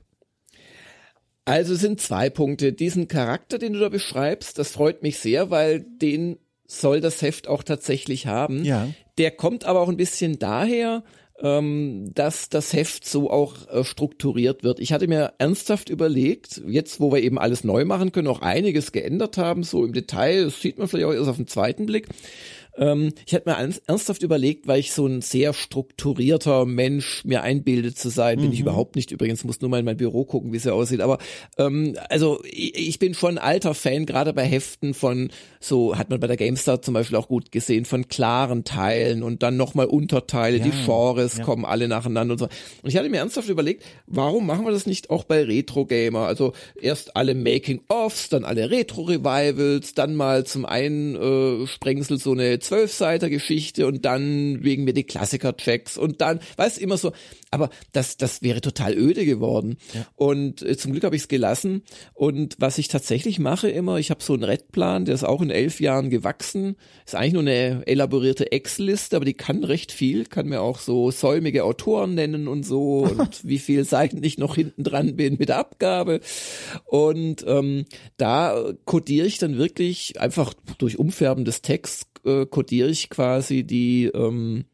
Also 1.44 1.74
sind 1.74 2.00
zwei 2.00 2.28
Punkte. 2.28 2.74
Diesen 2.74 3.08
Charakter, 3.08 3.58
den 3.58 3.72
du 3.72 3.80
da 3.80 3.88
beschreibst, 3.88 4.58
das 4.58 4.70
freut 4.70 5.02
mich 5.02 5.18
sehr, 5.18 5.50
weil 5.50 5.80
den 5.80 6.38
soll 6.66 7.00
das 7.00 7.22
Heft 7.22 7.48
auch 7.48 7.62
tatsächlich 7.62 8.26
haben. 8.26 8.64
Ja. 8.64 8.88
Der 9.16 9.30
kommt 9.30 9.64
aber 9.64 9.80
auch 9.80 9.88
ein 9.88 9.96
bisschen 9.96 10.38
daher, 10.38 11.02
ähm, 11.42 12.10
dass 12.14 12.48
das 12.48 12.72
Heft 12.72 13.06
so 13.06 13.30
auch 13.30 13.68
äh, 13.68 13.84
strukturiert 13.84 14.62
wird. 14.64 14.80
Ich 14.80 14.92
hatte 14.92 15.08
mir 15.08 15.34
ernsthaft 15.38 15.88
überlegt, 15.88 16.62
jetzt 16.66 17.00
wo 17.00 17.12
wir 17.12 17.22
eben 17.22 17.38
alles 17.38 17.64
neu 17.64 17.84
machen 17.84 18.12
können, 18.12 18.28
auch 18.28 18.42
einiges 18.42 18.92
geändert 18.92 19.38
haben, 19.38 19.62
so 19.62 19.84
im 19.84 19.92
Detail, 19.92 20.44
das 20.44 20.60
sieht 20.60 20.78
man 20.78 20.88
vielleicht 20.88 21.06
auch 21.06 21.14
erst 21.14 21.28
auf 21.28 21.36
den 21.36 21.46
zweiten 21.46 21.86
Blick, 21.86 22.08
ähm, 22.78 23.12
ich 23.26 23.34
hatte 23.34 23.48
mir 23.48 23.56
ernsthaft 23.86 24.22
überlegt, 24.22 24.66
weil 24.66 24.80
ich 24.80 24.92
so 24.92 25.06
ein 25.06 25.20
sehr 25.20 25.52
strukturierter 25.52 26.64
Mensch 26.64 27.24
mir 27.24 27.42
einbildet 27.42 27.98
zu 27.98 28.08
sein, 28.08 28.38
bin 28.38 28.46
mhm. 28.46 28.52
ich 28.52 28.60
überhaupt 28.60 28.96
nicht 28.96 29.10
übrigens, 29.10 29.44
muss 29.44 29.60
nur 29.60 29.70
mal 29.70 29.80
in 29.80 29.84
mein 29.84 29.96
Büro 29.96 30.24
gucken, 30.24 30.52
wie 30.52 30.56
es 30.56 30.64
ja 30.64 30.72
aussieht. 30.72 31.00
Aber 31.00 31.18
ähm, 31.58 31.96
also 32.08 32.40
ich, 32.44 32.76
ich 32.76 32.98
bin 32.98 33.14
schon 33.14 33.38
ein 33.38 33.44
alter 33.44 33.74
Fan, 33.74 34.06
gerade 34.06 34.32
bei 34.32 34.44
Heften 34.44 34.94
von, 34.94 35.30
so 35.60 35.96
hat 35.96 36.10
man 36.10 36.20
bei 36.20 36.26
der 36.26 36.36
GameStar 36.36 36.80
zum 36.82 36.94
Beispiel 36.94 37.16
auch 37.16 37.28
gut 37.28 37.50
gesehen, 37.52 37.84
von 37.84 38.08
klaren 38.08 38.64
Teilen 38.64 39.22
und 39.22 39.42
dann 39.42 39.56
nochmal 39.56 39.86
Unterteile, 39.86 40.58
ja, 40.58 40.64
die 40.64 40.70
Genres 40.70 41.38
ja. 41.38 41.44
kommen 41.44 41.64
alle 41.64 41.88
nacheinander 41.88 42.32
und 42.32 42.38
so. 42.38 42.44
Und 42.82 42.88
ich 42.88 42.96
hatte 42.96 43.08
mir 43.08 43.18
ernsthaft 43.18 43.48
überlegt, 43.48 43.84
warum 44.06 44.46
machen 44.46 44.64
wir 44.64 44.72
das 44.72 44.86
nicht 44.86 45.10
auch 45.10 45.24
bei 45.24 45.42
Retro-Gamer? 45.42 46.26
Also 46.26 46.52
erst 46.80 47.16
alle 47.16 47.34
Making-ofs, 47.34 48.28
dann 48.28 48.44
alle 48.44 48.70
Retro-Revivals, 48.70 49.94
dann 49.94 50.14
mal 50.14 50.44
zum 50.44 50.64
einen 50.64 51.16
äh, 51.16 51.66
Sprengsel 51.66 52.18
so 52.18 52.32
eine 52.32 52.58
Zwölfseiter 52.68 53.30
Geschichte 53.30 53.86
und 53.86 54.04
dann 54.04 54.62
wegen 54.62 54.84
mir 54.84 54.92
die 54.92 55.04
Klassiker-Tracks 55.04 55.96
und 55.96 56.20
dann, 56.20 56.40
weißt 56.56 56.78
immer 56.78 56.98
so, 56.98 57.12
aber 57.50 57.70
das, 57.92 58.18
das 58.18 58.42
wäre 58.42 58.60
total 58.60 58.94
öde 58.94 59.24
geworden. 59.24 59.78
Ja. 59.94 60.06
Und 60.16 60.60
äh, 60.60 60.76
zum 60.76 60.92
Glück 60.92 61.04
habe 61.04 61.16
ich 61.16 61.22
es 61.22 61.28
gelassen. 61.28 61.82
Und 62.12 62.56
was 62.58 62.76
ich 62.76 62.88
tatsächlich 62.88 63.38
mache 63.38 63.70
immer, 63.70 63.96
ich 63.96 64.10
habe 64.10 64.22
so 64.22 64.34
einen 64.34 64.44
Redplan, 64.44 65.06
der 65.06 65.14
ist 65.14 65.24
auch 65.24 65.40
in 65.40 65.48
elf 65.48 65.80
Jahren 65.80 66.10
gewachsen. 66.10 66.76
Ist 67.06 67.14
eigentlich 67.14 67.32
nur 67.32 67.42
eine 67.42 67.86
elaborierte 67.86 68.52
Excel-Liste, 68.52 69.16
aber 69.16 69.24
die 69.24 69.32
kann 69.32 69.64
recht 69.64 69.90
viel, 69.90 70.26
kann 70.26 70.46
mir 70.46 70.60
auch 70.60 70.78
so 70.78 71.10
säumige 71.10 71.64
Autoren 71.64 72.14
nennen 72.14 72.48
und 72.48 72.64
so 72.64 72.98
und 73.18 73.46
wie 73.48 73.58
viel 73.58 73.84
Seiten 73.84 74.22
ich 74.22 74.36
noch 74.36 74.56
hinten 74.56 74.84
dran 74.84 75.16
bin 75.16 75.36
mit 75.38 75.48
der 75.48 75.56
Abgabe. 75.56 76.20
Und 76.84 77.46
ähm, 77.48 77.86
da 78.18 78.74
codiere 78.84 79.26
ich 79.26 79.38
dann 79.38 79.56
wirklich 79.56 80.20
einfach 80.20 80.52
durch 80.76 80.98
Umfärben 80.98 81.46
des 81.46 81.62
Texts 81.62 82.06
äh, 82.28 82.46
codiere 82.46 82.88
ich 82.88 83.10
quasi 83.10 83.64
die, 83.64 84.06
ähm, 84.06 84.64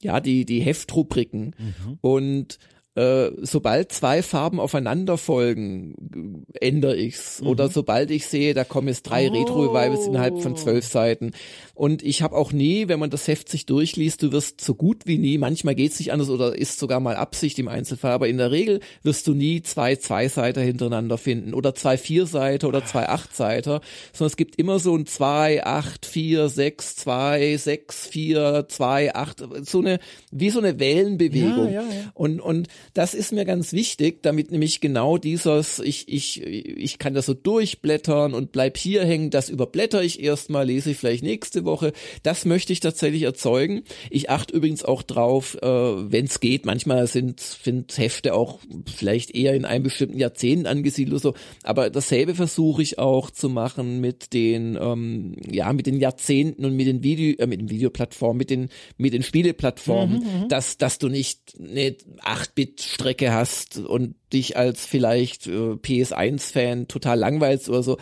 ja, 0.00 0.20
die, 0.20 0.44
die 0.44 0.60
Heftrubriken. 0.60 1.54
Mhm. 1.58 1.98
Und 2.00 2.58
äh, 2.94 3.30
sobald 3.42 3.92
zwei 3.92 4.22
Farben 4.22 4.58
aufeinander 4.58 5.18
folgen, 5.18 6.44
ändere 6.60 6.96
ich's. 6.96 7.40
Mhm. 7.40 7.46
Oder 7.46 7.68
sobald 7.68 8.10
ich 8.10 8.26
sehe, 8.26 8.54
da 8.54 8.64
kommen 8.64 8.88
jetzt 8.88 9.04
drei 9.04 9.28
oh. 9.28 9.32
Retro-Revivals 9.32 10.06
innerhalb 10.06 10.40
von 10.40 10.56
zwölf 10.56 10.84
Seiten. 10.84 11.32
Und 11.74 12.02
ich 12.02 12.22
habe 12.22 12.36
auch 12.36 12.52
nie, 12.52 12.88
wenn 12.88 12.98
man 12.98 13.10
das 13.10 13.28
Heft 13.28 13.48
sich 13.48 13.66
durchliest, 13.66 14.22
du 14.22 14.32
wirst 14.32 14.60
so 14.60 14.74
gut 14.74 15.06
wie 15.06 15.18
nie, 15.18 15.38
manchmal 15.38 15.76
geht's 15.76 16.00
nicht 16.00 16.12
anders 16.12 16.28
oder 16.28 16.56
ist 16.56 16.80
sogar 16.80 16.98
mal 16.98 17.14
Absicht 17.14 17.58
im 17.60 17.68
Einzelfall, 17.68 18.10
aber 18.10 18.26
in 18.26 18.38
der 18.38 18.50
Regel 18.50 18.80
wirst 19.04 19.28
du 19.28 19.34
nie 19.34 19.62
zwei 19.62 19.94
Zweiseiter 19.94 20.60
hintereinander 20.60 21.18
finden 21.18 21.54
oder 21.54 21.76
zwei 21.76 21.96
Vierseiter 21.98 22.66
oder 22.66 22.84
zwei 22.84 23.08
Achtseiter, 23.08 23.80
sondern 24.12 24.30
es 24.32 24.36
gibt 24.36 24.56
immer 24.56 24.80
so 24.80 24.96
ein 24.96 25.06
zwei, 25.06 25.64
acht, 25.64 26.04
vier, 26.04 26.48
sechs, 26.48 26.96
zwei, 26.96 27.56
sechs, 27.58 28.08
vier, 28.08 28.66
zwei, 28.68 29.14
acht, 29.14 29.44
so 29.62 29.78
eine, 29.78 30.00
wie 30.32 30.50
so 30.50 30.58
eine 30.58 30.80
Wellenbewegung. 30.80 31.66
Ja, 31.66 31.82
ja, 31.82 31.88
ja. 31.88 32.12
Und, 32.14 32.40
und 32.40 32.66
das 32.94 33.14
ist 33.14 33.32
mir 33.32 33.44
ganz 33.44 33.72
wichtig, 33.72 34.22
damit 34.22 34.50
nämlich 34.50 34.80
genau 34.80 35.18
dieses, 35.18 35.78
ich, 35.78 36.08
ich, 36.08 36.42
ich 36.42 36.98
kann 36.98 37.14
das 37.14 37.26
so 37.26 37.34
durchblättern 37.34 38.34
und 38.34 38.52
bleib 38.52 38.76
hier 38.76 39.04
hängen, 39.04 39.30
das 39.30 39.48
überblätter 39.48 40.02
ich 40.02 40.22
erstmal, 40.22 40.66
lese 40.66 40.90
ich 40.90 40.96
vielleicht 40.96 41.22
nächste 41.22 41.64
Woche. 41.64 41.92
Das 42.22 42.44
möchte 42.44 42.72
ich 42.72 42.80
tatsächlich 42.80 43.22
erzeugen. 43.22 43.82
Ich 44.10 44.30
achte 44.30 44.54
übrigens 44.54 44.84
auch 44.84 45.02
drauf, 45.02 45.56
äh, 45.62 45.66
wenn 45.66 46.26
es 46.26 46.40
geht, 46.40 46.66
manchmal 46.66 47.06
sind, 47.06 47.40
sind 47.40 47.96
Hefte 47.98 48.34
auch 48.34 48.60
vielleicht 48.94 49.34
eher 49.34 49.54
in 49.54 49.64
einem 49.64 49.84
bestimmten 49.84 50.18
Jahrzehnt 50.18 50.66
angesiedelt 50.66 51.14
oder 51.14 51.20
so, 51.20 51.34
aber 51.62 51.90
dasselbe 51.90 52.34
versuche 52.34 52.82
ich 52.82 52.98
auch 52.98 53.30
zu 53.30 53.48
machen 53.48 54.00
mit 54.00 54.32
den, 54.32 54.78
ähm, 54.80 55.36
ja, 55.50 55.72
mit 55.72 55.86
den 55.86 56.00
Jahrzehnten 56.00 56.64
und 56.64 56.76
mit 56.76 56.86
den 56.86 57.02
Video, 57.02 57.34
äh, 57.38 57.46
mit 57.46 57.60
den 57.60 57.70
Videoplattformen, 57.70 58.38
mit 58.38 58.50
den, 58.50 58.68
mit 58.96 59.12
den 59.12 59.22
Spieleplattformen, 59.22 60.18
mhm, 60.18 60.42
mhm. 60.42 60.48
dass, 60.48 60.78
dass 60.78 60.98
du 60.98 61.08
nicht 61.08 61.54
eine 61.58 61.96
8-Bit 62.22 62.67
Strecke 62.78 63.32
hast 63.32 63.78
und 63.78 64.14
dich 64.32 64.56
als 64.56 64.86
vielleicht 64.86 65.46
äh, 65.46 65.50
PS1-Fan 65.50 66.88
total 66.88 67.18
langweilst 67.18 67.68
oder 67.68 67.82
so. 67.82 67.98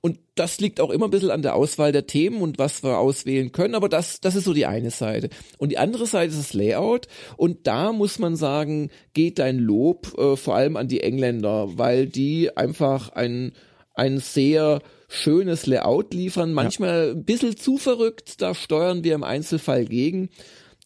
Und 0.00 0.18
das 0.36 0.60
liegt 0.60 0.80
auch 0.80 0.90
immer 0.90 1.06
ein 1.06 1.10
bisschen 1.10 1.30
an 1.30 1.42
der 1.42 1.56
Auswahl 1.56 1.90
der 1.90 2.06
Themen 2.06 2.40
und 2.40 2.58
was 2.58 2.82
wir 2.84 2.98
auswählen 2.98 3.50
können, 3.50 3.74
aber 3.74 3.88
das, 3.88 4.20
das 4.20 4.36
ist 4.36 4.44
so 4.44 4.52
die 4.52 4.66
eine 4.66 4.90
Seite. 4.90 5.30
Und 5.58 5.70
die 5.70 5.78
andere 5.78 6.06
Seite 6.06 6.32
ist 6.32 6.38
das 6.38 6.54
Layout 6.54 7.08
und 7.36 7.66
da 7.66 7.92
muss 7.92 8.18
man 8.18 8.36
sagen, 8.36 8.90
geht 9.14 9.38
dein 9.38 9.58
Lob 9.58 10.16
äh, 10.18 10.36
vor 10.36 10.54
allem 10.54 10.76
an 10.76 10.88
die 10.88 11.00
Engländer, 11.00 11.78
weil 11.78 12.06
die 12.06 12.56
einfach 12.56 13.10
ein, 13.10 13.52
ein 13.94 14.18
sehr 14.18 14.80
schönes 15.08 15.66
Layout 15.66 16.14
liefern, 16.14 16.52
manchmal 16.52 17.06
ja. 17.08 17.12
ein 17.12 17.24
bisschen 17.24 17.56
zu 17.56 17.78
verrückt, 17.78 18.40
da 18.42 18.54
steuern 18.54 19.04
wir 19.04 19.14
im 19.14 19.24
Einzelfall 19.24 19.86
gegen. 19.86 20.30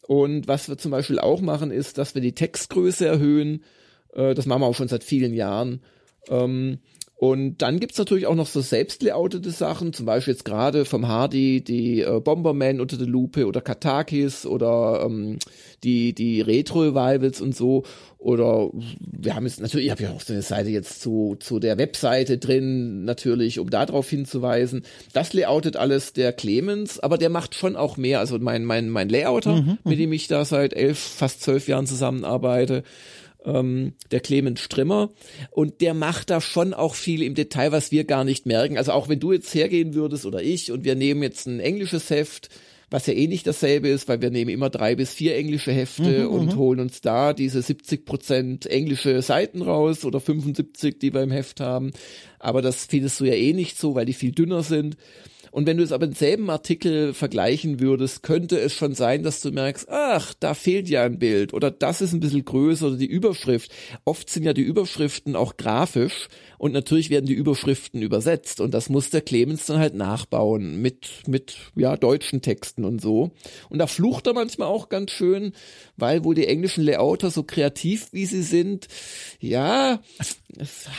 Und 0.07 0.47
was 0.47 0.67
wir 0.67 0.77
zum 0.77 0.91
Beispiel 0.91 1.19
auch 1.19 1.41
machen, 1.41 1.71
ist, 1.71 1.97
dass 1.97 2.15
wir 2.15 2.21
die 2.21 2.35
Textgröße 2.35 3.05
erhöhen. 3.05 3.63
Äh, 4.13 4.33
das 4.33 4.45
machen 4.45 4.61
wir 4.61 4.67
auch 4.67 4.75
schon 4.75 4.87
seit 4.87 5.03
vielen 5.03 5.33
Jahren. 5.33 5.81
Ähm, 6.27 6.79
und 7.21 7.59
dann 7.59 7.79
gibt's 7.79 7.99
natürlich 7.99 8.25
auch 8.25 8.33
noch 8.33 8.47
so 8.47 8.61
selbstlayoutete 8.61 9.51
Sachen, 9.51 9.93
zum 9.93 10.07
Beispiel 10.07 10.33
jetzt 10.33 10.43
gerade 10.43 10.85
vom 10.85 11.07
Hardy 11.07 11.63
die 11.63 12.01
äh, 12.01 12.19
Bomberman 12.19 12.81
unter 12.81 12.97
der 12.97 13.05
Lupe 13.05 13.45
oder 13.45 13.61
Katakis 13.61 14.47
oder 14.47 15.03
ähm, 15.05 15.37
die, 15.83 16.13
die 16.13 16.41
Retro-Revivals 16.41 17.39
und 17.39 17.55
so. 17.55 17.83
Oder 18.17 18.71
wir 18.73 19.35
haben 19.35 19.45
jetzt 19.45 19.61
natürlich, 19.61 19.85
ich 19.85 19.91
habe 19.91 20.01
ja 20.01 20.09
auch 20.09 20.21
so 20.21 20.33
eine 20.33 20.41
Seite 20.41 20.69
jetzt 20.69 20.99
zu, 20.99 21.35
zu 21.39 21.59
der 21.59 21.77
Webseite 21.77 22.39
drin, 22.39 23.05
natürlich, 23.05 23.59
um 23.59 23.69
darauf 23.69 24.09
hinzuweisen. 24.09 24.81
Das 25.13 25.31
layoutet 25.31 25.77
alles 25.77 26.13
der 26.13 26.33
Clemens, 26.33 26.99
aber 26.99 27.19
der 27.19 27.29
macht 27.29 27.53
schon 27.53 27.75
auch 27.75 27.97
mehr. 27.97 28.19
Also 28.19 28.39
mein, 28.39 28.65
mein, 28.65 28.89
mein 28.89 29.09
Layouter, 29.09 29.57
mhm, 29.57 29.77
mit 29.83 29.97
mhm. 29.97 30.01
dem 30.01 30.13
ich 30.13 30.27
da 30.27 30.43
seit 30.43 30.73
elf, 30.73 30.97
fast 30.97 31.43
zwölf 31.43 31.67
Jahren 31.67 31.85
zusammenarbeite 31.85 32.81
ähm, 33.45 33.93
der 34.11 34.19
Clemens 34.19 34.61
Strimmer. 34.61 35.11
Und 35.49 35.81
der 35.81 35.93
macht 35.93 36.29
da 36.29 36.41
schon 36.41 36.73
auch 36.73 36.95
viel 36.95 37.23
im 37.23 37.35
Detail, 37.35 37.71
was 37.71 37.91
wir 37.91 38.03
gar 38.03 38.23
nicht 38.23 38.45
merken. 38.45 38.77
Also 38.77 38.91
auch 38.91 39.09
wenn 39.09 39.19
du 39.19 39.31
jetzt 39.31 39.53
hergehen 39.53 39.93
würdest 39.93 40.25
oder 40.25 40.41
ich 40.41 40.71
und 40.71 40.83
wir 40.83 40.95
nehmen 40.95 41.23
jetzt 41.23 41.47
ein 41.47 41.59
englisches 41.59 42.09
Heft, 42.09 42.49
was 42.91 43.07
ja 43.07 43.13
eh 43.13 43.27
nicht 43.27 43.47
dasselbe 43.47 43.87
ist, 43.87 44.09
weil 44.09 44.21
wir 44.21 44.31
nehmen 44.31 44.51
immer 44.51 44.69
drei 44.69 44.95
bis 44.95 45.13
vier 45.13 45.35
englische 45.37 45.71
Hefte 45.71 46.25
mhm, 46.25 46.27
und 46.27 46.45
mhm. 46.47 46.57
holen 46.57 46.79
uns 46.81 46.99
da 46.99 47.33
diese 47.33 47.61
70 47.61 48.05
Prozent 48.05 48.65
englische 48.65 49.21
Seiten 49.21 49.61
raus 49.61 50.03
oder 50.03 50.19
75, 50.19 50.99
die 50.99 51.13
wir 51.13 51.23
im 51.23 51.31
Heft 51.31 51.61
haben. 51.61 51.91
Aber 52.37 52.61
das 52.61 52.85
findest 52.85 53.19
du 53.21 53.25
ja 53.25 53.33
eh 53.33 53.53
nicht 53.53 53.79
so, 53.79 53.95
weil 53.95 54.05
die 54.05 54.13
viel 54.13 54.33
dünner 54.33 54.61
sind. 54.61 54.97
Und 55.51 55.67
wenn 55.67 55.77
du 55.77 55.83
es 55.83 55.91
aber 55.91 56.05
im 56.05 56.13
selben 56.13 56.49
Artikel 56.49 57.13
vergleichen 57.13 57.79
würdest, 57.79 58.23
könnte 58.23 58.59
es 58.59 58.73
schon 58.73 58.95
sein, 58.95 59.21
dass 59.21 59.41
du 59.41 59.51
merkst, 59.51 59.89
ach, 59.89 60.33
da 60.39 60.53
fehlt 60.53 60.89
ja 60.89 61.03
ein 61.03 61.19
Bild 61.19 61.53
oder 61.53 61.69
das 61.69 62.01
ist 62.01 62.13
ein 62.13 62.21
bisschen 62.21 62.45
größer 62.45 62.87
oder 62.87 62.97
die 62.97 63.05
Überschrift. 63.05 63.71
Oft 64.05 64.29
sind 64.29 64.43
ja 64.43 64.53
die 64.53 64.61
Überschriften 64.61 65.35
auch 65.35 65.57
grafisch 65.57 66.29
und 66.57 66.73
natürlich 66.73 67.09
werden 67.09 67.25
die 67.25 67.33
Überschriften 67.33 68.01
übersetzt 68.01 68.61
und 68.61 68.73
das 68.73 68.87
muss 68.87 69.09
der 69.09 69.21
Clemens 69.21 69.65
dann 69.65 69.79
halt 69.79 69.95
nachbauen 69.95 70.81
mit, 70.81 71.09
mit, 71.27 71.57
ja, 71.75 71.97
deutschen 71.97 72.41
Texten 72.41 72.85
und 72.85 73.01
so. 73.01 73.31
Und 73.69 73.79
da 73.79 73.87
flucht 73.87 74.27
er 74.27 74.33
manchmal 74.33 74.67
auch 74.67 74.87
ganz 74.87 75.11
schön, 75.11 75.51
weil 75.97 76.23
wohl 76.23 76.35
die 76.35 76.47
englischen 76.47 76.83
Layouter 76.83 77.29
so 77.29 77.43
kreativ 77.43 78.07
wie 78.11 78.25
sie 78.25 78.43
sind, 78.43 78.87
ja, 79.39 79.99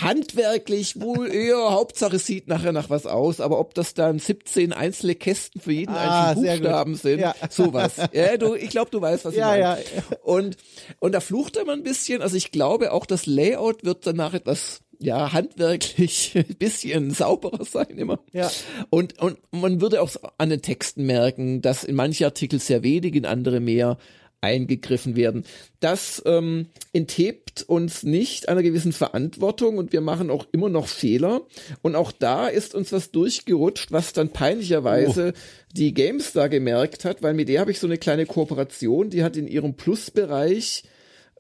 handwerklich 0.00 1.00
wohl 1.00 1.30
eher, 1.30 1.70
Hauptsache 1.70 2.18
sieht 2.18 2.48
nachher 2.48 2.72
nach 2.72 2.90
was 2.90 3.07
aus, 3.07 3.40
aber 3.40 3.59
ob 3.59 3.74
das 3.74 3.94
dann 3.94 4.18
17 4.45 4.72
einzelne 4.72 5.14
Kästen 5.14 5.61
für 5.61 5.72
jeden 5.72 5.95
Ah, 5.95 6.30
einzelnen 6.30 6.61
Buchstaben 6.61 6.95
sind, 6.97 7.20
Ja. 7.20 7.34
sowas. 7.51 7.93
Ja, 8.12 8.36
du, 8.36 8.55
ich 8.55 8.70
glaube, 8.70 8.90
du 8.90 9.01
weißt, 9.01 9.24
was 9.24 9.32
ich 9.34 9.38
Ja, 9.40 9.49
meine. 9.49 9.61
ja. 9.62 9.76
Und, 10.22 10.57
und 10.99 11.12
da 11.12 11.20
flucht 11.20 11.57
er 11.57 11.64
mal 11.64 11.72
ein 11.74 11.82
bisschen, 11.82 12.22
also 12.22 12.36
ich 12.36 12.51
glaube 12.51 12.93
auch 12.93 13.07
das 13.07 13.26
Layout 13.26 13.84
wird 13.84 14.07
danach 14.07 14.34
etwas 14.34 14.80
ja, 14.99 15.32
handwerklich 15.32 16.32
ein 16.36 16.57
bisschen 16.59 17.11
sauberer 17.12 17.64
sein 17.64 17.99
immer. 17.99 18.20
Ja. 18.32 18.51
Und, 18.90 19.18
und 19.20 19.38
man 19.51 19.80
würde 19.80 20.01
auch 20.03 20.11
an 20.38 20.51
den 20.51 20.62
Texten 20.62 21.05
merken, 21.05 21.61
dass 21.62 21.84
in 21.84 21.95
manche 21.97 22.24
Artikel 22.24 22.61
sehr 22.61 22.82
wenig, 22.82 23.14
in 23.14 23.26
andere 23.26 23.61
mehr 23.61 23.99
eingegriffen 24.43 25.16
werden. 25.16 25.45
Das 25.80 26.22
ähm, 26.26 26.66
enthebt 26.93 27.62
uns 27.62 28.03
nicht 28.03 28.49
einer 28.49 28.62
gewissen 28.62 28.93
Verantwortung 28.93 29.78
und 29.78 29.93
wir 29.93 30.01
machen 30.01 30.30
auch 30.30 30.47
immer 30.53 30.68
noch 30.68 30.88
Fehler. 30.88 31.43
Und 31.80 31.97
auch 31.97 32.12
da 32.12 32.49
ist 32.49 32.74
uns 32.74 32.93
was 32.93 33.11
durchgerutscht, 33.11 33.93
was 33.93 34.12
dann 34.12 34.30
peinlicherweise 34.30 35.32
die 35.72 35.95
GameStar 35.95 36.49
gemerkt 36.49 37.05
hat, 37.05 37.22
weil 37.22 37.34
mit 37.34 37.49
der 37.49 37.61
habe 37.61 37.70
ich 37.70 37.78
so 37.78 37.86
eine 37.86 37.99
kleine 37.99 38.26
Kooperation, 38.26 39.11
die 39.11 39.22
hat 39.22 39.36
in 39.36 39.47
ihrem 39.47 39.74
Plusbereich 39.74 40.84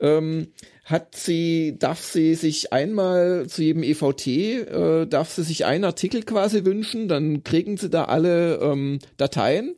ähm, 0.00 0.48
hat 0.84 1.14
sie, 1.14 1.76
darf 1.78 2.02
sie 2.02 2.34
sich 2.34 2.72
einmal 2.72 3.46
zu 3.46 3.62
jedem 3.62 3.84
EVT, 3.84 4.26
äh, 4.26 5.06
darf 5.06 5.30
sie 5.30 5.44
sich 5.44 5.64
einen 5.64 5.84
Artikel 5.84 6.24
quasi 6.24 6.64
wünschen, 6.64 7.08
dann 7.08 7.44
kriegen 7.44 7.76
sie 7.76 7.88
da 7.88 8.04
alle 8.06 8.56
ähm, 8.56 8.98
Dateien 9.16 9.76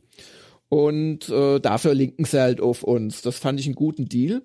und 0.69 1.29
äh, 1.29 1.59
dafür 1.59 1.93
linken 1.93 2.25
sie 2.25 2.41
halt 2.41 2.61
auf 2.61 2.83
uns. 2.83 3.21
Das 3.21 3.37
fand 3.37 3.59
ich 3.59 3.65
einen 3.65 3.75
guten 3.75 4.09
Deal, 4.09 4.41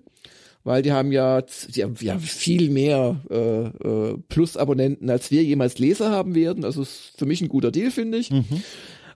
weil 0.63 0.81
die 0.81 0.91
haben 0.91 1.11
ja, 1.11 1.41
die 1.41 1.83
haben 1.83 1.95
ja 1.99 2.17
viel 2.19 2.69
mehr 2.69 3.21
äh, 3.29 3.65
äh, 3.67 4.17
Plus-Abonnenten, 4.29 5.09
als 5.09 5.31
wir 5.31 5.43
jemals 5.43 5.79
Leser 5.79 6.11
haben 6.11 6.35
werden. 6.35 6.63
Also 6.63 6.83
ist 6.83 7.13
für 7.17 7.25
mich 7.25 7.41
ein 7.41 7.49
guter 7.49 7.71
Deal, 7.71 7.91
finde 7.91 8.17
ich. 8.19 8.29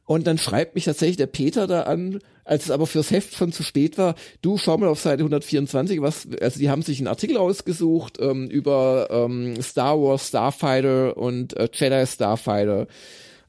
Und 0.06 0.28
dann 0.28 0.38
schreibt 0.38 0.76
mich 0.76 0.86
tatsächlich 0.86 1.18
der 1.18 1.28
Peter 1.28 1.66
da 1.66 1.84
an, 1.84 2.20
als 2.44 2.66
es 2.66 2.72
aber 2.72 2.86
fürs 2.86 3.10
Heft 3.10 3.34
schon 3.34 3.52
zu 3.52 3.64
spät 3.64 3.98
war, 3.98 4.14
du 4.44 4.58
schau 4.60 4.78
mal 4.78 4.88
auf 4.88 5.00
Seite 5.00 5.22
124, 5.22 6.00
was, 6.02 6.28
also 6.40 6.60
die 6.60 6.70
haben 6.70 6.84
sich 6.84 7.00
einen 7.00 7.08
Artikel 7.08 7.38
ausgesucht 7.38 8.20
ähm, 8.22 8.48
über 8.48 9.08
ähm, 9.10 9.60
Star 9.64 10.00
Wars 10.00 10.28
Starfighter 10.28 11.18
und 11.18 11.58
äh, 11.58 11.68
Jedi 11.74 12.06
Starfighter. 12.06 12.86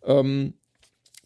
Ähm, 0.03 0.55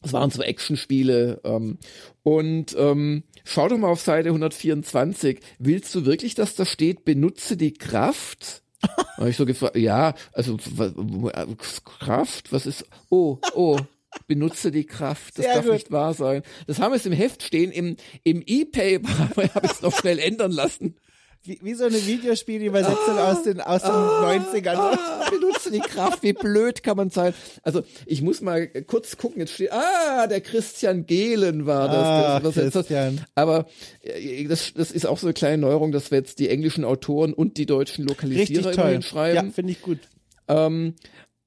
das 0.02 0.12
waren 0.12 0.30
so 0.30 0.42
Actionspiele. 0.42 1.40
Ähm, 1.44 1.78
und 2.22 2.74
ähm, 2.78 3.24
schau 3.44 3.68
doch 3.68 3.78
mal 3.78 3.88
auf 3.88 4.00
Seite 4.00 4.28
124. 4.30 5.40
Willst 5.58 5.94
du 5.94 6.06
wirklich, 6.06 6.34
dass 6.34 6.54
da 6.54 6.64
steht, 6.64 7.04
benutze 7.04 7.56
die 7.56 7.74
Kraft? 7.74 8.62
Habe 9.18 9.30
ich 9.30 9.36
so 9.36 9.44
gefragt, 9.44 9.76
ja, 9.76 10.14
also 10.32 10.56
was, 10.74 11.84
Kraft, 11.84 12.52
was 12.52 12.64
ist, 12.66 12.86
oh, 13.10 13.38
oh, 13.54 13.78
benutze 14.26 14.70
die 14.70 14.86
Kraft, 14.86 15.38
das 15.38 15.44
Sehr 15.44 15.54
darf 15.56 15.64
gut. 15.64 15.74
nicht 15.74 15.90
wahr 15.90 16.14
sein. 16.14 16.42
Das 16.66 16.78
haben 16.78 16.92
wir 16.92 16.96
es 16.96 17.06
im 17.06 17.12
Heft 17.12 17.42
stehen, 17.42 17.70
im, 17.70 17.96
im 18.24 18.42
E-Paper 18.44 19.18
habe 19.54 19.66
ich 19.66 19.70
es 19.70 19.82
noch 19.82 19.96
schnell 19.96 20.18
ändern 20.18 20.52
lassen. 20.52 20.96
Wie, 21.42 21.58
wie 21.62 21.72
so 21.72 21.84
eine 21.84 22.06
Videospielübersetzung 22.06 23.18
aus 23.18 23.42
den, 23.44 23.60
aus 23.62 23.80
den 23.80 23.90
90ern. 23.90 24.76
Ah, 24.76 25.30
benutze 25.30 25.70
die 25.70 25.80
Kraft, 25.80 26.22
wie 26.22 26.34
blöd 26.34 26.82
kann 26.82 26.98
man 26.98 27.08
sein. 27.08 27.32
Also 27.62 27.82
ich 28.04 28.20
muss 28.20 28.42
mal 28.42 28.66
kurz 28.68 29.16
gucken, 29.16 29.40
jetzt 29.40 29.54
steht, 29.54 29.72
ah, 29.72 30.26
der 30.26 30.42
Christian 30.42 31.06
Gehlen 31.06 31.64
war 31.64 31.88
das. 31.88 31.96
Ah, 31.96 32.30
der 32.32 32.40
Übersetzer. 32.40 32.80
Christian. 32.80 33.24
Aber 33.34 33.66
äh, 34.02 34.44
das, 34.44 34.74
das 34.74 34.90
ist 34.90 35.06
auch 35.06 35.16
so 35.16 35.26
eine 35.26 35.34
kleine 35.34 35.58
Neuerung, 35.58 35.92
dass 35.92 36.10
wir 36.10 36.18
jetzt 36.18 36.40
die 36.40 36.50
englischen 36.50 36.84
Autoren 36.84 37.32
und 37.32 37.56
die 37.56 37.64
deutschen 37.64 38.06
Lokalisierer 38.06 38.72
immerhin 38.72 39.02
schreiben. 39.02 39.48
Ja, 39.48 39.52
finde 39.52 39.72
ich 39.72 39.80
gut. 39.80 40.00
Ähm, 40.46 40.94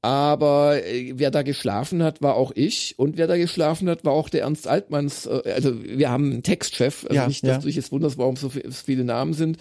aber 0.03 0.85
äh, 0.85 1.13
wer 1.15 1.31
da 1.31 1.43
geschlafen 1.43 2.03
hat, 2.03 2.21
war 2.21 2.35
auch 2.35 2.51
ich. 2.55 2.95
Und 2.97 3.15
wer 3.15 3.25
da 3.25 3.37
geschlafen 3.37 3.89
hat, 3.89 4.03
war 4.03 4.11
auch 4.11 4.27
der 4.27 4.41
Ernst 4.41 4.67
Altmanns. 4.67 5.25
Äh, 5.25 5.43
also 5.55 5.81
wir 5.81 6.11
haben 6.11 6.29
einen 6.29 6.43
Textchef. 6.43 7.05
Also 7.05 7.15
Ja, 7.15 7.25
nicht, 7.25 7.41
dass 7.43 7.49
ja. 7.49 7.57
du 7.59 7.67
dich 7.67 7.77
jetzt 7.77 7.93
wunderst, 7.93 8.17
warum 8.17 8.35
so 8.35 8.49
viele 8.49 9.05
Namen 9.05 9.33
sind. 9.33 9.57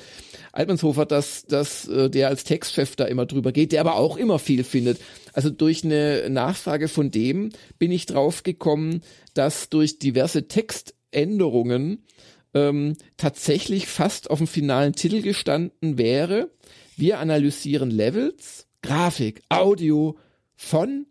Altmannshofer, 0.51 1.07
dass, 1.07 1.45
dass 1.47 1.87
äh, 1.87 2.11
der 2.11 2.27
als 2.27 2.43
Textchef 2.43 2.97
da 2.97 3.05
immer 3.05 3.25
drüber 3.25 3.53
geht, 3.53 3.71
der 3.71 3.83
aber 3.83 3.95
auch 3.95 4.17
immer 4.17 4.41
viel 4.41 4.65
findet. 4.65 4.99
Also 5.33 5.49
durch 5.49 5.85
eine 5.85 6.29
Nachfrage 6.29 6.89
von 6.89 7.13
dem 7.13 7.51
bin 7.79 7.93
ich 7.93 8.07
drauf 8.07 8.43
gekommen, 8.43 9.03
dass 9.35 9.69
durch 9.69 10.01
diverse 10.01 10.49
Textänderungen 10.49 12.05
ähm, 12.53 12.97
tatsächlich 13.17 13.87
fast 13.87 14.29
auf 14.29 14.39
dem 14.39 14.49
finalen 14.49 14.95
Titel 14.95 15.23
gestanden 15.23 15.99
wäre. 15.99 16.51
Wir 16.97 17.21
analysieren 17.21 17.93
Levels, 17.93 18.67
Grafik, 18.83 19.41
Audio 19.49 20.19
von 20.63 21.07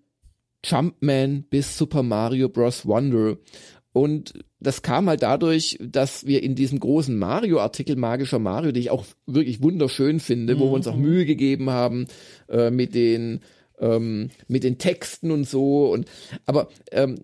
Jumpman 0.64 1.44
bis 1.50 1.78
Super 1.78 2.04
Mario 2.04 2.50
Bros. 2.50 2.86
Wonder. 2.86 3.38
Und 3.94 4.34
das 4.60 4.82
kam 4.82 5.10
halt 5.10 5.24
dadurch, 5.24 5.78
dass 5.82 6.26
wir 6.26 6.42
in 6.42 6.56
diesem 6.56 6.80
großen 6.80 7.18
Mario-Artikel 7.18 7.98
Magischer 7.98 8.40
Mario, 8.40 8.72
den 8.72 8.82
ich 8.82 8.90
auch 8.90 9.06
wirklich 9.26 9.62
wunderschön 9.62 10.22
finde, 10.22 10.58
wo 10.58 10.70
wir 10.70 10.72
uns 10.72 10.88
auch 10.88 10.96
Mühe 10.96 11.26
gegeben 11.26 11.70
haben 11.70 12.08
äh, 12.48 12.72
mit 12.72 12.96
den 12.96 13.42
ähm, 13.80 14.30
mit 14.48 14.64
den 14.64 14.78
Texten 14.78 15.32
und 15.32 15.46
so 15.50 15.92
und 15.92 16.06
aber 16.46 16.70
ähm, 16.92 17.18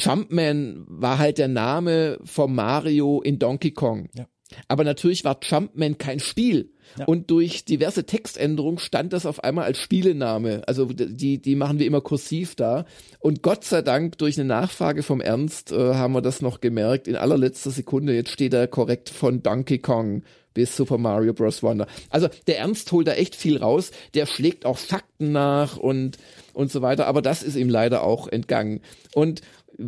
Jumpman 0.00 0.84
war 0.86 1.18
halt 1.18 1.38
der 1.38 1.48
Name 1.48 2.18
vom 2.24 2.54
Mario 2.54 3.20
in 3.20 3.38
Donkey 3.38 3.72
Kong. 3.72 4.08
Ja. 4.14 4.26
Aber 4.68 4.84
natürlich 4.84 5.24
war 5.24 5.38
Jumpman 5.42 5.98
kein 5.98 6.20
Spiel. 6.20 6.70
Ja. 6.98 7.06
Und 7.06 7.30
durch 7.30 7.64
diverse 7.64 8.04
Textänderungen 8.04 8.78
stand 8.78 9.12
das 9.12 9.26
auf 9.26 9.42
einmal 9.42 9.64
als 9.64 9.78
Spielename. 9.78 10.62
Also 10.66 10.86
die, 10.86 11.40
die 11.40 11.56
machen 11.56 11.78
wir 11.78 11.86
immer 11.86 12.00
kursiv 12.00 12.54
da. 12.54 12.84
Und 13.18 13.42
Gott 13.42 13.64
sei 13.64 13.82
Dank 13.82 14.18
durch 14.18 14.38
eine 14.38 14.46
Nachfrage 14.46 15.02
vom 15.02 15.20
Ernst 15.20 15.72
äh, 15.72 15.94
haben 15.94 16.12
wir 16.12 16.22
das 16.22 16.42
noch 16.42 16.60
gemerkt. 16.60 17.08
In 17.08 17.16
allerletzter 17.16 17.70
Sekunde, 17.70 18.14
jetzt 18.14 18.30
steht 18.30 18.54
er 18.54 18.68
korrekt 18.68 19.08
von 19.08 19.42
Donkey 19.42 19.78
Kong 19.78 20.22
bis 20.52 20.76
Super 20.76 20.98
Mario 20.98 21.34
Bros. 21.34 21.62
Wonder. 21.62 21.88
Also 22.10 22.28
der 22.46 22.58
Ernst 22.58 22.90
holt 22.92 23.08
da 23.08 23.12
echt 23.14 23.34
viel 23.34 23.58
raus. 23.58 23.90
Der 24.14 24.26
schlägt 24.26 24.64
auch 24.64 24.78
Fakten 24.78 25.32
nach 25.32 25.76
und, 25.76 26.16
und 26.52 26.70
so 26.70 26.80
weiter. 26.80 27.06
Aber 27.06 27.22
das 27.22 27.42
ist 27.42 27.56
ihm 27.56 27.68
leider 27.68 28.04
auch 28.04 28.28
entgangen. 28.28 28.80
Und 29.14 29.42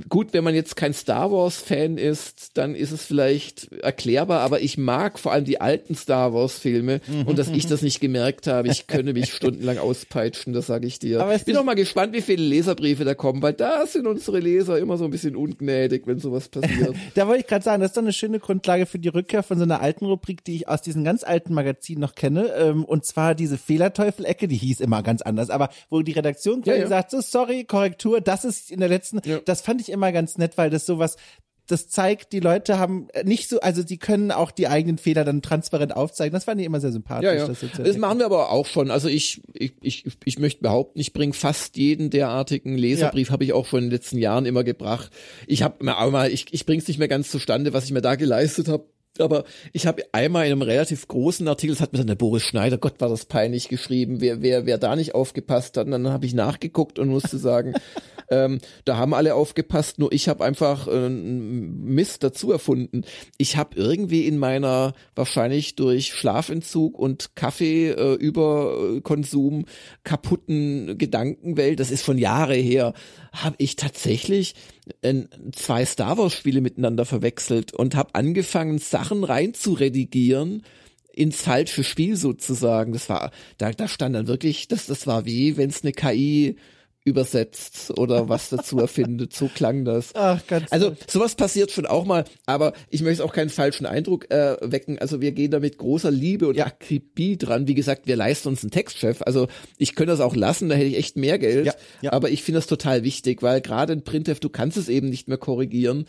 gut, 0.08 0.32
wenn 0.32 0.44
man 0.44 0.54
jetzt 0.54 0.76
kein 0.76 0.92
Star 0.92 1.30
Wars 1.30 1.56
Fan 1.58 1.98
ist, 1.98 2.56
dann 2.56 2.74
ist 2.74 2.90
es 2.90 3.04
vielleicht 3.04 3.72
erklärbar, 3.72 4.40
aber 4.40 4.60
ich 4.60 4.78
mag 4.78 5.18
vor 5.18 5.32
allem 5.32 5.44
die 5.44 5.60
alten 5.60 5.94
Star 5.94 6.32
Wars 6.34 6.58
Filme 6.58 7.00
und 7.26 7.38
dass 7.38 7.48
ich 7.48 7.66
das 7.66 7.82
nicht 7.82 8.00
gemerkt 8.00 8.46
habe, 8.46 8.68
ich 8.68 8.86
könnte 8.86 9.12
mich 9.12 9.32
stundenlang 9.34 9.78
auspeitschen, 9.78 10.52
das 10.52 10.66
sage 10.66 10.86
ich 10.86 10.98
dir. 10.98 11.20
Aber 11.20 11.34
ich 11.34 11.44
bin 11.44 11.56
auch 11.56 11.64
mal 11.64 11.74
gespannt, 11.74 12.12
wie 12.14 12.20
viele 12.22 12.42
Leserbriefe 12.42 13.04
da 13.04 13.14
kommen, 13.14 13.42
weil 13.42 13.52
da 13.52 13.86
sind 13.86 14.06
unsere 14.06 14.40
Leser 14.40 14.78
immer 14.78 14.96
so 14.98 15.04
ein 15.04 15.10
bisschen 15.10 15.36
ungnädig, 15.36 16.06
wenn 16.06 16.18
sowas 16.18 16.48
passiert. 16.48 16.94
Da 17.14 17.26
wollte 17.28 17.40
ich 17.40 17.46
gerade 17.46 17.64
sagen, 17.64 17.80
das 17.80 17.90
ist 17.92 17.96
doch 17.96 18.02
eine 18.02 18.12
schöne 18.12 18.38
Grundlage 18.40 18.86
für 18.86 18.98
die 18.98 19.08
Rückkehr 19.08 19.42
von 19.42 19.56
so 19.58 19.62
einer 19.64 19.80
alten 19.80 20.04
Rubrik, 20.06 20.44
die 20.44 20.56
ich 20.56 20.68
aus 20.68 20.82
diesen 20.82 21.04
ganz 21.04 21.24
alten 21.24 21.54
Magazinen 21.54 22.00
noch 22.00 22.14
kenne. 22.14 22.52
Ähm, 22.58 22.84
und 22.84 23.04
zwar 23.06 23.34
diese 23.34 23.56
Fehlerteufel-Ecke, 23.58 24.48
die 24.48 24.56
hieß 24.56 24.80
immer 24.80 25.02
ganz 25.02 25.22
anders, 25.22 25.50
aber 25.50 25.70
wo 25.90 26.02
die 26.02 26.12
Redaktion 26.12 26.62
Ja, 26.64 26.74
ja. 26.74 26.86
sagt, 26.88 27.10
so 27.10 27.20
sorry, 27.20 27.64
Korrektur, 27.64 28.20
das 28.20 28.44
ist 28.44 28.70
in 28.70 28.80
der 28.80 28.88
letzten, 28.88 29.20
Ja. 29.24 29.38
das 29.44 29.60
fand 29.60 29.75
ich 29.82 29.90
immer 29.90 30.12
ganz 30.12 30.38
nett, 30.38 30.56
weil 30.56 30.70
das 30.70 30.86
sowas 30.86 31.16
das 31.66 31.88
zeigt, 31.88 32.32
die 32.32 32.40
Leute 32.40 32.78
haben 32.78 33.08
äh, 33.12 33.24
nicht 33.24 33.48
so, 33.48 33.60
also 33.60 33.82
sie 33.84 33.98
können 33.98 34.30
auch 34.30 34.50
die 34.50 34.68
eigenen 34.68 34.98
Fehler 34.98 35.24
dann 35.24 35.42
transparent 35.42 35.94
aufzeigen. 35.96 36.32
Das 36.32 36.44
fand 36.44 36.60
ich 36.60 36.66
immer 36.66 36.80
sehr 36.80 36.92
sympathisch. 36.92 37.26
Ja, 37.26 37.34
ja. 37.34 37.46
Das, 37.46 37.58
Das 37.60 37.96
machen 37.98 38.18
wir 38.18 38.26
aber 38.26 38.50
auch 38.50 38.66
schon. 38.66 38.90
Also 38.90 39.08
ich, 39.08 39.42
ich, 39.52 39.72
ich, 39.80 40.04
ich 40.24 40.38
möchte 40.38 40.62
behaupten, 40.62 40.98
ich 40.98 41.12
bringe 41.12 41.32
fast 41.32 41.76
jeden 41.76 42.10
derartigen 42.10 42.76
Leserbrief, 42.76 43.30
habe 43.30 43.44
ich 43.44 43.52
auch 43.52 43.66
schon 43.66 43.80
in 43.80 43.84
den 43.86 43.92
letzten 43.92 44.18
Jahren 44.18 44.46
immer 44.46 44.64
gebracht. 44.64 45.10
Ich 45.46 45.62
habe 45.62 45.84
mir 45.84 45.98
auch 45.98 46.10
mal, 46.10 46.30
ich, 46.30 46.46
ich 46.52 46.66
bringe 46.66 46.80
es 46.80 46.88
nicht 46.88 46.98
mehr 46.98 47.08
ganz 47.08 47.30
zustande, 47.30 47.72
was 47.72 47.84
ich 47.84 47.92
mir 47.92 48.02
da 48.02 48.14
geleistet 48.14 48.68
habe. 48.68 48.84
Aber 49.20 49.44
ich 49.72 49.86
habe 49.86 50.02
einmal 50.12 50.46
in 50.46 50.52
einem 50.52 50.62
relativ 50.62 51.08
großen 51.08 51.46
Artikel, 51.48 51.74
das 51.74 51.80
hat 51.80 51.92
mir 51.92 51.98
dann 51.98 52.06
der 52.06 52.14
Boris 52.14 52.42
Schneider, 52.42 52.78
Gott 52.78 53.00
war 53.00 53.08
das 53.08 53.26
peinlich 53.26 53.68
geschrieben, 53.68 54.20
wer, 54.20 54.42
wer, 54.42 54.66
wer 54.66 54.78
da 54.78 54.96
nicht 54.96 55.14
aufgepasst 55.14 55.76
hat, 55.76 55.86
und 55.86 55.92
dann 55.92 56.08
habe 56.08 56.26
ich 56.26 56.34
nachgeguckt 56.34 56.98
und 56.98 57.08
musste 57.08 57.38
sagen, 57.38 57.74
ähm, 58.30 58.58
da 58.84 58.96
haben 58.96 59.14
alle 59.14 59.34
aufgepasst, 59.34 59.98
nur 59.98 60.12
ich 60.12 60.28
habe 60.28 60.44
einfach 60.44 60.88
äh, 60.88 61.08
Mist 61.08 62.22
dazu 62.22 62.52
erfunden. 62.52 63.02
Ich 63.38 63.56
habe 63.56 63.76
irgendwie 63.76 64.26
in 64.26 64.38
meiner 64.38 64.94
wahrscheinlich 65.14 65.76
durch 65.76 66.12
Schlafentzug 66.12 66.98
und 66.98 67.34
Kaffee 67.34 67.90
äh, 67.90 68.14
Überkonsum 68.14 69.66
kaputten 70.04 70.98
Gedankenwelt, 70.98 71.80
das 71.80 71.90
ist 71.90 72.02
von 72.02 72.18
Jahre 72.18 72.54
her, 72.54 72.94
habe 73.32 73.56
ich 73.58 73.76
tatsächlich 73.76 74.54
zwei 75.52 75.84
Star 75.84 76.18
Wars 76.18 76.34
Spiele 76.34 76.60
miteinander 76.60 77.04
verwechselt 77.04 77.72
und 77.72 77.94
habe 77.94 78.14
angefangen 78.14 78.78
Sachen 78.78 79.24
rein 79.24 79.54
zu 79.54 79.72
redigieren 79.72 80.62
ins 81.12 81.40
falsche 81.40 81.82
Spiel 81.82 82.16
sozusagen. 82.16 82.92
Das 82.92 83.08
war, 83.08 83.30
da, 83.58 83.72
da 83.72 83.88
stand 83.88 84.14
dann 84.14 84.28
wirklich, 84.28 84.68
das, 84.68 84.86
das 84.86 85.06
war 85.06 85.24
wie, 85.24 85.56
wenn 85.56 85.70
es 85.70 85.82
eine 85.82 85.92
KI 85.92 86.56
übersetzt 87.06 87.96
oder 87.96 88.28
was 88.28 88.50
dazu 88.50 88.78
erfindet. 88.80 89.32
So 89.32 89.48
klang 89.48 89.84
das. 89.84 90.10
Ach, 90.14 90.44
ganz 90.46 90.70
also 90.72 90.96
sowas 91.08 91.36
passiert 91.36 91.70
schon 91.70 91.86
auch 91.86 92.04
mal, 92.04 92.24
aber 92.46 92.72
ich 92.90 93.00
möchte 93.02 93.24
auch 93.24 93.32
keinen 93.32 93.48
falschen 93.48 93.86
Eindruck 93.86 94.28
äh, 94.30 94.56
wecken. 94.60 94.98
Also 94.98 95.20
wir 95.20 95.30
gehen 95.30 95.52
da 95.52 95.60
mit 95.60 95.78
großer 95.78 96.10
Liebe 96.10 96.48
und 96.48 96.56
Ja. 96.56 96.66
Akribie 96.66 97.38
dran. 97.38 97.68
Wie 97.68 97.74
gesagt, 97.74 98.08
wir 98.08 98.16
leisten 98.16 98.48
uns 98.48 98.64
einen 98.64 98.72
Textchef. 98.72 99.22
Also 99.22 99.46
ich 99.78 99.94
könnte 99.94 100.10
das 100.12 100.20
auch 100.20 100.34
lassen, 100.34 100.68
da 100.68 100.74
hätte 100.74 100.88
ich 100.88 100.96
echt 100.98 101.16
mehr 101.16 101.38
Geld. 101.38 101.66
Ja, 101.66 101.74
ja. 102.02 102.12
Aber 102.12 102.28
ich 102.30 102.42
finde 102.42 102.58
das 102.58 102.66
total 102.66 103.04
wichtig, 103.04 103.40
weil 103.40 103.60
gerade 103.60 103.92
in 103.92 104.02
Printheft, 104.02 104.42
du 104.42 104.48
kannst 104.48 104.76
es 104.76 104.88
eben 104.88 105.08
nicht 105.08 105.28
mehr 105.28 105.38
korrigieren. 105.38 106.06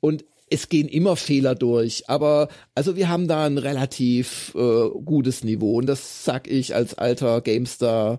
Und 0.00 0.24
es 0.50 0.70
gehen 0.70 0.88
immer 0.88 1.16
Fehler 1.16 1.54
durch, 1.54 2.08
aber 2.08 2.48
also 2.74 2.96
wir 2.96 3.10
haben 3.10 3.28
da 3.28 3.44
ein 3.44 3.58
relativ 3.58 4.54
äh, 4.54 4.88
gutes 5.04 5.44
Niveau 5.44 5.76
und 5.76 5.84
das 5.84 6.24
sag 6.24 6.48
ich 6.48 6.74
als 6.74 6.94
alter 6.94 7.42
GameStar 7.42 8.18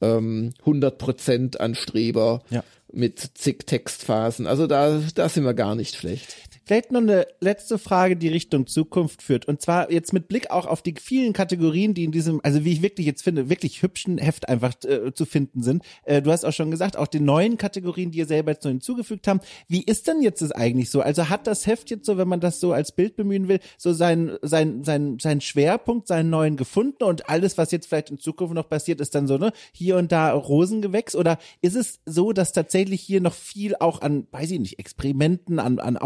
ähm, 0.00 0.52
100% 0.64 1.56
Anstreber 1.58 2.42
Ja. 2.50 2.62
mit 2.92 3.18
zig 3.34 3.66
Textphasen. 3.66 4.46
Also 4.46 4.66
da, 4.66 5.00
da 5.14 5.28
sind 5.28 5.44
wir 5.44 5.54
gar 5.54 5.74
nicht 5.74 5.96
schlecht. 5.96 6.36
Vielleicht 6.66 6.90
noch 6.90 7.00
eine 7.00 7.28
letzte 7.38 7.78
Frage, 7.78 8.16
die 8.16 8.26
Richtung 8.26 8.66
Zukunft 8.66 9.22
führt. 9.22 9.46
Und 9.46 9.62
zwar 9.62 9.92
jetzt 9.92 10.12
mit 10.12 10.26
Blick 10.26 10.50
auch 10.50 10.66
auf 10.66 10.82
die 10.82 10.96
vielen 11.00 11.32
Kategorien, 11.32 11.94
die 11.94 12.02
in 12.02 12.10
diesem, 12.10 12.40
also 12.42 12.64
wie 12.64 12.72
ich 12.72 12.82
wirklich 12.82 13.06
jetzt 13.06 13.22
finde, 13.22 13.48
wirklich 13.48 13.82
hübschen 13.82 14.18
Heft 14.18 14.48
einfach 14.48 14.74
äh, 14.82 15.14
zu 15.14 15.26
finden 15.26 15.62
sind. 15.62 15.84
Äh, 16.02 16.22
du 16.22 16.32
hast 16.32 16.44
auch 16.44 16.52
schon 16.52 16.72
gesagt, 16.72 16.96
auch 16.96 17.06
die 17.06 17.20
neuen 17.20 17.56
Kategorien, 17.56 18.10
die 18.10 18.18
ihr 18.18 18.26
selber 18.26 18.50
jetzt 18.50 18.64
noch 18.64 18.72
hinzugefügt 18.72 19.28
haben. 19.28 19.38
Wie 19.68 19.84
ist 19.84 20.08
denn 20.08 20.22
jetzt 20.22 20.42
das 20.42 20.50
eigentlich 20.50 20.90
so? 20.90 21.02
Also 21.02 21.28
hat 21.28 21.46
das 21.46 21.68
Heft 21.68 21.88
jetzt 21.88 22.04
so, 22.04 22.18
wenn 22.18 22.26
man 22.26 22.40
das 22.40 22.58
so 22.58 22.72
als 22.72 22.90
Bild 22.90 23.14
bemühen 23.14 23.46
will, 23.46 23.60
so 23.78 23.92
sein, 23.92 24.36
sein, 24.42 24.82
sein, 24.82 25.18
sein 25.20 25.40
Schwerpunkt, 25.40 26.08
seinen 26.08 26.30
neuen 26.30 26.56
gefunden 26.56 27.04
und 27.04 27.28
alles, 27.30 27.56
was 27.58 27.70
jetzt 27.70 27.86
vielleicht 27.86 28.10
in 28.10 28.18
Zukunft 28.18 28.54
noch 28.54 28.68
passiert, 28.68 29.00
ist 29.00 29.14
dann 29.14 29.28
so, 29.28 29.38
ne, 29.38 29.52
hier 29.70 29.98
und 29.98 30.10
da 30.10 30.32
Rosengewächs? 30.32 31.14
Oder 31.14 31.38
ist 31.62 31.76
es 31.76 32.00
so, 32.06 32.32
dass 32.32 32.50
tatsächlich 32.50 33.02
hier 33.02 33.20
noch 33.20 33.34
viel 33.34 33.76
auch 33.78 34.00
an, 34.00 34.26
weiß 34.32 34.50
ich 34.50 34.58
nicht, 34.58 34.80
Experimenten, 34.80 35.60
an, 35.60 35.78
an 35.78 35.96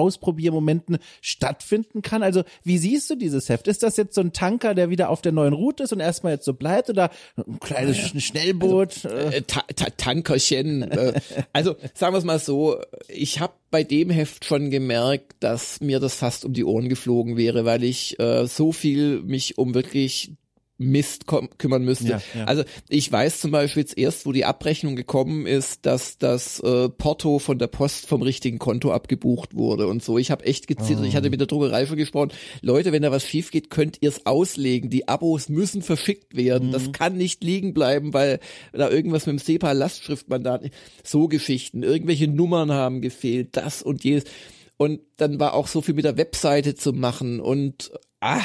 Ausprobiermomenten 0.51 0.99
stattfinden 1.21 2.03
kann? 2.03 2.23
Also, 2.23 2.43
wie 2.65 2.79
siehst 2.79 3.09
du 3.11 3.15
dieses 3.15 3.49
Heft? 3.49 3.69
Ist 3.69 3.83
das 3.83 3.97
jetzt 3.97 4.15
so 4.15 4.21
ein 4.21 4.33
Tanker, 4.33 4.75
der 4.75 4.91
wieder 4.91 5.09
auf 5.11 5.23
der 5.23 5.33
neuen 5.33 5.53
Route 5.53 5.85
ist 5.85 5.93
und 5.93 6.01
erstmal 6.01 6.35
jetzt 6.35 6.45
so 6.45 6.55
bleibt 6.55 6.91
oder 6.91 7.11
ein 7.37 7.59
kleines 7.61 7.97
Sch- 7.97 8.21
Schnellboot? 8.21 9.05
äh, 9.05 9.37
Äh, 9.39 9.43
ta 9.43 9.63
ta 9.75 9.87
Tankerchen. 9.97 10.83
äh, 10.83 11.21
also 11.53 11.77
sagen 11.95 12.15
wir 12.15 12.19
es 12.19 12.25
mal 12.25 12.39
so, 12.39 12.79
ich 13.09 13.41
habe 13.41 13.53
bei 13.71 13.85
dem 13.85 14.11
Heft 14.11 14.45
schon 14.45 14.71
gemerkt, 14.71 15.35
dass 15.41 15.81
mir 15.81 16.01
das 16.01 16.15
fast 16.17 16.45
um 16.45 16.53
die 16.53 16.65
Ohren 16.65 16.89
geflogen 16.89 17.37
wäre, 17.37 17.65
weil 17.65 17.85
ich 17.85 18.19
äh, 18.19 18.47
so 18.47 18.73
viel 18.73 19.23
mich 19.23 19.59
um 19.59 19.75
wirklich 19.75 20.33
Mist 20.81 21.27
kümmern 21.59 21.85
müsste. 21.85 22.09
Ja, 22.09 22.23
ja. 22.35 22.45
Also 22.45 22.65
ich 22.89 23.13
weiß 23.13 23.41
zum 23.41 23.51
Beispiel 23.51 23.83
jetzt 23.83 23.99
erst, 23.99 24.25
wo 24.25 24.33
die 24.33 24.47
Abrechnung 24.47 24.97
gekommen 24.97 25.47
ist, 25.47 25.85
dass 25.85 26.17
das 26.17 26.59
äh, 26.61 26.89
Porto 26.89 27.39
von 27.39 27.59
der 27.59 27.67
Post 27.67 28.07
vom 28.07 28.23
richtigen 28.23 28.59
Konto 28.59 28.91
abgebucht 28.91 29.55
wurde 29.55 29.87
und 29.87 30.03
so. 30.03 30.17
Ich 30.17 30.31
habe 30.31 30.45
echt 30.47 30.67
gezittert. 30.67 31.05
Ich 31.05 31.17
hatte 31.17 31.29
mit 31.29 31.39
der 31.39 31.47
Druckerei 31.47 31.85
schon 31.85 31.99
gesprochen. 31.99 32.33
Leute, 32.63 32.93
wenn 32.93 33.03
da 33.03 33.11
was 33.11 33.25
schief 33.25 33.51
geht, 33.51 33.69
könnt 33.69 33.99
ihr 34.01 34.09
es 34.09 34.25
auslegen. 34.25 34.89
Die 34.89 35.07
Abos 35.07 35.51
müssen 35.51 35.83
verschickt 35.83 36.35
werden. 36.35 36.73
Das 36.73 36.93
kann 36.93 37.17
nicht 37.17 37.45
liegen 37.45 37.75
bleiben, 37.75 38.15
weil 38.15 38.41
da 38.73 38.89
irgendwas 38.89 39.27
mit 39.27 39.35
dem 39.35 39.39
SEPA-Lastschriftmandat, 39.39 40.71
so 41.05 41.29
Geschichten, 41.29 41.83
irgendwelche 41.83 42.27
Nummern 42.27 42.73
haben 42.73 43.03
gefehlt, 43.03 43.57
das 43.57 43.83
und 43.83 44.03
jenes. 44.03 44.25
Und 44.79 45.01
dann 45.19 45.39
war 45.39 45.53
auch 45.53 45.67
so 45.67 45.83
viel 45.83 45.95
mit 45.95 46.07
der 46.07 46.17
Webseite 46.17 46.75
zu 46.75 46.95
machen 46.95 47.39
und 47.39 47.91
ah, 48.21 48.41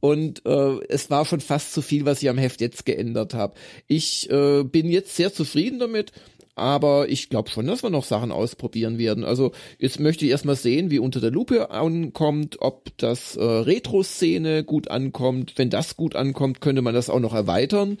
und 0.00 0.44
äh, 0.46 0.78
es 0.88 1.10
war 1.10 1.24
schon 1.24 1.40
fast 1.40 1.72
zu 1.72 1.82
viel, 1.82 2.04
was 2.04 2.22
ich 2.22 2.28
am 2.28 2.38
Heft 2.38 2.60
jetzt 2.60 2.86
geändert 2.86 3.34
habe. 3.34 3.54
Ich 3.86 4.30
äh, 4.30 4.64
bin 4.64 4.88
jetzt 4.90 5.14
sehr 5.14 5.32
zufrieden 5.32 5.78
damit, 5.78 6.12
aber 6.54 7.08
ich 7.08 7.30
glaube 7.30 7.50
schon, 7.50 7.66
dass 7.66 7.82
wir 7.82 7.90
noch 7.90 8.04
Sachen 8.04 8.32
ausprobieren 8.32 8.98
werden. 8.98 9.24
Also 9.24 9.52
jetzt 9.78 10.00
möchte 10.00 10.24
ich 10.24 10.30
erstmal 10.30 10.56
sehen, 10.56 10.90
wie 10.90 10.98
unter 10.98 11.20
der 11.20 11.30
Lupe 11.30 11.70
ankommt, 11.70 12.56
ob 12.60 12.96
das 12.98 13.36
äh, 13.36 13.42
Retro-Szene 13.42 14.64
gut 14.64 14.90
ankommt. 14.90 15.54
Wenn 15.56 15.70
das 15.70 15.96
gut 15.96 16.16
ankommt, 16.16 16.60
könnte 16.60 16.82
man 16.82 16.94
das 16.94 17.10
auch 17.10 17.20
noch 17.20 17.34
erweitern. 17.34 17.98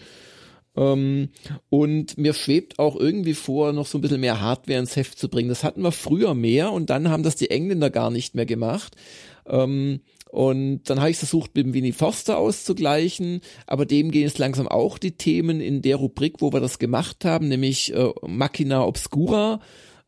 Ähm, 0.76 1.30
und 1.68 2.18
mir 2.18 2.34
schwebt 2.34 2.78
auch 2.78 2.96
irgendwie 2.96 3.34
vor, 3.34 3.72
noch 3.72 3.86
so 3.86 3.98
ein 3.98 4.00
bisschen 4.02 4.20
mehr 4.20 4.40
Hardware 4.40 4.78
ins 4.78 4.96
Heft 4.96 5.18
zu 5.18 5.28
bringen. 5.28 5.48
Das 5.48 5.64
hatten 5.64 5.82
wir 5.82 5.92
früher 5.92 6.34
mehr 6.34 6.72
und 6.72 6.90
dann 6.90 7.08
haben 7.08 7.22
das 7.22 7.36
die 7.36 7.50
Engländer 7.50 7.90
gar 7.90 8.10
nicht 8.10 8.34
mehr 8.34 8.46
gemacht. 8.46 8.96
Ähm, 9.46 10.00
und 10.30 10.82
dann 10.84 11.00
habe 11.00 11.10
ich 11.10 11.16
versucht, 11.16 11.54
mit 11.54 11.66
dem 11.66 11.74
Winnie 11.74 11.92
Forster 11.92 12.38
auszugleichen, 12.38 13.40
aber 13.66 13.84
dem 13.84 14.10
gehen 14.10 14.22
jetzt 14.22 14.38
langsam 14.38 14.68
auch 14.68 14.98
die 14.98 15.12
Themen 15.12 15.60
in 15.60 15.82
der 15.82 15.96
Rubrik, 15.96 16.36
wo 16.38 16.52
wir 16.52 16.60
das 16.60 16.78
gemacht 16.78 17.24
haben, 17.24 17.48
nämlich 17.48 17.92
äh, 17.94 18.10
Machina 18.26 18.84
Obscura 18.84 19.60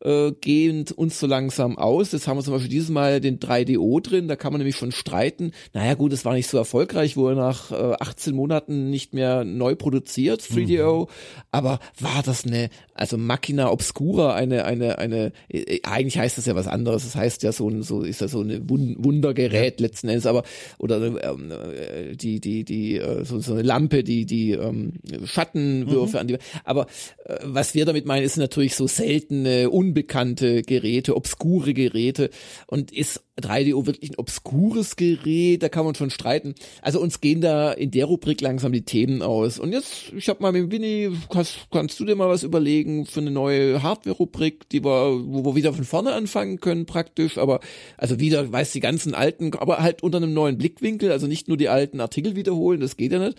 äh, 0.03 0.31
gehen 0.33 0.85
uns 0.95 1.19
so 1.19 1.27
langsam 1.27 1.77
aus. 1.77 2.11
Jetzt 2.11 2.27
haben 2.27 2.37
wir 2.37 2.43
zum 2.43 2.53
Beispiel 2.53 2.69
dieses 2.69 2.89
Mal 2.89 3.21
den 3.21 3.39
3DO 3.39 4.01
drin, 4.01 4.27
da 4.27 4.35
kann 4.35 4.51
man 4.51 4.59
nämlich 4.59 4.75
schon 4.75 4.91
streiten. 4.91 5.51
Naja 5.73 5.93
gut, 5.95 6.13
es 6.13 6.25
war 6.25 6.33
nicht 6.33 6.47
so 6.47 6.57
erfolgreich, 6.57 7.17
wurde 7.17 7.35
nach 7.35 7.71
äh, 7.71 7.95
18 7.99 8.35
Monaten 8.35 8.89
nicht 8.89 9.13
mehr 9.13 9.43
neu 9.43 9.75
produziert, 9.75 10.41
3DO, 10.41 11.09
aber 11.51 11.79
war 11.99 12.21
das 12.23 12.45
eine, 12.45 12.69
also 12.95 13.17
Machina 13.17 13.71
Obscura, 13.71 14.33
eine, 14.35 14.65
eine, 14.65 14.99
eine, 14.99 15.31
äh, 15.49 15.79
eigentlich 15.83 16.17
heißt 16.19 16.37
das 16.37 16.45
ja 16.45 16.55
was 16.55 16.67
anderes, 16.67 17.03
das 17.03 17.15
heißt 17.15 17.43
ja 17.43 17.51
so, 17.51 17.69
ein- 17.69 17.83
so 17.83 18.01
ist 18.01 18.21
ja 18.21 18.27
so 18.27 18.41
eine 18.41 18.69
Wun 18.69 18.95
Wundergerät 18.99 19.79
letzten 19.79 20.09
Endes, 20.09 20.25
aber, 20.25 20.43
oder 20.77 21.01
ähm, 21.03 21.51
äh, 21.51 22.15
die, 22.15 22.39
die, 22.39 22.63
die, 22.63 22.97
äh, 22.97 23.25
so, 23.25 23.39
so 23.39 23.53
eine 23.53 23.61
Lampe, 23.63 24.03
die, 24.03 24.25
die 24.25 24.51
ähm, 24.51 24.93
Schattenwürfe 25.25 26.19
an 26.19 26.27
die, 26.27 26.37
aber 26.63 26.87
äh, 27.25 27.37
was 27.43 27.73
wir 27.75 27.85
damit 27.85 28.05
meinen, 28.05 28.23
ist 28.23 28.37
natürlich 28.37 28.75
so 28.75 28.87
seltene, 28.87 29.69
unbekannte 29.69 30.61
Geräte, 30.61 31.15
obskure 31.15 31.73
Geräte. 31.73 32.29
Und 32.67 32.91
ist 32.91 33.23
3DO 33.41 33.85
wirklich 33.85 34.11
ein 34.11 34.17
obskures 34.17 34.95
Gerät? 34.95 35.63
Da 35.63 35.69
kann 35.69 35.85
man 35.85 35.95
schon 35.95 36.09
streiten. 36.09 36.55
Also 36.81 36.99
uns 36.99 37.21
gehen 37.21 37.41
da 37.41 37.71
in 37.71 37.91
der 37.91 38.05
Rubrik 38.05 38.41
langsam 38.41 38.71
die 38.71 38.83
Themen 38.83 39.21
aus. 39.21 39.59
Und 39.59 39.71
jetzt, 39.71 40.13
ich 40.15 40.29
habe 40.29 40.41
mal 40.41 40.51
mit 40.51 40.71
Winnie, 40.71 41.11
kannst, 41.29 41.57
kannst 41.71 41.99
du 41.99 42.05
dir 42.05 42.15
mal 42.15 42.29
was 42.29 42.43
überlegen 42.43 43.05
für 43.05 43.21
eine 43.21 43.31
neue 43.31 43.81
Hardware-Rubrik, 43.81 44.69
die 44.69 44.83
wir, 44.83 45.19
wo 45.25 45.45
wir 45.45 45.55
wieder 45.55 45.73
von 45.73 45.85
vorne 45.85 46.13
anfangen 46.13 46.59
können 46.59 46.85
praktisch. 46.85 47.37
Aber 47.37 47.59
also 47.97 48.19
wieder, 48.19 48.51
weiß 48.51 48.71
die 48.71 48.79
ganzen 48.79 49.15
alten, 49.15 49.53
aber 49.55 49.79
halt 49.79 50.03
unter 50.03 50.17
einem 50.17 50.33
neuen 50.33 50.57
Blickwinkel. 50.57 51.11
Also 51.11 51.27
nicht 51.27 51.47
nur 51.47 51.57
die 51.57 51.69
alten 51.69 51.99
Artikel 51.99 52.35
wiederholen, 52.35 52.79
das 52.81 52.97
geht 52.97 53.11
ja 53.11 53.19
nicht. 53.19 53.37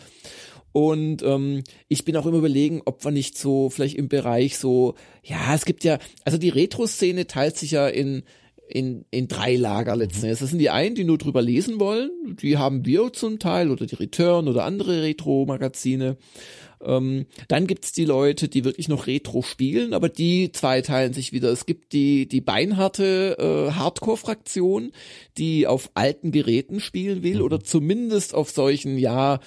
Und 0.74 1.22
ähm, 1.22 1.62
ich 1.86 2.04
bin 2.04 2.16
auch 2.16 2.26
immer 2.26 2.38
überlegen, 2.38 2.82
ob 2.84 3.04
wir 3.04 3.12
nicht 3.12 3.38
so 3.38 3.70
vielleicht 3.70 3.94
im 3.94 4.08
Bereich 4.08 4.58
so, 4.58 4.96
ja, 5.22 5.54
es 5.54 5.66
gibt 5.66 5.84
ja, 5.84 6.00
also 6.24 6.36
die 6.36 6.48
Retro-Szene 6.48 7.28
teilt 7.28 7.56
sich 7.56 7.70
ja 7.70 7.86
in 7.86 8.24
in, 8.68 9.04
in 9.10 9.28
drei 9.28 9.56
Lager 9.56 9.96
letzten 9.96 10.24
Endes. 10.24 10.40
Das 10.40 10.50
sind 10.50 10.58
die 10.58 10.70
einen, 10.70 10.94
die 10.94 11.04
nur 11.04 11.18
drüber 11.18 11.42
lesen 11.42 11.80
wollen. 11.80 12.10
Die 12.40 12.56
haben 12.56 12.84
wir 12.86 13.12
zum 13.12 13.38
Teil 13.38 13.70
oder 13.70 13.86
die 13.86 13.94
Return 13.94 14.48
oder 14.48 14.64
andere 14.64 15.02
Retro-Magazine. 15.02 16.16
Ähm, 16.84 17.26
dann 17.48 17.66
gibt's 17.66 17.92
die 17.92 18.04
Leute, 18.04 18.48
die 18.48 18.64
wirklich 18.64 18.88
noch 18.88 19.06
Retro 19.06 19.42
spielen, 19.42 19.94
aber 19.94 20.08
die 20.08 20.52
zwei 20.52 20.82
teilen 20.82 21.12
sich 21.12 21.32
wieder. 21.32 21.50
Es 21.50 21.66
gibt 21.66 21.92
die, 21.92 22.28
die 22.28 22.40
beinharte 22.40 23.36
äh, 23.38 23.72
Hardcore-Fraktion, 23.72 24.92
die 25.38 25.66
auf 25.66 25.90
alten 25.94 26.30
Geräten 26.30 26.80
spielen 26.80 27.22
will 27.22 27.42
oder 27.42 27.60
zumindest 27.60 28.34
auf 28.34 28.50
solchen, 28.50 28.98
ja, 28.98 29.40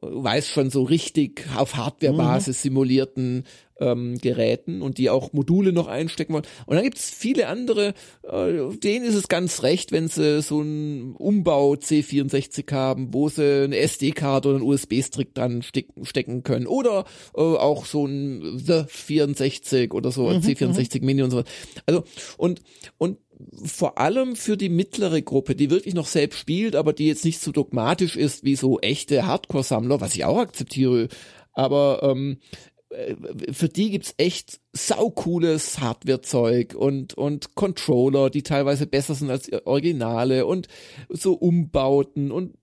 weiß 0.00 0.48
schon 0.48 0.70
so 0.70 0.82
richtig 0.82 1.46
auf 1.56 1.76
Hardware-Basis 1.76 2.62
simulierten 2.62 3.44
ähm, 3.80 4.18
Geräten 4.18 4.82
und 4.82 4.98
die 4.98 5.10
auch 5.10 5.32
Module 5.32 5.72
noch 5.72 5.88
einstecken 5.88 6.34
wollen. 6.34 6.46
Und 6.66 6.76
dann 6.76 6.84
gibt's 6.84 7.10
viele 7.10 7.48
andere, 7.48 7.94
äh, 8.22 8.76
denen 8.76 9.04
ist 9.04 9.14
es 9.14 9.28
ganz 9.28 9.62
recht, 9.62 9.92
wenn 9.92 10.08
sie 10.08 10.42
so 10.42 10.60
einen 10.60 11.16
Umbau 11.16 11.74
C64 11.74 12.70
haben, 12.72 13.12
wo 13.12 13.28
sie 13.28 13.64
eine 13.64 13.78
SD-Karte 13.78 14.48
oder 14.48 14.58
einen 14.58 14.66
USB-Stick 14.66 15.34
dran 15.34 15.62
stecken, 15.62 16.04
stecken 16.04 16.42
können. 16.42 16.66
Oder 16.66 17.04
äh, 17.34 17.40
auch 17.40 17.86
so 17.86 18.06
ein 18.06 18.58
The 18.58 18.84
64 18.86 19.92
oder 19.92 20.10
so, 20.10 20.28
C64 20.28 21.02
Mini 21.04 21.22
und 21.22 21.30
so. 21.30 21.42
Also, 21.86 22.04
und, 22.36 22.62
und 22.98 23.18
vor 23.64 23.98
allem 23.98 24.36
für 24.36 24.56
die 24.56 24.68
mittlere 24.68 25.22
Gruppe, 25.22 25.54
die 25.54 25.70
wirklich 25.70 25.94
noch 25.94 26.06
selbst 26.06 26.38
spielt, 26.38 26.76
aber 26.76 26.92
die 26.92 27.06
jetzt 27.06 27.24
nicht 27.24 27.40
so 27.40 27.52
dogmatisch 27.52 28.16
ist 28.16 28.44
wie 28.44 28.56
so 28.56 28.80
echte 28.80 29.26
Hardcore-Sammler, 29.26 30.00
was 30.00 30.14
ich 30.14 30.24
auch 30.24 30.38
akzeptiere. 30.38 31.08
Aber 31.52 32.00
ähm, 32.02 32.38
äh, 32.69 32.69
für 33.52 33.68
die 33.68 33.90
gibt's 33.90 34.14
echt 34.16 34.60
saucooles 34.72 35.80
Hardware-Zeug 35.80 36.74
und, 36.74 37.14
und 37.14 37.54
Controller, 37.54 38.30
die 38.30 38.42
teilweise 38.42 38.86
besser 38.86 39.14
sind 39.14 39.30
als 39.30 39.50
Originale 39.64 40.44
und 40.44 40.66
so 41.08 41.34
Umbauten 41.34 42.32
und, 42.32 42.54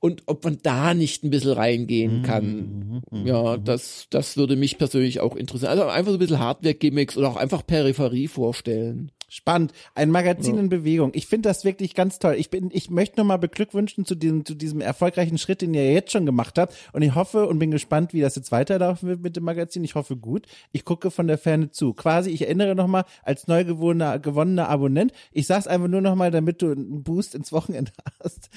und 0.00 0.22
ob 0.26 0.44
man 0.44 0.58
da 0.62 0.94
nicht 0.94 1.22
ein 1.22 1.30
bisschen 1.30 1.52
reingehen 1.52 2.22
kann. 2.22 3.02
Ja, 3.24 3.56
das, 3.58 4.06
das 4.10 4.36
würde 4.38 4.56
mich 4.56 4.78
persönlich 4.78 5.20
auch 5.20 5.36
interessieren. 5.36 5.70
Also 5.70 5.84
einfach 5.84 6.12
so 6.12 6.16
ein 6.16 6.20
bisschen 6.20 6.38
Hardware-Gimmicks 6.38 7.16
oder 7.16 7.28
auch 7.28 7.36
einfach 7.36 7.66
Peripherie 7.66 8.28
vorstellen. 8.28 9.12
Spannend. 9.28 9.72
Ein 9.96 10.10
Magazin 10.10 10.54
ja. 10.54 10.60
in 10.60 10.68
Bewegung. 10.68 11.10
Ich 11.14 11.26
finde 11.26 11.48
das 11.48 11.64
wirklich 11.64 11.94
ganz 11.94 12.20
toll. 12.20 12.36
Ich 12.38 12.48
bin, 12.48 12.70
ich 12.72 12.90
möchte 12.90 13.18
nochmal 13.18 13.40
beglückwünschen 13.40 14.04
zu 14.04 14.14
diesem, 14.14 14.44
zu 14.44 14.54
diesem 14.54 14.80
erfolgreichen 14.80 15.36
Schritt, 15.36 15.62
den 15.62 15.74
ihr 15.74 15.92
jetzt 15.92 16.12
schon 16.12 16.26
gemacht 16.26 16.58
habt. 16.58 16.74
Und 16.92 17.02
ich 17.02 17.16
hoffe 17.16 17.48
und 17.48 17.58
bin 17.58 17.72
gespannt, 17.72 18.12
wie 18.12 18.20
das 18.20 18.36
jetzt 18.36 18.52
weiterlaufen 18.52 19.08
wird 19.08 19.22
mit 19.22 19.34
dem 19.34 19.42
Magazin. 19.42 19.82
Ich 19.82 19.96
hoffe 19.96 20.16
gut. 20.16 20.46
Ich 20.70 20.84
gucke 20.84 21.10
von 21.10 21.26
der 21.26 21.38
Ferne 21.38 21.72
zu. 21.72 21.92
Quasi, 21.92 22.30
ich 22.30 22.42
erinnere 22.42 22.76
nochmal 22.76 23.04
als 23.24 23.48
neu 23.48 23.64
gewonnener, 23.64 24.20
gewonnener 24.20 24.68
Abonnent. 24.68 25.12
Ich 25.32 25.48
sag's 25.48 25.66
einfach 25.66 25.88
nur 25.88 26.02
nochmal, 26.02 26.30
damit 26.30 26.62
du 26.62 26.70
einen 26.70 27.02
Boost 27.02 27.34
ins 27.34 27.50
Wochenende 27.50 27.90
hast. 28.22 28.48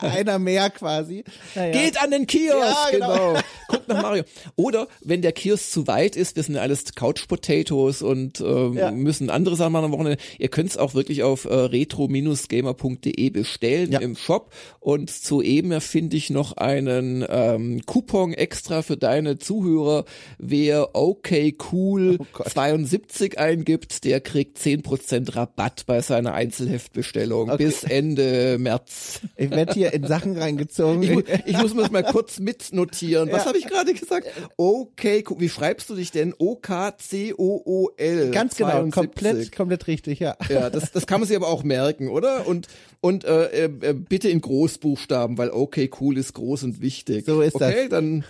Einer 0.00 0.38
mehr 0.38 0.70
quasi. 0.70 1.24
Naja. 1.54 1.72
Geht 1.72 2.02
an 2.02 2.10
den 2.10 2.26
Kiosk, 2.26 2.58
ja, 2.58 2.88
genau. 2.90 3.32
genau. 3.32 3.40
Guckt 3.68 3.88
nach 3.88 4.02
Mario. 4.02 4.24
Oder 4.56 4.88
wenn 5.02 5.20
der 5.20 5.32
Kiosk 5.32 5.70
zu 5.70 5.86
weit 5.86 6.16
ist, 6.16 6.36
wir 6.36 6.42
sind 6.42 6.54
ja 6.54 6.62
alles 6.62 6.94
Couch 6.94 7.28
Potatoes 7.28 8.00
und 8.00 8.40
ähm, 8.40 8.72
ja. 8.72 8.90
müssen 8.90 9.28
andere 9.28 9.56
Sachen 9.56 9.72
machen 9.72 9.89
am 9.90 9.98
Wochenende. 9.98 10.22
Ihr 10.38 10.48
könnt 10.48 10.70
es 10.70 10.76
auch 10.76 10.94
wirklich 10.94 11.22
auf 11.22 11.44
äh, 11.44 11.54
retro-gamer.de 11.54 13.30
bestellen 13.30 13.92
ja. 13.92 14.00
im 14.00 14.16
Shop. 14.16 14.52
Und 14.78 15.10
zu 15.10 15.42
eben 15.42 15.80
finde 15.80 16.16
ich 16.16 16.30
noch 16.30 16.56
einen 16.56 17.24
ähm, 17.28 17.82
Coupon 17.86 18.32
extra 18.32 18.82
für 18.82 18.96
deine 18.96 19.38
Zuhörer. 19.38 20.04
Wer 20.38 20.94
okay 20.94 21.56
cool 21.72 22.18
oh 22.38 22.42
72 22.44 23.38
eingibt, 23.38 24.04
der 24.04 24.20
kriegt 24.20 24.58
10% 24.58 25.36
Rabatt 25.36 25.84
bei 25.86 26.00
seiner 26.00 26.34
Einzelheftbestellung 26.34 27.50
okay. 27.50 27.64
bis 27.64 27.84
Ende 27.84 28.58
März. 28.58 29.20
Ich 29.36 29.50
werde 29.50 29.74
hier 29.74 29.92
in 29.92 30.06
Sachen 30.06 30.36
reingezogen. 30.36 31.02
Ich, 31.02 31.10
ich 31.46 31.58
muss 31.58 31.74
mir 31.74 31.82
das 31.82 31.90
mal 31.90 32.04
kurz 32.04 32.38
mitnotieren. 32.38 33.30
Was 33.32 33.42
ja. 33.42 33.48
habe 33.48 33.58
ich 33.58 33.66
gerade 33.66 33.92
gesagt? 33.92 34.28
Okay, 34.56 35.24
wie 35.38 35.48
schreibst 35.48 35.90
du 35.90 35.94
dich 35.94 36.10
denn? 36.10 36.34
O-K-C-O-O-L. 36.36 38.30
Ganz 38.30 38.56
genau, 38.56 38.88
komplett, 38.88 39.54
komplett 39.54 39.79
richtig 39.86 40.20
ja. 40.20 40.36
Ja, 40.48 40.70
das, 40.70 40.92
das 40.92 41.06
kann 41.06 41.20
man 41.20 41.28
sich 41.28 41.36
aber 41.36 41.48
auch 41.48 41.62
merken, 41.62 42.08
oder? 42.08 42.46
Und, 42.46 42.68
und 43.00 43.24
äh, 43.24 43.64
äh, 43.64 43.94
bitte 43.94 44.28
in 44.28 44.40
Großbuchstaben, 44.40 45.38
weil 45.38 45.50
okay, 45.50 45.90
cool 46.00 46.18
ist 46.18 46.34
groß 46.34 46.64
und 46.64 46.80
wichtig. 46.80 47.24
So 47.24 47.40
ist 47.40 47.54
okay, 47.54 47.64
das. 47.64 47.74
Okay, 47.74 47.88
dann 47.88 48.24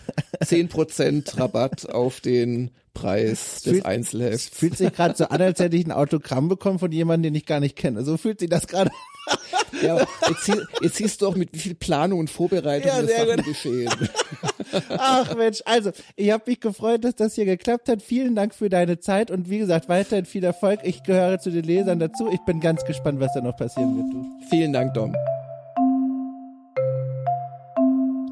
zehn 0.45 0.69
Prozent 0.69 1.39
Rabatt 1.39 1.91
auf 1.91 2.21
den 2.21 2.71
Preis 2.95 3.63
des 3.63 3.73
fühlt, 3.73 3.87
Einzelhefts. 3.87 4.49
Fühlt 4.49 4.77
sich 4.77 4.93
gerade 4.93 5.17
so 5.17 5.25
an, 5.25 5.43
als 5.43 5.59
hätte 5.59 5.77
ich 5.77 5.87
ein 5.87 5.93
Autogramm 5.93 6.49
bekommen 6.49 6.79
von 6.79 6.93
jemandem, 6.93 7.33
den 7.33 7.39
ich 7.39 7.47
gar 7.47 7.61
nicht 7.61 7.77
kenne. 7.77 8.05
So 8.05 8.17
fühlt 8.17 8.41
sich 8.41 8.49
das 8.49 8.67
gerade 8.67 8.91
ja, 9.83 9.99
jetzt, 10.29 10.51
jetzt 10.83 10.97
siehst 10.97 11.23
du 11.23 11.29
auch, 11.29 11.37
mit 11.37 11.53
wie 11.53 11.59
viel 11.59 11.75
Planung 11.75 12.21
und 12.21 12.31
Vorbereitung 12.31 12.89
ja, 12.89 13.03
das 13.03 13.11
Sachen 13.11 13.37
gut. 13.37 13.45
geschehen. 13.45 13.91
Ach 14.91 15.35
Mensch, 15.37 15.63
also 15.65 15.91
ich 16.17 16.31
habe 16.31 16.45
mich 16.47 16.61
gefreut, 16.61 17.05
dass 17.05 17.15
das 17.15 17.35
hier 17.35 17.45
geklappt 17.45 17.89
hat. 17.89 18.03
Vielen 18.03 18.35
Dank 18.35 18.55
für 18.55 18.69
deine 18.69 19.01
Zeit 19.01 19.31
und 19.31 19.49
wie 19.49 19.59
gesagt, 19.59 19.89
weiterhin 19.89 20.27
viel 20.27 20.45
Erfolg. 20.45 20.81
Ich 20.83 21.03
gehöre 21.03 21.39
zu 21.39 21.51
den 21.51 21.65
Lesern 21.65 21.99
dazu. 21.99 22.29
Ich 22.33 22.41
bin 22.41 22.61
ganz 22.61 22.85
gespannt, 22.85 23.21
was 23.21 23.33
da 23.35 23.41
noch 23.41 23.57
passieren 23.57 23.97
wird. 23.97 24.13
Du. 24.13 24.27
Vielen 24.51 24.60
Dank, 24.69 24.93
Dom. 24.93 25.15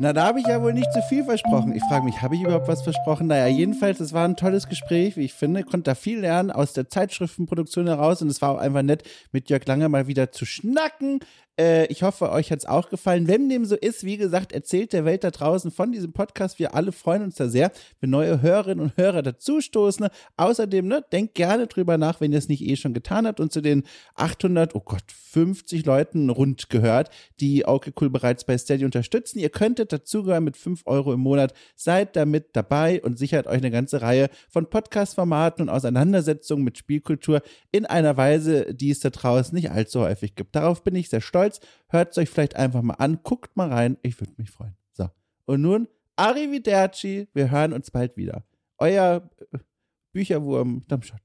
Na, 0.01 0.12
da 0.12 0.26
habe 0.26 0.39
ich 0.39 0.47
ja 0.47 0.62
wohl 0.62 0.74
nicht 0.74 0.93
zu 0.93 1.03
viel 1.03 1.24
versprochen. 1.24 1.74
Ich 1.74 1.83
frage 1.89 2.05
mich, 2.05 2.22
habe 2.22 2.37
ich 2.37 2.43
überhaupt 2.43 2.68
was 2.68 2.83
versprochen? 2.83 3.26
Naja, 3.26 3.49
jedenfalls, 3.49 3.99
es 3.99 4.12
war 4.12 4.29
ein 4.29 4.37
tolles 4.37 4.68
Gespräch, 4.68 5.16
wie 5.16 5.24
ich 5.24 5.35
finde. 5.35 5.64
Konnte 5.64 5.91
da 5.91 5.95
viel 5.97 6.20
lernen 6.20 6.53
aus 6.53 6.72
der 6.72 6.89
Zeitschriftenproduktion 6.89 7.89
heraus 7.89 8.22
und 8.22 8.29
es 8.29 8.41
war 8.41 8.51
auch 8.53 8.59
einfach 8.59 8.83
nett, 8.83 9.03
mit 9.33 9.51
Jörg 9.51 9.66
Lange 9.66 9.89
mal 9.89 10.07
wieder 10.07 10.31
zu 10.31 10.45
schnacken. 10.45 11.18
Äh, 11.59 11.87
ich 11.87 12.03
hoffe, 12.03 12.31
euch 12.31 12.53
hat 12.53 12.61
es 12.61 12.67
auch 12.67 12.89
gefallen. 12.89 13.27
Wenn 13.27 13.49
dem 13.49 13.65
so 13.65 13.75
ist, 13.75 14.05
wie 14.05 14.17
gesagt, 14.17 14.53
erzählt 14.53 14.93
der 14.93 15.05
Welt 15.05 15.25
da 15.25 15.31
draußen 15.31 15.71
von 15.71 15.91
diesem 15.91 16.13
Podcast. 16.13 16.59
Wir 16.59 16.75
alle 16.75 16.93
freuen 16.93 17.23
uns 17.23 17.35
da 17.35 17.49
sehr, 17.49 17.73
wenn 18.01 18.11
neue 18.11 18.41
Hörerinnen 18.41 18.85
und 18.85 18.97
Hörer 18.97 19.23
dazustoßen. 19.23 20.09
Außerdem, 20.37 20.87
ne, 20.87 21.05
denkt 21.13 21.35
gerne 21.35 21.67
drüber 21.67 21.99
nach, 21.99 22.21
wenn 22.21 22.33
ihr 22.33 22.39
es 22.39 22.49
nicht 22.49 22.63
eh 22.63 22.77
schon 22.77 22.95
getan 22.95 23.27
habt 23.27 23.41
und 23.41 23.53
zu 23.53 23.61
den 23.61 23.83
800, 24.15 24.75
oh 24.75 24.83
Gott, 24.85 25.03
50 25.11 25.85
Leuten 25.85 26.31
rund 26.31 26.71
gehört, 26.71 27.11
die 27.41 27.67
okay 27.67 27.93
cool 28.01 28.11
bereits 28.11 28.45
bei 28.45 28.57
Steady 28.57 28.85
unterstützen. 28.85 29.39
Ihr 29.39 29.51
könntet 29.51 29.93
dazugehören 29.93 30.45
mit 30.45 30.57
5 30.57 30.83
Euro 30.87 31.13
im 31.13 31.21
Monat. 31.21 31.55
Seid 31.75 32.17
damit 32.17 32.51
dabei 32.55 33.03
und 33.03 33.19
sichert 33.19 33.47
euch 33.47 33.59
eine 33.59 33.71
ganze 33.71 34.01
Reihe 34.01 34.31
von 34.49 34.71
Podcast-Formaten 34.71 35.63
und 35.63 35.69
Auseinandersetzungen 35.69 36.65
mit 36.65 36.79
Spielkultur 36.79 37.43
in 37.73 37.85
einer 37.85 38.17
Weise, 38.17 38.75
die 38.75 38.91
es 38.91 39.01
da 39.01 39.11
draußen 39.11 39.55
nicht 39.55 39.71
allzu 39.71 40.01
häufig 40.01 40.35
gibt. 40.35 40.55
Darauf 40.55 40.83
bin 40.83 40.95
ich 40.95 41.09
sehr 41.09 41.21
stolz. 41.21 41.47
Stolz. 41.49 41.61
Hört 41.88 42.11
es 42.12 42.18
euch 42.18 42.30
vielleicht 42.30 42.57
einfach 42.57 42.82
mal 42.82 42.94
an, 42.94 43.20
guckt 43.22 43.57
mal 43.57 43.68
rein, 43.68 43.96
ich 44.03 44.20
würde 44.20 44.34
mich 44.36 44.51
freuen. 44.51 44.76
So. 44.92 45.09
Und 45.46 45.62
nun, 45.62 45.88
Arrivederci, 46.16 47.28
wir 47.32 47.51
hören 47.51 47.72
uns 47.72 47.90
bald 47.90 48.16
wieder. 48.16 48.44
Euer 48.78 49.30
äh, 49.53 49.59
Bücherwurm 50.12 50.84
Damschott. 50.88 51.20